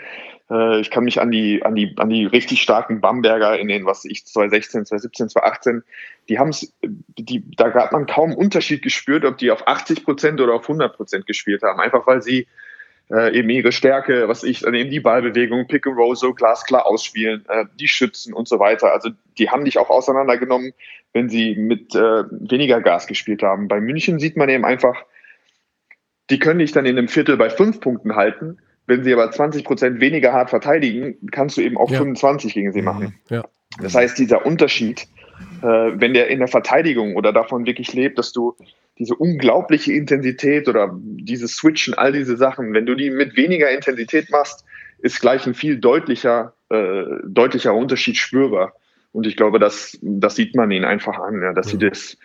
äh, 0.49 0.79
ich 0.79 0.91
kann 0.91 1.03
mich 1.03 1.21
an 1.21 1.31
die, 1.31 1.63
an 1.63 1.75
die, 1.75 1.95
an 1.97 2.09
die 2.09 2.25
richtig 2.25 2.61
starken 2.61 3.01
Bamberger 3.01 3.57
in 3.57 3.67
den, 3.67 3.85
was 3.85 4.05
ich, 4.05 4.25
2016, 4.25 4.85
2017, 4.85 5.29
2018, 5.29 5.83
die 6.29 6.39
haben 6.39 6.49
es, 6.49 6.73
die, 6.81 7.43
da 7.55 7.73
hat 7.73 7.91
man 7.91 8.05
kaum 8.05 8.33
Unterschied 8.33 8.81
gespürt, 8.81 9.25
ob 9.25 9.37
die 9.37 9.51
auf 9.51 9.67
80 9.67 10.03
Prozent 10.03 10.41
oder 10.41 10.53
auf 10.53 10.63
100 10.63 10.95
Prozent 10.95 11.25
gespielt 11.25 11.63
haben. 11.63 11.79
Einfach 11.79 12.05
weil 12.07 12.21
sie 12.21 12.47
äh, 13.11 13.37
eben 13.37 13.49
ihre 13.49 13.71
Stärke, 13.71 14.27
was 14.27 14.43
ich, 14.43 14.61
dann 14.61 14.73
eben 14.73 14.89
die 14.89 14.99
Ballbewegung, 14.99 15.67
Pick 15.67 15.87
and 15.87 15.97
Roll 15.97 16.15
so 16.15 16.33
glasklar 16.33 16.85
ausspielen, 16.85 17.45
äh, 17.47 17.65
die 17.79 17.87
Schützen 17.87 18.33
und 18.33 18.47
so 18.47 18.59
weiter. 18.59 18.93
Also 18.93 19.09
die 19.37 19.49
haben 19.49 19.65
dich 19.65 19.77
auch 19.77 19.89
auseinandergenommen, 19.89 20.73
wenn 21.11 21.29
sie 21.29 21.55
mit 21.55 21.95
äh, 21.95 22.23
weniger 22.29 22.81
Gas 22.81 23.07
gespielt 23.07 23.43
haben. 23.43 23.67
Bei 23.67 23.81
München 23.81 24.19
sieht 24.19 24.37
man 24.37 24.49
eben 24.49 24.65
einfach, 24.65 24.95
die 26.29 26.39
können 26.39 26.59
dich 26.59 26.71
dann 26.71 26.85
in 26.85 26.97
einem 26.97 27.09
Viertel 27.09 27.37
bei 27.37 27.49
fünf 27.49 27.81
Punkten 27.81 28.15
halten. 28.15 28.57
Wenn 28.85 29.03
sie 29.03 29.13
aber 29.13 29.31
20 29.31 29.63
Prozent 29.63 30.01
weniger 30.01 30.33
hart 30.33 30.49
verteidigen, 30.49 31.15
kannst 31.31 31.57
du 31.57 31.61
eben 31.61 31.77
auch 31.77 31.89
ja. 31.89 31.99
25 31.99 32.53
gegen 32.53 32.73
sie 32.73 32.81
machen. 32.81 33.15
Ja. 33.29 33.43
Das 33.81 33.95
heißt, 33.95 34.17
dieser 34.17 34.45
Unterschied, 34.45 35.07
äh, 35.61 35.65
wenn 35.65 36.13
der 36.13 36.27
in 36.27 36.39
der 36.39 36.47
Verteidigung 36.47 37.15
oder 37.15 37.33
davon 37.33 37.65
wirklich 37.65 37.93
lebt, 37.93 38.19
dass 38.19 38.33
du 38.33 38.55
diese 38.99 39.15
unglaubliche 39.15 39.93
Intensität 39.93 40.67
oder 40.67 40.91
dieses 41.01 41.55
Switchen, 41.55 41.93
all 41.93 42.11
diese 42.11 42.37
Sachen, 42.37 42.73
wenn 42.73 42.85
du 42.85 42.95
die 42.95 43.09
mit 43.09 43.35
weniger 43.35 43.71
Intensität 43.71 44.29
machst, 44.29 44.65
ist 44.99 45.19
gleich 45.19 45.47
ein 45.47 45.55
viel 45.55 45.79
deutlicher, 45.79 46.53
äh, 46.69 47.03
deutlicher 47.25 47.73
Unterschied 47.73 48.17
spürbar. 48.17 48.73
Und 49.11 49.27
ich 49.27 49.35
glaube, 49.35 49.59
das, 49.59 49.97
das 50.01 50.35
sieht 50.35 50.55
man 50.55 50.71
ihnen 50.71 50.85
einfach 50.85 51.19
an, 51.19 51.41
ja, 51.41 51.53
dass 51.53 51.69
sie 51.69 51.77
das, 51.77 52.17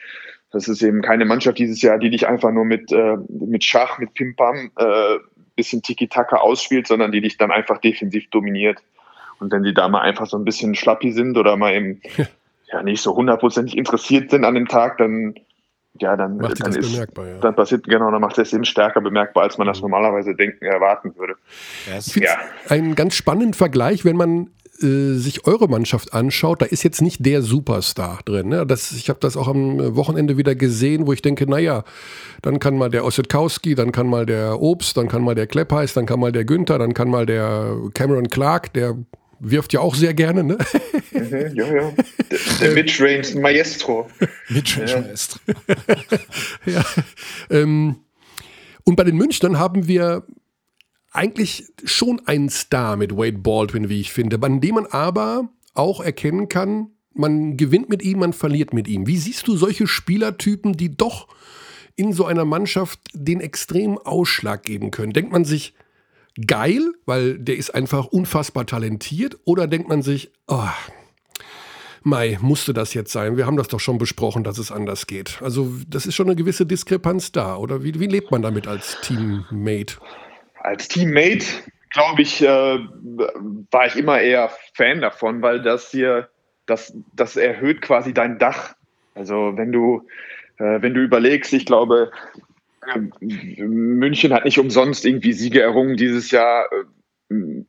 das 0.51 0.69
ist 0.69 0.83
eben 0.83 1.03
keine 1.03 1.25
Mannschaft 1.25 1.59
dieses 1.59 1.83
Jahr, 1.83 1.99
die 1.99 2.11
dich 2.11 2.27
einfach 2.27 2.51
nur 2.51 2.65
mit, 2.65 2.93
äh, 2.93 3.17
mit 3.29 3.65
Schach, 3.65 3.99
mit 3.99 4.15
Pim-Pam, 4.15 4.71
äh, 4.77 5.19
bisschen 5.59 5.83
Tiki-Taka 5.83 6.37
ausspielt, 6.37 6.87
sondern 6.87 7.13
die 7.13 7.21
dich 7.21 7.37
dann 7.37 7.51
einfach 7.51 7.79
defensiv 7.79 8.31
dominiert. 8.31 8.79
Und 9.41 9.53
wenn 9.53 9.63
die 9.63 9.75
da 9.75 9.89
mal 9.89 10.01
einfach 10.01 10.27
so 10.27 10.39
ein 10.39 10.45
bisschen 10.45 10.75
schlappi 10.75 11.13
sind 11.13 11.37
oder 11.37 11.57
mal 11.57 11.75
eben 11.75 12.01
ja, 12.73 12.83
nicht 12.83 13.03
so 13.03 13.15
hundertprozentig 13.15 13.77
interessiert 13.77 14.31
sind 14.31 14.45
an 14.45 14.55
dem 14.55 14.69
Tag, 14.69 14.99
dann 14.99 15.35
ja, 16.01 16.17
dann, 16.17 16.37
macht 16.37 16.65
dann 16.65 16.75
ist, 16.75 16.93
bemerkbar, 16.93 17.27
ja. 17.27 17.39
dann 17.39 17.57
passiert, 17.57 17.85
genau, 17.85 18.11
dann 18.11 18.21
macht 18.21 18.39
es 18.39 18.53
eben 18.53 18.65
stärker 18.65 19.01
bemerkbar, 19.01 19.43
als 19.45 19.59
man 19.59 19.67
das 19.67 19.79
mhm. 19.79 19.91
normalerweise 19.91 20.35
denken, 20.35 20.65
erwarten 20.65 21.17
würde. 21.17 21.35
Ich 21.99 22.13
finde 22.13 22.29
ja. 22.29 22.39
einen 22.69 22.95
ganz 22.95 23.15
spannenden 23.15 23.55
Vergleich, 23.55 24.05
wenn 24.05 24.17
man 24.17 24.51
äh, 24.83 25.15
sich 25.15 25.47
eure 25.47 25.69
Mannschaft 25.69 26.13
anschaut, 26.13 26.63
da 26.63 26.67
ist 26.67 26.83
jetzt 26.83 27.03
nicht 27.03 27.25
der 27.27 27.43
Superstar 27.43 28.21
drin. 28.25 28.49
Ne? 28.49 28.67
Das, 28.67 28.93
ich 28.93 29.09
habe 29.09 29.19
das 29.21 29.37
auch 29.37 29.49
am 29.49 29.97
Wochenende 29.97 30.37
wieder 30.37 30.55
gesehen, 30.55 31.07
wo 31.07 31.13
ich 31.13 31.23
denke, 31.23 31.49
naja, 31.49 31.85
dann 32.43 32.59
kann 32.59 32.77
mal 32.77 32.91
der 32.91 33.05
Ossetkowski, 33.05 33.75
dann 33.75 33.93
kann 33.93 34.07
mal 34.07 34.27
der 34.27 34.61
Obst, 34.61 34.97
dann 34.97 35.09
kann 35.09 35.23
mal 35.23 35.35
der 35.35 35.47
Kleppheiß, 35.47 35.95
dann 35.95 36.07
kann 36.07 36.21
mal 36.21 36.33
der 36.33 36.45
Günther, 36.45 36.79
dann 36.79 36.95
kann 36.95 37.09
mal 37.09 37.27
der 37.27 37.77
Cameron 37.95 38.29
Clark, 38.29 38.73
der 38.73 38.97
wirft 39.41 39.73
ja 39.73 39.81
auch 39.81 39.95
sehr 39.95 40.15
gerne, 40.15 40.45
ne? 40.45 40.59
Mhm, 41.13 41.55
ja, 41.55 41.67
ja. 41.67 41.93
Der, 42.31 42.39
der 42.61 42.71
Midrange 42.73 43.41
Maestro. 43.41 44.09
Midrange 44.49 44.91
ja. 44.91 45.01
Maestro. 45.01 45.41
ja. 46.67 46.85
Ähm, 47.51 47.97
und 48.85 48.97
bei 48.97 49.05
den 49.05 49.17
Münchnern 49.17 49.59
haben 49.59 49.87
wir 49.87 50.25
eigentlich 51.11 51.65
schon 51.85 52.21
einen 52.27 52.51
Star 52.51 52.97
mit 52.97 53.17
Wade 53.17 53.39
Baldwin, 53.39 53.89
wie 53.89 54.01
ich 54.01 54.13
finde, 54.13 54.39
an 54.43 54.61
dem 54.61 54.75
man 54.77 54.87
aber 54.87 55.49
auch 55.75 56.01
erkennen 56.01 56.49
kann, 56.49 56.91
man 57.15 57.57
gewinnt 57.57 57.89
mit 57.89 58.03
ihm, 58.03 58.21
man 58.21 58.33
verliert 58.33 58.73
mit 58.73 58.89
ihm. 58.89 59.07
Wie 59.07 59.17
siehst 59.17 59.49
du 59.49 59.57
solche 59.57 59.87
Spielertypen, 59.87 60.75
die 60.75 60.97
doch 60.97 61.29
in 61.97 62.13
so 62.13 62.27
einer 62.27 62.45
Mannschaft 62.45 63.01
den 63.13 63.41
extremen 63.41 63.99
Ausschlag 63.99 64.63
geben 64.63 64.91
können? 64.91 65.13
Denkt 65.13 65.33
man 65.33 65.45
sich, 65.45 65.75
geil, 66.47 66.93
weil 67.07 67.39
der 67.39 67.57
ist 67.57 67.75
einfach 67.75 68.07
unfassbar 68.07 68.67
talentiert? 68.67 69.39
Oder 69.45 69.67
denkt 69.67 69.89
man 69.89 70.03
sich, 70.03 70.31
oh, 70.47 70.69
Mai, 72.05 72.39
musste 72.41 72.73
das 72.73 72.95
jetzt 72.95 73.13
sein? 73.13 73.37
Wir 73.37 73.47
haben 73.47 73.57
das 73.57 73.69
doch 73.69 73.81
schon 73.81 73.99
besprochen, 73.99 74.45
dass 74.45 74.59
es 74.59 74.71
anders 74.71 75.07
geht. 75.07 75.43
Also, 75.43 75.75
das 75.89 76.07
ist 76.07 76.15
schon 76.15 76.27
eine 76.27 76.37
gewisse 76.37 76.65
Diskrepanz 76.65 77.33
da. 77.33 77.57
Oder 77.57 77.83
wie, 77.83 77.99
wie 77.99 78.07
lebt 78.07 78.31
man 78.31 78.43
damit 78.43 78.69
als 78.69 78.97
Teammate? 79.03 79.97
Als 80.61 80.89
Teammate, 80.89 81.47
glaube 81.91 82.23
ich, 82.23 82.43
äh, 82.43 82.79
war 83.71 83.87
ich 83.87 83.97
immer 83.97 84.21
eher 84.21 84.51
Fan 84.75 85.01
davon, 85.01 85.43
weil 85.43 85.63
das 85.63 85.91
hier, 85.91 86.29
das, 86.67 86.95
das 87.15 87.37
erhöht 87.37 87.83
quasi 87.83 88.13
dein 88.13 88.39
Dach. 88.39 88.75
Also, 89.15 89.57
wenn 89.57 89.73
du, 89.73 90.07
äh, 90.59 90.83
wenn 90.83 90.95
du 90.95 91.03
überlegst, 91.03 91.53
ich 91.53 91.67
glaube, 91.67 92.11
München 93.21 94.33
hat 94.33 94.45
nicht 94.45 94.59
umsonst 94.59 95.05
irgendwie 95.05 95.33
Siege 95.33 95.61
errungen 95.61 95.97
dieses 95.97 96.31
Jahr, 96.31 96.69
äh, 97.31 97.65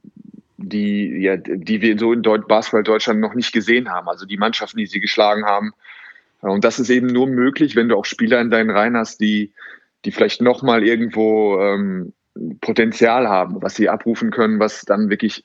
die, 0.57 1.21
ja, 1.21 1.37
die 1.37 1.81
wir 1.81 1.97
so 1.97 2.13
in 2.13 2.21
Basketball 2.21 2.83
Deutschland 2.83 3.19
noch 3.19 3.33
nicht 3.33 3.53
gesehen 3.53 3.89
haben. 3.89 4.07
Also 4.09 4.25
die 4.25 4.37
Mannschaften, 4.37 4.77
die 4.77 4.85
sie 4.85 4.99
geschlagen 4.99 5.45
haben. 5.45 5.73
Und 6.41 6.63
das 6.63 6.79
ist 6.79 6.89
eben 6.89 7.07
nur 7.07 7.27
möglich, 7.27 7.75
wenn 7.75 7.89
du 7.89 7.97
auch 7.97 8.05
Spieler 8.05 8.39
in 8.39 8.49
deinen 8.49 8.69
Reihen 8.69 8.95
hast, 8.95 9.19
die, 9.19 9.51
die 10.05 10.11
vielleicht 10.11 10.41
nochmal 10.41 10.83
irgendwo 10.83 11.59
ähm, 11.59 12.13
Potenzial 12.61 13.27
haben, 13.27 13.61
was 13.61 13.75
sie 13.75 13.89
abrufen 13.89 14.31
können, 14.31 14.59
was 14.59 14.83
dann 14.83 15.09
wirklich 15.09 15.43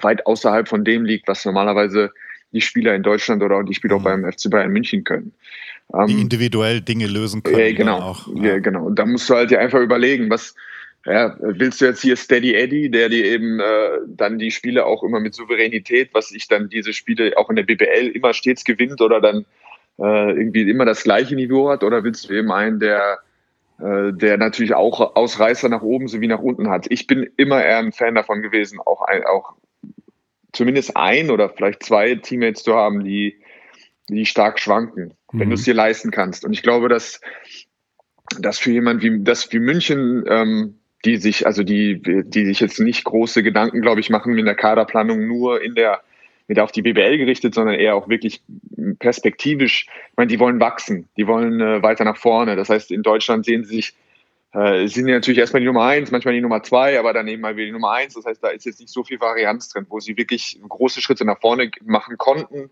weit 0.00 0.26
außerhalb 0.26 0.68
von 0.68 0.84
dem 0.84 1.04
liegt, 1.04 1.28
was 1.28 1.44
normalerweise 1.44 2.10
die 2.52 2.60
Spieler 2.60 2.94
in 2.94 3.02
Deutschland 3.02 3.42
oder 3.42 3.62
die 3.62 3.74
Spieler 3.74 3.96
auch 3.96 4.00
mhm. 4.00 4.22
beim 4.22 4.32
FC 4.32 4.50
Bayern 4.50 4.70
München 4.70 5.04
können. 5.04 5.32
Die 6.06 6.12
ähm, 6.12 6.18
individuell 6.18 6.80
Dinge 6.80 7.06
lösen 7.06 7.42
können. 7.42 7.58
Ja, 7.58 7.72
genau. 7.72 7.98
Auch, 7.98 8.28
ja. 8.36 8.44
ja. 8.44 8.58
genau. 8.58 8.84
Und 8.84 8.98
da 8.98 9.06
musst 9.06 9.28
du 9.28 9.34
halt 9.34 9.50
dir 9.50 9.60
einfach 9.60 9.80
überlegen, 9.80 10.30
was 10.30 10.54
ja, 11.06 11.36
willst 11.38 11.80
du 11.80 11.84
jetzt 11.84 12.00
hier 12.00 12.16
Steady 12.16 12.54
Eddie, 12.54 12.90
der 12.90 13.10
dir 13.10 13.26
eben 13.26 13.60
äh, 13.60 13.98
dann 14.06 14.38
die 14.38 14.50
Spiele 14.50 14.86
auch 14.86 15.02
immer 15.02 15.20
mit 15.20 15.34
Souveränität, 15.34 16.10
was 16.14 16.28
sich 16.28 16.48
dann 16.48 16.70
diese 16.70 16.94
Spiele 16.94 17.36
auch 17.36 17.50
in 17.50 17.56
der 17.56 17.64
BBL 17.64 18.08
immer 18.14 18.32
stets 18.32 18.64
gewinnt 18.64 19.02
oder 19.02 19.20
dann 19.20 19.44
äh, 19.98 20.30
irgendwie 20.30 20.62
immer 20.62 20.86
das 20.86 21.02
gleiche 21.02 21.34
Niveau 21.34 21.68
hat, 21.68 21.84
oder 21.84 22.04
willst 22.04 22.28
du 22.28 22.34
eben 22.34 22.50
einen, 22.50 22.80
der 22.80 23.18
der 23.78 24.36
natürlich 24.38 24.74
auch 24.74 25.16
Ausreißer 25.16 25.68
nach 25.68 25.82
oben 25.82 26.08
sowie 26.08 26.28
nach 26.28 26.40
unten 26.40 26.70
hat. 26.70 26.86
Ich 26.90 27.06
bin 27.06 27.28
immer 27.36 27.64
eher 27.64 27.78
ein 27.78 27.92
Fan 27.92 28.14
davon 28.14 28.40
gewesen, 28.40 28.78
auch, 28.78 29.02
ein, 29.02 29.24
auch 29.24 29.54
zumindest 30.52 30.96
ein 30.96 31.30
oder 31.30 31.48
vielleicht 31.48 31.82
zwei 31.82 32.14
Teammates 32.14 32.62
zu 32.62 32.74
haben, 32.74 33.02
die, 33.02 33.40
die 34.08 34.26
stark 34.26 34.60
schwanken 34.60 35.14
wenn 35.34 35.48
du 35.48 35.54
es 35.54 35.62
mhm. 35.62 35.64
dir 35.64 35.74
leisten 35.74 36.10
kannst. 36.10 36.44
Und 36.44 36.52
ich 36.52 36.62
glaube, 36.62 36.88
dass, 36.88 37.20
dass 38.38 38.58
für 38.58 38.70
jemand 38.70 39.02
wie, 39.02 39.22
das 39.22 39.52
wie 39.52 39.58
München, 39.58 40.24
ähm, 40.28 40.78
die 41.04 41.16
sich, 41.16 41.46
also 41.46 41.62
die, 41.62 42.00
die 42.00 42.46
sich 42.46 42.60
jetzt 42.60 42.80
nicht 42.80 43.04
große 43.04 43.42
Gedanken, 43.42 43.82
glaube 43.82 44.00
ich, 44.00 44.10
machen 44.10 44.34
mit 44.34 44.46
der 44.46 44.54
Kaderplanung 44.54 45.26
nur 45.26 45.62
in 45.62 45.74
der, 45.74 46.02
mit 46.46 46.58
auf 46.58 46.72
die 46.72 46.82
BBL 46.82 47.16
gerichtet, 47.16 47.54
sondern 47.54 47.76
eher 47.76 47.96
auch 47.96 48.08
wirklich 48.08 48.42
perspektivisch. 48.98 49.86
Ich 50.10 50.16
meine, 50.16 50.28
die 50.28 50.38
wollen 50.38 50.60
wachsen, 50.60 51.08
die 51.16 51.26
wollen 51.26 51.60
äh, 51.60 51.82
weiter 51.82 52.04
nach 52.04 52.16
vorne. 52.16 52.56
Das 52.56 52.68
heißt, 52.68 52.90
in 52.90 53.02
Deutschland 53.02 53.44
sehen 53.46 53.64
sie 53.64 53.76
sich, 53.76 53.94
äh, 54.52 54.86
sind 54.86 55.06
die 55.06 55.12
natürlich 55.12 55.38
erstmal 55.38 55.60
die 55.60 55.66
Nummer 55.66 55.84
eins, 55.84 56.10
manchmal 56.10 56.34
die 56.34 56.42
Nummer 56.42 56.62
zwei, 56.62 56.98
aber 56.98 57.12
dann 57.12 57.28
eben 57.28 57.40
mal 57.40 57.56
wieder 57.56 57.66
die 57.66 57.72
Nummer 57.72 57.92
eins. 57.92 58.14
Das 58.14 58.26
heißt, 58.26 58.44
da 58.44 58.48
ist 58.48 58.66
jetzt 58.66 58.80
nicht 58.80 58.92
so 58.92 59.04
viel 59.04 59.20
Varianz 59.20 59.70
drin, 59.70 59.86
wo 59.88 60.00
sie 60.00 60.16
wirklich 60.16 60.60
große 60.68 61.00
Schritte 61.00 61.24
nach 61.24 61.40
vorne 61.40 61.70
machen 61.84 62.18
konnten 62.18 62.70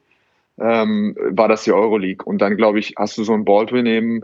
ähm, 0.59 1.17
war 1.31 1.49
das 1.49 1.65
die 1.65 1.73
Euroleague. 1.73 2.25
Und 2.25 2.39
dann, 2.39 2.57
glaube 2.57 2.79
ich, 2.79 2.95
hast 2.97 3.17
du 3.19 3.25
so 3.25 3.33
einen 3.33 3.45
Baldwin 3.45 3.87
eben 3.87 4.23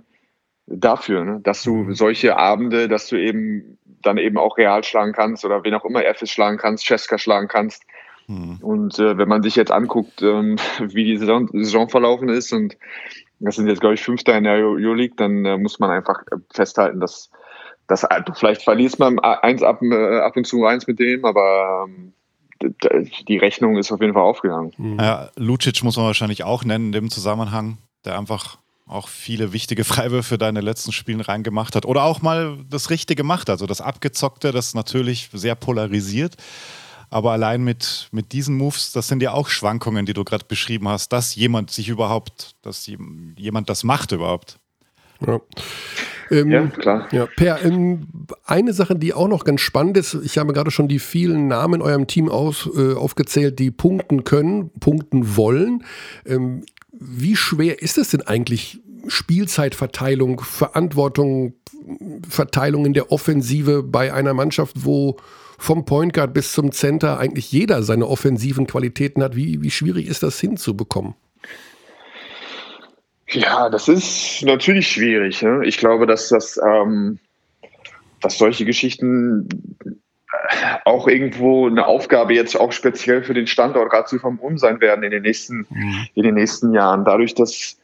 dafür, 0.66 1.24
ne? 1.24 1.40
dass 1.42 1.62
du 1.62 1.76
mhm. 1.76 1.94
solche 1.94 2.36
Abende, 2.36 2.88
dass 2.88 3.08
du 3.08 3.16
eben 3.16 3.78
dann 3.84 4.18
eben 4.18 4.38
auch 4.38 4.58
Real 4.58 4.84
schlagen 4.84 5.12
kannst 5.12 5.44
oder 5.44 5.64
wen 5.64 5.74
auch 5.74 5.84
immer 5.84 6.04
FS 6.04 6.30
schlagen 6.30 6.58
kannst, 6.58 6.86
Cesca 6.86 7.18
schlagen 7.18 7.48
kannst. 7.48 7.84
Mhm. 8.28 8.58
Und 8.60 8.98
äh, 8.98 9.18
wenn 9.18 9.28
man 9.28 9.42
sich 9.42 9.56
jetzt 9.56 9.72
anguckt, 9.72 10.22
ähm, 10.22 10.56
wie 10.78 11.04
die 11.04 11.16
Saison, 11.16 11.48
Saison, 11.52 11.88
verlaufen 11.88 12.28
ist 12.28 12.52
und 12.52 12.76
das 13.40 13.56
sind 13.56 13.68
jetzt, 13.68 13.80
glaube 13.80 13.94
ich, 13.94 14.02
Fünfter 14.02 14.36
in 14.36 14.44
der 14.44 14.54
Euroleague, 14.54 15.16
dann 15.16 15.44
äh, 15.44 15.56
muss 15.56 15.78
man 15.78 15.90
einfach 15.90 16.20
äh, 16.30 16.36
festhalten, 16.50 17.00
dass, 17.00 17.30
dass 17.86 18.04
äh, 18.04 18.22
vielleicht 18.34 18.62
verlierst 18.62 18.98
man 18.98 19.18
eins 19.18 19.62
ab, 19.62 19.80
äh, 19.82 20.18
ab 20.18 20.36
und 20.36 20.46
zu 20.46 20.64
eins 20.66 20.86
mit 20.86 20.98
dem, 20.98 21.24
aber 21.24 21.86
ähm, 21.88 22.12
die 23.28 23.38
Rechnung 23.38 23.76
ist 23.76 23.92
auf 23.92 24.00
jeden 24.00 24.14
Fall 24.14 24.22
aufgegangen. 24.22 24.72
Mhm. 24.76 24.98
Ja, 24.98 25.30
Lucic 25.36 25.82
muss 25.82 25.96
man 25.96 26.06
wahrscheinlich 26.06 26.44
auch 26.44 26.64
nennen 26.64 26.86
in 26.86 26.92
dem 26.92 27.10
Zusammenhang, 27.10 27.78
der 28.04 28.18
einfach 28.18 28.58
auch 28.86 29.08
viele 29.08 29.52
wichtige 29.52 29.84
Freiwürfe 29.84 30.36
deine 30.36 30.60
letzten 30.60 30.92
Spielen 30.92 31.20
reingemacht 31.20 31.76
hat 31.76 31.86
oder 31.86 32.02
auch 32.02 32.20
mal 32.20 32.58
das 32.68 32.90
Richtige 32.90 33.22
macht, 33.22 33.48
also 33.48 33.66
das 33.66 33.80
Abgezockte, 33.80 34.52
das 34.52 34.74
natürlich 34.74 35.30
sehr 35.32 35.54
polarisiert. 35.54 36.36
Aber 37.10 37.32
allein 37.32 37.64
mit, 37.64 38.08
mit 38.12 38.32
diesen 38.32 38.56
Moves, 38.56 38.92
das 38.92 39.08
sind 39.08 39.22
ja 39.22 39.32
auch 39.32 39.48
Schwankungen, 39.48 40.06
die 40.06 40.12
du 40.12 40.24
gerade 40.24 40.44
beschrieben 40.46 40.88
hast, 40.88 41.12
dass 41.12 41.34
jemand 41.34 41.70
sich 41.70 41.88
überhaupt, 41.88 42.54
dass 42.62 42.86
jemand 42.86 43.70
das 43.70 43.84
macht 43.84 44.12
überhaupt. 44.12 44.58
Ja. 45.26 45.40
Ähm, 46.30 46.50
ja, 46.50 46.66
klar. 46.66 47.08
Ja, 47.10 47.26
per, 47.26 47.64
ähm, 47.64 48.06
eine 48.44 48.72
Sache, 48.72 48.94
die 48.94 49.14
auch 49.14 49.28
noch 49.28 49.44
ganz 49.44 49.62
spannend 49.62 49.96
ist, 49.96 50.14
ich 50.14 50.38
habe 50.38 50.52
gerade 50.52 50.70
schon 50.70 50.88
die 50.88 50.98
vielen 50.98 51.48
Namen 51.48 51.76
in 51.76 51.82
eurem 51.82 52.06
Team 52.06 52.28
aus, 52.28 52.68
äh, 52.76 52.94
aufgezählt, 52.94 53.58
die 53.58 53.70
punkten 53.70 54.24
können, 54.24 54.70
punkten 54.78 55.36
wollen. 55.36 55.84
Ähm, 56.26 56.64
wie 56.92 57.36
schwer 57.36 57.80
ist 57.80 57.98
es 57.98 58.10
denn 58.10 58.22
eigentlich, 58.22 58.80
Spielzeitverteilung, 59.06 60.40
Verantwortung, 60.40 61.54
Verteilung 62.28 62.84
in 62.84 62.92
der 62.92 63.10
Offensive 63.10 63.82
bei 63.82 64.12
einer 64.12 64.34
Mannschaft, 64.34 64.84
wo 64.84 65.16
vom 65.58 65.84
Point 65.84 66.14
Guard 66.14 66.32
bis 66.32 66.52
zum 66.52 66.72
Center 66.72 67.18
eigentlich 67.18 67.52
jeder 67.52 67.82
seine 67.82 68.06
offensiven 68.06 68.66
Qualitäten 68.66 69.22
hat? 69.22 69.36
Wie, 69.36 69.60
wie 69.60 69.70
schwierig 69.70 70.06
ist 70.06 70.22
das 70.22 70.40
hinzubekommen? 70.40 71.14
Ja, 73.28 73.68
das 73.68 73.88
ist 73.88 74.42
natürlich 74.44 74.88
schwierig. 74.88 75.42
Ne? 75.42 75.62
Ich 75.66 75.76
glaube, 75.76 76.06
dass 76.06 76.28
das, 76.28 76.58
ähm, 76.64 77.18
dass 78.22 78.38
solche 78.38 78.64
Geschichten 78.64 79.48
äh, 79.84 79.90
auch 80.86 81.08
irgendwo 81.08 81.66
eine 81.66 81.86
Aufgabe 81.86 82.32
jetzt 82.32 82.58
auch 82.58 82.72
speziell 82.72 83.22
für 83.22 83.34
den 83.34 83.46
Standort 83.46 83.92
Ratio 83.92 84.18
vom 84.18 84.38
Um 84.38 84.56
sein 84.56 84.80
werden 84.80 85.04
in 85.04 85.10
den 85.10 85.22
nächsten, 85.22 85.66
mhm. 85.68 86.06
in 86.14 86.22
den 86.22 86.36
nächsten 86.36 86.72
Jahren. 86.72 87.04
Dadurch, 87.04 87.34
dass 87.34 87.76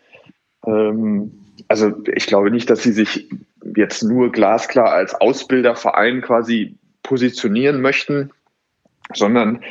ähm, 0.66 1.33
also 1.68 1.93
ich 2.14 2.27
glaube 2.27 2.51
nicht, 2.51 2.70
dass 2.70 2.83
sie 2.83 2.93
sich 2.93 3.29
jetzt 3.77 4.03
nur 4.03 4.33
glasklar 4.33 4.93
als 4.93 5.14
Ausbilderverein 5.14 6.22
quasi 6.22 6.77
positionieren 7.05 7.81
möchten, 7.81 8.33
sondern 9.15 9.63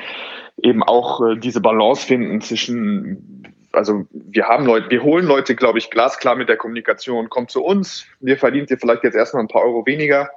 eben 0.61 0.81
auch 0.81 1.21
äh, 1.21 1.35
diese 1.37 1.59
Balance 1.59 2.05
finden 2.07 2.39
zwischen 2.39 3.43
also 3.73 4.05
wir 4.11 4.47
haben 4.47 4.65
Leute, 4.65 4.89
wir 4.91 5.01
holen 5.01 5.25
Leute, 5.25 5.55
glaube 5.55 5.79
ich, 5.79 5.89
glasklar 5.89 6.35
mit 6.35 6.47
der 6.47 6.57
Kommunikation, 6.57 7.29
kommt 7.29 7.49
zu 7.49 7.63
uns, 7.63 8.05
wir 8.19 8.37
verdient 8.37 8.69
ihr 8.69 8.77
vielleicht 8.77 9.03
jetzt 9.03 9.15
erstmal 9.15 9.43
ein 9.43 9.47
paar 9.47 9.63
Euro 9.63 9.85
weniger, 9.85 10.29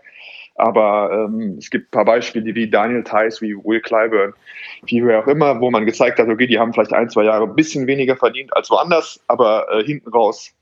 Aber 0.54 1.10
ähm, 1.12 1.56
es 1.58 1.68
gibt 1.68 1.88
ein 1.88 1.90
paar 1.90 2.06
Beispiele 2.06 2.54
wie 2.54 2.70
Daniel 2.70 3.04
Tice, 3.04 3.42
wie 3.42 3.54
Will 3.54 3.80
Clyburn, 3.80 4.32
wie 4.86 5.04
wer 5.04 5.20
auch 5.20 5.26
immer, 5.26 5.60
wo 5.60 5.70
man 5.70 5.84
gezeigt 5.84 6.18
hat, 6.18 6.28
okay, 6.28 6.46
die 6.46 6.58
haben 6.58 6.72
vielleicht 6.72 6.94
ein, 6.94 7.10
zwei 7.10 7.24
Jahre 7.24 7.44
ein 7.44 7.54
bisschen 7.54 7.86
weniger 7.86 8.16
verdient 8.16 8.56
als 8.56 8.70
woanders, 8.70 9.20
aber 9.28 9.66
äh, 9.70 9.84
hinten 9.84 10.08
raus, 10.08 10.54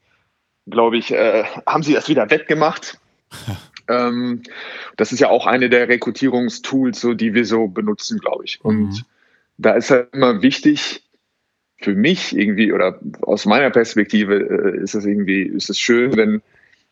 glaube 0.66 0.96
ich, 0.96 1.12
äh, 1.12 1.44
haben 1.66 1.84
sie 1.84 1.94
das 1.94 2.08
wieder 2.08 2.28
wettgemacht. 2.28 2.98
ähm, 3.88 4.42
das 4.96 5.12
ist 5.12 5.20
ja 5.20 5.28
auch 5.28 5.46
eine 5.46 5.68
der 5.68 5.88
Rekrutierungstools, 5.88 7.00
so, 7.00 7.14
die 7.14 7.34
wir 7.34 7.44
so 7.44 7.68
benutzen, 7.68 8.18
glaube 8.18 8.44
ich. 8.44 8.64
Und 8.64 8.88
mhm. 8.88 9.00
da 9.58 9.72
ist 9.74 9.90
halt 9.90 10.08
immer 10.12 10.42
wichtig, 10.42 11.02
für 11.80 11.94
mich 11.94 12.36
irgendwie 12.36 12.72
oder 12.72 12.98
aus 13.22 13.46
meiner 13.46 13.70
Perspektive 13.70 14.36
äh, 14.36 14.82
ist 14.82 14.94
es 14.94 15.04
irgendwie, 15.04 15.42
ist 15.42 15.68
es 15.68 15.78
schön, 15.78 16.16
wenn, 16.16 16.40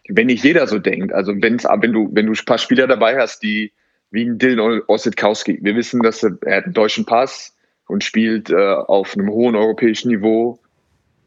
wenn 0.09 0.27
nicht 0.27 0.45
jeder 0.45 0.67
so 0.67 0.79
denkt. 0.79 1.13
Also 1.13 1.33
wenn's, 1.41 1.65
wenn 1.65 1.93
du, 1.93 2.11
wenn 2.13 2.27
du 2.27 2.33
ein 2.33 2.45
paar 2.45 2.59
Spieler 2.59 2.87
dabei 2.87 3.19
hast, 3.19 3.43
die 3.43 3.73
wie 4.11 4.27
ein 4.27 4.39
Dylan 4.39 4.83
Ossetkowski, 4.87 5.61
wir 5.63 5.75
wissen, 5.75 6.03
dass 6.03 6.23
er, 6.23 6.37
er 6.43 6.59
hat 6.59 6.65
einen 6.65 6.75
deutschen 6.75 7.07
Pass 7.07 7.57
und 7.87 8.05
spielt 8.05 8.51
äh, 8.51 8.55
auf 8.57 9.17
einem 9.17 9.31
hohen 9.31 9.57
europäischen 9.57 10.11
Niveau, 10.11 10.59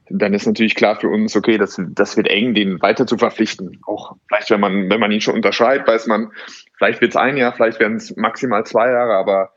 dann 0.09 0.33
ist 0.33 0.45
natürlich 0.45 0.75
klar 0.75 0.99
für 0.99 1.09
uns, 1.09 1.35
okay, 1.35 1.57
das, 1.57 1.81
das 1.89 2.15
wird 2.17 2.27
eng, 2.27 2.53
den 2.53 2.81
weiter 2.81 3.07
zu 3.07 3.17
verpflichten. 3.17 3.79
Auch 3.85 4.15
vielleicht, 4.27 4.51
wenn 4.51 4.59
man, 4.59 4.89
wenn 4.89 4.99
man 4.99 5.11
ihn 5.11 5.21
schon 5.21 5.35
unterschreibt, 5.35 5.87
weiß 5.87 6.07
man, 6.07 6.31
vielleicht 6.77 7.01
wird 7.01 7.11
es 7.11 7.15
ein 7.15 7.37
Jahr, 7.37 7.53
vielleicht 7.53 7.79
werden 7.79 7.97
es 7.97 8.15
maximal 8.15 8.65
zwei 8.65 8.91
Jahre, 8.91 9.15
aber 9.15 9.51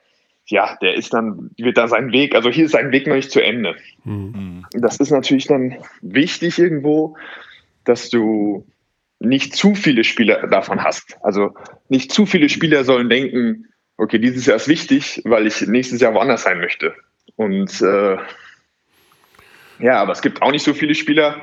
ja, 0.46 0.78
der 0.80 0.94
ist 0.94 1.12
dann, 1.12 1.50
wird 1.58 1.76
da 1.76 1.88
sein 1.88 2.10
Weg, 2.12 2.34
also 2.34 2.48
hier 2.48 2.64
ist 2.64 2.72
sein 2.72 2.90
Weg 2.90 3.06
noch 3.06 3.16
nicht 3.16 3.30
zu 3.30 3.40
Ende. 3.40 3.76
Mhm. 4.04 4.64
Das 4.72 4.96
ist 4.96 5.10
natürlich 5.10 5.46
dann 5.46 5.76
wichtig 6.00 6.58
irgendwo, 6.58 7.16
dass 7.84 8.08
du 8.08 8.66
nicht 9.20 9.54
zu 9.54 9.74
viele 9.74 10.04
Spieler 10.04 10.46
davon 10.46 10.82
hast. 10.82 11.18
Also 11.22 11.54
nicht 11.88 12.12
zu 12.12 12.24
viele 12.24 12.48
Spieler 12.48 12.84
sollen 12.84 13.10
denken, 13.10 13.66
okay, 13.98 14.18
dieses 14.18 14.46
Jahr 14.46 14.56
ist 14.56 14.68
wichtig, 14.68 15.22
weil 15.24 15.46
ich 15.46 15.66
nächstes 15.66 16.00
Jahr 16.00 16.14
woanders 16.14 16.44
sein 16.44 16.60
möchte. 16.60 16.94
Und 17.36 17.82
äh, 17.82 18.16
ja, 19.78 20.00
aber 20.00 20.12
es 20.12 20.22
gibt 20.22 20.42
auch 20.42 20.50
nicht 20.50 20.64
so 20.64 20.74
viele 20.74 20.94
Spieler, 20.94 21.42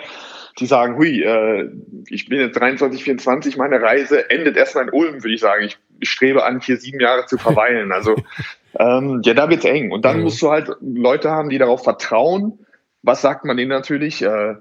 die 0.60 0.66
sagen, 0.66 0.98
hui, 0.98 1.22
äh, 1.22 1.70
ich 2.08 2.30
bin 2.30 2.40
jetzt 2.40 2.60
23, 2.60 3.04
24, 3.04 3.58
meine 3.58 3.82
Reise 3.82 4.30
endet 4.30 4.56
erstmal 4.56 4.86
in 4.86 4.94
Ulm, 4.94 5.24
würde 5.24 5.34
ich 5.34 5.42
sagen. 5.42 5.66
Ich, 5.66 5.78
ich 6.00 6.10
strebe 6.10 6.46
an, 6.46 6.62
hier 6.62 6.78
sieben 6.78 7.00
Jahre 7.00 7.26
zu 7.26 7.38
verweilen. 7.38 7.92
Also 7.92 8.16
ähm, 8.80 9.22
ja, 9.24 9.34
da 9.34 9.50
wird's 9.50 9.66
eng. 9.66 9.92
Und 9.92 10.06
dann 10.06 10.18
mhm. 10.18 10.24
musst 10.24 10.42
du 10.42 10.50
halt 10.50 10.70
Leute 10.82 11.32
haben, 11.32 11.50
die 11.50 11.58
darauf 11.58 11.84
vertrauen. 11.84 12.60
Was 13.02 13.22
sagt 13.22 13.44
man 13.44 13.58
denen 13.58 13.70
natürlich? 13.70 14.22
Äh, 14.22 14.56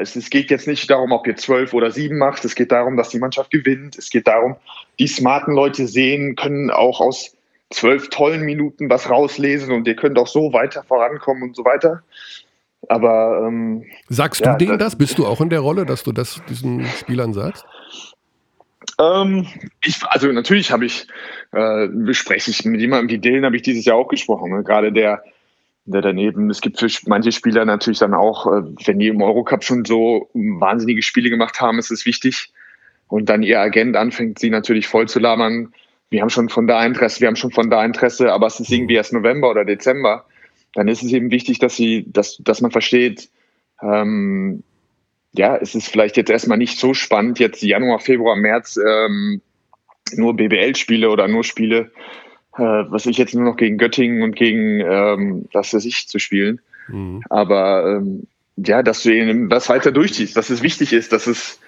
es, 0.00 0.16
es, 0.16 0.30
geht 0.30 0.50
jetzt 0.50 0.66
nicht 0.66 0.88
darum, 0.90 1.12
ob 1.12 1.26
ihr 1.26 1.36
zwölf 1.36 1.72
oder 1.72 1.90
sieben 1.90 2.18
macht. 2.18 2.44
Es 2.44 2.54
geht 2.54 2.72
darum, 2.72 2.96
dass 2.96 3.10
die 3.10 3.18
Mannschaft 3.18 3.50
gewinnt. 3.50 3.96
Es 3.98 4.10
geht 4.10 4.26
darum, 4.26 4.56
die 4.98 5.08
smarten 5.08 5.54
Leute 5.54 5.86
sehen, 5.86 6.36
können 6.36 6.70
auch 6.70 7.00
aus 7.00 7.36
zwölf 7.70 8.08
tollen 8.08 8.42
Minuten 8.42 8.88
was 8.88 9.10
rauslesen 9.10 9.72
und 9.72 9.86
ihr 9.86 9.94
könnt 9.94 10.18
auch 10.18 10.26
so 10.26 10.52
weiter 10.52 10.82
vorankommen 10.84 11.42
und 11.42 11.56
so 11.56 11.64
weiter. 11.64 12.02
Aber 12.88 13.44
ähm, 13.46 13.84
sagst 14.08 14.40
du 14.40 14.50
ja, 14.50 14.56
denen 14.56 14.78
das? 14.78 14.96
Bist 14.96 15.18
du 15.18 15.26
auch 15.26 15.40
in 15.40 15.50
der 15.50 15.60
Rolle, 15.60 15.84
dass 15.84 16.04
du 16.04 16.12
das 16.12 16.40
diesen 16.48 16.86
Spielern 16.86 17.32
sagst? 17.32 17.64
Ähm, 19.00 19.46
ich, 19.84 20.02
also 20.04 20.30
natürlich 20.32 20.70
habe 20.70 20.86
ich, 20.86 21.06
äh, 21.52 21.88
bespreche 21.88 22.50
ich 22.50 22.64
mit 22.64 22.80
jemandem 22.80 23.10
wie 23.10 23.18
Dylan, 23.18 23.44
habe 23.44 23.56
ich 23.56 23.62
dieses 23.62 23.84
Jahr 23.84 23.96
auch 23.96 24.08
gesprochen. 24.08 24.52
Ne? 24.52 24.62
Gerade 24.62 24.92
der, 24.92 25.22
der 25.84 26.02
daneben, 26.02 26.50
es 26.50 26.60
gibt 26.60 26.78
für 26.78 26.88
manche 27.06 27.32
Spieler 27.32 27.64
natürlich 27.64 27.98
dann 27.98 28.14
auch, 28.14 28.46
äh, 28.46 28.62
wenn 28.84 28.98
die 28.98 29.08
im 29.08 29.22
Eurocup 29.22 29.64
schon 29.64 29.84
so 29.84 30.30
wahnsinnige 30.34 31.02
Spiele 31.02 31.30
gemacht 31.30 31.60
haben, 31.60 31.78
ist 31.78 31.90
es 31.90 32.06
wichtig. 32.06 32.52
Und 33.08 33.28
dann 33.28 33.42
ihr 33.42 33.60
Agent 33.60 33.96
anfängt, 33.96 34.38
sie 34.38 34.50
natürlich 34.50 34.86
voll 34.86 35.08
zu 35.08 35.18
labern. 35.18 35.72
Wir 36.10 36.20
haben 36.20 36.30
schon 36.30 36.48
von 36.48 36.66
da 36.66 36.84
Interesse, 36.84 37.20
wir 37.20 37.28
haben 37.28 37.36
schon 37.36 37.52
von 37.52 37.70
da 37.70 37.84
Interesse, 37.84 38.32
aber 38.32 38.46
es 38.46 38.60
ist 38.60 38.70
irgendwie 38.70 38.94
erst 38.94 39.12
November 39.12 39.50
oder 39.50 39.64
Dezember. 39.64 40.26
Dann 40.74 40.88
ist 40.88 41.02
es 41.02 41.12
eben 41.12 41.30
wichtig, 41.30 41.58
dass 41.58 41.76
sie, 41.76 42.06
dass, 42.08 42.36
dass 42.38 42.60
man 42.60 42.70
versteht, 42.70 43.28
ähm, 43.82 44.62
ja, 45.32 45.56
es 45.56 45.74
ist 45.74 45.88
vielleicht 45.88 46.16
jetzt 46.16 46.30
erstmal 46.30 46.58
nicht 46.58 46.78
so 46.78 46.94
spannend, 46.94 47.38
jetzt 47.38 47.62
Januar, 47.62 48.00
Februar, 48.00 48.36
März 48.36 48.78
ähm, 48.84 49.40
nur 50.14 50.34
BBL-Spiele 50.36 51.10
oder 51.10 51.28
nur 51.28 51.44
Spiele, 51.44 51.90
äh, 52.56 52.62
was 52.62 53.06
ich 53.06 53.18
jetzt 53.18 53.34
nur 53.34 53.44
noch 53.44 53.56
gegen 53.56 53.78
Göttingen 53.78 54.22
und 54.22 54.36
gegen 54.36 54.80
ähm, 54.80 55.48
das 55.52 55.70
für 55.70 55.80
sich 55.80 56.08
zu 56.08 56.18
spielen. 56.18 56.60
Mhm. 56.88 57.22
Aber 57.28 57.98
ähm, 57.98 58.26
ja, 58.56 58.82
dass 58.82 59.02
du 59.02 59.14
eben 59.14 59.48
das 59.48 59.68
weiter 59.68 59.92
durchziehst, 59.92 60.36
dass 60.36 60.50
es 60.50 60.62
wichtig 60.62 60.92
ist, 60.92 61.12
dass 61.12 61.26
es, 61.26 61.60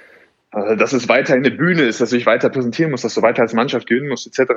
dass 0.53 0.93
es 0.93 1.09
weiter 1.09 1.35
eine 1.35 1.51
Bühne 1.51 1.83
ist, 1.83 2.01
dass 2.01 2.11
du 2.11 2.17
dich 2.17 2.27
weiter 2.27 2.51
präsentieren 2.51 2.91
musst, 2.91 3.05
dass 3.05 3.15
du 3.15 3.23
weiter 3.23 3.43
als 3.43 3.53
Mannschaft 3.53 3.87
gewinnen 3.87 4.09
musst, 4.09 4.27
etc. 4.27 4.53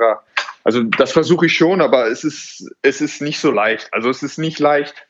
Also 0.64 0.82
das 0.82 1.12
versuche 1.12 1.46
ich 1.46 1.54
schon, 1.54 1.80
aber 1.80 2.08
es 2.08 2.24
ist, 2.24 2.68
es 2.82 3.00
ist 3.00 3.22
nicht 3.22 3.38
so 3.38 3.52
leicht. 3.52 3.92
Also 3.92 4.10
es 4.10 4.22
ist 4.22 4.38
nicht 4.38 4.58
leicht, 4.58 5.06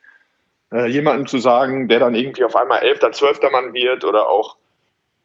äh, 0.72 0.87
jemandem 0.87 1.26
zu 1.26 1.39
sagen, 1.39 1.89
der 1.89 2.01
dann 2.01 2.14
irgendwie 2.14 2.45
auf 2.45 2.57
einmal 2.57 2.82
elfter, 2.82 3.12
zwölfter 3.12 3.51
Mann 3.51 3.72
wird 3.72 4.05
oder 4.05 4.28
auch 4.28 4.57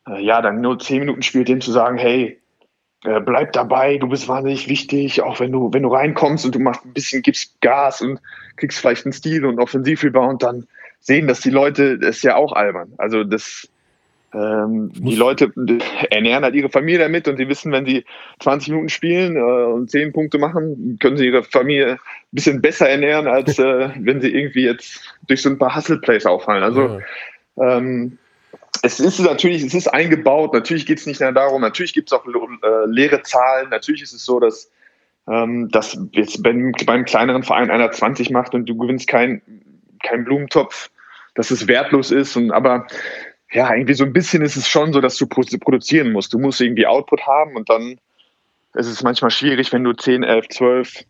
äh, 0.07 0.23
ja 0.23 0.41
dann 0.41 0.61
nur 0.61 0.79
zehn 0.79 0.99
Minuten 0.99 1.23
spielt, 1.23 1.49
dem 1.49 1.59
zu 1.59 1.71
sagen, 1.71 1.97
hey, 1.97 2.39
äh, 3.03 3.19
bleib 3.19 3.53
dabei, 3.53 3.97
du 3.97 4.07
bist 4.07 4.27
wahnsinnig 4.27 4.67
wichtig, 4.67 5.21
auch 5.21 5.39
wenn 5.39 5.51
du, 5.51 5.73
wenn 5.73 5.83
du 5.83 5.89
reinkommst 5.89 6.45
und 6.45 6.55
du 6.55 6.59
machst 6.59 6.85
ein 6.85 6.93
bisschen, 6.93 7.21
gibst 7.21 7.59
Gas 7.61 8.01
und 8.01 8.19
kriegst 8.57 8.79
vielleicht 8.79 9.05
einen 9.05 9.13
Stil 9.13 9.45
und 9.45 9.59
Offensivrebound, 9.59 10.43
dann 10.43 10.67
sehen 10.99 11.27
das 11.27 11.39
die 11.39 11.49
Leute, 11.49 11.97
das 11.97 12.17
ist 12.17 12.23
ja 12.23 12.35
auch 12.35 12.51
albern. 12.51 12.93
Also 12.97 13.23
das, 13.23 13.69
ähm, 14.33 14.91
die 14.93 15.15
Leute 15.15 15.51
ernähren 16.11 16.43
halt 16.43 16.55
ihre 16.55 16.69
Familie 16.69 16.99
damit 16.99 17.27
und 17.27 17.37
sie 17.37 17.49
wissen, 17.49 17.71
wenn 17.71 17.85
sie 17.85 18.05
20 18.39 18.69
Minuten 18.69 18.89
spielen 18.89 19.35
äh, 19.35 19.39
und 19.39 19.89
10 19.89 20.13
Punkte 20.13 20.37
machen, 20.37 20.97
können 21.01 21.17
sie 21.17 21.27
ihre 21.27 21.43
Familie 21.43 21.93
ein 21.93 21.99
bisschen 22.31 22.61
besser 22.61 22.89
ernähren, 22.89 23.27
als 23.27 23.57
äh, 23.59 23.89
wenn 23.99 24.21
sie 24.21 24.29
irgendwie 24.29 24.63
jetzt 24.63 25.01
durch 25.27 25.41
so 25.41 25.49
ein 25.49 25.57
paar 25.57 25.75
Hustle-Plays 25.75 26.25
auffallen. 26.25 26.63
Also 26.63 26.99
ja. 27.57 27.77
ähm, 27.77 28.17
es 28.83 28.99
ist 28.99 29.19
natürlich, 29.19 29.63
es 29.63 29.73
ist 29.73 29.87
eingebaut, 29.87 30.53
natürlich 30.53 30.85
geht 30.85 30.99
es 30.99 31.05
nicht 31.05 31.19
mehr 31.19 31.31
darum, 31.31 31.61
natürlich 31.61 31.93
gibt 31.93 32.11
es 32.11 32.17
auch 32.17 32.25
äh, 32.25 32.85
leere 32.85 33.23
Zahlen, 33.23 33.69
natürlich 33.69 34.03
ist 34.03 34.13
es 34.13 34.23
so, 34.23 34.39
dass, 34.39 34.71
ähm, 35.27 35.69
dass 35.69 35.97
jetzt 36.11 36.41
beim, 36.43 36.71
beim 36.85 37.03
kleineren 37.03 37.43
Verein 37.43 37.71
einer 37.71 37.91
20 37.91 38.29
macht 38.29 38.53
und 38.53 38.67
du 38.67 38.77
gewinnst 38.77 39.07
keinen 39.07 39.41
kein 40.03 40.23
Blumentopf, 40.23 40.89
dass 41.35 41.51
es 41.51 41.67
wertlos 41.67 42.11
ist. 42.11 42.35
Und 42.35 42.51
aber 42.51 42.87
ja, 43.51 43.73
irgendwie 43.73 43.93
so 43.93 44.03
ein 44.03 44.13
bisschen 44.13 44.41
ist 44.41 44.55
es 44.55 44.67
schon 44.67 44.93
so, 44.93 45.01
dass 45.01 45.17
du 45.17 45.27
produzieren 45.27 46.11
musst. 46.11 46.33
Du 46.33 46.39
musst 46.39 46.61
irgendwie 46.61 46.85
Output 46.85 47.21
haben 47.25 47.55
und 47.55 47.69
dann 47.69 47.99
ist 48.75 48.87
es 48.87 49.03
manchmal 49.03 49.31
schwierig, 49.31 49.73
wenn 49.73 49.83
du 49.83 49.93
10, 49.93 50.23
11, 50.23 50.49
12 50.49 51.05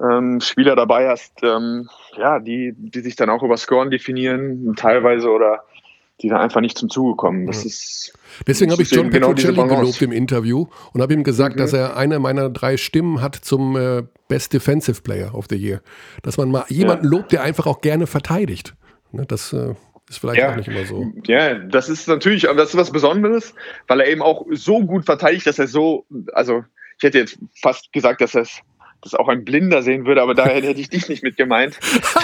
ähm, 0.00 0.40
Spieler 0.40 0.76
dabei 0.76 1.08
hast, 1.08 1.42
ähm, 1.42 1.88
ja, 2.16 2.38
die, 2.38 2.72
die 2.76 3.00
sich 3.00 3.16
dann 3.16 3.30
auch 3.30 3.42
über 3.42 3.56
Scoren 3.56 3.90
definieren, 3.90 4.74
teilweise 4.76 5.30
oder 5.30 5.64
die 6.20 6.28
dann 6.28 6.40
einfach 6.40 6.60
nicht 6.60 6.76
zum 6.76 6.90
Zuge 6.90 7.16
kommen. 7.16 7.46
Das 7.46 7.62
ja. 7.62 7.68
ist, 7.68 8.12
Deswegen 8.46 8.72
habe 8.72 8.82
ich 8.82 8.90
John 8.90 9.10
genau 9.10 9.28
Petrocelli 9.28 9.68
gelobt 9.68 10.02
im 10.02 10.12
Interview 10.12 10.66
und 10.92 11.00
habe 11.00 11.14
ihm 11.14 11.22
gesagt, 11.22 11.56
mhm. 11.56 11.60
dass 11.60 11.72
er 11.72 11.96
eine 11.96 12.18
meiner 12.18 12.50
drei 12.50 12.76
Stimmen 12.76 13.20
hat 13.20 13.36
zum 13.36 13.76
äh, 13.76 14.02
Best 14.28 14.52
Defensive 14.52 15.02
Player 15.02 15.34
of 15.34 15.46
the 15.48 15.56
Year. 15.56 15.80
Dass 16.22 16.36
man 16.36 16.50
mal 16.50 16.64
jemanden 16.68 17.04
ja. 17.04 17.10
lobt, 17.10 17.32
der 17.32 17.42
einfach 17.42 17.66
auch 17.66 17.80
gerne 17.80 18.06
verteidigt. 18.06 18.74
Ne, 19.12 19.24
das 19.26 19.52
äh, 19.52 19.74
ist 20.08 20.18
vielleicht 20.18 20.40
ja. 20.40 20.52
auch 20.52 20.56
nicht 20.56 20.68
immer 20.68 20.84
so. 20.84 21.12
Ja, 21.26 21.54
das 21.54 21.88
ist 21.88 22.08
natürlich, 22.08 22.42
das 22.42 22.70
ist 22.70 22.76
was 22.76 22.90
Besonderes, 22.90 23.54
weil 23.86 24.00
er 24.00 24.08
eben 24.08 24.22
auch 24.22 24.46
so 24.50 24.80
gut 24.84 25.04
verteidigt, 25.04 25.46
dass 25.46 25.58
er 25.58 25.66
so, 25.66 26.06
also 26.32 26.64
ich 26.96 27.04
hätte 27.04 27.18
jetzt 27.18 27.38
fast 27.60 27.92
gesagt, 27.92 28.20
dass 28.20 28.34
er 28.34 28.42
es 28.42 28.60
das 29.00 29.14
auch 29.14 29.28
ein 29.28 29.44
Blinder 29.44 29.82
sehen 29.82 30.06
würde, 30.06 30.22
aber 30.22 30.34
daher 30.34 30.60
hätte 30.60 30.80
ich 30.80 30.88
dich 30.88 31.08
nicht 31.08 31.22
mit 31.22 31.36
gemeint, 31.36 31.78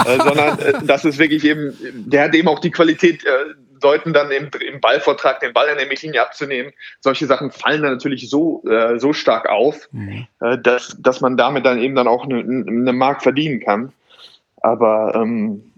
äh, 0.06 0.16
sondern 0.24 0.58
äh, 0.58 0.72
das 0.82 1.04
ist 1.04 1.18
wirklich 1.18 1.44
eben, 1.44 1.76
der 1.94 2.24
hat 2.24 2.34
eben 2.34 2.48
auch 2.48 2.58
die 2.58 2.72
Qualität, 2.72 3.24
äh, 3.24 3.54
Leuten 3.84 4.12
dann 4.12 4.30
im, 4.32 4.50
im 4.66 4.80
Ballvortrag 4.80 5.40
den 5.40 5.52
Ball 5.52 5.68
in 5.68 5.76
der 5.76 5.86
Mittellinie 5.86 6.22
abzunehmen. 6.22 6.72
Solche 7.00 7.26
Sachen 7.26 7.52
fallen 7.52 7.82
dann 7.82 7.92
natürlich 7.92 8.28
so, 8.28 8.64
äh, 8.64 8.98
so 8.98 9.12
stark 9.12 9.48
auf, 9.48 9.88
mhm. 9.92 10.26
äh, 10.40 10.58
dass, 10.58 10.96
dass 10.98 11.20
man 11.20 11.36
damit 11.36 11.64
dann 11.66 11.78
eben 11.78 11.94
dann 11.94 12.08
auch 12.08 12.24
eine, 12.24 12.38
eine 12.40 12.92
Mark 12.92 13.22
verdienen 13.22 13.60
kann. 13.60 13.92
Aber 14.62 15.14
ähm, 15.14 15.73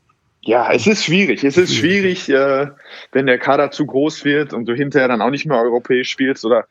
ja, 0.46 0.72
es 0.72 0.86
ist 0.86 1.04
schwierig. 1.04 1.44
Es 1.44 1.56
ist 1.56 1.74
schwierig, 1.74 2.28
äh, 2.28 2.68
wenn 3.12 3.26
der 3.26 3.38
Kader 3.38 3.70
zu 3.70 3.86
groß 3.86 4.24
wird 4.24 4.52
und 4.52 4.66
du 4.66 4.74
hinterher 4.74 5.08
dann 5.08 5.20
auch 5.20 5.30
nicht 5.30 5.46
mehr 5.46 5.58
europäisch 5.58 6.08
spielst 6.08 6.44
oder 6.44 6.66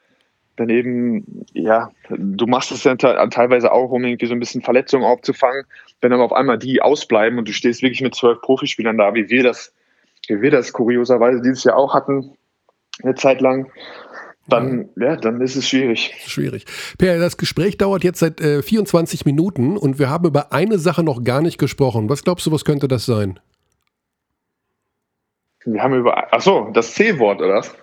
daneben, 0.55 1.45
ja, 1.53 1.91
du 2.09 2.47
machst 2.47 2.71
es 2.71 2.83
dann 2.83 2.97
teilweise 2.97 3.71
auch, 3.71 3.91
um 3.91 4.03
irgendwie 4.05 4.25
so 4.25 4.33
ein 4.33 4.39
bisschen 4.39 4.61
Verletzungen 4.61 5.03
aufzufangen. 5.03 5.65
Wenn 6.01 6.13
aber 6.13 6.23
auf 6.23 6.33
einmal 6.33 6.57
die 6.57 6.81
ausbleiben 6.81 7.37
und 7.37 7.47
du 7.47 7.53
stehst 7.53 7.81
wirklich 7.81 8.01
mit 8.01 8.15
zwölf 8.15 8.41
Profispielern 8.41 8.97
da, 8.97 9.13
wie 9.13 9.29
wir 9.29 9.43
das 9.43 9.73
wie 10.27 10.41
wir 10.41 10.51
das 10.51 10.73
kurioserweise 10.73 11.41
dieses 11.41 11.63
Jahr 11.63 11.77
auch 11.77 11.93
hatten, 11.93 12.31
eine 13.03 13.15
Zeit 13.15 13.41
lang, 13.41 13.71
dann, 14.47 14.89
ja, 14.95 15.15
dann 15.15 15.41
ist 15.41 15.55
es 15.55 15.67
schwierig. 15.67 16.13
Schwierig. 16.25 16.65
Per, 16.97 17.17
das 17.17 17.37
Gespräch 17.37 17.77
dauert 17.77 18.03
jetzt 18.03 18.19
seit 18.19 18.39
äh, 18.41 18.61
24 18.61 19.25
Minuten 19.25 19.75
und 19.75 19.97
wir 19.97 20.09
haben 20.09 20.25
über 20.25 20.53
eine 20.53 20.77
Sache 20.77 21.03
noch 21.03 21.23
gar 21.23 21.41
nicht 21.41 21.57
gesprochen. 21.57 22.09
Was 22.09 22.23
glaubst 22.23 22.45
du, 22.45 22.51
was 22.51 22.63
könnte 22.63 22.87
das 22.87 23.05
sein? 23.05 23.39
Wir 25.65 25.81
haben 25.81 25.95
über, 25.95 26.27
ach 26.31 26.41
so, 26.41 26.69
das 26.73 26.93
C-Wort, 26.93 27.41
oder 27.41 27.55
was? 27.55 27.73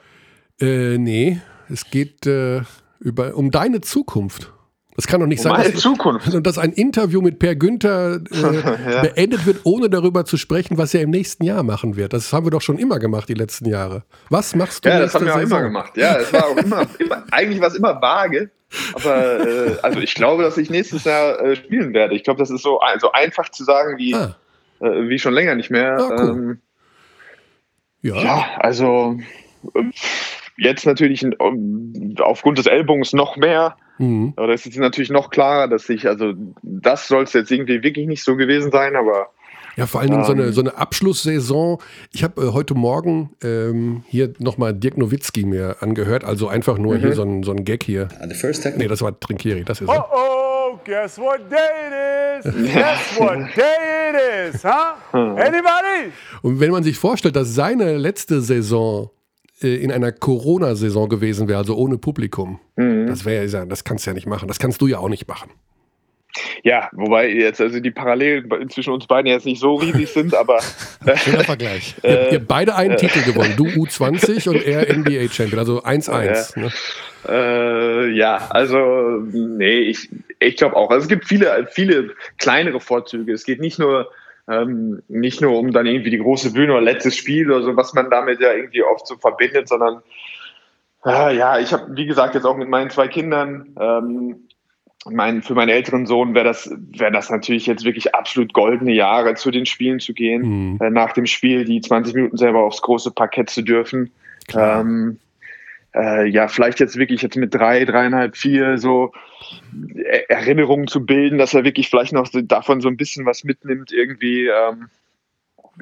Äh, 0.61 0.99
nee, 0.99 1.41
es 1.69 1.91
geht 1.91 2.27
äh, 2.27 2.61
über, 3.01 3.35
um 3.35 3.51
deine 3.51 3.81
Zukunft. 3.81 4.53
Das 4.95 5.07
kann 5.07 5.21
doch 5.21 5.27
nicht 5.27 5.39
Um 5.41 5.45
sein, 5.45 5.53
meine 5.53 5.71
dass, 5.73 5.81
Zukunft. 5.81 6.29
dass 6.47 6.59
ein 6.59 6.73
Interview 6.73 7.23
mit 7.23 7.39
Per 7.39 7.57
Günther 7.57 8.21
äh, 8.31 8.93
Ja. 8.93 9.01
beendet 9.03 9.47
wird, 9.47 9.61
ohne 9.65 9.89
darüber 9.89 10.25
zu 10.27 10.37
sprechen, 10.37 10.77
was 10.79 10.93
er 10.95 11.01
im 11.01 11.11
nächsten 11.11 11.45
Jahr 11.45 11.63
machen 11.63 11.97
wird. 11.97 12.13
Das 12.13 12.33
haben 12.33 12.45
wir 12.47 12.51
doch 12.51 12.61
schon 12.61 12.79
immer 12.79 12.99
gemacht, 12.99 13.29
die 13.29 13.35
letzten 13.35 13.67
Jahre. 13.69 14.05
Was 14.29 14.55
machst 14.55 14.85
du 14.85 14.91
Ja, 14.91 15.01
das 15.01 15.15
haben 15.15 15.25
wir 15.25 15.35
auch 15.35 15.39
Saison? 15.41 15.59
immer 15.59 15.67
gemacht. 15.69 15.97
Ja, 15.97 16.19
es 16.19 16.33
war 16.33 16.47
auch 16.47 16.57
immer, 16.57 16.87
immer 16.99 17.25
eigentlich 17.31 17.61
war 17.61 17.69
es 17.69 17.75
immer 17.75 18.01
vage. 18.03 18.51
Aber 18.95 19.47
äh, 19.47 19.77
also 19.83 19.99
ich 19.99 20.15
glaube, 20.15 20.43
dass 20.43 20.57
ich 20.59 20.71
nächstes 20.71 21.05
Jahr 21.05 21.41
äh, 21.43 21.57
spielen 21.57 21.93
werde. 21.95 22.15
Ich 22.15 22.23
glaube, 22.23 22.39
das 22.39 22.51
ist 22.51 22.63
so 22.63 22.79
also 22.81 23.11
einfach 23.13 23.49
zu 23.49 23.65
sagen 23.65 23.97
wie, 23.99 24.15
Ah. 24.15 24.37
äh, 24.81 25.09
wie 25.09 25.19
schon 25.19 25.33
länger 25.35 25.55
nicht 25.55 25.71
mehr. 25.71 25.97
Ah, 25.99 26.17
cool. 26.21 26.29
ähm, 26.31 26.61
Ja. 28.03 28.23
ja, 28.23 28.45
also 28.59 29.17
äh, 29.75 29.83
jetzt 30.59 30.87
natürlich 30.87 31.23
ähm, 31.23 32.15
aufgrund 32.21 32.59
des 32.59 32.67
Ellbogens 32.67 33.13
noch 33.13 33.37
mehr. 33.37 33.77
Mhm. 33.99 34.33
Aber 34.37 34.49
das 34.49 34.67
ist 34.67 34.77
natürlich 34.79 35.11
noch 35.11 35.31
klarer, 35.31 35.69
dass 35.69 35.89
ich, 35.89 36.07
also 36.09 36.33
das 36.63 37.09
soll 37.09 37.25
es 37.25 37.33
jetzt 37.33 37.51
irgendwie 37.51 37.83
wirklich 37.83 38.07
nicht 38.07 38.25
so 38.25 38.37
gewesen 38.37 38.71
sein, 38.73 38.97
aber 38.97 39.29
Ja, 39.77 39.87
vor 39.87 40.01
allen 40.01 40.11
Dingen 40.11 40.25
so, 40.25 40.33
eine, 40.33 40.45
Ähm. 40.47 40.53
so 40.53 40.61
eine 40.63 40.77
Abschlusssaison. 40.77 41.79
Ich 42.13 42.25
habe 42.25 42.43
äh, 42.43 42.53
heute 42.53 42.75
Morgen 42.75 43.31
ähm, 43.43 44.03
hier 44.09 44.33
nochmal 44.39 44.75
Dirk 44.75 44.99
Nowitzki 44.99 45.45
mir 45.45 45.77
angehört, 45.81 46.25
also 46.25 46.49
einfach 46.49 46.79
nur 46.79 46.97
Mhm. 46.97 47.01
hier 47.01 47.13
so 47.15 47.23
ein, 47.23 47.43
so 47.43 47.53
ein 47.53 47.65
Gag 47.65 47.83
hier. 47.85 48.09
Nee, 48.77 48.89
das 48.89 49.01
war 49.03 49.19
Trinkieri, 49.19 49.65
das 49.65 49.81
ist 49.81 49.89
er. 49.89 50.09
oh, 50.13 50.42
guess 50.85 51.19
what 51.19 51.41
day 51.51 51.57
it 51.87 52.45
is? 52.47 52.73
Guess 52.73 53.19
what 53.19 53.39
day 53.57 54.11
it 54.11 54.55
is, 54.55 54.63
huh? 54.65 54.95
Anybody? 55.13 56.13
Und 56.43 56.61
wenn 56.61 56.71
man 56.71 56.83
sich 56.83 56.97
vorstellt, 56.99 57.37
dass 57.37 57.55
seine 57.55 57.97
letzte 57.97 58.41
Saison 58.41 59.11
äh, 59.63 59.77
in 59.77 59.93
einer 59.93 60.13
Corona-Saison 60.13 61.09
gewesen 61.09 61.49
wäre, 61.49 61.59
also 61.59 61.77
ohne 61.77 61.99
Publikum, 61.99 62.59
Mhm. 62.77 63.07
das 63.07 63.25
wäre 63.25 63.47
ja, 63.47 63.65
das 63.67 63.85
kannst 63.85 64.07
du 64.07 64.11
ja 64.11 64.15
nicht 64.15 64.27
machen. 64.27 64.49
Das 64.49 64.59
kannst 64.59 64.81
du 64.81 64.87
ja 64.87 64.99
auch 64.99 65.09
nicht 65.11 65.29
machen. 65.29 65.51
Ja, 66.63 66.89
wobei 66.93 67.29
jetzt 67.29 67.61
also 67.61 67.81
die 67.81 67.91
Parallelen 67.91 68.49
zwischen 68.71 68.93
uns 68.93 69.07
beiden 69.07 69.31
jetzt 69.31 69.47
nicht 69.47 69.61
so 69.61 69.75
riesig 69.75 70.09
sind, 70.09 70.35
aber 70.35 70.61
Schöner 71.17 71.45
Vergleich. 71.45 71.95
Ihr, 72.03 72.11
Äh, 72.13 72.33
ihr 72.33 72.39
habt 72.39 72.49
beide 72.49 72.75
einen 72.75 72.97
Titel 72.97 73.23
gewonnen. 73.23 73.55
Du 73.57 73.65
U20 73.65 74.49
und 74.49 74.65
er 74.65 74.93
NBA-Champion, 74.97 75.59
also 75.59 75.83
1-1. 75.83 76.59
Ne? 76.59 76.71
Äh, 77.29 78.11
ja, 78.11 78.49
also 78.51 79.21
nee, 79.33 79.81
ich, 79.81 80.09
ich 80.41 80.57
glaube 80.57 80.77
auch. 80.77 80.91
Also 80.91 81.05
es 81.05 81.09
gibt 81.09 81.27
viele, 81.27 81.69
viele 81.71 82.15
kleinere 82.39 82.81
Vorzüge. 82.81 83.33
Es 83.33 83.45
geht 83.45 83.61
nicht 83.61 83.79
nur 83.79 84.11
ähm, 84.49 85.03
nicht 85.09 85.41
nur 85.41 85.57
um 85.59 85.73
dann 85.73 85.87
irgendwie 85.87 86.11
die 86.11 86.19
große 86.19 86.53
Bühne 86.53 86.73
oder 86.73 86.83
letztes 86.83 87.17
Spiel 87.17 87.51
oder 87.51 87.63
so, 87.63 87.77
was 87.77 87.95
man 87.95 88.11
damit 88.11 88.41
ja 88.41 88.53
irgendwie 88.53 88.83
oft 88.83 89.07
so 89.07 89.17
verbindet, 89.17 89.69
sondern 89.69 90.03
äh, 91.07 91.37
ja, 91.37 91.59
ich 91.59 91.73
habe 91.73 91.95
wie 91.97 92.07
gesagt 92.07 92.35
jetzt 92.35 92.45
auch 92.45 92.57
mit 92.57 92.69
meinen 92.69 92.91
zwei 92.91 93.09
Kindern 93.09 93.77
ähm, 93.81 94.49
mein, 95.11 95.43
für 95.43 95.55
meinen 95.55 95.71
älteren 95.71 96.07
Sohn 96.07 96.35
wäre 96.35 96.45
das, 96.45 96.71
wäre 96.97 97.11
das 97.13 97.29
natürlich 97.31 97.67
jetzt 97.67 97.85
wirklich 97.85 98.15
absolut 98.15 98.53
goldene 98.53 98.93
Jahre, 98.93 99.35
zu 99.35 99.51
den 99.51 99.67
Spielen 99.67 99.99
zu 100.01 100.13
gehen, 100.15 100.43
Mhm. 100.75 100.79
äh, 100.81 100.91
nach 100.91 101.13
dem 101.13 101.27
Spiel 101.27 101.65
die 101.65 101.81
20 101.81 102.15
Minuten 102.15 102.37
selber 102.37 102.61
aufs 102.63 102.83
große 102.83 103.11
Parkett 103.11 103.51
zu 103.51 103.63
dürfen. 103.63 104.11
Ähm, 104.55 105.19
äh, 105.95 106.27
ja, 106.29 106.49
vielleicht 106.49 106.81
jetzt 106.81 106.97
wirklich 106.97 107.21
jetzt 107.23 107.37
mit 107.37 107.53
drei, 107.55 107.85
dreieinhalb, 107.85 108.37
vier 108.37 108.79
so 108.79 109.13
Er- 110.11 110.31
Erinnerungen 110.31 110.87
zu 110.87 111.05
bilden, 111.05 111.37
dass 111.39 111.53
er 111.53 111.65
wirklich 111.65 111.91
vielleicht 111.91 112.13
noch 112.13 112.27
so 112.27 112.41
davon 112.41 112.81
so 112.81 112.89
ein 112.89 112.97
bisschen 112.97 113.27
was 113.27 113.45
mitnimmt 113.45 113.93
irgendwie. 113.93 114.47
Ähm, 114.47 114.89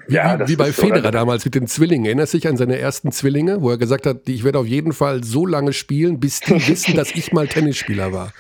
Wie, 0.09 0.15
ja, 0.15 0.49
wie, 0.49 0.57
bei 0.57 0.69
ist 0.69 0.77
so- 0.77 0.83
Federer 0.87 1.11
damals 1.11 1.45
mit 1.45 1.55
den 1.55 1.67
Zwillingen. 1.67 2.07
Erinnerst 2.07 2.33
du 2.35 2.39
dich 2.39 2.49
an 2.49 2.57
seine 2.57 2.79
ersten 2.79 3.13
Zwillinge, 3.13 3.61
wo 3.63 3.71
er 3.71 3.77
gesagt 3.79 4.07
hat, 4.07 4.29
ich 4.29 4.45
werde 4.45 4.59
auf 4.59 4.67
jeden 4.67 4.93
Fall 4.93 5.23
so 5.25 5.47
lange 5.47 5.73
spielen, 5.73 6.21
bis 6.21 6.41
die 6.41 6.55
wissen, 6.69 6.97
dass 6.97 7.11
ich 7.15 7.33
mal 7.33 7.47
Tennisspieler 7.49 8.13
war. 8.13 8.33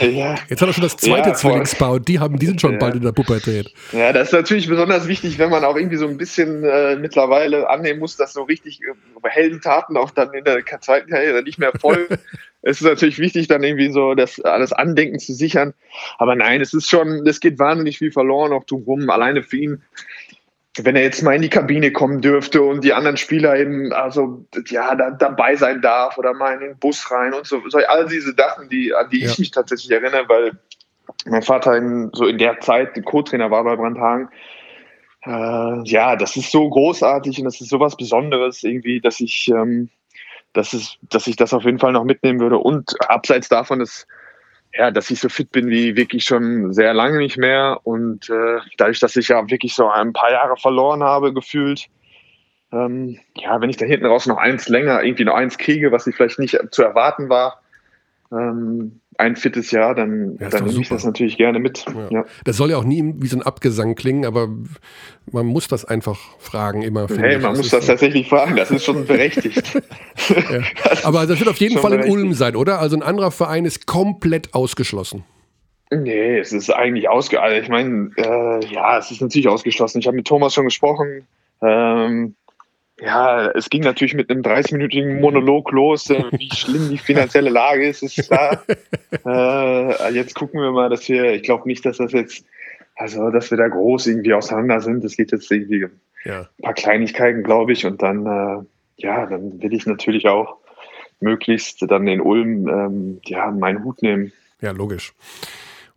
Ja, 0.00 0.36
Jetzt 0.48 0.60
hat 0.60 0.68
er 0.68 0.72
schon 0.72 0.82
das 0.82 0.96
zweite 0.96 1.30
Ja. 1.30 1.34
Zwillingspaar 1.34 1.92
und 1.92 2.08
die, 2.08 2.18
haben, 2.18 2.38
die 2.38 2.46
sind 2.46 2.60
schon 2.60 2.72
Ja. 2.72 2.78
bald 2.78 2.96
in 2.96 3.02
der 3.02 3.12
Pubertät. 3.12 3.72
Ja, 3.92 4.12
das 4.12 4.28
ist 4.28 4.32
natürlich 4.32 4.68
besonders 4.68 5.08
wichtig, 5.08 5.38
wenn 5.38 5.50
man 5.50 5.64
auch 5.64 5.76
irgendwie 5.76 5.96
so 5.96 6.06
ein 6.06 6.16
bisschen 6.16 6.64
äh, 6.64 6.96
mittlerweile 6.96 7.68
annehmen 7.68 8.00
muss, 8.00 8.16
dass 8.16 8.32
so 8.32 8.42
richtig 8.42 8.80
äh, 8.82 9.28
Heldentaten 9.28 9.96
auch 9.96 10.10
dann 10.10 10.32
in 10.34 10.44
der 10.44 10.64
zweiten 10.80 11.10
Karriere 11.10 11.42
nicht 11.42 11.58
mehr 11.58 11.72
folgen. 11.78 12.18
es 12.62 12.80
ist 12.80 12.86
natürlich 12.86 13.18
wichtig, 13.18 13.48
dann 13.48 13.62
irgendwie 13.62 13.90
so 13.92 14.14
das 14.14 14.40
alles 14.40 14.72
Andenken 14.72 15.18
zu 15.18 15.32
sichern. 15.32 15.72
Aber 16.18 16.34
nein, 16.34 16.60
es 16.60 16.74
ist 16.74 16.88
schon, 16.88 17.26
es 17.26 17.40
geht 17.40 17.58
wahnsinnig 17.58 17.98
viel 17.98 18.12
verloren 18.12 18.52
auch 18.52 18.64
drumherum. 18.64 19.08
Alleine 19.08 19.42
für 19.42 19.56
ihn, 19.56 19.82
wenn 20.78 20.94
er 20.96 21.02
jetzt 21.02 21.22
mal 21.22 21.34
in 21.34 21.42
die 21.42 21.48
Kabine 21.48 21.92
kommen 21.92 22.20
dürfte 22.20 22.62
und 22.62 22.84
die 22.84 22.92
anderen 22.92 23.16
Spieler 23.16 23.56
eben, 23.56 23.92
also 23.92 24.44
ja, 24.68 24.94
da, 24.94 25.10
dabei 25.10 25.56
sein 25.56 25.82
darf 25.82 26.16
oder 26.16 26.32
mal 26.32 26.54
in 26.54 26.60
den 26.60 26.78
Bus 26.78 27.10
rein 27.10 27.34
und 27.34 27.46
so, 27.46 27.60
so 27.68 27.78
all 27.78 28.06
diese 28.06 28.34
Sachen, 28.34 28.68
die, 28.68 28.94
an 28.94 29.08
die 29.10 29.20
Ja. 29.20 29.30
ich 29.30 29.38
mich 29.38 29.50
tatsächlich 29.50 29.90
erinnere, 29.90 30.28
weil 30.28 30.52
mein 31.26 31.42
Vater 31.42 31.76
in, 31.76 32.10
so 32.12 32.26
in 32.26 32.38
der 32.38 32.60
Zeit 32.60 33.04
Co-Trainer 33.04 33.50
war 33.50 33.64
bei 33.64 33.74
Brandhagen. 33.74 34.28
Äh, 35.24 35.82
ja, 35.84 36.16
das 36.16 36.36
ist 36.36 36.52
so 36.52 36.70
großartig 36.70 37.38
und 37.38 37.44
das 37.44 37.60
ist 37.60 37.68
sowas 37.68 37.96
Besonderes 37.96 38.62
irgendwie, 38.62 39.00
dass 39.00 39.20
ich, 39.20 39.48
ähm, 39.48 39.90
dass, 40.52 40.72
es, 40.72 40.96
dass 41.02 41.26
ich 41.26 41.36
das 41.36 41.52
auf 41.52 41.64
jeden 41.64 41.80
Fall 41.80 41.92
noch 41.92 42.04
mitnehmen 42.04 42.40
würde. 42.40 42.58
Und 42.58 42.94
abseits 43.10 43.48
davon 43.48 43.80
ist, 43.80 44.06
ja, 44.72 44.90
dass 44.90 45.10
ich 45.10 45.20
so 45.20 45.28
fit 45.28 45.50
bin 45.50 45.68
wie 45.68 45.96
wirklich 45.96 46.24
schon 46.24 46.72
sehr 46.72 46.94
lange 46.94 47.18
nicht 47.18 47.36
mehr. 47.36 47.80
Und 47.84 48.30
äh, 48.30 48.58
dadurch, 48.76 49.00
dass 49.00 49.16
ich 49.16 49.28
ja 49.28 49.50
wirklich 49.50 49.74
so 49.74 49.88
ein 49.88 50.12
paar 50.12 50.30
Jahre 50.30 50.56
verloren 50.56 51.02
habe, 51.02 51.32
gefühlt, 51.32 51.88
ähm, 52.72 53.18
ja, 53.36 53.60
wenn 53.60 53.70
ich 53.70 53.76
da 53.76 53.86
hinten 53.86 54.06
raus 54.06 54.26
noch 54.26 54.38
eins 54.38 54.68
länger, 54.68 55.02
irgendwie 55.02 55.24
noch 55.24 55.34
eins 55.34 55.58
kriege, 55.58 55.90
was 55.90 56.06
ich 56.06 56.14
vielleicht 56.14 56.38
nicht 56.38 56.58
zu 56.70 56.82
erwarten 56.82 57.28
war, 57.28 57.60
ähm, 58.32 59.00
ein 59.18 59.36
fittes 59.36 59.70
Jahr, 59.70 59.94
dann, 59.94 60.38
Ja, 60.40 60.48
dann 60.48 60.64
nehme 60.64 60.80
ich 60.80 60.88
das 60.88 61.04
natürlich 61.04 61.36
gerne 61.36 61.58
mit. 61.58 61.84
Ja. 61.86 62.08
Ja. 62.10 62.24
Das 62.44 62.56
soll 62.56 62.70
ja 62.70 62.78
auch 62.78 62.84
nie 62.84 63.14
wie 63.18 63.26
so 63.26 63.36
ein 63.36 63.42
Abgesang 63.42 63.94
klingen, 63.94 64.24
aber 64.24 64.48
man 65.30 65.46
muss 65.46 65.68
das 65.68 65.84
einfach 65.84 66.18
fragen 66.38 66.82
immer. 66.82 67.06
Hey, 67.08 67.38
man 67.38 67.50
Das 67.52 67.58
muss 67.58 67.70
das 67.70 67.86
so. 67.86 67.92
tatsächlich 67.92 68.28
fragen, 68.28 68.56
das 68.56 68.70
ist 68.70 68.84
schon 68.84 69.04
berechtigt. 69.06 69.80
Das 70.84 71.04
Aber 71.04 71.26
das 71.26 71.38
wird 71.38 71.50
auf 71.50 71.58
jeden 71.58 71.78
Fall 71.78 71.92
in. 71.94 72.10
Ulm 72.10 72.32
sein, 72.32 72.56
oder? 72.56 72.78
Also 72.78 72.96
ein 72.96 73.02
anderer 73.02 73.30
Verein 73.30 73.64
ist 73.64 73.86
komplett 73.86 74.54
ausgeschlossen. 74.54 75.24
Nee, 75.92 76.38
es 76.38 76.52
ist 76.52 76.70
eigentlich 76.70 77.08
ausge... 77.08 77.42
Also 77.42 77.60
ich 77.60 77.68
meine, 77.68 78.10
äh, 78.16 78.64
ja, 78.72 78.98
es 78.98 79.10
ist 79.10 79.20
natürlich 79.20 79.48
ausgeschlossen. 79.48 79.98
Ich 79.98 80.06
habe 80.06 80.16
mit 80.16 80.26
Thomas 80.26 80.54
schon 80.54 80.64
gesprochen. 80.64 81.26
Ähm, 81.62 82.36
ja, 83.02 83.50
es 83.50 83.70
ging 83.70 83.82
natürlich 83.82 84.14
mit 84.14 84.30
einem 84.30 84.42
30-minütigen 84.42 85.20
Monolog 85.20 85.70
los, 85.72 86.10
äh, 86.10 86.24
wie 86.32 86.50
schlimm 86.54 86.90
die 86.90 86.98
finanzielle 86.98 87.50
Lage 87.50 87.88
ist, 87.88 88.02
ist 88.02 88.28
klar. 88.28 88.62
äh, 89.26 90.12
jetzt 90.14 90.34
gucken 90.34 90.60
wir 90.60 90.70
mal, 90.72 90.88
dass 90.90 91.08
wir, 91.08 91.32
ich 91.34 91.42
glaube 91.42 91.68
nicht, 91.68 91.84
dass 91.86 91.98
das 91.98 92.12
jetzt, 92.12 92.44
also 92.96 93.30
dass 93.30 93.50
wir 93.50 93.58
da 93.58 93.68
groß 93.68 94.06
irgendwie 94.08 94.34
auseinander 94.34 94.80
sind. 94.80 95.04
Es 95.04 95.16
geht 95.16 95.32
jetzt 95.32 95.50
irgendwie 95.50 95.84
um 95.84 95.90
Ja. 96.24 96.40
ein 96.40 96.62
paar 96.62 96.74
Kleinigkeiten, 96.74 97.42
glaube 97.42 97.72
ich. 97.72 97.86
Und 97.86 98.02
dann, 98.02 98.26
äh, 98.26 98.64
ja, 98.96 99.26
dann 99.26 99.62
will 99.62 99.72
ich 99.72 99.86
natürlich 99.86 100.28
auch 100.28 100.58
möglichst 101.20 101.82
dann 101.90 102.06
in 102.06 102.20
Ulm 102.20 102.68
ähm, 102.68 103.20
ja, 103.24 103.50
meinen 103.50 103.84
Hut 103.84 104.02
nehmen. 104.02 104.32
Ja, 104.60 104.72
logisch. 104.72 105.12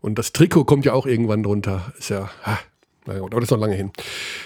Und 0.01 0.19
das 0.19 0.33
Trikot 0.33 0.65
kommt 0.65 0.85
ja 0.85 0.93
auch 0.93 1.05
irgendwann 1.05 1.43
drunter. 1.43 1.93
Ist 1.97 2.09
ja, 2.09 2.29
ha, 2.45 2.59
na 3.05 3.19
gut, 3.19 3.33
aber 3.33 3.41
das 3.41 3.47
ist 3.47 3.51
noch 3.51 3.59
lange 3.59 3.75
hin. 3.75 3.91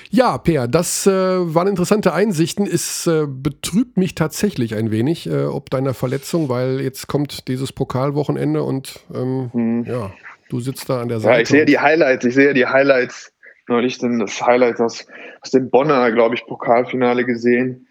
Ja, 0.10 0.38
Peer, 0.38 0.68
das 0.68 1.06
äh, 1.06 1.12
waren 1.12 1.68
interessante 1.68 2.14
Einsichten. 2.14 2.66
Es 2.66 3.06
äh, 3.06 3.26
betrübt 3.28 3.98
mich 3.98 4.16
tatsächlich 4.16 4.76
ein 4.76 4.90
wenig, 4.90 5.30
äh, 5.30 5.46
ob 5.46 5.70
deiner 5.70 5.94
Verletzung, 5.94 6.50
weil 6.50 6.82
jetzt 6.82 7.08
kommt 7.08 7.48
dieses 7.48 7.72
Pokalwochenende 7.72 8.64
und 8.64 9.02
ähm, 9.14 9.86
ja, 9.88 10.12
du 10.50 10.60
sitzt 10.60 10.90
da 10.90 11.02
an 11.02 11.10
der 11.10 11.20
Seite. 11.20 11.30
Mhm. 11.30 11.36
Ja, 11.36 11.42
ich 11.42 11.50
sehe 11.50 11.66
die 11.66 11.80
Highlights, 11.80 12.26
ich 12.26 12.34
sehe 12.34 12.54
die 12.54 12.66
Highlights, 12.66 13.32
neulich 13.68 14.00
denn 14.00 14.20
das 14.20 14.42
Highlight 14.42 14.80
aus, 14.80 15.06
aus 15.42 15.52
dem 15.52 15.70
Bonner, 15.70 16.12
glaube 16.12 16.36
ich, 16.36 16.46
Pokalfinale 16.46 17.26
gesehen. 17.26 17.84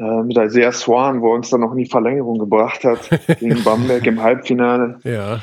Mit 0.00 0.38
Isaiah 0.38 0.70
Swan, 0.70 1.22
wo 1.22 1.32
er 1.32 1.34
uns 1.34 1.50
dann 1.50 1.58
noch 1.60 1.72
in 1.72 1.78
die 1.78 1.86
Verlängerung 1.86 2.38
gebracht 2.38 2.84
hat, 2.84 3.00
gegen 3.40 3.64
Bamberg 3.64 4.06
im 4.06 4.22
Halbfinale. 4.22 5.00
Ja. 5.02 5.40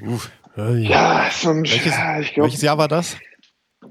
Uff. 0.00 0.30
Ja, 0.56 0.70
ja. 0.70 0.90
Ja, 0.90 1.30
so 1.32 1.50
ein, 1.50 1.64
Welches, 1.64 1.96
ja, 1.96 2.20
ich 2.20 2.32
glaube, 2.32 2.46
welches 2.46 2.62
Jahr 2.62 2.78
war 2.78 2.86
das? 2.86 3.16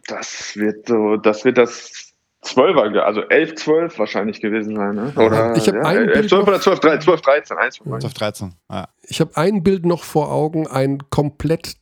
Das 0.08 0.56
wird 0.56 0.88
so, 0.88 1.18
das 1.18 1.46
wird 1.46 1.58
das 1.58 2.14
Zwölfer, 2.42 3.04
also 3.06 3.22
11, 3.22 3.56
12 3.56 3.98
wahrscheinlich 4.00 4.40
gewesen 4.40 4.76
sein, 4.76 4.94
ne? 4.96 5.12
Oder 5.16 5.56
Ich 5.56 5.68
hab 5.68 5.76
ja, 5.76 5.82
ein 5.82 5.98
11, 6.10 6.14
Bild 6.14 6.30
12 6.30 6.42
noch- 6.42 6.48
oder 6.48 6.62
12, 6.62 6.80
13, 6.80 7.02
12, 7.02 7.22
13, 7.22 7.58
eins 7.58 7.78
von 7.78 7.86
beiden. 7.90 8.02
12, 8.02 8.14
13. 8.14 8.54
Ja. 8.70 8.88
Ich 9.04 9.20
habe 9.20 9.36
ein 9.36 9.64
Bild 9.64 9.86
noch 9.86 10.04
vor 10.04 10.32
Augen, 10.32 10.68
ein 10.68 11.00
komplett 11.10 11.76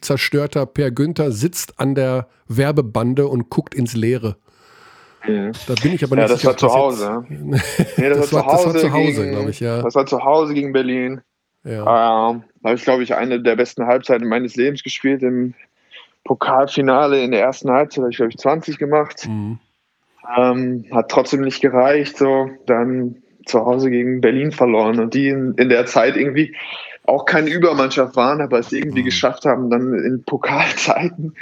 zerstörter 0.00 0.66
Per 0.66 0.90
Günther 0.90 1.30
sitzt 1.32 1.78
an 1.80 1.94
der 1.94 2.28
Werbebande 2.48 3.26
und 3.28 3.48
guckt 3.50 3.74
ins 3.74 3.94
Leere. 3.94 4.36
Mhm. 5.26 5.52
Da 5.68 5.74
bin 5.82 5.94
ich 5.94 6.02
aber 6.04 6.16
Ja, 6.16 6.22
nicht 6.22 6.32
das 6.34 6.40
sicher. 6.40 6.50
war 6.50 6.56
zu 6.56 6.68
Hause. 6.72 7.24
jetzt- 7.28 7.40
ja. 7.40 7.84
Nee, 7.96 8.08
das, 8.08 8.18
Das 8.30 8.32
war, 8.32 8.42
das 8.44 8.62
zu 8.62 8.66
war 8.66 8.66
Hause. 8.66 8.78
zu 8.80 8.92
Hause, 8.92 9.22
gegen- 9.22 9.30
glaub 9.32 9.48
ich, 9.48 9.60
ja. 9.60 9.82
Das 9.82 9.94
war 9.94 10.06
zu 10.06 10.24
Hause 10.24 10.54
gegen 10.54 10.72
Berlin. 10.72 11.20
Ja. 11.64 12.30
Ähm, 12.30 12.42
da 12.60 12.68
habe 12.70 12.74
ich, 12.76 12.82
glaube 12.84 13.02
ich, 13.04 13.14
eine 13.14 13.40
der 13.40 13.54
besten 13.56 13.86
Halbzeiten 13.86 14.28
meines 14.28 14.56
Lebens 14.56 14.82
gespielt. 14.82 15.22
Im 15.22 15.54
Pokalfinale 16.24 17.22
in 17.22 17.32
der 17.32 17.42
ersten 17.42 17.70
Halbzeit 17.70 18.02
habe 18.02 18.10
ich, 18.10 18.16
glaube 18.16 18.30
ich, 18.30 18.38
20 18.38 18.78
gemacht. 18.78 19.26
Mhm. 19.28 19.58
Ähm, 20.36 20.84
hat 20.92 21.10
trotzdem 21.10 21.40
nicht 21.40 21.60
gereicht. 21.60 22.16
So. 22.16 22.50
Dann 22.66 23.22
zu 23.46 23.60
Hause 23.60 23.90
gegen 23.90 24.20
Berlin 24.20 24.52
verloren 24.52 25.00
und 25.00 25.14
die 25.14 25.28
in, 25.28 25.54
in 25.54 25.68
der 25.68 25.86
Zeit 25.86 26.16
irgendwie 26.16 26.54
auch 27.04 27.24
keine 27.24 27.50
Übermannschaft 27.50 28.14
waren, 28.16 28.40
aber 28.40 28.58
es 28.58 28.72
irgendwie 28.72 29.00
mhm. 29.00 29.06
geschafft 29.06 29.44
haben, 29.44 29.70
dann 29.70 29.94
in 29.94 30.22
Pokalzeiten 30.24 31.34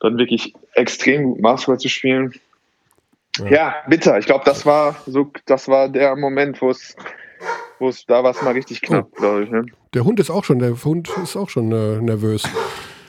dann 0.00 0.18
wirklich 0.18 0.54
extrem 0.74 1.24
gut 1.24 1.42
Basketball 1.42 1.78
zu 1.78 1.88
spielen. 1.88 2.34
Ja, 3.38 3.46
ja 3.46 3.74
bitter. 3.88 4.18
Ich 4.18 4.26
glaube, 4.26 4.44
das 4.44 4.66
war 4.66 4.96
so, 5.06 5.30
das 5.46 5.68
war 5.68 5.88
der 5.88 6.14
Moment, 6.16 6.60
wo 6.60 6.70
es, 6.70 6.96
wo 7.78 7.88
es, 7.88 8.04
da 8.06 8.22
war 8.22 8.32
es 8.32 8.42
mal 8.42 8.52
richtig 8.52 8.82
knapp, 8.82 9.08
oh. 9.12 9.16
glaube 9.16 9.44
ich. 9.44 9.50
Ne? 9.50 9.66
Der 9.94 10.04
Hund 10.04 10.20
ist 10.20 10.30
auch 10.30 10.44
schon, 10.44 10.58
der 10.58 10.84
Hund 10.84 11.10
ist 11.22 11.36
auch 11.36 11.48
schon 11.48 11.72
äh, 11.72 12.00
nervös. 12.00 12.44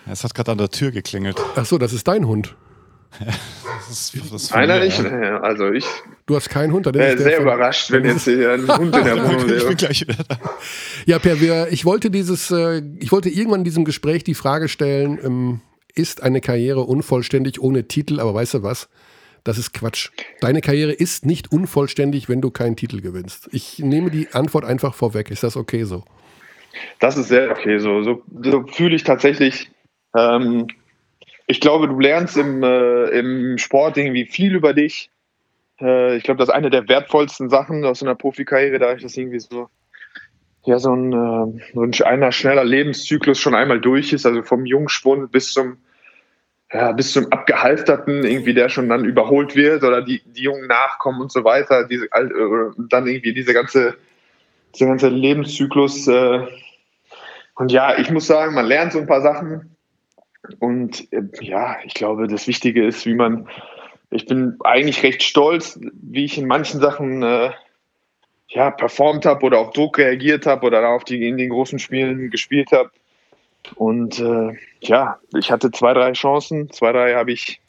Es 0.08 0.24
hat 0.24 0.34
gerade 0.34 0.52
an 0.52 0.58
der 0.58 0.70
Tür 0.70 0.92
geklingelt. 0.92 1.38
Ach 1.56 1.66
so, 1.66 1.78
das 1.78 1.94
ist 1.94 2.08
dein 2.08 2.28
Hund. 2.28 2.56
das 3.88 4.14
ist, 4.14 4.34
das 4.34 4.52
Einer 4.52 4.80
nicht, 4.80 5.02
ja. 5.02 5.40
also 5.42 5.72
ich. 5.72 5.86
Du 6.26 6.36
hast 6.36 6.50
keinen 6.50 6.72
Hund, 6.74 6.86
dann 6.86 6.94
ist 6.94 7.20
äh, 7.20 7.24
sehr 7.24 7.42
überrascht, 7.42 7.92
wenn 7.92 8.06
jetzt 8.06 8.24
hier 8.26 8.52
ein 8.52 8.68
Hund 8.78 8.96
in 8.96 9.04
der 9.04 9.18
Wohnung 9.18 9.50
wäre. 9.50 9.58
Ich 9.58 9.68
bin 9.68 9.78
gleich 9.78 10.02
wieder 10.02 10.24
da. 10.28 10.38
Ja, 11.06 11.18
Per, 11.20 11.42
wir, 11.42 11.70
ich 11.72 11.86
wollte 11.86 12.12
dieses, 12.12 12.52
äh, 12.52 12.82
ich 13.00 13.12
wollte 13.12 13.30
irgendwann 13.30 13.62
in 13.62 13.66
diesem 13.66 13.86
Gespräch 13.86 14.24
die 14.24 14.36
Frage 14.36 14.68
stellen, 14.68 15.20
ähm, 15.24 15.62
ist 15.96 16.22
eine 16.22 16.40
Karriere 16.40 16.82
unvollständig 16.82 17.60
ohne 17.60 17.88
Titel, 17.88 18.20
aber 18.20 18.34
weißt 18.34 18.56
du 18.56 18.64
was? 18.64 18.90
Das 19.44 19.58
ist 19.58 19.74
Quatsch. 19.74 20.10
Deine 20.42 20.62
Karriere 20.62 20.92
ist 20.92 21.26
nicht 21.26 21.52
unvollständig, 21.52 22.30
wenn 22.30 22.42
du 22.42 22.52
keinen 22.52 22.76
Titel 22.76 23.02
gewinnst. 23.02 23.50
Ich 23.52 23.80
nehme 23.80 24.12
die 24.12 24.28
Antwort 24.34 24.66
einfach 24.66 24.94
vorweg. 24.94 25.32
Ist 25.32 25.44
das 25.44 25.58
okay 25.58 25.84
so? 25.86 26.04
Das 27.00 27.18
ist 27.18 27.30
sehr 27.30 27.50
okay 27.50 27.80
so. 27.80 28.04
So, 28.04 28.22
so 28.44 28.66
fühle 28.68 28.96
ich 28.96 29.04
tatsächlich. 29.04 29.72
Ähm, 30.16 30.68
ich 31.48 31.60
glaube, 31.62 31.88
du 31.88 32.00
lernst 32.00 32.38
im, 32.38 32.64
äh, 32.64 33.06
im 33.10 33.58
Sport 33.58 33.98
irgendwie 33.98 34.26
viel 34.26 34.56
über 34.56 34.74
dich. 34.74 35.10
Äh, 35.82 36.18
ich 36.18 36.24
glaube, 36.24 36.38
das 36.38 36.50
ist 36.50 36.56
eine 36.56 36.70
der 36.70 36.88
wertvollsten 36.88 37.50
Sachen 37.50 37.86
aus 37.86 38.04
einer 38.04 38.16
Profikarriere, 38.16 38.80
da 38.80 38.94
ich 38.94 39.02
das 39.02 39.18
irgendwie 39.18 39.40
so 39.40 39.70
ja, 40.66 40.78
so 40.78 40.94
ein, 40.94 41.14
äh, 41.14 41.62
so 41.74 41.82
ein 41.82 41.94
einer 42.04 42.32
schneller 42.32 42.64
Lebenszyklus 42.64 43.40
schon 43.40 43.56
einmal 43.56 43.80
durch 43.80 44.14
ist, 44.14 44.26
also 44.26 44.44
vom 44.44 44.66
Jungspund 44.66 45.32
bis 45.32 45.54
zum 45.54 45.78
ja, 46.72 46.92
bis 46.92 47.14
zum 47.14 47.32
Abgehalfterten, 47.32 48.24
irgendwie, 48.24 48.54
der 48.54 48.70
schon 48.70 48.90
dann 48.90 49.04
überholt 49.04 49.56
wird 49.56 49.84
oder 49.84 50.04
die, 50.04 50.22
die 50.24 50.44
Jungen 50.44 50.68
nachkommen 50.68 51.20
und 51.20 51.32
so 51.32 51.44
weiter, 51.44 51.88
diese, 51.88 52.06
äh, 52.06 52.30
dann 52.78 53.08
irgendwie 53.08 53.34
diese 53.34 53.54
ganze, 53.54 53.98
dieser 54.76 54.86
ganze 54.86 55.10
Lebenszyklus. 55.10 56.08
Äh, 56.08 56.46
und 57.56 57.72
ja, 57.72 57.98
ich 57.98 58.12
muss 58.12 58.28
sagen, 58.28 58.54
man 58.54 58.68
lernt 58.68 58.94
so 58.94 59.00
ein 59.00 59.08
paar 59.08 59.22
Sachen. 59.22 59.76
Und 60.60 61.12
äh, 61.12 61.24
ja, 61.42 61.78
ich 61.86 61.94
glaube, 61.94 62.28
das 62.28 62.48
Wichtige 62.48 62.86
ist, 62.86 63.06
wie 63.06 63.16
man, 63.16 63.48
ich 64.10 64.26
bin 64.26 64.58
eigentlich 64.64 65.04
recht 65.04 65.24
stolz, 65.24 65.80
wie 66.02 66.26
ich 66.26 66.38
in 66.38 66.48
manchen 66.48 66.80
Sachen 66.80 67.22
äh, 67.24 67.52
ja, 68.48 68.72
performt 68.72 69.26
habe 69.26 69.46
oder 69.46 69.60
auf 69.60 69.72
Druck 69.72 69.98
reagiert 69.98 70.46
habe 70.46 70.66
oder 70.66 70.88
auf 70.90 71.04
die 71.04 71.28
in 71.28 71.38
den 71.38 71.50
großen 71.50 71.80
Spielen 71.80 72.30
gespielt 72.30 72.72
habe. 72.72 72.90
Und 73.76 74.20
äh, 74.20 74.58
ja, 74.82 75.20
ich 75.38 75.52
hatte 75.52 75.72
zwei, 75.72 75.94
drei 75.94 76.14
Chancen. 76.14 76.72
Zwei, 76.72 76.92
drei 76.92 77.14
habe 77.14 77.32
ich, 77.32 77.62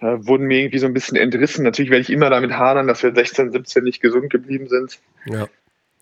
äh, 0.00 0.18
wurden 0.20 0.46
mir 0.46 0.60
irgendwie 0.60 0.78
so 0.78 0.86
ein 0.86 0.94
bisschen 0.94 1.16
entrissen. 1.16 1.64
Natürlich 1.64 1.90
werde 1.90 2.02
ich 2.02 2.10
immer 2.10 2.30
damit 2.30 2.52
hadern, 2.52 2.86
dass 2.86 3.02
wir 3.02 3.12
16, 3.12 3.52
17 3.52 3.84
nicht 3.84 4.00
gesund 4.00 4.30
geblieben 4.30 4.68
sind. 4.68 5.00
Ja. 5.26 5.48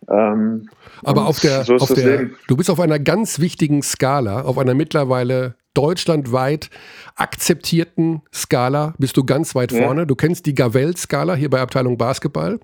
Ähm, 0.09 0.69
Aber 1.03 1.27
auf 1.27 1.41
der, 1.41 1.65
so 1.65 1.77
auf 1.77 1.95
der 1.95 2.29
du 2.47 2.57
bist 2.57 2.71
auf 2.71 2.81
einer 2.81 2.99
ganz 2.99 3.41
wichtigen 3.41 3.83
Skala, 3.83 4.43
auf 4.43 4.59
einer 4.59 4.75
mittlerweile 4.75 5.55
deutschlandweit 5.77 6.71
akzeptierten 7.15 8.23
Skala, 8.33 8.95
bist 8.99 9.17
du 9.17 9.25
ganz 9.25 9.55
weit 9.55 9.73
vorne. 9.73 10.03
Ja. 10.03 10.05
Du 10.07 10.15
kennst 10.15 10.47
die 10.47 10.55
Gavell-Skala 10.55 11.35
hier 11.35 11.51
bei 11.51 11.61
Abteilung 11.61 11.99
Basketball. 11.99 12.61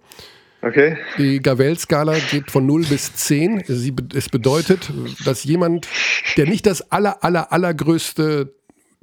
Okay. 0.62 0.96
Die 1.18 1.40
Gavell-Skala 1.40 2.14
geht 2.30 2.50
von 2.50 2.66
0 2.66 2.84
bis 2.84 3.14
10. 3.14 3.64
Sie, 3.66 3.94
es 4.14 4.28
bedeutet, 4.28 4.92
dass 5.24 5.42
jemand, 5.44 5.88
der 6.36 6.46
nicht 6.46 6.66
das 6.66 6.92
aller, 6.92 7.24
aller, 7.24 7.52
allergrößte 7.52 8.52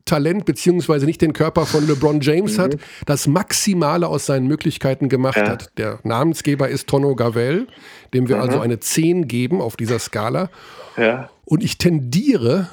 Talent 0.05 0.45
beziehungsweise 0.45 1.05
nicht 1.05 1.21
den 1.21 1.33
Körper 1.33 1.65
von 1.65 1.85
LeBron 1.85 2.21
James 2.21 2.57
mhm. 2.57 2.61
hat, 2.61 2.77
das 3.05 3.27
Maximale 3.27 4.07
aus 4.07 4.25
seinen 4.25 4.47
Möglichkeiten 4.47 5.09
gemacht 5.09 5.37
ja. 5.37 5.49
hat. 5.49 5.77
Der 5.77 5.99
Namensgeber 6.03 6.69
ist 6.69 6.87
Tono 6.87 7.15
Gavell, 7.15 7.67
dem 8.13 8.27
wir 8.27 8.37
mhm. 8.37 8.41
also 8.41 8.59
eine 8.59 8.79
10 8.79 9.27
geben 9.27 9.61
auf 9.61 9.75
dieser 9.75 9.99
Skala. 9.99 10.49
Ja. 10.97 11.29
Und 11.45 11.63
ich 11.63 11.77
tendiere, 11.77 12.69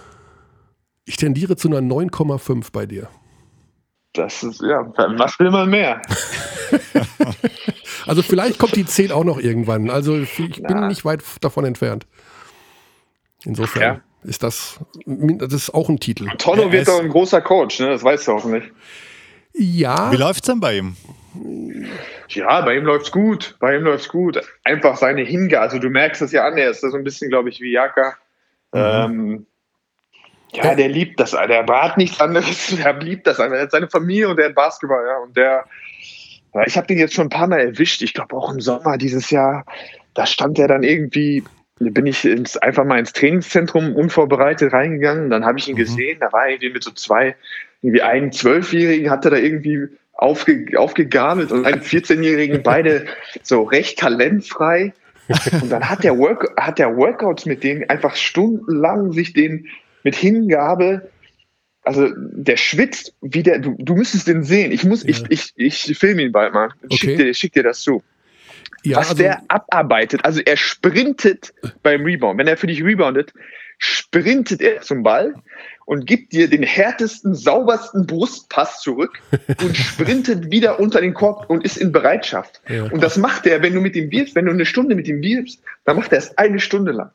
ich 1.07 1.17
tendiere 1.17 1.57
zu 1.57 1.69
einer 1.69 1.79
9,5 1.79 2.73
bei 2.73 2.85
dir. 2.85 3.09
Das 4.13 4.43
ist, 4.43 4.61
ja, 4.61 4.87
was 4.97 5.39
will 5.39 5.51
man 5.51 5.71
mehr? 5.71 6.03
Also 8.07 8.23
vielleicht 8.23 8.59
kommt 8.59 8.77
die 8.77 8.87
10 8.87 9.11
auch 9.11 9.25
noch 9.25 9.39
irgendwann. 9.39 9.91
Also 9.91 10.17
ich 10.17 10.37
bin 10.37 10.63
Na. 10.69 10.87
nicht 10.87 11.05
weit 11.05 11.23
davon 11.41 11.65
entfernt. 11.65 12.07
Insofern 13.45 13.83
ja. 13.83 14.01
ist 14.23 14.45
das, 14.45 14.79
das 15.05 15.53
ist 15.53 15.75
auch 15.75 15.89
ein 15.89 15.99
Titel. 15.99 16.29
Tonno 16.39 16.71
wird 16.71 16.89
doch 16.89 17.01
ein 17.01 17.09
großer 17.09 17.41
Coach, 17.41 17.81
ne? 17.81 17.89
das 17.89 18.05
weißt 18.05 18.29
du 18.29 18.33
auch 18.33 18.45
nicht. 18.45 18.71
Ja. 19.55 20.13
Wie 20.13 20.17
läuft 20.17 20.45
es 20.45 20.47
denn 20.47 20.61
bei 20.61 20.79
ihm? 20.79 20.97
Ja, 22.29 22.61
bei 22.61 22.77
ihm 22.77 22.85
läuft's 22.85 23.11
gut. 23.11 23.57
Bei 23.59 23.77
ihm 23.77 23.83
läuft's 23.83 24.09
gut. 24.09 24.41
Einfach 24.65 24.97
seine 24.97 25.23
Hingabe. 25.23 25.63
Also 25.63 25.79
du 25.79 25.91
merkst 25.91 26.23
das 26.23 26.33
ja 26.33 26.47
an, 26.47 26.57
er 26.57 26.71
ist 26.71 26.83
so 26.83 26.97
ein 26.97 27.05
bisschen, 27.05 27.31
glaube 27.31 27.49
ich, 27.49 27.61
wie 27.61 27.73
Jaka. 27.73 28.17
Mhm. 28.73 28.81
Ähm, 28.81 29.47
ja, 30.57 30.75
der 30.75 30.89
liebt 30.89 31.21
das. 31.21 31.33
Der 31.33 31.67
hat 31.67 31.97
nichts 31.97 32.21
anderes. 32.21 32.75
Der 32.77 32.93
liebt 33.01 33.27
das. 33.27 33.39
Er 33.39 33.51
hat 33.61 33.71
seine 33.71 33.89
Familie 33.89 34.29
und 34.29 34.37
der 34.37 34.47
hat 34.47 34.55
Basketball, 34.55 35.05
ja. 35.07 35.19
Und 35.19 35.37
der, 35.37 35.65
ich 36.67 36.77
habe 36.77 36.87
den 36.87 36.99
jetzt 36.99 37.15
schon 37.15 37.27
ein 37.27 37.31
paar 37.31 37.47
Mal 37.47 37.61
erwischt. 37.61 38.03
Ich 38.03 38.15
glaube 38.15 38.37
auch 38.37 38.53
im 38.53 38.61
Sommer 38.61 38.97
dieses 38.99 39.31
Jahr. 39.31 39.65
Da 40.15 40.27
stand 40.27 40.59
er 40.59 40.69
dann 40.69 40.83
irgendwie, 40.83 41.45
bin 41.79 42.07
ich 42.07 42.25
ins, 42.25 42.57
einfach 42.57 42.85
mal 42.85 42.99
ins 42.99 43.13
Trainingszentrum 43.13 43.95
unvorbereitet 43.95 44.73
reingegangen. 44.73 45.31
Dann 45.31 45.45
habe 45.45 45.59
ich 45.59 45.69
ihn 45.69 45.75
mhm. 45.75 45.81
gesehen. 45.81 46.19
Da 46.21 46.33
war 46.33 46.45
er 46.45 46.53
irgendwie 46.53 46.71
mit 46.71 46.85
so 46.85 46.91
zwei, 46.93 47.37
irgendwie 47.83 48.03
einen 48.03 48.33
Zwölfjährigen, 48.33 49.11
hatte 49.11 49.31
da 49.31 49.37
irgendwie 49.37 49.89
aufge, 50.15 50.67
aufgegabelt 50.77 51.53
und 51.53 51.67
einen 51.67 51.83
14-Jährigen, 51.83 52.63
beide 52.63 53.07
so 53.43 53.63
recht 53.63 53.99
talentfrei. 53.99 54.93
Und 55.61 55.71
dann 55.71 55.89
hat 55.89 56.05
der, 56.05 56.17
Work, 56.19 56.55
hat 56.57 56.79
der 56.79 56.97
Workouts 56.97 57.47
mit 57.47 57.65
denen 57.65 57.89
einfach 57.91 58.15
stundenlang 58.15 59.13
sich 59.13 59.33
den 59.33 59.67
mit 60.07 60.15
Hingabe 60.15 61.11
also 61.83 62.09
der 62.17 62.57
schwitzt 62.57 63.15
wie 63.23 63.45
der, 63.45 63.61
du, 63.61 63.77
du 63.79 63.95
müsstest 63.95 64.27
den 64.27 64.43
sehen. 64.43 64.73
Ich 64.73 64.83
muss, 64.83 65.05
ja. 65.05 65.11
ich, 65.29 65.53
ich, 65.57 65.89
ich 65.89 65.97
filme 65.97 66.23
ihn 66.23 66.33
bald 66.33 66.53
mal. 66.53 66.71
Okay. 66.85 66.97
Schick, 66.97 67.17
dir, 67.17 67.35
schick 67.35 67.53
dir 67.53 67.63
das 67.63 67.81
zu. 67.81 68.03
Ja, 68.83 68.97
Was 68.97 69.11
also, 69.11 69.23
der 69.23 69.43
abarbeitet, 69.47 70.25
also 70.25 70.41
er 70.45 70.57
sprintet 70.57 71.55
beim 71.85 72.05
Rebound. 72.05 72.39
Wenn 72.39 72.49
er 72.49 72.57
für 72.57 72.67
dich 72.67 72.83
reboundet, 72.83 73.33
sprintet 73.79 74.61
er 74.63 74.81
zum 74.81 75.05
Ball 75.05 75.35
und 75.85 76.07
gibt 76.07 76.33
dir 76.33 76.51
den 76.51 76.65
härtesten, 76.65 77.37
saubersten 77.37 78.05
Brustpass 78.05 78.81
zurück 78.81 79.21
und 79.63 79.77
sprintet 79.77 80.51
wieder 80.51 80.81
unter 80.81 81.01
den 81.01 81.15
Korb 81.15 81.49
und 81.49 81.65
ist 81.65 81.77
in 81.77 81.93
Bereitschaft. 81.93 82.61
Ja. 82.69 82.85
Und 82.85 83.01
das 83.01 83.17
macht 83.17 83.47
er, 83.47 83.63
wenn 83.63 83.75
du 83.75 83.81
mit 83.81 83.95
ihm 83.95 84.11
wirfst, 84.11 84.35
wenn 84.35 84.47
du 84.47 84.53
eine 84.53 84.67
Stunde 84.67 84.97
mit 84.97 85.07
ihm 85.07 85.23
wirfst, 85.23 85.63
dann 85.85 85.97
macht 85.97 86.11
er 86.11 86.19
es 86.19 86.37
eine 86.37 86.59
Stunde 86.59 86.91
lang. 86.91 87.11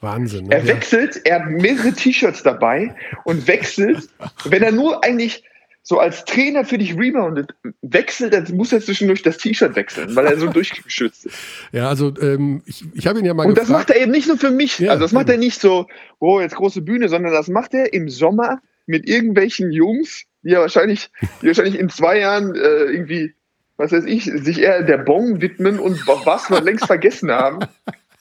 Wahnsinn. 0.00 0.46
Ne? 0.46 0.54
Er 0.54 0.66
wechselt, 0.66 1.20
er 1.24 1.40
hat 1.40 1.50
mehrere 1.50 1.92
T-Shirts 1.92 2.42
dabei 2.42 2.94
und 3.24 3.46
wechselt, 3.46 4.08
wenn 4.44 4.62
er 4.62 4.72
nur 4.72 5.04
eigentlich 5.04 5.44
so 5.82 5.98
als 5.98 6.26
Trainer 6.26 6.66
für 6.66 6.76
dich 6.76 6.98
reboundet, 6.98 7.54
wechselt, 7.80 8.34
dann 8.34 8.44
muss 8.54 8.72
er 8.72 8.80
zwischendurch 8.80 9.22
das 9.22 9.38
T-Shirt 9.38 9.74
wechseln, 9.74 10.14
weil 10.14 10.26
er 10.26 10.36
so 10.36 10.46
durchgeschützt 10.52 11.26
ist. 11.26 11.36
Ja, 11.72 11.88
also 11.88 12.12
ähm, 12.20 12.62
ich, 12.66 12.84
ich 12.92 13.06
habe 13.06 13.18
ihn 13.18 13.24
ja 13.24 13.32
mal 13.32 13.46
Und 13.46 13.54
gefragt. 13.54 13.70
das 13.70 13.72
macht 13.74 13.90
er 13.90 14.02
eben 14.02 14.12
nicht 14.12 14.28
nur 14.28 14.36
für 14.36 14.50
mich, 14.50 14.78
ja, 14.78 14.90
also 14.90 15.02
das 15.02 15.12
macht 15.12 15.30
er 15.30 15.38
nicht 15.38 15.60
so, 15.60 15.86
oh, 16.18 16.40
jetzt 16.40 16.56
große 16.56 16.82
Bühne, 16.82 17.08
sondern 17.08 17.32
das 17.32 17.48
macht 17.48 17.72
er 17.72 17.94
im 17.94 18.10
Sommer 18.10 18.60
mit 18.84 19.08
irgendwelchen 19.08 19.72
Jungs, 19.72 20.24
die 20.42 20.50
ja 20.50 20.60
wahrscheinlich, 20.60 21.10
die 21.40 21.46
wahrscheinlich 21.46 21.78
in 21.78 21.88
zwei 21.88 22.18
Jahren 22.18 22.54
äh, 22.54 22.58
irgendwie, 22.58 23.34
was 23.78 23.90
weiß 23.90 24.04
ich, 24.04 24.24
sich 24.24 24.60
eher 24.60 24.82
der 24.82 24.98
Bon 24.98 25.40
widmen 25.40 25.78
und 25.78 26.06
was 26.06 26.50
wir 26.50 26.60
längst 26.60 26.86
vergessen 26.86 27.30
haben. 27.30 27.60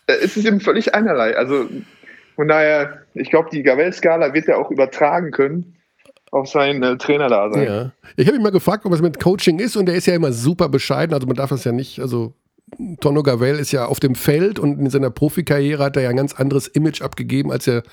Äh, 0.07 0.13
es 0.23 0.35
ist 0.37 0.45
ihm 0.45 0.59
völlig 0.59 0.95
einerlei. 0.95 1.35
Also 1.37 1.67
von 2.35 2.47
daher, 2.47 3.03
ich 3.13 3.29
glaube, 3.29 3.49
die 3.51 3.63
Gavel-Skala 3.63 4.33
wird 4.33 4.47
er 4.47 4.57
auch 4.57 4.71
übertragen 4.71 5.31
können 5.31 5.75
auf 6.31 6.49
seinen 6.49 6.83
äh, 6.83 6.97
Trainer 6.97 7.29
da 7.29 7.51
sein. 7.51 7.63
Ja. 7.65 7.91
Ich 8.15 8.27
habe 8.27 8.37
ihn 8.37 8.43
mal 8.43 8.51
gefragt, 8.51 8.85
ob 8.85 8.93
es 8.93 9.01
mit 9.01 9.19
Coaching 9.19 9.59
ist 9.59 9.75
und 9.75 9.87
er 9.87 9.95
ist 9.95 10.07
ja 10.07 10.15
immer 10.15 10.31
super 10.31 10.69
bescheiden. 10.69 11.13
Also 11.13 11.27
man 11.27 11.35
darf 11.35 11.49
das 11.49 11.63
ja 11.63 11.71
nicht, 11.71 11.99
also 11.99 12.33
Tono 12.99 13.23
Gavel 13.23 13.57
ist 13.59 13.71
ja 13.71 13.85
auf 13.85 13.99
dem 13.99 14.13
Feld 14.13 14.59
und 14.59 14.79
in 14.79 14.89
seiner 14.89 15.09
Profikarriere 15.09 15.83
hat 15.83 15.95
er 15.95 16.03
ja 16.03 16.09
ein 16.09 16.17
ganz 16.17 16.33
anderes 16.33 16.67
Image 16.67 17.01
abgegeben, 17.01 17.51
als 17.51 17.65
er 17.65 17.83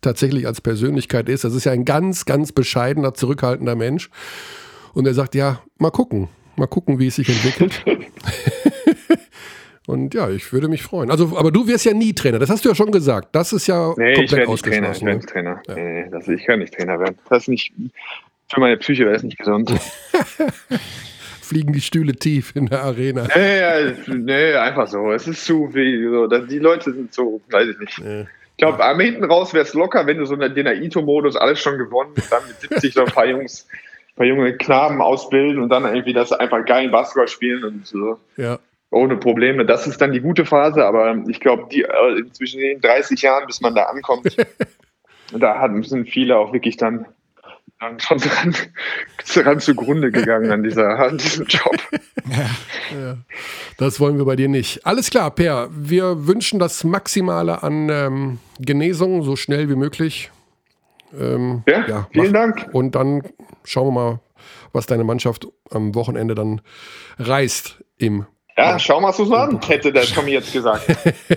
tatsächlich 0.00 0.46
als 0.46 0.60
Persönlichkeit 0.60 1.28
ist. 1.28 1.44
Das 1.44 1.54
ist 1.54 1.64
ja 1.64 1.72
ein 1.72 1.84
ganz, 1.84 2.24
ganz 2.24 2.50
bescheidener, 2.50 3.14
zurückhaltender 3.14 3.76
Mensch. 3.76 4.10
Und 4.92 5.06
er 5.06 5.14
sagt, 5.14 5.34
ja, 5.34 5.60
mal 5.78 5.90
gucken, 5.90 6.28
mal 6.56 6.66
gucken, 6.66 6.98
wie 6.98 7.06
es 7.06 7.16
sich 7.16 7.28
entwickelt. 7.28 7.84
Und 9.86 10.14
ja, 10.14 10.30
ich 10.30 10.52
würde 10.52 10.68
mich 10.68 10.82
freuen. 10.82 11.10
Also, 11.10 11.36
aber 11.36 11.50
du 11.50 11.66
wirst 11.68 11.84
ja 11.84 11.92
nie 11.92 12.14
Trainer, 12.14 12.38
das 12.38 12.48
hast 12.48 12.64
du 12.64 12.70
ja 12.70 12.74
schon 12.74 12.90
gesagt. 12.90 13.28
Das 13.32 13.52
ist 13.52 13.66
ja 13.66 13.92
nee, 13.96 14.14
komplett 14.14 14.42
ich 14.42 14.48
ausgeschlossen. 14.48 15.06
Trainer. 15.06 15.18
Ich 15.18 15.26
Trainer. 15.26 15.62
Ja. 15.68 15.74
Nee, 15.74 16.08
das, 16.10 16.28
ich 16.28 16.44
kann 16.44 16.60
nicht 16.60 16.74
Trainer 16.74 16.98
werden. 16.98 17.18
Das 17.28 17.42
ist 17.42 17.48
nicht, 17.48 17.72
für 18.48 18.60
meine 18.60 18.76
Psyche 18.78 19.04
wäre 19.04 19.16
es 19.16 19.22
nicht 19.22 19.38
gesund. 19.38 19.72
fliegen 21.44 21.72
die 21.72 21.80
Stühle 21.80 22.14
tief 22.14 22.56
in 22.56 22.66
der 22.66 22.82
Arena. 22.82 23.28
Nee, 23.36 24.14
nee 24.16 24.54
einfach 24.54 24.88
so. 24.88 25.12
Es 25.12 25.28
ist 25.28 25.44
zu 25.44 25.68
viel. 25.68 26.10
So. 26.10 26.26
Die 26.26 26.58
Leute 26.58 26.92
sind 26.92 27.12
so, 27.12 27.40
weiß 27.50 27.68
ich 27.68 27.78
nicht. 27.78 27.98
Nee. 28.00 28.26
Ich 28.56 28.58
glaube, 28.58 28.84
am 28.84 29.00
hinten 29.00 29.24
raus 29.24 29.52
wäre 29.52 29.64
es 29.64 29.74
locker, 29.74 30.06
wenn 30.06 30.18
du 30.18 30.26
so 30.26 30.34
in 30.34 30.54
den 30.54 30.66
Ito-Modus 30.66 31.36
alles 31.36 31.60
schon 31.60 31.76
gewonnen 31.76 32.12
und 32.14 32.32
dann 32.32 32.42
mit 32.46 32.60
70 32.60 32.94
so 32.94 33.04
ein 33.04 33.12
paar 33.12 33.26
Jungs, 33.26 33.66
ein 33.70 34.16
paar 34.16 34.26
junge 34.26 34.56
Knaben 34.56 35.02
ausbilden 35.02 35.60
und 35.60 35.68
dann 35.70 35.84
irgendwie 35.84 36.12
das 36.12 36.32
einfach 36.32 36.64
geil 36.64 36.88
Basketball 36.88 37.28
spielen 37.28 37.64
und 37.64 37.86
so. 37.86 38.18
Ja. 38.36 38.58
Ohne 38.94 39.16
Probleme. 39.16 39.66
Das 39.66 39.86
ist 39.86 40.00
dann 40.00 40.12
die 40.12 40.20
gute 40.20 40.44
Phase, 40.44 40.84
aber 40.84 41.16
ich 41.28 41.40
glaube, 41.40 41.66
die 41.70 41.82
äh, 41.82 42.24
zwischen 42.32 42.60
den 42.60 42.80
30 42.80 43.20
Jahren, 43.22 43.46
bis 43.46 43.60
man 43.60 43.74
da 43.74 43.84
ankommt, 43.84 44.36
da 45.32 45.58
hat, 45.58 45.72
sind 45.84 46.08
viele 46.08 46.36
auch 46.36 46.52
wirklich 46.52 46.76
dann 46.76 47.06
dann 47.80 47.98
schon 47.98 48.18
dran, 48.18 48.54
dran 49.34 49.60
zugrunde 49.60 50.10
gegangen 50.10 50.50
an, 50.50 50.62
dieser, 50.62 50.98
an 50.98 51.18
diesem 51.18 51.46
Job. 51.46 51.76
Ja, 52.26 52.98
ja. 52.98 53.16
Das 53.76 54.00
wollen 54.00 54.16
wir 54.16 54.24
bei 54.24 54.34
dir 54.34 54.48
nicht. 54.48 54.86
Alles 54.86 55.10
klar, 55.10 55.30
Per. 55.30 55.68
Wir 55.70 56.26
wünschen 56.26 56.58
das 56.58 56.82
Maximale 56.82 57.62
an 57.62 57.90
ähm, 57.90 58.38
Genesung, 58.58 59.22
so 59.22 59.36
schnell 59.36 59.68
wie 59.68 59.74
möglich. 59.74 60.30
Ähm, 61.20 61.64
ja, 61.68 61.86
ja, 61.86 62.08
vielen 62.12 62.32
mach. 62.32 62.40
Dank. 62.40 62.68
Und 62.72 62.94
dann 62.94 63.22
schauen 63.62 63.88
wir 63.88 63.92
mal, 63.92 64.20
was 64.72 64.86
deine 64.86 65.04
Mannschaft 65.04 65.46
am 65.70 65.94
Wochenende 65.94 66.34
dann 66.34 66.62
reißt 67.18 67.84
im 67.98 68.24
ja, 68.56 68.78
schauen 68.78 69.02
wir 69.02 69.10
es 69.10 69.18
uns 69.18 69.32
an, 69.32 69.60
hätte 69.66 69.92
der 69.92 70.04
Tommy 70.04 70.32
jetzt 70.32 70.52
gesagt. 70.52 70.86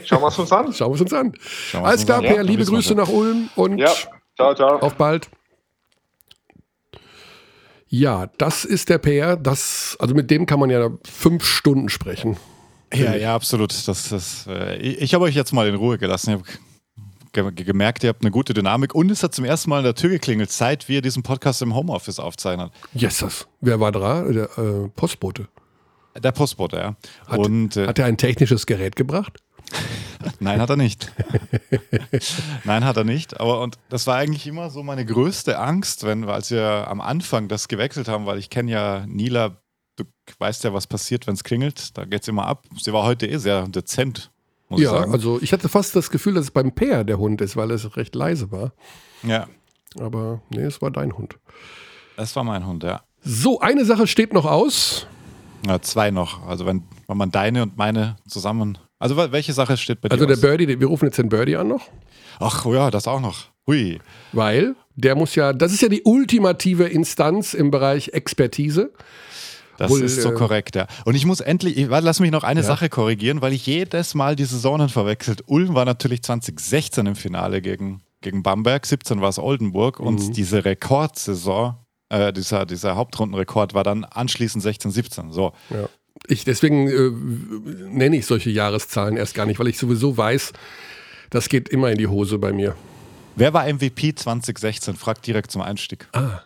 Schauen 0.05 0.21
wir 0.21 0.27
es 0.27 0.37
uns 0.37 0.51
an. 0.51 0.71
Schauen 0.73 0.91
wir 0.91 0.95
es 0.95 1.01
uns 1.01 1.13
an. 1.13 1.33
Alles 1.73 2.05
klar, 2.05 2.21
Per, 2.21 2.35
ja, 2.35 2.41
liebe 2.41 2.63
Grüße 2.63 2.93
nach 2.93 3.09
Ulm 3.09 3.49
und 3.55 3.79
ja. 3.79 3.91
ciao, 4.35 4.53
ciao. 4.53 4.79
auf 4.79 4.95
bald. 4.95 5.29
Ja, 7.89 8.27
das 8.37 8.65
ist 8.65 8.89
der 8.89 8.97
PR. 8.97 9.37
Das, 9.37 9.95
also 9.99 10.13
mit 10.13 10.29
dem 10.29 10.45
kann 10.45 10.59
man 10.59 10.69
ja 10.69 10.89
fünf 11.05 11.45
Stunden 11.45 11.89
sprechen. 11.89 12.37
Ja, 12.93 13.15
ja, 13.15 13.35
absolut. 13.35 13.71
Das, 13.87 14.09
das, 14.09 14.47
äh, 14.47 14.77
ich 14.77 15.13
habe 15.13 15.25
euch 15.25 15.35
jetzt 15.35 15.53
mal 15.53 15.67
in 15.67 15.75
Ruhe 15.75 15.97
gelassen. 15.97 16.41
Ich 17.33 17.39
habe 17.39 17.53
gemerkt, 17.53 18.03
ihr 18.03 18.09
habt 18.09 18.21
eine 18.21 18.31
gute 18.31 18.53
Dynamik 18.53 18.93
und 18.95 19.11
es 19.11 19.23
hat 19.23 19.33
zum 19.33 19.45
ersten 19.45 19.69
Mal 19.69 19.79
in 19.79 19.83
der 19.83 19.95
Tür 19.95 20.09
geklingelt, 20.09 20.51
seit 20.51 20.89
wir 20.89 21.01
diesen 21.01 21.23
Podcast 21.23 21.61
im 21.61 21.75
Homeoffice 21.75 22.19
aufzeichnen. 22.19 22.71
Jesus. 22.93 23.47
Wer 23.61 23.79
war 23.79 23.91
da? 23.91 24.23
Der 24.23 24.57
äh, 24.57 24.89
Postbote. 24.95 25.47
Der 26.19 26.31
Postbote, 26.31 26.77
ja. 26.77 26.95
Hat, 27.27 27.39
und, 27.39 27.77
äh, 27.77 27.87
hat 27.87 27.99
er 27.99 28.05
ein 28.05 28.17
technisches 28.17 28.65
Gerät 28.65 28.95
gebracht? 28.95 29.39
Nein, 30.39 30.61
hat 30.61 30.69
er 30.69 30.77
nicht. 30.77 31.11
Nein, 32.63 32.85
hat 32.85 32.97
er 32.97 33.03
nicht. 33.03 33.39
Aber 33.39 33.61
und 33.61 33.77
das 33.89 34.07
war 34.07 34.15
eigentlich 34.15 34.47
immer 34.47 34.69
so 34.69 34.83
meine 34.83 35.05
größte 35.05 35.59
Angst, 35.59 36.05
wenn, 36.05 36.23
als 36.25 36.51
wir 36.51 36.87
am 36.87 37.01
Anfang 37.01 37.47
das 37.47 37.67
gewechselt 37.67 38.07
haben, 38.07 38.25
weil 38.25 38.37
ich 38.39 38.49
kenne 38.49 38.71
ja 38.71 39.05
Nila, 39.07 39.57
du 39.95 40.05
weißt 40.39 40.63
ja, 40.63 40.73
was 40.73 40.87
passiert, 40.87 41.27
wenn 41.27 41.33
es 41.33 41.43
klingelt. 41.43 41.97
Da 41.97 42.05
geht 42.05 42.21
es 42.21 42.27
immer 42.27 42.45
ab. 42.45 42.65
Sie 42.79 42.93
war 42.93 43.03
heute 43.03 43.27
eh 43.27 43.37
sehr 43.37 43.67
dezent, 43.67 44.31
muss 44.69 44.81
ja, 44.81 44.91
ich 44.91 44.99
sagen. 44.99 45.11
also 45.11 45.41
ich 45.41 45.53
hatte 45.53 45.69
fast 45.69 45.95
das 45.95 46.09
Gefühl, 46.09 46.35
dass 46.35 46.45
es 46.45 46.51
beim 46.51 46.73
Peer 46.73 47.03
der 47.03 47.17
Hund 47.17 47.41
ist, 47.41 47.55
weil 47.55 47.71
es 47.71 47.97
recht 47.97 48.15
leise 48.15 48.51
war. 48.51 48.73
Ja. 49.23 49.47
Aber 49.99 50.41
nee, 50.49 50.61
es 50.61 50.81
war 50.81 50.91
dein 50.91 51.17
Hund. 51.17 51.37
Es 52.17 52.35
war 52.35 52.43
mein 52.43 52.65
Hund, 52.65 52.83
ja. 52.83 53.03
So, 53.21 53.59
eine 53.59 53.85
Sache 53.85 54.07
steht 54.07 54.33
noch 54.33 54.45
aus. 54.45 55.07
Ja, 55.65 55.81
zwei 55.81 56.11
noch. 56.11 56.45
Also 56.47 56.65
wenn, 56.65 56.83
wenn 57.07 57.17
man 57.17 57.31
deine 57.31 57.63
und 57.63 57.77
meine 57.77 58.17
zusammen 58.27 58.77
also 58.99 59.15
welche 59.15 59.53
Sache 59.53 59.77
steht 59.77 60.01
bei 60.01 60.09
dir? 60.09 60.13
Also 60.13 60.25
der 60.25 60.35
aus? 60.35 60.41
Birdie, 60.41 60.79
wir 60.79 60.87
rufen 60.87 61.05
jetzt 61.05 61.17
den 61.17 61.29
Birdie 61.29 61.55
an 61.55 61.67
noch. 61.67 61.87
Ach 62.39 62.65
oh 62.65 62.73
ja, 62.73 62.89
das 62.91 63.07
auch 63.07 63.19
noch. 63.19 63.45
Hui. 63.67 63.99
Weil 64.31 64.75
der 64.95 65.15
muss 65.15 65.35
ja, 65.35 65.53
das 65.53 65.73
ist 65.73 65.81
ja 65.81 65.89
die 65.89 66.01
ultimative 66.03 66.85
Instanz 66.85 67.53
im 67.53 67.69
Bereich 67.69 68.09
Expertise. 68.09 68.91
Das 69.77 69.91
Wohl, 69.91 70.01
ist 70.01 70.19
so 70.23 70.31
äh, 70.31 70.33
korrekt, 70.33 70.75
ja. 70.75 70.87
Und 71.05 71.13
ich 71.13 71.27
muss 71.27 71.39
endlich, 71.39 71.77
ich, 71.77 71.87
lass 71.87 72.19
mich 72.19 72.31
noch 72.31 72.43
eine 72.43 72.61
ja. 72.61 72.65
Sache 72.65 72.89
korrigieren, 72.89 73.41
weil 73.41 73.53
ich 73.53 73.67
jedes 73.67 74.15
Mal 74.15 74.35
die 74.35 74.45
Saisonen 74.45 74.89
verwechselt. 74.89 75.43
Ulm 75.45 75.75
war 75.75 75.85
natürlich 75.85 76.23
2016 76.23 77.05
im 77.05 77.15
Finale 77.15 77.61
gegen, 77.61 78.01
gegen 78.21 78.41
Bamberg, 78.41 78.87
17 78.87 79.21
war 79.21 79.29
es 79.29 79.37
Oldenburg 79.37 79.99
mhm. 79.99 80.07
und 80.07 80.37
diese 80.37 80.65
Rekordsaison, 80.65 81.75
äh, 82.09 82.31
dieser, 82.33 82.65
dieser 82.65 82.95
Hauptrundenrekord 82.95 83.73
war 83.73 83.83
dann 83.83 84.03
anschließend 84.03 84.63
16, 84.63 84.91
17. 84.91 85.31
So. 85.31 85.53
Ja. 85.69 85.89
Ich, 86.27 86.45
deswegen 86.45 86.87
äh, 86.87 87.11
nenne 87.89 88.17
ich 88.17 88.25
solche 88.25 88.49
Jahreszahlen 88.49 89.17
erst 89.17 89.35
gar 89.35 89.45
nicht, 89.45 89.59
weil 89.59 89.67
ich 89.67 89.77
sowieso 89.77 90.17
weiß, 90.17 90.53
das 91.29 91.49
geht 91.49 91.69
immer 91.69 91.91
in 91.91 91.97
die 91.97 92.07
Hose 92.07 92.37
bei 92.37 92.53
mir. 92.53 92.75
Wer 93.35 93.53
war 93.53 93.71
MVP 93.71 94.15
2016? 94.15 94.95
Fragt 94.95 95.27
direkt 95.27 95.51
zum 95.51 95.61
Einstieg. 95.61 96.07
Ah. 96.13 96.41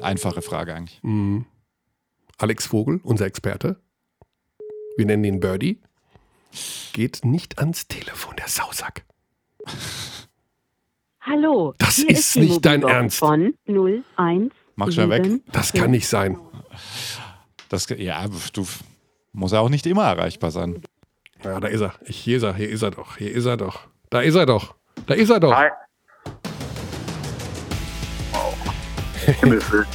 Einfache 0.00 0.42
Frage 0.42 0.74
eigentlich. 0.74 1.00
Mhm. 1.02 1.46
Alex 2.38 2.66
Vogel, 2.66 3.00
unser 3.02 3.26
Experte. 3.26 3.80
Wir 4.96 5.06
nennen 5.06 5.24
ihn 5.24 5.40
Birdie. 5.40 5.80
Geht 6.92 7.24
nicht 7.24 7.58
ans 7.58 7.88
Telefon, 7.88 8.36
der 8.36 8.48
Sausack. 8.48 9.04
Hallo. 11.20 11.74
Das 11.78 11.98
ist, 11.98 12.08
ist 12.10 12.36
nicht 12.36 12.64
dein 12.64 12.82
Ernst. 12.82 13.18
Von 13.18 13.54
01. 13.66 14.52
Mach 14.80 14.90
schnell 14.90 15.10
weg. 15.10 15.42
Das 15.52 15.74
kann 15.74 15.90
nicht 15.90 16.08
sein. 16.08 16.38
Das, 17.68 17.86
ja, 17.98 18.26
du 18.54 18.66
muss 19.32 19.52
er 19.52 19.60
auch 19.60 19.68
nicht 19.68 19.86
immer 19.86 20.04
erreichbar 20.04 20.50
sein. 20.50 20.80
Ja, 21.44 21.60
da 21.60 21.68
ist 21.68 21.82
er. 21.82 21.92
Ich, 22.06 22.16
hier 22.16 22.38
ist 22.38 22.44
er, 22.44 22.54
hier 22.54 22.70
ist 22.70 22.80
er 22.80 22.90
doch. 22.90 23.18
Hier 23.18 23.30
ist 23.30 23.44
er 23.44 23.58
doch. 23.58 23.80
Da 24.08 24.20
ist 24.20 24.36
er 24.36 24.46
doch. 24.46 24.74
Da 25.06 25.12
ist 25.12 25.28
er 25.28 25.38
doch. 25.38 25.54
Hi. 25.54 25.68
Wow. 28.32 28.54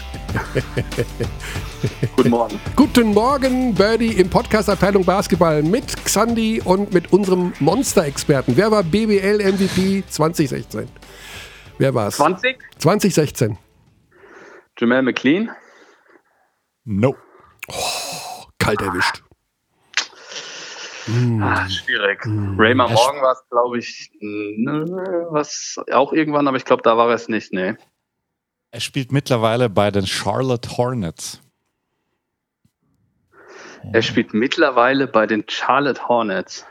Guten 2.15 2.29
Morgen. 2.29 2.59
Guten 2.75 3.07
Morgen, 3.07 3.73
Birdie 3.73 4.13
im 4.13 4.29
Podcast 4.29 4.69
Abteilung 4.69 5.03
Basketball 5.03 5.63
mit 5.63 5.97
Xandi 6.05 6.61
und 6.63 6.93
mit 6.93 7.11
unserem 7.11 7.53
Monster-Experten. 7.59 8.55
Wer 8.55 8.69
war 8.69 8.83
BBL 8.83 9.51
MVP 9.51 10.03
2016? 10.07 10.87
Wer 11.79 11.93
war 11.95 12.09
es? 12.09 12.17
20? 12.17 12.57
2016. 12.77 13.57
Jamal 14.77 15.03
McLean? 15.03 15.51
No. 16.83 17.15
Oh, 17.67 18.45
kalt 18.59 18.81
erwischt. 18.81 19.23
Ah, 21.39 21.69
schwierig. 21.69 22.25
Mm. 22.25 22.59
Raymer 22.59 22.89
Morgan 22.89 23.21
war 23.21 23.33
es, 23.33 23.43
glaube 23.49 23.77
ich, 23.77 24.11
ne, 24.19 24.85
was 25.29 25.79
auch 25.91 26.13
irgendwann, 26.13 26.47
aber 26.47 26.57
ich 26.57 26.65
glaube, 26.65 26.81
da 26.81 26.97
war 26.97 27.09
es 27.09 27.27
nicht, 27.27 27.53
nee. 27.53 27.75
Er 28.71 28.79
spielt 28.79 29.11
mittlerweile 29.11 29.69
bei 29.69 29.91
den 29.91 30.07
Charlotte 30.07 30.77
Hornets. 30.77 31.41
Er 33.93 34.01
spielt 34.01 34.33
mittlerweile 34.33 35.07
bei 35.07 35.27
den 35.27 35.45
Charlotte 35.47 36.07
Hornets. 36.07 36.65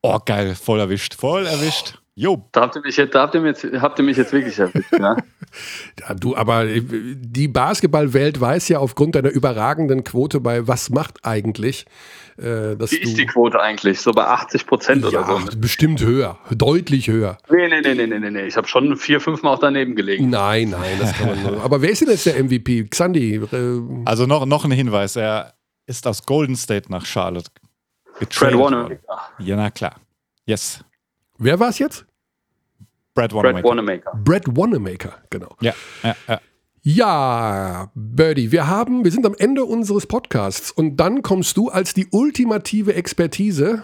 Oh, 0.00 0.18
geil, 0.24 0.54
voll 0.54 0.80
erwischt, 0.80 1.14
voll 1.14 1.46
erwischt. 1.46 2.01
Jo. 2.14 2.46
Da 2.52 2.62
habt 2.62 2.76
ihr 2.76 2.82
mich 2.82 2.96
jetzt, 2.98 3.14
da 3.14 3.22
habt 3.22 3.34
ihr 3.34 3.40
mich, 3.40 3.56
habt 3.80 3.98
ihr 3.98 4.04
mich 4.04 4.18
jetzt 4.18 4.32
wirklich 4.34 4.58
erwischt, 4.58 4.92
ja? 4.92 5.16
ja, 6.00 6.14
du, 6.14 6.36
aber 6.36 6.66
die 6.66 7.48
Basketballwelt 7.48 8.38
weiß 8.38 8.68
ja 8.68 8.80
aufgrund 8.80 9.14
deiner 9.14 9.30
überragenden 9.30 10.04
Quote 10.04 10.40
bei 10.40 10.68
Was 10.68 10.90
macht 10.90 11.24
eigentlich, 11.24 11.86
äh, 12.36 12.76
dass 12.76 12.92
Wie 12.92 12.98
ist 12.98 13.16
die 13.16 13.24
Quote 13.24 13.58
eigentlich? 13.60 14.00
So 14.02 14.12
bei 14.12 14.26
80 14.26 14.66
Prozent 14.66 15.04
oder 15.06 15.24
so? 15.24 15.56
bestimmt 15.56 16.02
höher, 16.04 16.38
deutlich 16.50 17.08
höher. 17.08 17.38
Nee, 17.48 17.68
nee, 17.68 17.80
nee, 17.80 18.06
nee, 18.06 18.18
nee, 18.18 18.30
nee. 18.30 18.46
Ich 18.46 18.58
habe 18.58 18.68
schon 18.68 18.94
vier, 18.98 19.18
fünf 19.18 19.42
Mal 19.42 19.54
auch 19.54 19.58
daneben 19.58 19.96
gelegen. 19.96 20.28
Nein, 20.28 20.68
nein, 20.68 20.98
das 21.00 21.14
kann 21.14 21.28
man 21.28 21.42
nur. 21.42 21.62
Aber 21.64 21.80
wer 21.80 21.90
ist 21.90 22.02
denn 22.02 22.10
jetzt 22.10 22.26
der 22.26 22.42
MVP? 22.44 22.88
Xandi? 22.88 23.36
Äh, 23.36 23.80
also 24.04 24.26
noch, 24.26 24.44
noch 24.44 24.66
ein 24.66 24.70
Hinweis. 24.70 25.16
Er 25.16 25.54
ist 25.86 26.06
aus 26.06 26.26
Golden 26.26 26.56
State 26.56 26.92
nach 26.92 27.06
Charlotte 27.06 27.50
getradet. 28.18 28.34
Fred 28.34 28.58
Warner. 28.58 28.90
Ja, 29.38 29.56
na 29.56 29.70
klar. 29.70 29.96
Yes. 30.44 30.84
Wer 31.42 31.58
war 31.58 31.70
es 31.70 31.80
jetzt? 31.80 32.06
Brad 33.14 33.34
Wanamaker. 33.34 33.62
Brad 33.62 33.64
Wanamaker. 33.64 34.12
Brad 34.24 34.56
Wanamaker, 34.56 35.14
genau. 35.28 35.56
Ja, 35.60 35.74
ja, 36.04 36.14
ja. 36.28 36.40
Ja, 36.84 37.90
Birdie, 37.94 38.52
wir 38.52 38.68
haben, 38.68 39.04
wir 39.04 39.10
sind 39.10 39.26
am 39.26 39.34
Ende 39.36 39.64
unseres 39.64 40.06
Podcasts 40.06 40.70
und 40.70 40.98
dann 40.98 41.22
kommst 41.22 41.56
du 41.56 41.68
als 41.68 41.94
die 41.94 42.06
ultimative 42.12 42.94
Expertise. 42.94 43.82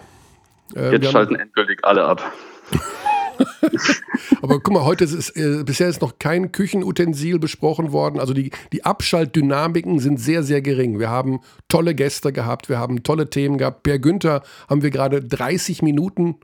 Äh, 0.73 0.93
Jetzt 0.93 1.11
schalten 1.11 1.35
haben, 1.35 1.41
endgültig 1.41 1.83
alle 1.83 2.05
ab. 2.05 2.31
Aber 4.41 4.59
guck 4.59 4.73
mal, 4.73 4.85
heute 4.85 5.03
ist 5.03 5.35
äh, 5.35 5.63
bisher 5.65 5.89
ist 5.89 6.01
noch 6.01 6.17
kein 6.17 6.53
Küchenutensil 6.53 7.39
besprochen 7.39 7.91
worden. 7.91 8.19
Also 8.21 8.33
die, 8.33 8.51
die 8.71 8.85
Abschaltdynamiken 8.85 9.99
sind 9.99 10.19
sehr, 10.19 10.43
sehr 10.43 10.61
gering. 10.61 10.99
Wir 10.99 11.09
haben 11.09 11.41
tolle 11.67 11.93
Gäste 11.93 12.31
gehabt, 12.31 12.69
wir 12.69 12.79
haben 12.79 13.03
tolle 13.03 13.29
Themen 13.29 13.57
gehabt. 13.57 13.83
Per 13.83 13.99
Günther 13.99 14.43
haben 14.69 14.81
wir 14.81 14.91
gerade 14.91 15.21
30 15.21 15.81
Minuten 15.81 16.35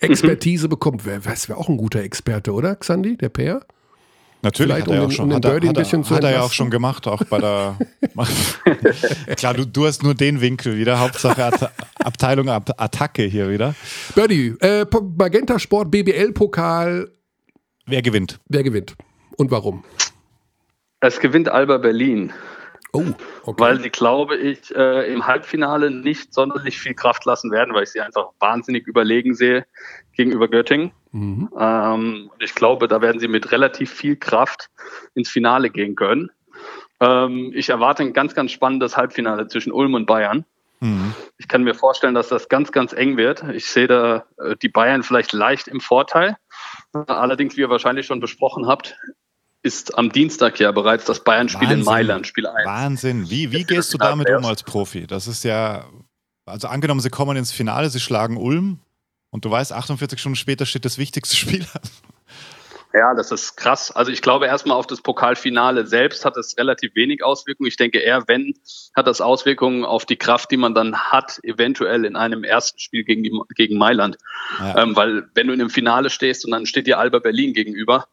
Expertise 0.00 0.66
mhm. 0.66 0.70
bekommen. 0.70 1.00
Wer, 1.04 1.20
das 1.20 1.48
wäre 1.48 1.58
auch 1.58 1.68
ein 1.68 1.76
guter 1.76 2.02
Experte, 2.02 2.52
oder, 2.52 2.76
Xandi, 2.76 3.16
der 3.16 3.28
Per? 3.28 3.60
Natürlich 4.42 4.72
Vielleicht 4.72 4.86
hat 4.86 4.94
er 4.94 5.02
um 5.02 5.06
auch 5.06 5.12
schon. 5.12 5.24
Um 5.26 5.36
hat, 5.36 5.44
er, 5.44 5.54
hat, 5.54 5.62
er, 5.62 6.16
hat 6.16 6.24
er 6.24 6.30
ja 6.30 6.40
auch 6.40 6.52
schon 6.52 6.70
gemacht, 6.70 7.06
auch 7.06 7.22
bei 7.24 7.38
der. 7.38 7.76
Klar, 9.36 9.54
du, 9.54 9.66
du 9.66 9.86
hast 9.86 10.02
nur 10.02 10.14
den 10.14 10.40
Winkel 10.40 10.78
wieder. 10.78 10.98
Hauptsache 10.98 11.44
At 11.44 11.72
Abteilung 11.96 12.48
Ab 12.48 12.70
Attacke 12.78 13.24
hier 13.24 13.50
wieder. 13.50 13.74
Birdie, 14.14 14.54
äh, 14.60 14.86
Magenta 15.18 15.58
Sport 15.58 15.90
BBL-Pokal. 15.90 17.10
Wer 17.86 18.02
gewinnt? 18.02 18.40
Wer 18.48 18.62
gewinnt? 18.62 18.96
Und 19.36 19.50
warum? 19.50 19.84
Es 21.00 21.20
gewinnt 21.20 21.50
Alba 21.50 21.76
Berlin. 21.76 22.32
Oh, 22.92 23.04
okay. 23.44 23.60
Weil 23.60 23.80
sie, 23.80 23.90
glaube 23.90 24.36
ich, 24.36 24.74
äh, 24.74 25.12
im 25.12 25.26
Halbfinale 25.26 25.90
nicht 25.90 26.34
sonderlich 26.34 26.78
viel 26.78 26.94
Kraft 26.94 27.24
lassen 27.24 27.50
werden, 27.50 27.74
weil 27.74 27.84
ich 27.84 27.90
sie 27.90 28.00
einfach 28.00 28.30
wahnsinnig 28.40 28.86
überlegen 28.86 29.34
sehe 29.34 29.66
gegenüber 30.12 30.48
Göttingen. 30.48 30.92
Mhm. 31.12 31.50
Ähm, 31.58 32.30
ich 32.38 32.54
glaube, 32.54 32.88
da 32.88 33.00
werden 33.00 33.20
sie 33.20 33.28
mit 33.28 33.52
relativ 33.52 33.92
viel 33.92 34.16
Kraft 34.16 34.70
ins 35.14 35.28
Finale 35.28 35.70
gehen 35.70 35.94
können. 35.94 36.30
Ähm, 37.00 37.52
ich 37.54 37.70
erwarte 37.70 38.02
ein 38.02 38.12
ganz, 38.12 38.34
ganz 38.34 38.50
spannendes 38.50 38.96
Halbfinale 38.96 39.46
zwischen 39.48 39.72
Ulm 39.72 39.94
und 39.94 40.06
Bayern. 40.06 40.44
Mhm. 40.80 41.14
Ich 41.38 41.46
kann 41.46 41.62
mir 41.62 41.74
vorstellen, 41.74 42.14
dass 42.14 42.28
das 42.28 42.48
ganz, 42.48 42.72
ganz 42.72 42.92
eng 42.92 43.16
wird. 43.16 43.44
Ich 43.52 43.66
sehe 43.66 43.86
da 43.86 44.24
äh, 44.38 44.56
die 44.56 44.68
Bayern 44.68 45.02
vielleicht 45.02 45.32
leicht 45.32 45.68
im 45.68 45.80
Vorteil. 45.80 46.36
Allerdings, 46.92 47.56
wie 47.56 47.60
ihr 47.60 47.70
wahrscheinlich 47.70 48.06
schon 48.06 48.20
besprochen 48.20 48.66
habt, 48.66 48.96
ist 49.62 49.96
am 49.96 50.10
Dienstag 50.10 50.58
ja 50.58 50.72
bereits 50.72 51.04
das 51.04 51.22
Bayern-Spiel 51.22 51.70
in 51.70 51.84
Mailand, 51.84 52.26
Spiel 52.26 52.46
1. 52.46 52.66
Wahnsinn. 52.66 53.30
Wie, 53.30 53.52
wie 53.52 53.64
gehst 53.64 53.92
du 53.92 53.98
damit 53.98 54.30
um 54.30 54.44
als 54.44 54.62
Profi? 54.62 55.06
Das 55.06 55.26
ist 55.26 55.44
ja, 55.44 55.84
also 56.46 56.68
angenommen, 56.68 57.00
sie 57.00 57.10
kommen 57.10 57.36
ins 57.36 57.52
Finale, 57.52 57.90
sie 57.90 58.00
schlagen 58.00 58.36
Ulm 58.36 58.80
und 59.30 59.44
du 59.44 59.50
weißt, 59.50 59.72
48 59.72 60.18
Stunden 60.18 60.36
später 60.36 60.66
steht 60.66 60.84
das 60.84 60.98
wichtigste 60.98 61.36
Spiel 61.36 61.66
an. 61.74 61.82
Ja, 62.92 63.14
das 63.14 63.30
ist 63.30 63.56
krass. 63.56 63.92
Also 63.92 64.10
ich 64.10 64.20
glaube 64.20 64.46
erstmal 64.46 64.76
auf 64.76 64.86
das 64.86 65.00
Pokalfinale 65.00 65.86
selbst 65.86 66.24
hat 66.24 66.36
es 66.36 66.58
relativ 66.58 66.96
wenig 66.96 67.22
Auswirkungen. 67.22 67.68
Ich 67.68 67.76
denke 67.76 67.98
eher, 67.98 68.24
wenn, 68.26 68.54
hat 68.96 69.06
das 69.06 69.20
Auswirkungen 69.20 69.84
auf 69.84 70.06
die 70.06 70.16
Kraft, 70.16 70.50
die 70.50 70.56
man 70.56 70.74
dann 70.74 70.96
hat, 70.96 71.38
eventuell 71.44 72.04
in 72.04 72.16
einem 72.16 72.42
ersten 72.42 72.80
Spiel 72.80 73.04
gegen, 73.04 73.22
die, 73.22 73.32
gegen 73.54 73.78
Mailand. 73.78 74.18
Ja. 74.58 74.82
Ähm, 74.82 74.96
weil 74.96 75.28
wenn 75.34 75.46
du 75.46 75.52
in 75.52 75.60
einem 75.60 75.70
Finale 75.70 76.10
stehst 76.10 76.44
und 76.44 76.50
dann 76.50 76.66
steht 76.66 76.88
dir 76.88 76.98
Alba 76.98 77.20
Berlin 77.20 77.52
gegenüber, 77.52 78.08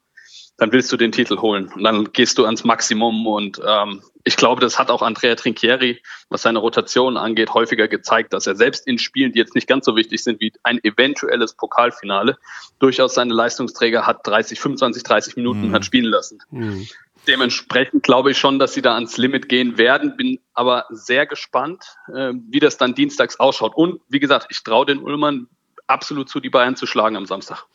dann 0.57 0.71
willst 0.71 0.91
du 0.91 0.97
den 0.97 1.11
Titel 1.11 1.37
holen. 1.37 1.71
Und 1.73 1.83
dann 1.83 2.11
gehst 2.11 2.37
du 2.37 2.45
ans 2.45 2.63
Maximum. 2.63 3.27
Und 3.27 3.61
ähm, 3.65 4.01
ich 4.23 4.35
glaube, 4.35 4.59
das 4.59 4.79
hat 4.79 4.89
auch 4.89 5.03
Andrea 5.03 5.35
Trinchieri, 5.35 6.01
was 6.29 6.41
seine 6.41 6.59
Rotation 6.59 7.15
angeht, 7.15 7.53
häufiger 7.53 7.87
gezeigt, 7.87 8.33
dass 8.33 8.47
er 8.47 8.55
selbst 8.55 8.87
in 8.87 8.97
Spielen, 8.97 9.31
die 9.31 9.39
jetzt 9.39 9.53
nicht 9.53 9.67
ganz 9.67 9.85
so 9.85 9.95
wichtig 9.95 10.23
sind 10.23 10.41
wie 10.41 10.51
ein 10.63 10.83
eventuelles 10.83 11.53
Pokalfinale, 11.53 12.37
durchaus 12.79 13.13
seine 13.13 13.33
Leistungsträger 13.33 14.07
hat 14.07 14.25
30, 14.25 14.59
25, 14.59 15.03
30 15.03 15.35
Minuten 15.37 15.69
mhm. 15.69 15.73
hat 15.73 15.85
spielen 15.85 16.05
lassen. 16.05 16.39
Mhm. 16.49 16.87
Dementsprechend 17.27 18.03
glaube 18.03 18.31
ich 18.31 18.37
schon, 18.37 18.57
dass 18.57 18.73
sie 18.73 18.81
da 18.81 18.95
ans 18.95 19.17
Limit 19.17 19.49
gehen 19.49 19.77
werden, 19.77 20.15
bin 20.17 20.39
aber 20.53 20.85
sehr 20.89 21.25
gespannt, 21.25 21.97
äh, 22.07 22.31
wie 22.49 22.59
das 22.59 22.77
dann 22.77 22.95
dienstags 22.95 23.39
ausschaut. 23.39 23.75
Und 23.75 24.01
wie 24.07 24.19
gesagt, 24.19 24.47
ich 24.49 24.63
traue 24.63 24.85
den 24.85 24.99
Ullmann 24.99 25.47
absolut 25.87 26.29
zu, 26.29 26.39
die 26.39 26.49
Bayern 26.49 26.75
zu 26.75 26.87
schlagen 26.87 27.15
am 27.15 27.25
Samstag. 27.25 27.65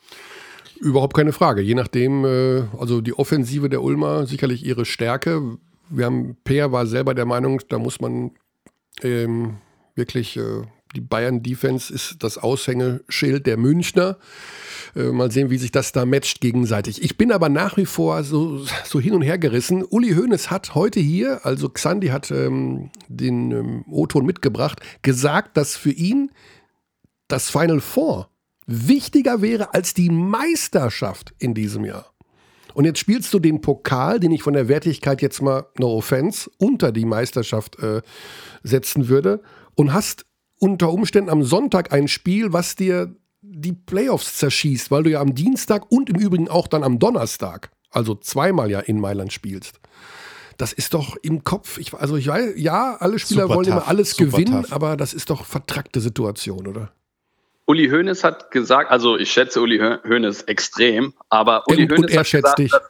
Überhaupt 0.79 1.15
keine 1.15 1.33
Frage. 1.33 1.61
Je 1.61 1.75
nachdem, 1.75 2.25
äh, 2.25 2.63
also 2.77 3.01
die 3.01 3.13
Offensive 3.13 3.69
der 3.69 3.81
Ulmer 3.81 4.25
sicherlich 4.25 4.65
ihre 4.65 4.85
Stärke. 4.85 5.57
Wir 5.89 6.05
haben, 6.05 6.37
Peer 6.43 6.71
war 6.71 6.87
selber 6.87 7.13
der 7.13 7.25
Meinung, 7.25 7.61
da 7.69 7.77
muss 7.79 8.01
man 8.01 8.31
ähm, 9.01 9.57
wirklich, 9.95 10.37
äh, 10.37 10.63
die 10.95 11.01
Bayern-Defense 11.01 11.93
ist 11.93 12.17
das 12.19 12.37
Aushängeschild 12.37 13.47
der 13.47 13.57
Münchner. 13.57 14.17
Äh, 14.95 15.11
mal 15.11 15.31
sehen, 15.31 15.49
wie 15.49 15.57
sich 15.57 15.71
das 15.71 15.91
da 15.91 16.05
matcht 16.05 16.39
gegenseitig. 16.39 17.01
Ich 17.01 17.17
bin 17.17 17.31
aber 17.31 17.49
nach 17.49 17.77
wie 17.77 17.85
vor 17.85 18.23
so, 18.23 18.63
so 18.85 18.99
hin 18.99 19.13
und 19.13 19.23
her 19.23 19.39
gerissen. 19.39 19.83
Uli 19.83 20.13
Hoeneß 20.13 20.51
hat 20.51 20.75
heute 20.75 20.99
hier, 20.99 21.45
also 21.45 21.69
Xandi 21.69 22.07
hat 22.07 22.29
ähm, 22.29 22.91
den 23.07 23.51
ähm, 23.51 23.85
O-Ton 23.89 24.25
mitgebracht, 24.25 24.81
gesagt, 25.01 25.57
dass 25.57 25.75
für 25.75 25.91
ihn 25.91 26.31
das 27.27 27.49
Final 27.49 27.79
Four 27.79 28.29
wichtiger 28.65 29.41
wäre 29.41 29.73
als 29.73 29.93
die 29.93 30.09
Meisterschaft 30.09 31.33
in 31.39 31.53
diesem 31.53 31.85
Jahr. 31.85 32.13
Und 32.73 32.85
jetzt 32.85 32.99
spielst 32.99 33.33
du 33.33 33.39
den 33.39 33.61
Pokal, 33.61 34.19
den 34.19 34.31
ich 34.31 34.43
von 34.43 34.53
der 34.53 34.67
Wertigkeit 34.67 35.21
jetzt 35.21 35.41
mal, 35.41 35.65
no 35.77 35.97
offense, 35.97 36.49
unter 36.57 36.91
die 36.91 37.05
Meisterschaft 37.05 37.77
äh, 37.79 38.01
setzen 38.63 39.09
würde 39.09 39.41
und 39.75 39.93
hast 39.93 40.25
unter 40.59 40.91
Umständen 40.91 41.29
am 41.29 41.43
Sonntag 41.43 41.91
ein 41.93 42.07
Spiel, 42.07 42.53
was 42.53 42.75
dir 42.75 43.15
die 43.41 43.73
Playoffs 43.73 44.37
zerschießt, 44.37 44.89
weil 44.89 45.03
du 45.03 45.11
ja 45.11 45.21
am 45.21 45.35
Dienstag 45.35 45.91
und 45.91 46.09
im 46.09 46.15
Übrigen 46.15 46.47
auch 46.47 46.67
dann 46.67 46.83
am 46.83 46.97
Donnerstag, 46.97 47.71
also 47.91 48.15
zweimal 48.15 48.71
ja 48.71 48.79
in 48.79 48.99
Mailand 48.99 49.33
spielst. 49.33 49.79
Das 50.57 50.71
ist 50.71 50.93
doch 50.93 51.17
im 51.17 51.43
Kopf, 51.43 51.77
ich, 51.77 51.93
also 51.93 52.15
ich 52.15 52.27
weiß, 52.27 52.53
ja, 52.55 52.95
alle 52.95 53.19
Spieler 53.19 53.43
super 53.43 53.55
wollen 53.55 53.65
tough, 53.65 53.75
immer 53.75 53.87
alles 53.87 54.15
gewinnen, 54.15 54.63
tough. 54.63 54.73
aber 54.73 54.97
das 54.97 55.13
ist 55.13 55.29
doch 55.29 55.45
vertrackte 55.45 55.99
Situation, 55.99 56.67
oder? 56.67 56.93
Uli 57.65 57.89
Hoeneß 57.89 58.23
hat 58.23 58.51
gesagt, 58.51 58.91
also 58.91 59.17
ich 59.17 59.31
schätze 59.31 59.61
Uli 59.61 59.79
Hoeneß 59.79 60.43
extrem, 60.43 61.13
aber 61.29 61.63
Uli 61.67 61.87
Hoeneß 61.87 61.99
und 61.99 62.11
er 62.11 62.19
hat 62.19 62.27
schätzt 62.27 62.43
gesagt, 62.43 62.59
dich. 62.59 62.71
Dass, 62.71 62.81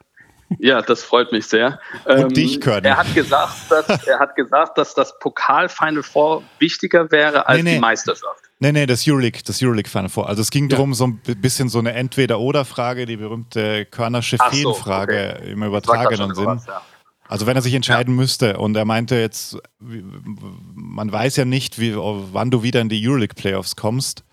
ja, 0.59 0.81
das 0.81 1.03
freut 1.03 1.31
mich 1.31 1.47
sehr. 1.47 1.79
Und 2.05 2.19
ähm, 2.19 2.29
dich, 2.29 2.59
Körny. 2.59 2.87
Er 2.87 2.97
hat 2.97 3.13
gesagt, 3.13 3.55
dass, 3.69 3.87
er 4.07 4.19
hat 4.19 4.35
gesagt, 4.35 4.77
dass 4.77 4.93
das 4.93 5.17
Pokal 5.19 5.69
Final 5.69 6.03
Four 6.03 6.43
wichtiger 6.59 7.11
wäre 7.11 7.47
als 7.47 7.57
nee, 7.57 7.63
nee. 7.63 7.75
die 7.75 7.79
Meisterschaft. 7.79 8.41
Nee, 8.59 8.71
nee, 8.71 8.85
das 8.85 9.07
Euroleague, 9.07 9.41
das 9.45 9.61
Euroleague 9.61 9.89
Final 9.89 10.09
Four. 10.09 10.29
Also 10.29 10.41
es 10.41 10.49
ging 10.49 10.69
ja. 10.69 10.77
darum, 10.77 10.93
so 10.93 11.05
ein 11.05 11.19
bisschen 11.19 11.69
so 11.69 11.79
eine 11.79 11.93
Entweder-Oder-Frage, 11.93 13.05
die 13.05 13.17
berühmte 13.17 13.85
Körnersche 13.85 14.37
Feen-Frage 14.37 15.35
okay. 15.37 15.51
im 15.51 15.63
übertragenen 15.63 16.33
Sinn. 16.33 16.45
Was, 16.45 16.65
ja. 16.67 16.81
Also 17.27 17.45
wenn 17.45 17.55
er 17.55 17.61
sich 17.61 17.73
entscheiden 17.73 18.15
ja. 18.15 18.21
müsste 18.21 18.57
und 18.57 18.75
er 18.75 18.85
meinte 18.85 19.15
jetzt, 19.15 19.57
man 19.79 21.11
weiß 21.11 21.35
ja 21.37 21.45
nicht, 21.45 21.79
wie, 21.79 21.95
wann 21.95 22.51
du 22.51 22.63
wieder 22.63 22.81
in 22.81 22.89
die 22.89 23.07
Euroleague 23.07 23.35
Playoffs 23.35 23.75
kommst. 23.75 24.23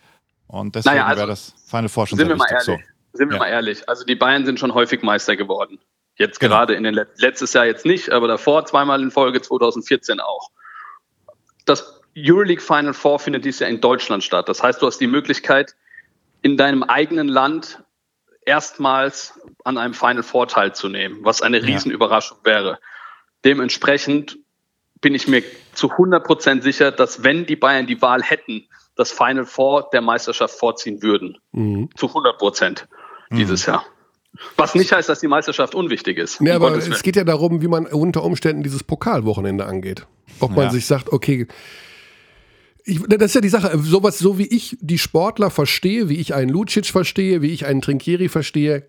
Und 0.50 0.74
deswegen 0.74 0.96
naja, 0.96 1.06
also, 1.06 1.18
wäre 1.18 1.28
das 1.28 1.54
Final 1.66 1.88
Four 1.88 2.06
schon 2.06 2.18
sind 2.18 2.26
sehr 2.26 2.36
wir 2.36 2.40
wichtig. 2.40 2.66
Mal 2.66 2.74
ehrlich, 2.74 2.86
so. 3.12 3.18
Sind 3.18 3.28
wir 3.28 3.36
ja. 3.36 3.38
mal 3.38 3.48
ehrlich. 3.48 3.88
Also 3.88 4.04
die 4.04 4.16
Bayern 4.16 4.44
sind 4.44 4.58
schon 4.58 4.74
häufig 4.74 5.02
Meister 5.02 5.36
geworden. 5.36 5.78
Jetzt 6.16 6.40
genau. 6.40 6.56
gerade 6.56 6.74
in 6.74 6.82
den 6.82 6.94
Let 6.94 7.08
letztes 7.18 7.52
Jahr 7.52 7.66
jetzt 7.66 7.86
nicht, 7.86 8.10
aber 8.10 8.28
davor 8.28 8.64
zweimal 8.66 9.00
in 9.00 9.10
Folge 9.10 9.40
2014 9.40 10.20
auch. 10.20 10.50
Das 11.66 12.00
Euroleague 12.16 12.60
Final 12.60 12.94
Four 12.94 13.20
findet 13.20 13.44
dieses 13.44 13.60
Jahr 13.60 13.70
in 13.70 13.80
Deutschland 13.80 14.24
statt. 14.24 14.48
Das 14.48 14.62
heißt, 14.62 14.82
du 14.82 14.86
hast 14.86 14.98
die 14.98 15.06
Möglichkeit, 15.06 15.76
in 16.42 16.56
deinem 16.56 16.82
eigenen 16.82 17.28
Land 17.28 17.82
erstmals 18.44 19.38
an 19.64 19.78
einem 19.78 19.94
Final 19.94 20.22
Four 20.22 20.48
teilzunehmen, 20.48 21.18
was 21.22 21.42
eine 21.42 21.62
Riesenüberraschung 21.62 22.38
ja. 22.44 22.52
wäre. 22.52 22.78
Dementsprechend 23.44 24.38
bin 25.00 25.14
ich 25.14 25.28
mir 25.28 25.42
zu 25.74 25.90
100 25.92 26.24
Prozent 26.24 26.62
sicher, 26.62 26.90
dass 26.90 27.22
wenn 27.22 27.46
die 27.46 27.56
Bayern 27.56 27.86
die 27.86 28.02
Wahl 28.02 28.22
hätten, 28.22 28.66
das 29.00 29.10
Final 29.10 29.46
Four 29.46 29.88
der 29.92 30.02
Meisterschaft 30.02 30.54
vorziehen 30.54 31.02
würden. 31.02 31.38
Mhm. 31.52 31.88
Zu 31.96 32.08
100 32.08 32.38
Prozent 32.38 32.88
dieses 33.32 33.66
mhm. 33.66 33.72
Jahr. 33.72 33.86
Was 34.56 34.74
nicht 34.74 34.92
heißt, 34.92 35.08
dass 35.08 35.20
die 35.20 35.26
Meisterschaft 35.26 35.74
unwichtig 35.74 36.18
ist. 36.18 36.40
Ja, 36.40 36.56
aber 36.56 36.76
es 36.76 37.02
geht 37.02 37.16
ja 37.16 37.24
darum, 37.24 37.62
wie 37.62 37.68
man 37.68 37.86
unter 37.86 38.22
Umständen 38.22 38.62
dieses 38.62 38.84
Pokalwochenende 38.84 39.66
angeht. 39.66 40.06
Ob 40.38 40.50
man 40.52 40.66
ja. 40.66 40.70
sich 40.70 40.86
sagt, 40.86 41.12
okay, 41.12 41.48
ich, 42.84 43.02
das 43.08 43.26
ist 43.26 43.34
ja 43.34 43.40
die 43.40 43.48
Sache, 43.48 43.76
sowas, 43.78 44.18
so 44.18 44.38
wie 44.38 44.46
ich 44.46 44.76
die 44.80 44.98
Sportler 44.98 45.50
verstehe, 45.50 46.08
wie 46.08 46.16
ich 46.16 46.34
einen 46.34 46.50
Lucic 46.50 46.86
verstehe, 46.86 47.42
wie 47.42 47.50
ich 47.50 47.66
einen 47.66 47.80
Trinkieri 47.80 48.28
verstehe, 48.28 48.88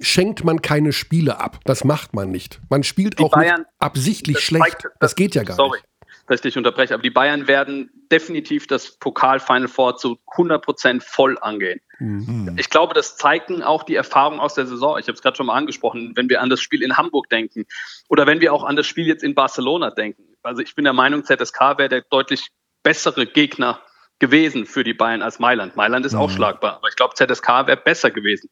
schenkt 0.00 0.44
man 0.44 0.62
keine 0.62 0.92
Spiele 0.92 1.40
ab. 1.40 1.60
Das 1.64 1.82
macht 1.82 2.14
man 2.14 2.30
nicht. 2.30 2.60
Man 2.70 2.82
spielt 2.82 3.18
die 3.18 3.24
auch 3.24 3.32
Bayern, 3.32 3.64
absichtlich 3.78 4.40
schlecht. 4.40 4.64
Zeigt, 4.64 4.84
das, 4.84 4.92
das, 5.00 5.14
geht 5.16 5.34
ja 5.34 5.42
gar 5.42 5.56
sorry. 5.56 5.78
nicht 5.78 5.95
dass 6.26 6.36
ich 6.36 6.42
dich 6.42 6.56
unterbreche, 6.56 6.94
aber 6.94 7.02
die 7.02 7.10
Bayern 7.10 7.46
werden 7.48 7.90
definitiv 8.10 8.66
das 8.66 8.98
Pokal-Final 8.98 9.68
Four 9.68 9.96
zu 9.96 10.18
100 10.32 10.64
Prozent 10.64 11.02
voll 11.04 11.38
angehen. 11.40 11.80
Mhm. 11.98 12.56
Ich 12.58 12.68
glaube, 12.68 12.94
das 12.94 13.16
zeigen 13.16 13.62
auch 13.62 13.84
die 13.84 13.94
Erfahrungen 13.94 14.40
aus 14.40 14.54
der 14.54 14.66
Saison. 14.66 14.98
Ich 14.98 15.06
habe 15.06 15.14
es 15.14 15.22
gerade 15.22 15.36
schon 15.36 15.46
mal 15.46 15.54
angesprochen, 15.54 16.12
wenn 16.16 16.28
wir 16.28 16.40
an 16.40 16.50
das 16.50 16.60
Spiel 16.60 16.82
in 16.82 16.96
Hamburg 16.96 17.28
denken 17.28 17.66
oder 18.08 18.26
wenn 18.26 18.40
wir 18.40 18.52
auch 18.52 18.64
an 18.64 18.76
das 18.76 18.86
Spiel 18.86 19.06
jetzt 19.06 19.22
in 19.22 19.34
Barcelona 19.34 19.90
denken. 19.90 20.24
Also 20.42 20.62
ich 20.62 20.74
bin 20.74 20.84
der 20.84 20.92
Meinung, 20.92 21.24
ZSK 21.24 21.78
wäre 21.78 21.88
der 21.88 22.02
deutlich 22.02 22.48
bessere 22.82 23.26
Gegner 23.26 23.80
gewesen 24.18 24.66
für 24.66 24.84
die 24.84 24.94
Bayern 24.94 25.22
als 25.22 25.38
Mailand. 25.38 25.76
Mailand 25.76 26.06
ist 26.06 26.12
mhm. 26.12 26.20
auch 26.20 26.30
schlagbar, 26.30 26.76
aber 26.76 26.88
ich 26.88 26.96
glaube, 26.96 27.14
ZSK 27.14 27.66
wäre 27.66 27.76
besser 27.76 28.10
gewesen. 28.10 28.50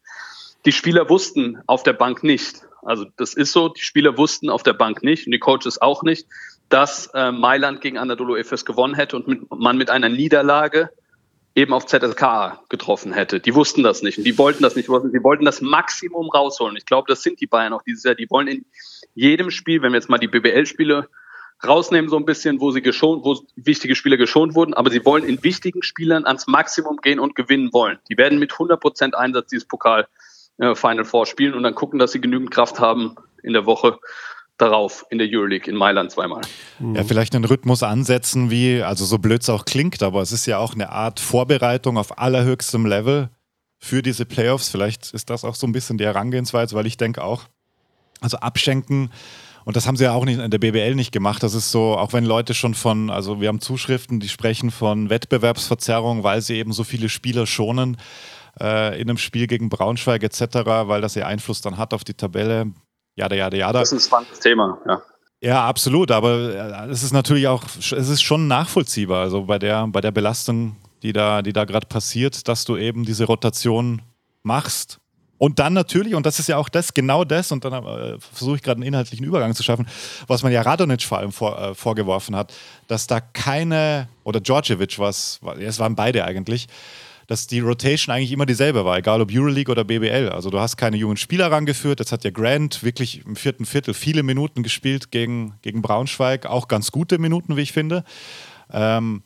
Die 0.64 0.72
Spieler 0.72 1.08
wussten 1.08 1.62
auf 1.66 1.82
der 1.82 1.92
Bank 1.92 2.24
nicht. 2.24 2.62
Also 2.82 3.06
das 3.16 3.34
ist 3.34 3.52
so, 3.52 3.68
die 3.68 3.82
Spieler 3.82 4.18
wussten 4.18 4.50
auf 4.50 4.62
der 4.62 4.74
Bank 4.74 5.02
nicht 5.02 5.26
und 5.26 5.32
die 5.32 5.38
Coaches 5.38 5.80
auch 5.80 6.02
nicht, 6.02 6.26
dass 6.68 7.06
äh, 7.14 7.30
Mailand 7.30 7.80
gegen 7.80 7.98
Anadolu 7.98 8.36
Efes 8.36 8.64
gewonnen 8.64 8.94
hätte 8.94 9.16
und 9.16 9.28
mit, 9.28 9.50
man 9.50 9.76
mit 9.76 9.90
einer 9.90 10.08
Niederlage 10.08 10.90
eben 11.54 11.72
auf 11.72 11.86
ZSK 11.86 12.58
getroffen 12.68 13.12
hätte. 13.12 13.38
Die 13.40 13.54
wussten 13.54 13.82
das 13.82 14.02
nicht 14.02 14.18
und 14.18 14.24
die 14.24 14.36
wollten 14.38 14.62
das 14.62 14.74
nicht. 14.74 14.88
Die 14.88 15.22
wollten 15.22 15.44
das 15.44 15.60
Maximum 15.60 16.28
rausholen. 16.28 16.76
Ich 16.76 16.86
glaube, 16.86 17.06
das 17.08 17.22
sind 17.22 17.40
die 17.40 17.46
Bayern 17.46 17.72
auch 17.72 17.82
dieses 17.82 18.02
Jahr. 18.02 18.14
Die 18.14 18.28
wollen 18.28 18.48
in 18.48 18.64
jedem 19.14 19.50
Spiel, 19.50 19.82
wenn 19.82 19.92
wir 19.92 19.98
jetzt 19.98 20.08
mal 20.08 20.18
die 20.18 20.26
BBL-Spiele 20.26 21.08
rausnehmen, 21.64 22.10
so 22.10 22.16
ein 22.16 22.24
bisschen, 22.24 22.60
wo 22.60 22.72
sie 22.72 22.82
geschont, 22.82 23.24
wo 23.24 23.40
wichtige 23.56 23.94
Spieler 23.94 24.16
geschont 24.16 24.54
wurden, 24.54 24.74
aber 24.74 24.90
sie 24.90 25.04
wollen 25.04 25.24
in 25.24 25.42
wichtigen 25.44 25.82
Spielern 25.82 26.26
ans 26.26 26.46
Maximum 26.46 26.96
gehen 26.98 27.20
und 27.20 27.36
gewinnen 27.36 27.72
wollen. 27.72 27.98
Die 28.10 28.18
werden 28.18 28.38
mit 28.38 28.52
100% 28.52 29.14
Einsatz 29.14 29.48
dieses 29.48 29.66
Pokal 29.66 30.08
äh, 30.58 30.74
Final 30.74 31.04
Four 31.04 31.26
spielen 31.26 31.54
und 31.54 31.62
dann 31.62 31.74
gucken, 31.74 31.98
dass 31.98 32.12
sie 32.12 32.20
genügend 32.20 32.50
Kraft 32.50 32.80
haben 32.80 33.16
in 33.42 33.52
der 33.52 33.66
Woche, 33.66 33.98
darauf 34.56 35.04
in 35.10 35.18
der 35.18 35.28
Euroleague 35.30 35.68
in 35.70 35.76
Mailand 35.76 36.12
zweimal. 36.12 36.42
Ja, 36.94 37.02
vielleicht 37.04 37.34
einen 37.34 37.44
Rhythmus 37.44 37.82
ansetzen, 37.82 38.50
wie, 38.50 38.82
also 38.82 39.04
so 39.04 39.18
blöd 39.18 39.42
es 39.42 39.50
auch 39.50 39.64
klingt, 39.64 40.02
aber 40.02 40.22
es 40.22 40.32
ist 40.32 40.46
ja 40.46 40.58
auch 40.58 40.74
eine 40.74 40.90
Art 40.90 41.18
Vorbereitung 41.20 41.98
auf 41.98 42.18
allerhöchstem 42.18 42.86
Level 42.86 43.30
für 43.78 44.02
diese 44.02 44.24
Playoffs. 44.24 44.68
Vielleicht 44.68 45.12
ist 45.12 45.28
das 45.30 45.44
auch 45.44 45.56
so 45.56 45.66
ein 45.66 45.72
bisschen 45.72 45.98
die 45.98 46.04
Herangehensweise, 46.04 46.76
weil 46.76 46.86
ich 46.86 46.96
denke 46.96 47.22
auch, 47.22 47.44
also 48.20 48.38
abschenken 48.38 49.10
Und 49.64 49.76
das 49.76 49.86
haben 49.86 49.96
sie 49.96 50.04
ja 50.04 50.12
auch 50.12 50.24
nicht 50.24 50.38
in 50.38 50.50
der 50.50 50.58
BBL 50.58 50.94
nicht 50.94 51.12
gemacht. 51.12 51.42
Das 51.42 51.54
ist 51.54 51.70
so, 51.70 51.96
auch 51.96 52.12
wenn 52.12 52.24
Leute 52.24 52.54
schon 52.54 52.74
von, 52.74 53.10
also 53.10 53.40
wir 53.40 53.48
haben 53.48 53.60
Zuschriften, 53.60 54.20
die 54.20 54.28
sprechen 54.28 54.70
von 54.70 55.10
Wettbewerbsverzerrung, 55.10 56.22
weil 56.22 56.42
sie 56.42 56.56
eben 56.56 56.72
so 56.72 56.84
viele 56.84 57.08
Spieler 57.08 57.46
schonen 57.46 57.96
äh, 58.60 59.00
in 59.00 59.08
einem 59.08 59.18
Spiel 59.18 59.46
gegen 59.46 59.68
Braunschweig 59.68 60.22
etc., 60.22 60.40
weil 60.86 61.00
das 61.00 61.14
ja 61.14 61.26
Einfluss 61.26 61.60
dann 61.60 61.78
hat 61.78 61.94
auf 61.94 62.04
die 62.04 62.14
Tabelle. 62.14 62.72
Jada, 63.16 63.36
jada, 63.36 63.56
jada. 63.56 63.78
Das 63.80 63.92
ist 63.92 63.98
ein 63.98 64.06
spannendes 64.06 64.40
Thema, 64.40 64.78
ja. 64.86 65.02
Ja, 65.40 65.66
absolut, 65.66 66.10
aber 66.10 66.86
äh, 66.86 66.90
es 66.90 67.02
ist 67.02 67.12
natürlich 67.12 67.46
auch, 67.48 67.64
es 67.78 67.92
ist 67.92 68.22
schon 68.22 68.48
nachvollziehbar, 68.48 69.22
also 69.22 69.42
bei 69.42 69.58
der, 69.58 69.86
bei 69.88 70.00
der 70.00 70.10
Belastung, 70.10 70.76
die 71.02 71.12
da, 71.12 71.42
die 71.42 71.52
da 71.52 71.66
gerade 71.66 71.86
passiert, 71.86 72.48
dass 72.48 72.64
du 72.64 72.78
eben 72.78 73.04
diese 73.04 73.24
Rotation 73.26 74.00
machst. 74.42 75.00
Und 75.36 75.58
dann 75.58 75.74
natürlich, 75.74 76.14
und 76.14 76.24
das 76.24 76.38
ist 76.38 76.48
ja 76.48 76.56
auch 76.56 76.70
das, 76.70 76.94
genau 76.94 77.24
das, 77.24 77.52
und 77.52 77.62
dann 77.64 77.74
äh, 77.84 78.18
versuche 78.18 78.56
ich 78.56 78.62
gerade 78.62 78.78
einen 78.78 78.86
inhaltlichen 78.86 79.26
Übergang 79.26 79.54
zu 79.54 79.62
schaffen, 79.62 79.86
was 80.26 80.42
man 80.42 80.50
ja 80.50 80.62
Radonic 80.62 81.02
vor 81.02 81.18
allem 81.18 81.32
vor, 81.32 81.60
äh, 81.60 81.74
vorgeworfen 81.74 82.34
hat, 82.34 82.54
dass 82.88 83.06
da 83.06 83.20
keine, 83.20 84.08
oder 84.22 84.40
Djordjevic 84.40 84.98
was, 84.98 85.40
es 85.58 85.78
waren 85.78 85.94
beide 85.94 86.24
eigentlich, 86.24 86.68
dass 87.26 87.46
die 87.46 87.60
Rotation 87.60 88.14
eigentlich 88.14 88.32
immer 88.32 88.46
dieselbe 88.46 88.84
war, 88.84 88.98
egal 88.98 89.20
ob 89.20 89.30
Euroleague 89.32 89.70
oder 89.70 89.84
BBL. 89.84 90.30
Also 90.30 90.50
du 90.50 90.58
hast 90.58 90.76
keine 90.76 90.96
jungen 90.96 91.16
Spieler 91.16 91.50
rangeführt. 91.50 92.00
Jetzt 92.00 92.12
hat 92.12 92.24
ja 92.24 92.30
Grant 92.30 92.82
wirklich 92.82 93.24
im 93.24 93.36
vierten 93.36 93.64
Viertel 93.66 93.94
viele 93.94 94.22
Minuten 94.22 94.62
gespielt 94.62 95.10
gegen, 95.10 95.54
gegen 95.62 95.82
Braunschweig, 95.82 96.46
auch 96.46 96.68
ganz 96.68 96.90
gute 96.90 97.18
Minuten, 97.18 97.56
wie 97.56 97.62
ich 97.62 97.72
finde. 97.72 98.04
Ähm, 98.72 99.22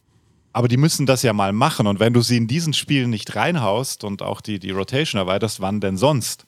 aber 0.52 0.66
die 0.66 0.76
müssen 0.76 1.06
das 1.06 1.22
ja 1.22 1.32
mal 1.32 1.52
machen. 1.52 1.86
Und 1.86 2.00
wenn 2.00 2.12
du 2.12 2.20
sie 2.20 2.36
in 2.36 2.48
diesen 2.48 2.72
Spielen 2.72 3.10
nicht 3.10 3.36
reinhaust 3.36 4.02
und 4.02 4.22
auch 4.22 4.40
die, 4.40 4.58
die 4.58 4.72
Rotation 4.72 5.20
erweiterst, 5.20 5.60
wann 5.60 5.80
denn 5.80 5.96
sonst? 5.96 6.47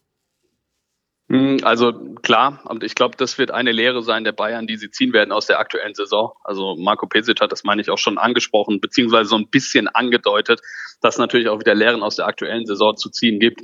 Hm, 1.31 1.59
also 1.63 1.93
klar, 2.23 2.61
und 2.65 2.83
ich 2.83 2.97
glaube, 2.97 3.17
das 3.17 3.39
wird 3.39 3.53
eine 3.53 3.71
Lehre 3.71 4.03
sein 4.03 4.25
der 4.25 4.33
Bayern, 4.33 4.67
die 4.67 4.77
sie 4.77 4.91
ziehen 4.91 5.13
werden 5.13 5.31
aus 5.31 5.47
der 5.47 5.61
aktuellen 5.61 5.95
Saison. 5.95 6.33
Also 6.43 6.75
Marco 6.77 7.07
Pesic 7.07 7.41
hat 7.41 7.53
das, 7.53 7.63
meine 7.63 7.81
ich, 7.81 7.89
auch 7.89 7.99
schon 7.99 8.19
angesprochen, 8.19 8.81
beziehungsweise 8.81 9.31
so 9.31 9.37
ein 9.37 9.47
bisschen 9.47 9.87
angedeutet, 9.87 10.61
dass 11.01 11.19
natürlich 11.19 11.49
auch 11.49 11.61
wieder 11.61 11.77
Lehren 11.77 12.03
aus 12.03 12.17
der 12.17 12.27
aktuellen 12.27 12.67
Saison 12.67 12.97
zu 12.97 13.11
ziehen 13.11 13.39
gibt. 13.39 13.63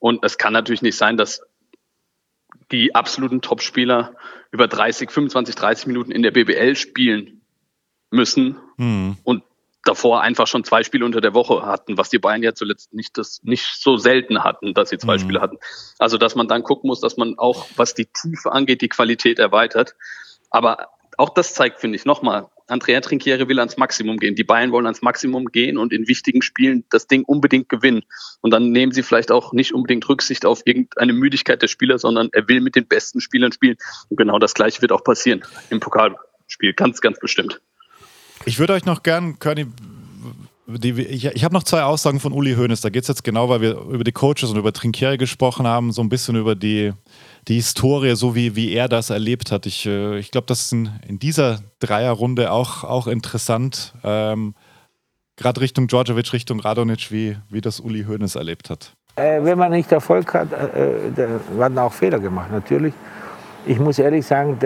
Und 0.00 0.24
es 0.24 0.38
kann 0.38 0.52
natürlich 0.52 0.82
nicht 0.82 0.96
sein, 0.96 1.16
dass 1.16 1.40
die 2.72 2.96
absoluten 2.96 3.40
Topspieler 3.40 4.16
über 4.50 4.66
30, 4.66 5.08
25, 5.12 5.54
30 5.54 5.86
Minuten 5.86 6.10
in 6.10 6.22
der 6.22 6.32
BBL 6.32 6.74
spielen 6.74 7.42
müssen 8.10 8.56
mhm. 8.76 9.18
und 9.22 9.44
davor 9.84 10.22
einfach 10.22 10.46
schon 10.46 10.64
zwei 10.64 10.82
Spiele 10.82 11.04
unter 11.04 11.20
der 11.20 11.34
Woche 11.34 11.64
hatten, 11.66 11.96
was 11.96 12.10
die 12.10 12.18
Bayern 12.18 12.42
ja 12.42 12.54
zuletzt 12.54 12.92
nicht, 12.94 13.16
das, 13.18 13.40
nicht 13.42 13.66
so 13.80 13.96
selten 13.96 14.42
hatten, 14.42 14.74
dass 14.74 14.90
sie 14.90 14.98
zwei 14.98 15.16
mhm. 15.16 15.20
Spiele 15.20 15.40
hatten. 15.40 15.58
Also, 15.98 16.18
dass 16.18 16.34
man 16.34 16.48
dann 16.48 16.62
gucken 16.62 16.88
muss, 16.88 17.00
dass 17.00 17.16
man 17.16 17.38
auch, 17.38 17.66
was 17.76 17.94
die 17.94 18.06
Tiefe 18.06 18.52
angeht, 18.52 18.80
die 18.80 18.88
Qualität 18.88 19.38
erweitert. 19.38 19.94
Aber 20.50 20.88
auch 21.18 21.30
das 21.30 21.54
zeigt, 21.54 21.80
finde 21.80 21.96
ich, 21.96 22.04
nochmal, 22.04 22.48
Andrea 22.66 23.00
Trinchiere 23.00 23.46
will 23.48 23.58
ans 23.58 23.76
Maximum 23.76 24.16
gehen. 24.16 24.34
Die 24.34 24.44
Bayern 24.44 24.72
wollen 24.72 24.86
ans 24.86 25.02
Maximum 25.02 25.46
gehen 25.46 25.76
und 25.76 25.92
in 25.92 26.08
wichtigen 26.08 26.40
Spielen 26.40 26.84
das 26.90 27.06
Ding 27.06 27.24
unbedingt 27.24 27.68
gewinnen. 27.68 28.04
Und 28.40 28.52
dann 28.52 28.70
nehmen 28.70 28.92
sie 28.92 29.02
vielleicht 29.02 29.30
auch 29.30 29.52
nicht 29.52 29.74
unbedingt 29.74 30.08
Rücksicht 30.08 30.46
auf 30.46 30.62
irgendeine 30.64 31.12
Müdigkeit 31.12 31.60
der 31.60 31.68
Spieler, 31.68 31.98
sondern 31.98 32.30
er 32.32 32.48
will 32.48 32.60
mit 32.60 32.74
den 32.74 32.86
besten 32.86 33.20
Spielern 33.20 33.52
spielen. 33.52 33.76
Und 34.08 34.16
genau 34.16 34.38
das 34.38 34.54
Gleiche 34.54 34.80
wird 34.80 34.92
auch 34.92 35.04
passieren 35.04 35.44
im 35.68 35.80
Pokalspiel. 35.80 36.72
Ganz, 36.72 37.00
ganz 37.02 37.18
bestimmt. 37.20 37.60
Ich 38.46 38.58
würde 38.58 38.74
euch 38.74 38.84
noch 38.84 39.02
gern, 39.02 39.38
Körny, 39.38 39.66
ich, 40.82 41.24
ich 41.26 41.44
habe 41.44 41.54
noch 41.54 41.62
zwei 41.62 41.82
Aussagen 41.82 42.20
von 42.20 42.32
Uli 42.32 42.54
Hoeneß. 42.54 42.80
Da 42.80 42.90
geht 42.90 43.02
es 43.02 43.08
jetzt 43.08 43.24
genau, 43.24 43.48
weil 43.48 43.60
wir 43.60 43.76
über 43.76 44.04
die 44.04 44.12
Coaches 44.12 44.44
und 44.44 44.56
über 44.56 44.72
Trinkieri 44.72 45.16
gesprochen 45.16 45.66
haben, 45.66 45.92
so 45.92 46.02
ein 46.02 46.08
bisschen 46.08 46.36
über 46.36 46.54
die, 46.54 46.92
die 47.48 47.54
Historie, 47.54 48.16
so 48.16 48.34
wie, 48.34 48.54
wie 48.56 48.72
er 48.72 48.88
das 48.88 49.10
erlebt 49.10 49.50
hat. 49.50 49.66
Ich, 49.66 49.86
äh, 49.86 50.18
ich 50.18 50.30
glaube, 50.30 50.46
das 50.46 50.62
ist 50.62 50.72
in, 50.72 50.90
in, 51.06 51.18
dieser 51.18 51.60
Dreierrunde 51.80 52.50
auch, 52.50 52.84
auch 52.84 53.06
interessant. 53.06 53.94
Ähm, 54.02 54.54
Gerade 55.36 55.60
Richtung 55.60 55.88
Djordjevic, 55.88 56.32
Richtung 56.32 56.60
Radonic, 56.60 57.10
wie, 57.10 57.36
wie 57.48 57.60
das 57.60 57.80
Uli 57.80 58.04
Hoeneß 58.04 58.36
erlebt 58.36 58.70
hat. 58.70 58.94
Äh, 59.16 59.42
wenn 59.42 59.58
man 59.58 59.70
nicht 59.72 59.90
Erfolg 59.90 60.32
hat, 60.34 60.52
äh, 60.52 61.10
da 61.14 61.40
werden 61.58 61.78
auch 61.78 61.92
Fehler 61.92 62.18
gemacht, 62.18 62.50
natürlich. 62.52 62.94
Ich 63.66 63.78
muss 63.80 63.98
ehrlich 63.98 64.26
sagen, 64.26 64.58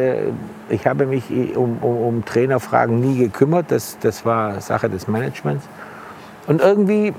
ich 0.68 0.86
habe 0.86 1.06
mich 1.06 1.24
um, 1.56 1.78
um, 1.80 1.96
um, 1.98 2.24
Trainerfragen 2.24 2.98
nie 2.98 3.18
gekümmert. 3.18 3.66
Das, 3.70 3.96
das 4.00 4.24
war 4.24 4.60
Sache 4.60 4.90
des 4.90 5.06
Managements. 5.06 5.68
Und 6.48 6.60
irgendwie, 6.60 7.14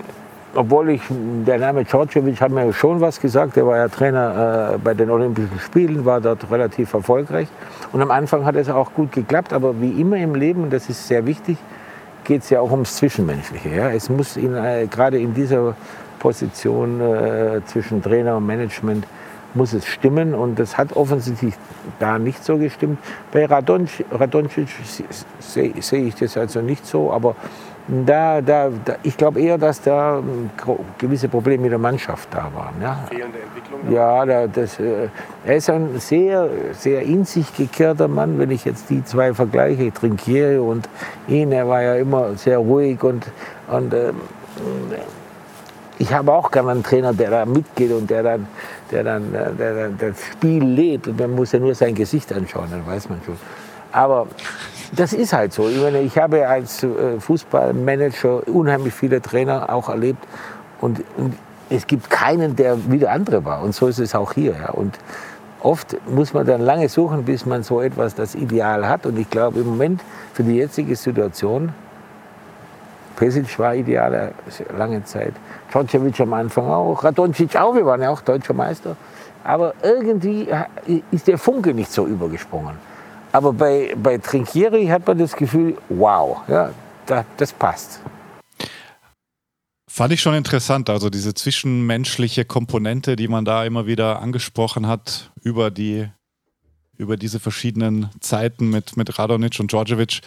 obwohl 0.56 0.89
ich, 0.89 1.01
der 1.10 1.57
Name 1.57 1.85
Djordjevic 1.85 2.41
hat 2.41 2.51
mir 2.51 2.73
schon 2.73 2.99
was 2.99 3.22
gesagt. 3.22 3.56
Der 3.56 3.65
war 3.65 3.77
ja 3.77 3.88
Trainer 3.88 4.73
äh, 4.73 4.77
bei 4.77 4.93
den 4.93 5.10
Olympischen 5.10 5.57
Spielen, 5.60 6.03
war 6.03 6.19
dort 6.19 6.51
relativ 6.51 6.93
erfolgreich. 6.93 7.47
Und 7.93 8.01
am 8.01 8.11
Anfang 8.11 8.43
hat 8.43 8.56
es 8.56 8.69
auch 8.69 8.93
gut 8.93 9.14
geklappt. 9.14 9.53
Aber 9.53 9.80
wie 9.80 10.01
immer 10.01 10.18
im 10.18 10.35
Leben, 10.35 10.64
und 10.64 10.73
das 10.73 10.89
ist 10.89 11.07
sehr 11.07 11.26
wichtig, 11.26 11.57
geht 12.26 12.41
es 12.41 12.49
ja 12.49 12.60
auch 12.60 12.72
ums 12.72 12.97
Zwischenmenschliche. 12.97 13.69
Ja? 13.69 13.89
Es 13.91 14.10
muss 14.10 14.35
in, 14.35 14.53
äh, 14.53 14.88
gerade 14.88 15.18
in 15.18 15.34
dieser 15.34 15.76
Position 16.19 16.99
äh, 16.99 17.61
zwischen 17.65 18.01
Trainer 18.03 18.35
und 18.35 18.45
Management 18.45 19.06
muss 19.53 19.73
es 19.73 19.85
stimmen 19.85 20.34
und 20.34 20.59
das 20.59 20.77
hat 20.77 20.95
offensichtlich 20.95 21.55
da 21.99 22.19
nicht 22.19 22.43
so 22.43 22.57
gestimmt. 22.57 22.99
Bei 23.31 23.45
Radonjic, 23.45 24.05
Radonjic 24.11 24.69
sehe 25.39 25.73
seh 25.80 25.97
ich 26.07 26.15
das 26.15 26.38
also 26.38 26.61
nicht 26.61 26.85
so, 26.85 27.11
aber 27.11 27.35
da, 28.05 28.41
da, 28.41 28.69
da 28.85 28.95
ich 29.01 29.17
glaube 29.17 29.41
eher, 29.41 29.57
dass 29.57 29.81
da 29.81 30.21
gewisse 30.97 31.27
Probleme 31.27 31.63
mit 31.63 31.71
der 31.71 31.80
Mannschaft 31.80 32.30
da 32.31 32.49
waren. 32.53 32.76
Ja. 32.81 32.99
Fehlende 33.09 33.39
Entwicklung? 33.39 33.91
Ja, 33.91 34.26
da, 34.26 34.47
das, 34.47 34.80
äh, 34.80 35.07
er 35.45 35.55
ist 35.55 35.69
ein 35.69 35.99
sehr, 35.99 36.49
sehr 36.73 37.01
in 37.01 37.26
sich 37.26 37.55
gekehrter 37.55 38.07
Mann, 38.07 38.38
wenn 38.38 38.51
ich 38.51 38.65
jetzt 38.65 38.89
die 38.91 39.03
zwei 39.03 39.34
vergleiche, 39.34 39.91
Trinkieri 39.91 40.59
und 40.59 40.88
ihn, 41.27 41.51
er 41.51 41.67
war 41.67 41.81
ja 41.81 41.95
immer 41.95 42.35
sehr 42.35 42.59
ruhig 42.59 43.03
und, 43.03 43.26
und 43.67 43.93
ähm, 43.93 44.15
ich 45.97 46.13
habe 46.13 46.31
auch 46.31 46.51
gerne 46.51 46.71
einen 46.71 46.84
Trainer, 46.84 47.13
der 47.13 47.30
da 47.30 47.45
mitgeht 47.45 47.91
und 47.91 48.09
der 48.09 48.23
dann, 48.23 48.47
der 48.91 49.03
dann 49.03 49.34
äh, 49.34 49.52
der, 49.52 49.74
der, 49.74 49.90
das 49.90 50.24
Spiel 50.34 50.64
lebt. 50.64 51.07
Und 51.07 51.20
man 51.20 51.32
muss 51.32 51.52
ja 51.52 51.60
nur 51.60 51.76
sein 51.76 51.95
Gesicht 51.95 52.32
anschauen, 52.34 52.68
dann 52.72 52.86
weiß 52.86 53.10
man 53.10 53.20
schon. 53.26 53.38
Aber 53.91 54.28
das 54.95 55.14
ist 55.14 55.34
halt 55.34 55.53
so. 55.53 55.68
Ich, 55.68 55.82
meine, 55.82 56.02
ich 56.02 56.18
habe 56.18 56.48
als 56.48 56.84
äh, 56.84 57.20
Fußballmanager 57.20 58.48
unheimlich 58.48 58.94
viele 58.94 59.22
Trainer 59.22 59.72
auch 59.72 59.90
erlebt. 59.90 60.24
Und, 60.82 61.03
und, 61.18 61.36
es 61.72 61.86
gibt 61.86 62.10
keinen, 62.10 62.56
der 62.56 62.78
wie 62.90 62.98
der 62.98 63.11
andere 63.11 63.45
war. 63.45 63.61
Und 63.61 63.76
so 63.76 63.88
ist 63.88 63.99
es 63.99 64.16
auch 64.16 64.34
hier. 64.34 64.56
Ja. 64.60 64.72
Und 64.72 64.98
oft 65.61 65.95
muss 66.10 66.34
man 66.34 66.48
dann 66.48 66.61
lange 66.61 66.90
suchen, 66.90 67.26
bis 67.26 67.45
man 67.45 67.61
so 67.61 67.80
etwas, 67.82 68.16
das 68.16 68.34
Ideal 68.34 68.88
hat. 68.90 69.06
Und 69.06 69.20
ich 69.20 69.30
glaube, 69.30 69.60
im 69.60 69.68
Moment 69.68 70.02
für 70.34 70.44
die 70.44 70.56
jetzige 70.56 70.95
Situation, 70.95 71.72
Pesic 73.19 73.59
war 73.59 73.75
ideal 73.75 74.33
lange 74.77 75.03
Zeit. 75.03 75.33
Djordjevic 75.71 76.21
am 76.21 76.33
Anfang 76.33 76.65
auch, 76.65 77.03
Radoncic 77.03 77.55
auch, 77.57 77.75
wir 77.75 77.85
waren 77.85 78.01
ja 78.01 78.09
auch 78.09 78.21
deutscher 78.21 78.53
Meister. 78.53 78.95
Aber 79.43 79.73
irgendwie 79.83 80.47
ist 81.11 81.27
der 81.27 81.37
Funke 81.37 81.73
nicht 81.73 81.91
so 81.91 82.07
übergesprungen. 82.07 82.75
Aber 83.33 83.51
bei, 83.51 83.93
bei 84.01 84.17
Trinkieri 84.17 84.87
hat 84.87 85.05
man 85.05 85.17
das 85.17 85.35
Gefühl, 85.35 85.77
wow, 85.89 86.37
ja, 86.47 86.71
da, 87.05 87.25
das 87.37 87.51
passt. 87.51 87.99
Fand 89.87 90.13
ich 90.13 90.21
schon 90.21 90.33
interessant, 90.33 90.89
also 90.89 91.09
diese 91.09 91.33
zwischenmenschliche 91.33 92.45
Komponente, 92.45 93.17
die 93.17 93.27
man 93.27 93.43
da 93.43 93.65
immer 93.65 93.85
wieder 93.85 94.21
angesprochen 94.21 94.87
hat, 94.87 95.31
über, 95.41 95.71
die, 95.71 96.07
über 96.97 97.17
diese 97.17 97.39
verschiedenen 97.39 98.09
Zeiten 98.21 98.69
mit, 98.69 98.95
mit 98.95 99.19
Radonic 99.19 99.59
und 99.59 99.71
Djordjevic. 99.71 100.21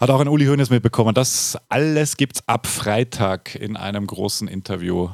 Hat 0.00 0.10
auch 0.10 0.20
ein 0.20 0.28
Uli 0.28 0.46
Hoeneß 0.46 0.70
mitbekommen. 0.70 1.12
Das 1.12 1.58
alles 1.68 2.16
gibt 2.16 2.36
es 2.36 2.48
ab 2.48 2.68
Freitag 2.68 3.56
in 3.56 3.76
einem 3.76 4.06
großen 4.06 4.46
Interview 4.46 5.08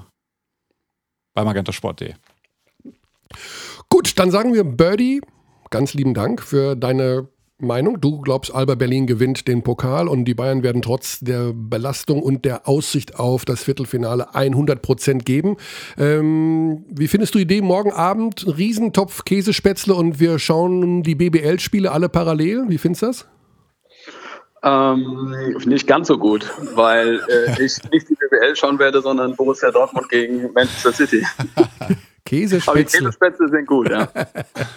bei 1.35 1.43
magentasport.de. 1.43 2.13
Gut, 3.89 4.19
dann 4.19 4.31
sagen 4.31 4.53
wir 4.53 4.65
Birdie, 4.65 5.23
ganz 5.71 5.95
lieben 5.95 6.13
Dank 6.13 6.43
für 6.43 6.77
deine 6.77 7.29
Meinung. 7.59 7.99
Du 7.99 8.21
glaubst, 8.21 8.55
Alba 8.55 8.75
Berlin 8.75 9.07
gewinnt 9.07 9.49
den 9.49 9.63
Pokal 9.63 10.07
und 10.07 10.27
die 10.27 10.35
Bayern 10.35 10.63
werden 10.63 10.83
trotz 10.83 11.21
der 11.21 11.53
Belastung 11.55 12.23
und 12.23 12.45
der 12.45 12.69
Aussicht 12.69 13.19
auf 13.19 13.47
das 13.47 13.63
Viertelfinale 13.65 14.35
100 14.35 14.83
Prozent 14.83 15.25
geben. 15.25 15.57
Ähm, 15.97 16.85
wie 16.91 17.09
findest 17.09 17.35
du 17.35 17.39
die 17.39 17.45
Idee? 17.45 17.63
Morgen 17.63 17.93
Abend 17.93 18.47
Riesentopf 18.59 19.25
Käsespätzle 19.25 19.95
und 19.95 20.21
wir 20.21 20.39
schauen 20.39 21.03
die 21.03 21.15
BBL-Spiele 21.15 21.91
alle 21.91 22.11
parallel. 22.11 22.69
Wie 22.69 22.79
findest 22.79 23.03
du 23.03 23.07
das? 23.07 23.27
Ähm, 24.67 25.35
nicht 25.67 25.87
ganz 25.87 26.09
so 26.09 26.17
gut, 26.17 26.51
weil 26.75 27.21
äh, 27.29 27.51
ich 27.65 27.83
nicht 27.91 28.09
die 28.09 28.15
BWL 28.15 28.57
schauen 28.57 28.79
werde, 28.79 29.03
sondern 29.03 29.37
Borussia 29.37 29.71
Dortmund 29.71 30.09
gegen 30.09 30.51
Manchester 30.55 30.93
City. 30.93 31.27
Käsespätzle. 32.25 32.71
Aber 32.73 32.79
die 32.79 32.99
Käsespätzle 32.99 33.49
sind 33.51 33.67
gut, 33.67 33.91
ja. 33.91 34.09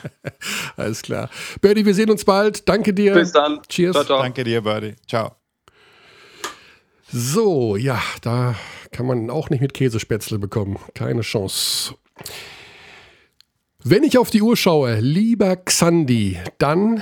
Alles 0.76 1.02
klar. 1.02 1.30
Birdie, 1.62 1.86
wir 1.86 1.94
sehen 1.94 2.10
uns 2.10 2.26
bald. 2.26 2.68
Danke 2.68 2.94
dir. 2.94 3.14
Bis 3.14 3.32
dann. 3.32 3.62
Cheers. 3.70 3.94
Ciao, 3.94 4.04
ciao. 4.04 4.22
Danke 4.22 4.44
dir, 4.44 4.62
Birdie. 4.62 4.96
Ciao. 5.08 5.38
So, 7.10 7.78
ja, 7.78 8.02
da 8.22 8.56
kann 8.92 9.06
man 9.06 9.30
auch 9.30 9.50
nicht 9.50 9.62
mit 9.62 9.74
Käsespätzle 9.74 10.40
bekommen. 10.40 10.78
Keine 10.94 11.22
Chance. 11.22 11.96
Wenn 13.82 14.04
ich 14.04 14.18
auf 14.18 14.30
die 14.30 14.42
Uhr 14.42 14.58
schaue, 14.58 15.00
lieber 15.00 15.56
Xandi, 15.56 16.38
dann 16.58 17.02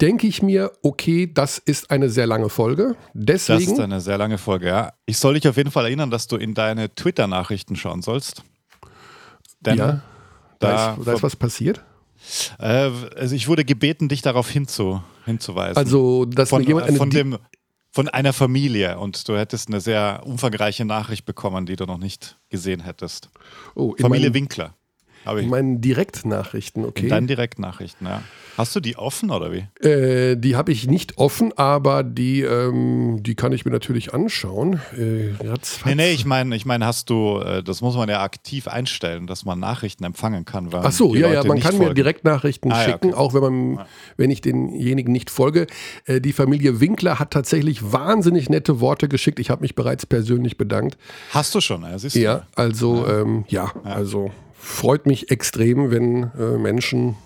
denke 0.00 0.26
ich 0.26 0.42
mir, 0.42 0.72
okay, 0.82 1.30
das 1.32 1.58
ist 1.58 1.90
eine 1.90 2.08
sehr 2.08 2.26
lange 2.26 2.48
Folge. 2.48 2.96
Deswegen, 3.14 3.60
das 3.60 3.72
ist 3.72 3.80
eine 3.80 4.00
sehr 4.00 4.18
lange 4.18 4.38
Folge, 4.38 4.66
ja. 4.66 4.92
Ich 5.06 5.18
soll 5.18 5.34
dich 5.34 5.48
auf 5.48 5.56
jeden 5.56 5.70
Fall 5.70 5.84
erinnern, 5.86 6.10
dass 6.10 6.26
du 6.26 6.36
in 6.36 6.54
deine 6.54 6.94
Twitter-Nachrichten 6.94 7.76
schauen 7.76 8.02
sollst. 8.02 8.42
Denn 9.60 9.78
ja, 9.78 10.02
da, 10.58 10.94
ist, 10.94 11.06
da 11.06 11.12
ist 11.14 11.22
was 11.22 11.36
passiert. 11.36 11.82
Äh, 12.58 12.90
also 13.16 13.34
ich 13.34 13.48
wurde 13.48 13.64
gebeten, 13.64 14.08
dich 14.08 14.22
darauf 14.22 14.50
hinzu, 14.50 15.02
hinzuweisen. 15.24 15.76
Also, 15.76 16.24
dass 16.24 16.50
von, 16.50 16.62
jemand 16.62 16.86
eine 16.86 16.96
von 16.96 17.10
dem 17.10 17.38
von 17.92 18.08
einer 18.08 18.34
Familie 18.34 18.98
und 18.98 19.26
du 19.26 19.38
hättest 19.38 19.68
eine 19.68 19.80
sehr 19.80 20.20
umfangreiche 20.26 20.84
Nachricht 20.84 21.24
bekommen, 21.24 21.64
die 21.64 21.76
du 21.76 21.86
noch 21.86 21.96
nicht 21.96 22.36
gesehen 22.50 22.80
hättest. 22.80 23.30
Oh, 23.74 23.94
Familie 23.98 24.34
Winkler. 24.34 24.74
In 25.26 25.48
meinen 25.48 25.80
Direktnachrichten, 25.80 26.84
okay. 26.84 27.08
Deinen 27.08 27.26
Direktnachrichten, 27.26 28.06
ja. 28.06 28.22
Hast 28.56 28.74
du 28.74 28.80
die 28.80 28.96
offen 28.96 29.30
oder 29.30 29.52
wie? 29.52 29.66
Äh, 29.86 30.36
die 30.36 30.56
habe 30.56 30.72
ich 30.72 30.86
nicht 30.86 31.18
offen, 31.18 31.52
aber 31.58 32.02
die, 32.02 32.40
ähm, 32.40 33.22
die 33.22 33.34
kann 33.34 33.52
ich 33.52 33.66
mir 33.66 33.70
natürlich 33.70 34.14
anschauen. 34.14 34.80
Äh, 34.96 35.34
nee, 35.84 35.94
nee, 35.94 36.12
ich 36.12 36.24
meine, 36.24 36.56
ich 36.56 36.64
mein, 36.64 36.82
hast 36.82 37.10
du, 37.10 37.38
äh, 37.38 37.62
das 37.62 37.82
muss 37.82 37.96
man 37.96 38.08
ja 38.08 38.22
aktiv 38.22 38.66
einstellen, 38.66 39.26
dass 39.26 39.44
man 39.44 39.60
Nachrichten 39.60 40.04
empfangen 40.04 40.46
kann. 40.46 40.70
Ach 40.72 40.90
so, 40.90 41.14
ja, 41.14 41.26
Leute 41.26 41.34
ja, 41.34 41.44
man 41.44 41.60
kann 41.60 41.72
folgen. 41.72 41.88
mir 41.88 41.94
Direktnachrichten 41.94 42.72
ah, 42.72 42.82
schicken, 42.82 43.08
ja, 43.08 43.14
okay. 43.14 43.20
auch 43.20 43.34
wenn 43.34 43.42
man, 43.42 43.74
ja. 43.76 43.86
wenn 44.16 44.30
ich 44.30 44.40
denjenigen 44.40 45.12
nicht 45.12 45.28
folge. 45.28 45.66
Äh, 46.06 46.22
die 46.22 46.32
Familie 46.32 46.80
Winkler 46.80 47.18
hat 47.18 47.32
tatsächlich 47.32 47.92
wahnsinnig 47.92 48.48
nette 48.48 48.80
Worte 48.80 49.08
geschickt. 49.08 49.38
Ich 49.38 49.50
habe 49.50 49.60
mich 49.60 49.74
bereits 49.74 50.06
persönlich 50.06 50.56
bedankt. 50.56 50.96
Hast 51.30 51.54
du 51.54 51.60
schon, 51.60 51.82
ja, 51.82 51.98
siehst 51.98 52.16
du. 52.16 52.20
Ja, 52.20 52.46
also, 52.54 53.06
ja, 53.06 53.20
ähm, 53.20 53.44
ja 53.48 53.72
also 53.84 54.30
freut 54.66 55.06
mich 55.06 55.30
extrem, 55.30 55.90
wenn 55.90 56.30
äh, 56.38 56.58
Menschen 56.58 57.16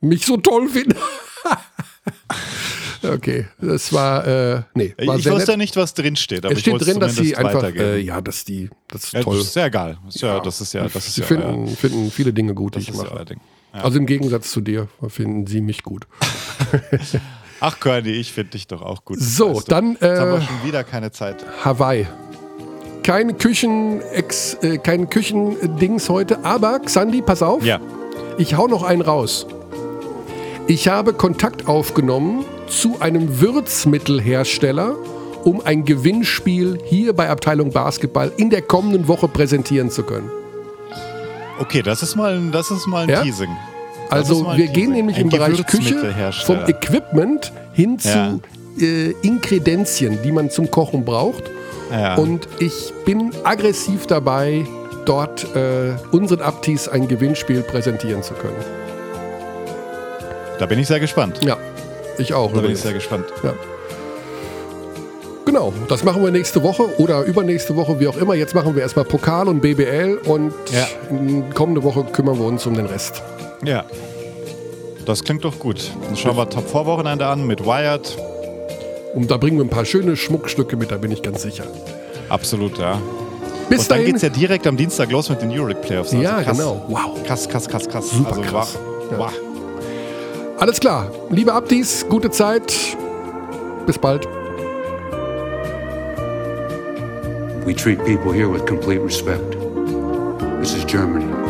mich 0.00 0.24
so 0.24 0.36
toll 0.36 0.68
finden. 0.68 0.96
okay, 3.02 3.48
das 3.60 3.92
war, 3.92 4.26
äh, 4.26 4.62
nee. 4.74 4.94
War 5.04 5.18
ich 5.18 5.30
wusste 5.30 5.52
ja 5.52 5.56
nicht, 5.56 5.76
was 5.76 5.94
drin 5.94 6.16
steht. 6.16 6.44
Aber 6.44 6.54
es 6.54 6.60
steht 6.60 6.80
drin, 6.80 7.00
dass 7.00 7.16
sie 7.16 7.36
einfach, 7.36 7.64
äh, 7.64 7.98
ja, 7.98 8.20
dass 8.20 8.44
die, 8.44 8.70
das 8.88 9.04
ist 9.04 9.12
ja, 9.12 9.22
toll. 9.22 9.36
Das 9.36 9.46
ist 9.46 9.52
sehr 9.52 9.66
egal. 9.66 9.98
Ist 10.08 10.20
ja, 10.20 10.40
das 10.40 10.60
ist 10.60 10.72
ja, 10.72 10.88
das 10.88 11.06
ist 11.06 11.14
sie 11.14 11.20
ja, 11.22 11.26
finden, 11.26 11.66
ja. 11.66 11.74
finden 11.74 12.10
viele 12.10 12.32
Dinge 12.32 12.54
gut, 12.54 12.76
die 12.76 12.80
ich 12.80 12.94
mache. 12.94 13.26
Ja 13.72 13.82
also 13.82 13.98
im 13.98 14.06
Gegensatz 14.06 14.50
zu 14.50 14.60
dir 14.60 14.88
finden 15.08 15.46
sie 15.46 15.60
mich 15.60 15.82
gut. 15.82 16.06
Ach, 17.60 17.78
Körny, 17.78 18.10
ich 18.10 18.32
finde 18.32 18.52
dich 18.52 18.66
doch 18.66 18.82
auch 18.82 19.04
gut. 19.04 19.20
So, 19.20 19.54
weißt 19.54 19.68
du. 19.68 19.70
dann. 19.70 19.96
Äh, 19.96 20.08
Jetzt 20.08 20.20
haben 20.20 20.32
wir 20.32 20.40
schon 20.40 20.64
wieder 20.64 20.82
keine 20.82 21.12
Zeit. 21.12 21.44
Hawaii. 21.64 22.06
Kein 23.10 23.38
Küchen, 23.38 24.02
äh, 24.62 24.78
kein 24.78 25.10
Küchendings 25.10 26.08
heute, 26.08 26.44
aber 26.44 26.78
Xandi, 26.78 27.22
pass 27.22 27.42
auf. 27.42 27.64
Ja. 27.64 27.80
Ich 28.38 28.56
hau 28.56 28.68
noch 28.68 28.84
einen 28.84 29.02
raus. 29.02 29.48
Ich 30.68 30.86
habe 30.86 31.12
Kontakt 31.12 31.66
aufgenommen 31.66 32.44
zu 32.68 33.00
einem 33.00 33.40
Würzmittelhersteller, 33.40 34.94
um 35.42 35.60
ein 35.60 35.84
Gewinnspiel 35.84 36.78
hier 36.84 37.12
bei 37.12 37.28
Abteilung 37.28 37.72
Basketball 37.72 38.30
in 38.36 38.48
der 38.48 38.62
kommenden 38.62 39.08
Woche 39.08 39.26
präsentieren 39.26 39.90
zu 39.90 40.04
können. 40.04 40.30
Okay, 41.58 41.82
das 41.82 42.04
ist 42.04 42.14
mal, 42.14 42.40
das 42.52 42.70
ist 42.70 42.86
mal 42.86 43.02
ein 43.02 43.08
ja? 43.08 43.22
Teasing. 43.22 43.50
Also 44.08 44.46
wir 44.54 44.68
gehen 44.68 44.92
nämlich 44.92 45.16
ein 45.16 45.22
im 45.22 45.28
Bereich 45.30 45.66
Küche 45.66 46.14
vom 46.44 46.58
Equipment 46.68 47.50
hin 47.72 47.98
zu 47.98 48.08
ja. 48.08 48.38
äh, 48.80 49.16
Inkredenzien, 49.22 50.20
die 50.22 50.30
man 50.30 50.48
zum 50.48 50.70
Kochen 50.70 51.04
braucht. 51.04 51.50
Ja. 51.90 52.14
Und 52.16 52.48
ich 52.58 52.92
bin 53.04 53.32
aggressiv 53.44 54.06
dabei, 54.06 54.66
dort 55.04 55.44
äh, 55.56 55.94
unseren 56.12 56.40
Abtis 56.40 56.88
ein 56.88 57.08
Gewinnspiel 57.08 57.62
präsentieren 57.62 58.22
zu 58.22 58.34
können. 58.34 58.56
Da 60.58 60.66
bin 60.66 60.78
ich 60.78 60.88
sehr 60.88 61.00
gespannt. 61.00 61.40
Ja, 61.44 61.56
ich 62.18 62.34
auch. 62.34 62.52
Da 62.52 62.58
übrigens. 62.58 62.62
bin 62.62 62.72
ich 62.72 62.80
sehr 62.80 62.92
gespannt. 62.92 63.26
Ja. 63.42 63.54
Genau, 65.46 65.72
das 65.88 66.04
machen 66.04 66.22
wir 66.22 66.30
nächste 66.30 66.62
Woche 66.62 66.96
oder 66.98 67.22
übernächste 67.22 67.74
Woche, 67.74 67.98
wie 67.98 68.06
auch 68.06 68.16
immer. 68.16 68.34
Jetzt 68.34 68.54
machen 68.54 68.74
wir 68.76 68.82
erstmal 68.82 69.04
Pokal 69.04 69.48
und 69.48 69.60
BBL 69.60 70.20
und 70.26 70.52
ja. 70.70 70.86
kommende 71.54 71.82
Woche 71.82 72.04
kümmern 72.04 72.38
wir 72.38 72.44
uns 72.44 72.66
um 72.66 72.74
den 72.74 72.86
Rest. 72.86 73.22
Ja, 73.64 73.84
das 75.06 75.24
klingt 75.24 75.44
doch 75.44 75.58
gut. 75.58 75.90
Dann 76.04 76.16
schauen 76.16 76.36
wir 76.36 76.48
Top 76.48 76.68
4 76.70 76.86
Wochenende 76.86 77.26
an 77.26 77.46
mit 77.46 77.64
Wired. 77.64 78.16
Und 79.14 79.30
da 79.30 79.36
bringen 79.36 79.58
wir 79.58 79.64
ein 79.64 79.70
paar 79.70 79.84
schöne 79.84 80.16
Schmuckstücke 80.16 80.76
mit, 80.76 80.90
da 80.90 80.96
bin 80.96 81.10
ich 81.10 81.22
ganz 81.22 81.42
sicher. 81.42 81.64
Absolut, 82.28 82.78
ja. 82.78 82.98
Bis 83.68 83.82
und 83.82 83.90
dann 83.90 84.04
geht 84.04 84.16
es 84.16 84.22
ja 84.22 84.28
direkt 84.28 84.66
am 84.66 84.76
Dienstag 84.76 85.10
los 85.10 85.28
mit 85.30 85.42
den 85.42 85.50
Euroleague 85.50 85.82
Playoffs. 85.82 86.10
Also 86.12 86.22
ja, 86.22 86.42
krass, 86.42 86.58
genau. 86.58 86.84
Wow. 86.88 87.22
Krass, 87.24 87.48
krass, 87.48 87.68
krass, 87.68 87.88
krass. 87.88 88.10
Super 88.10 88.30
also, 88.30 88.42
krass. 88.42 88.78
Wow. 89.16 89.18
Ja. 89.18 89.32
Alles 90.58 90.80
klar. 90.80 91.10
Liebe 91.30 91.52
Abdis, 91.52 92.04
gute 92.08 92.30
Zeit. 92.30 92.72
Bis 93.86 93.98
bald. 93.98 94.26
We 97.64 97.74
treat 97.74 98.04
people 98.04 98.32
here 98.32 98.48
with 98.48 98.66
complete 98.66 99.00
respect. 99.00 99.56
This 100.60 100.74
is 100.74 100.84
Germany. 100.84 101.49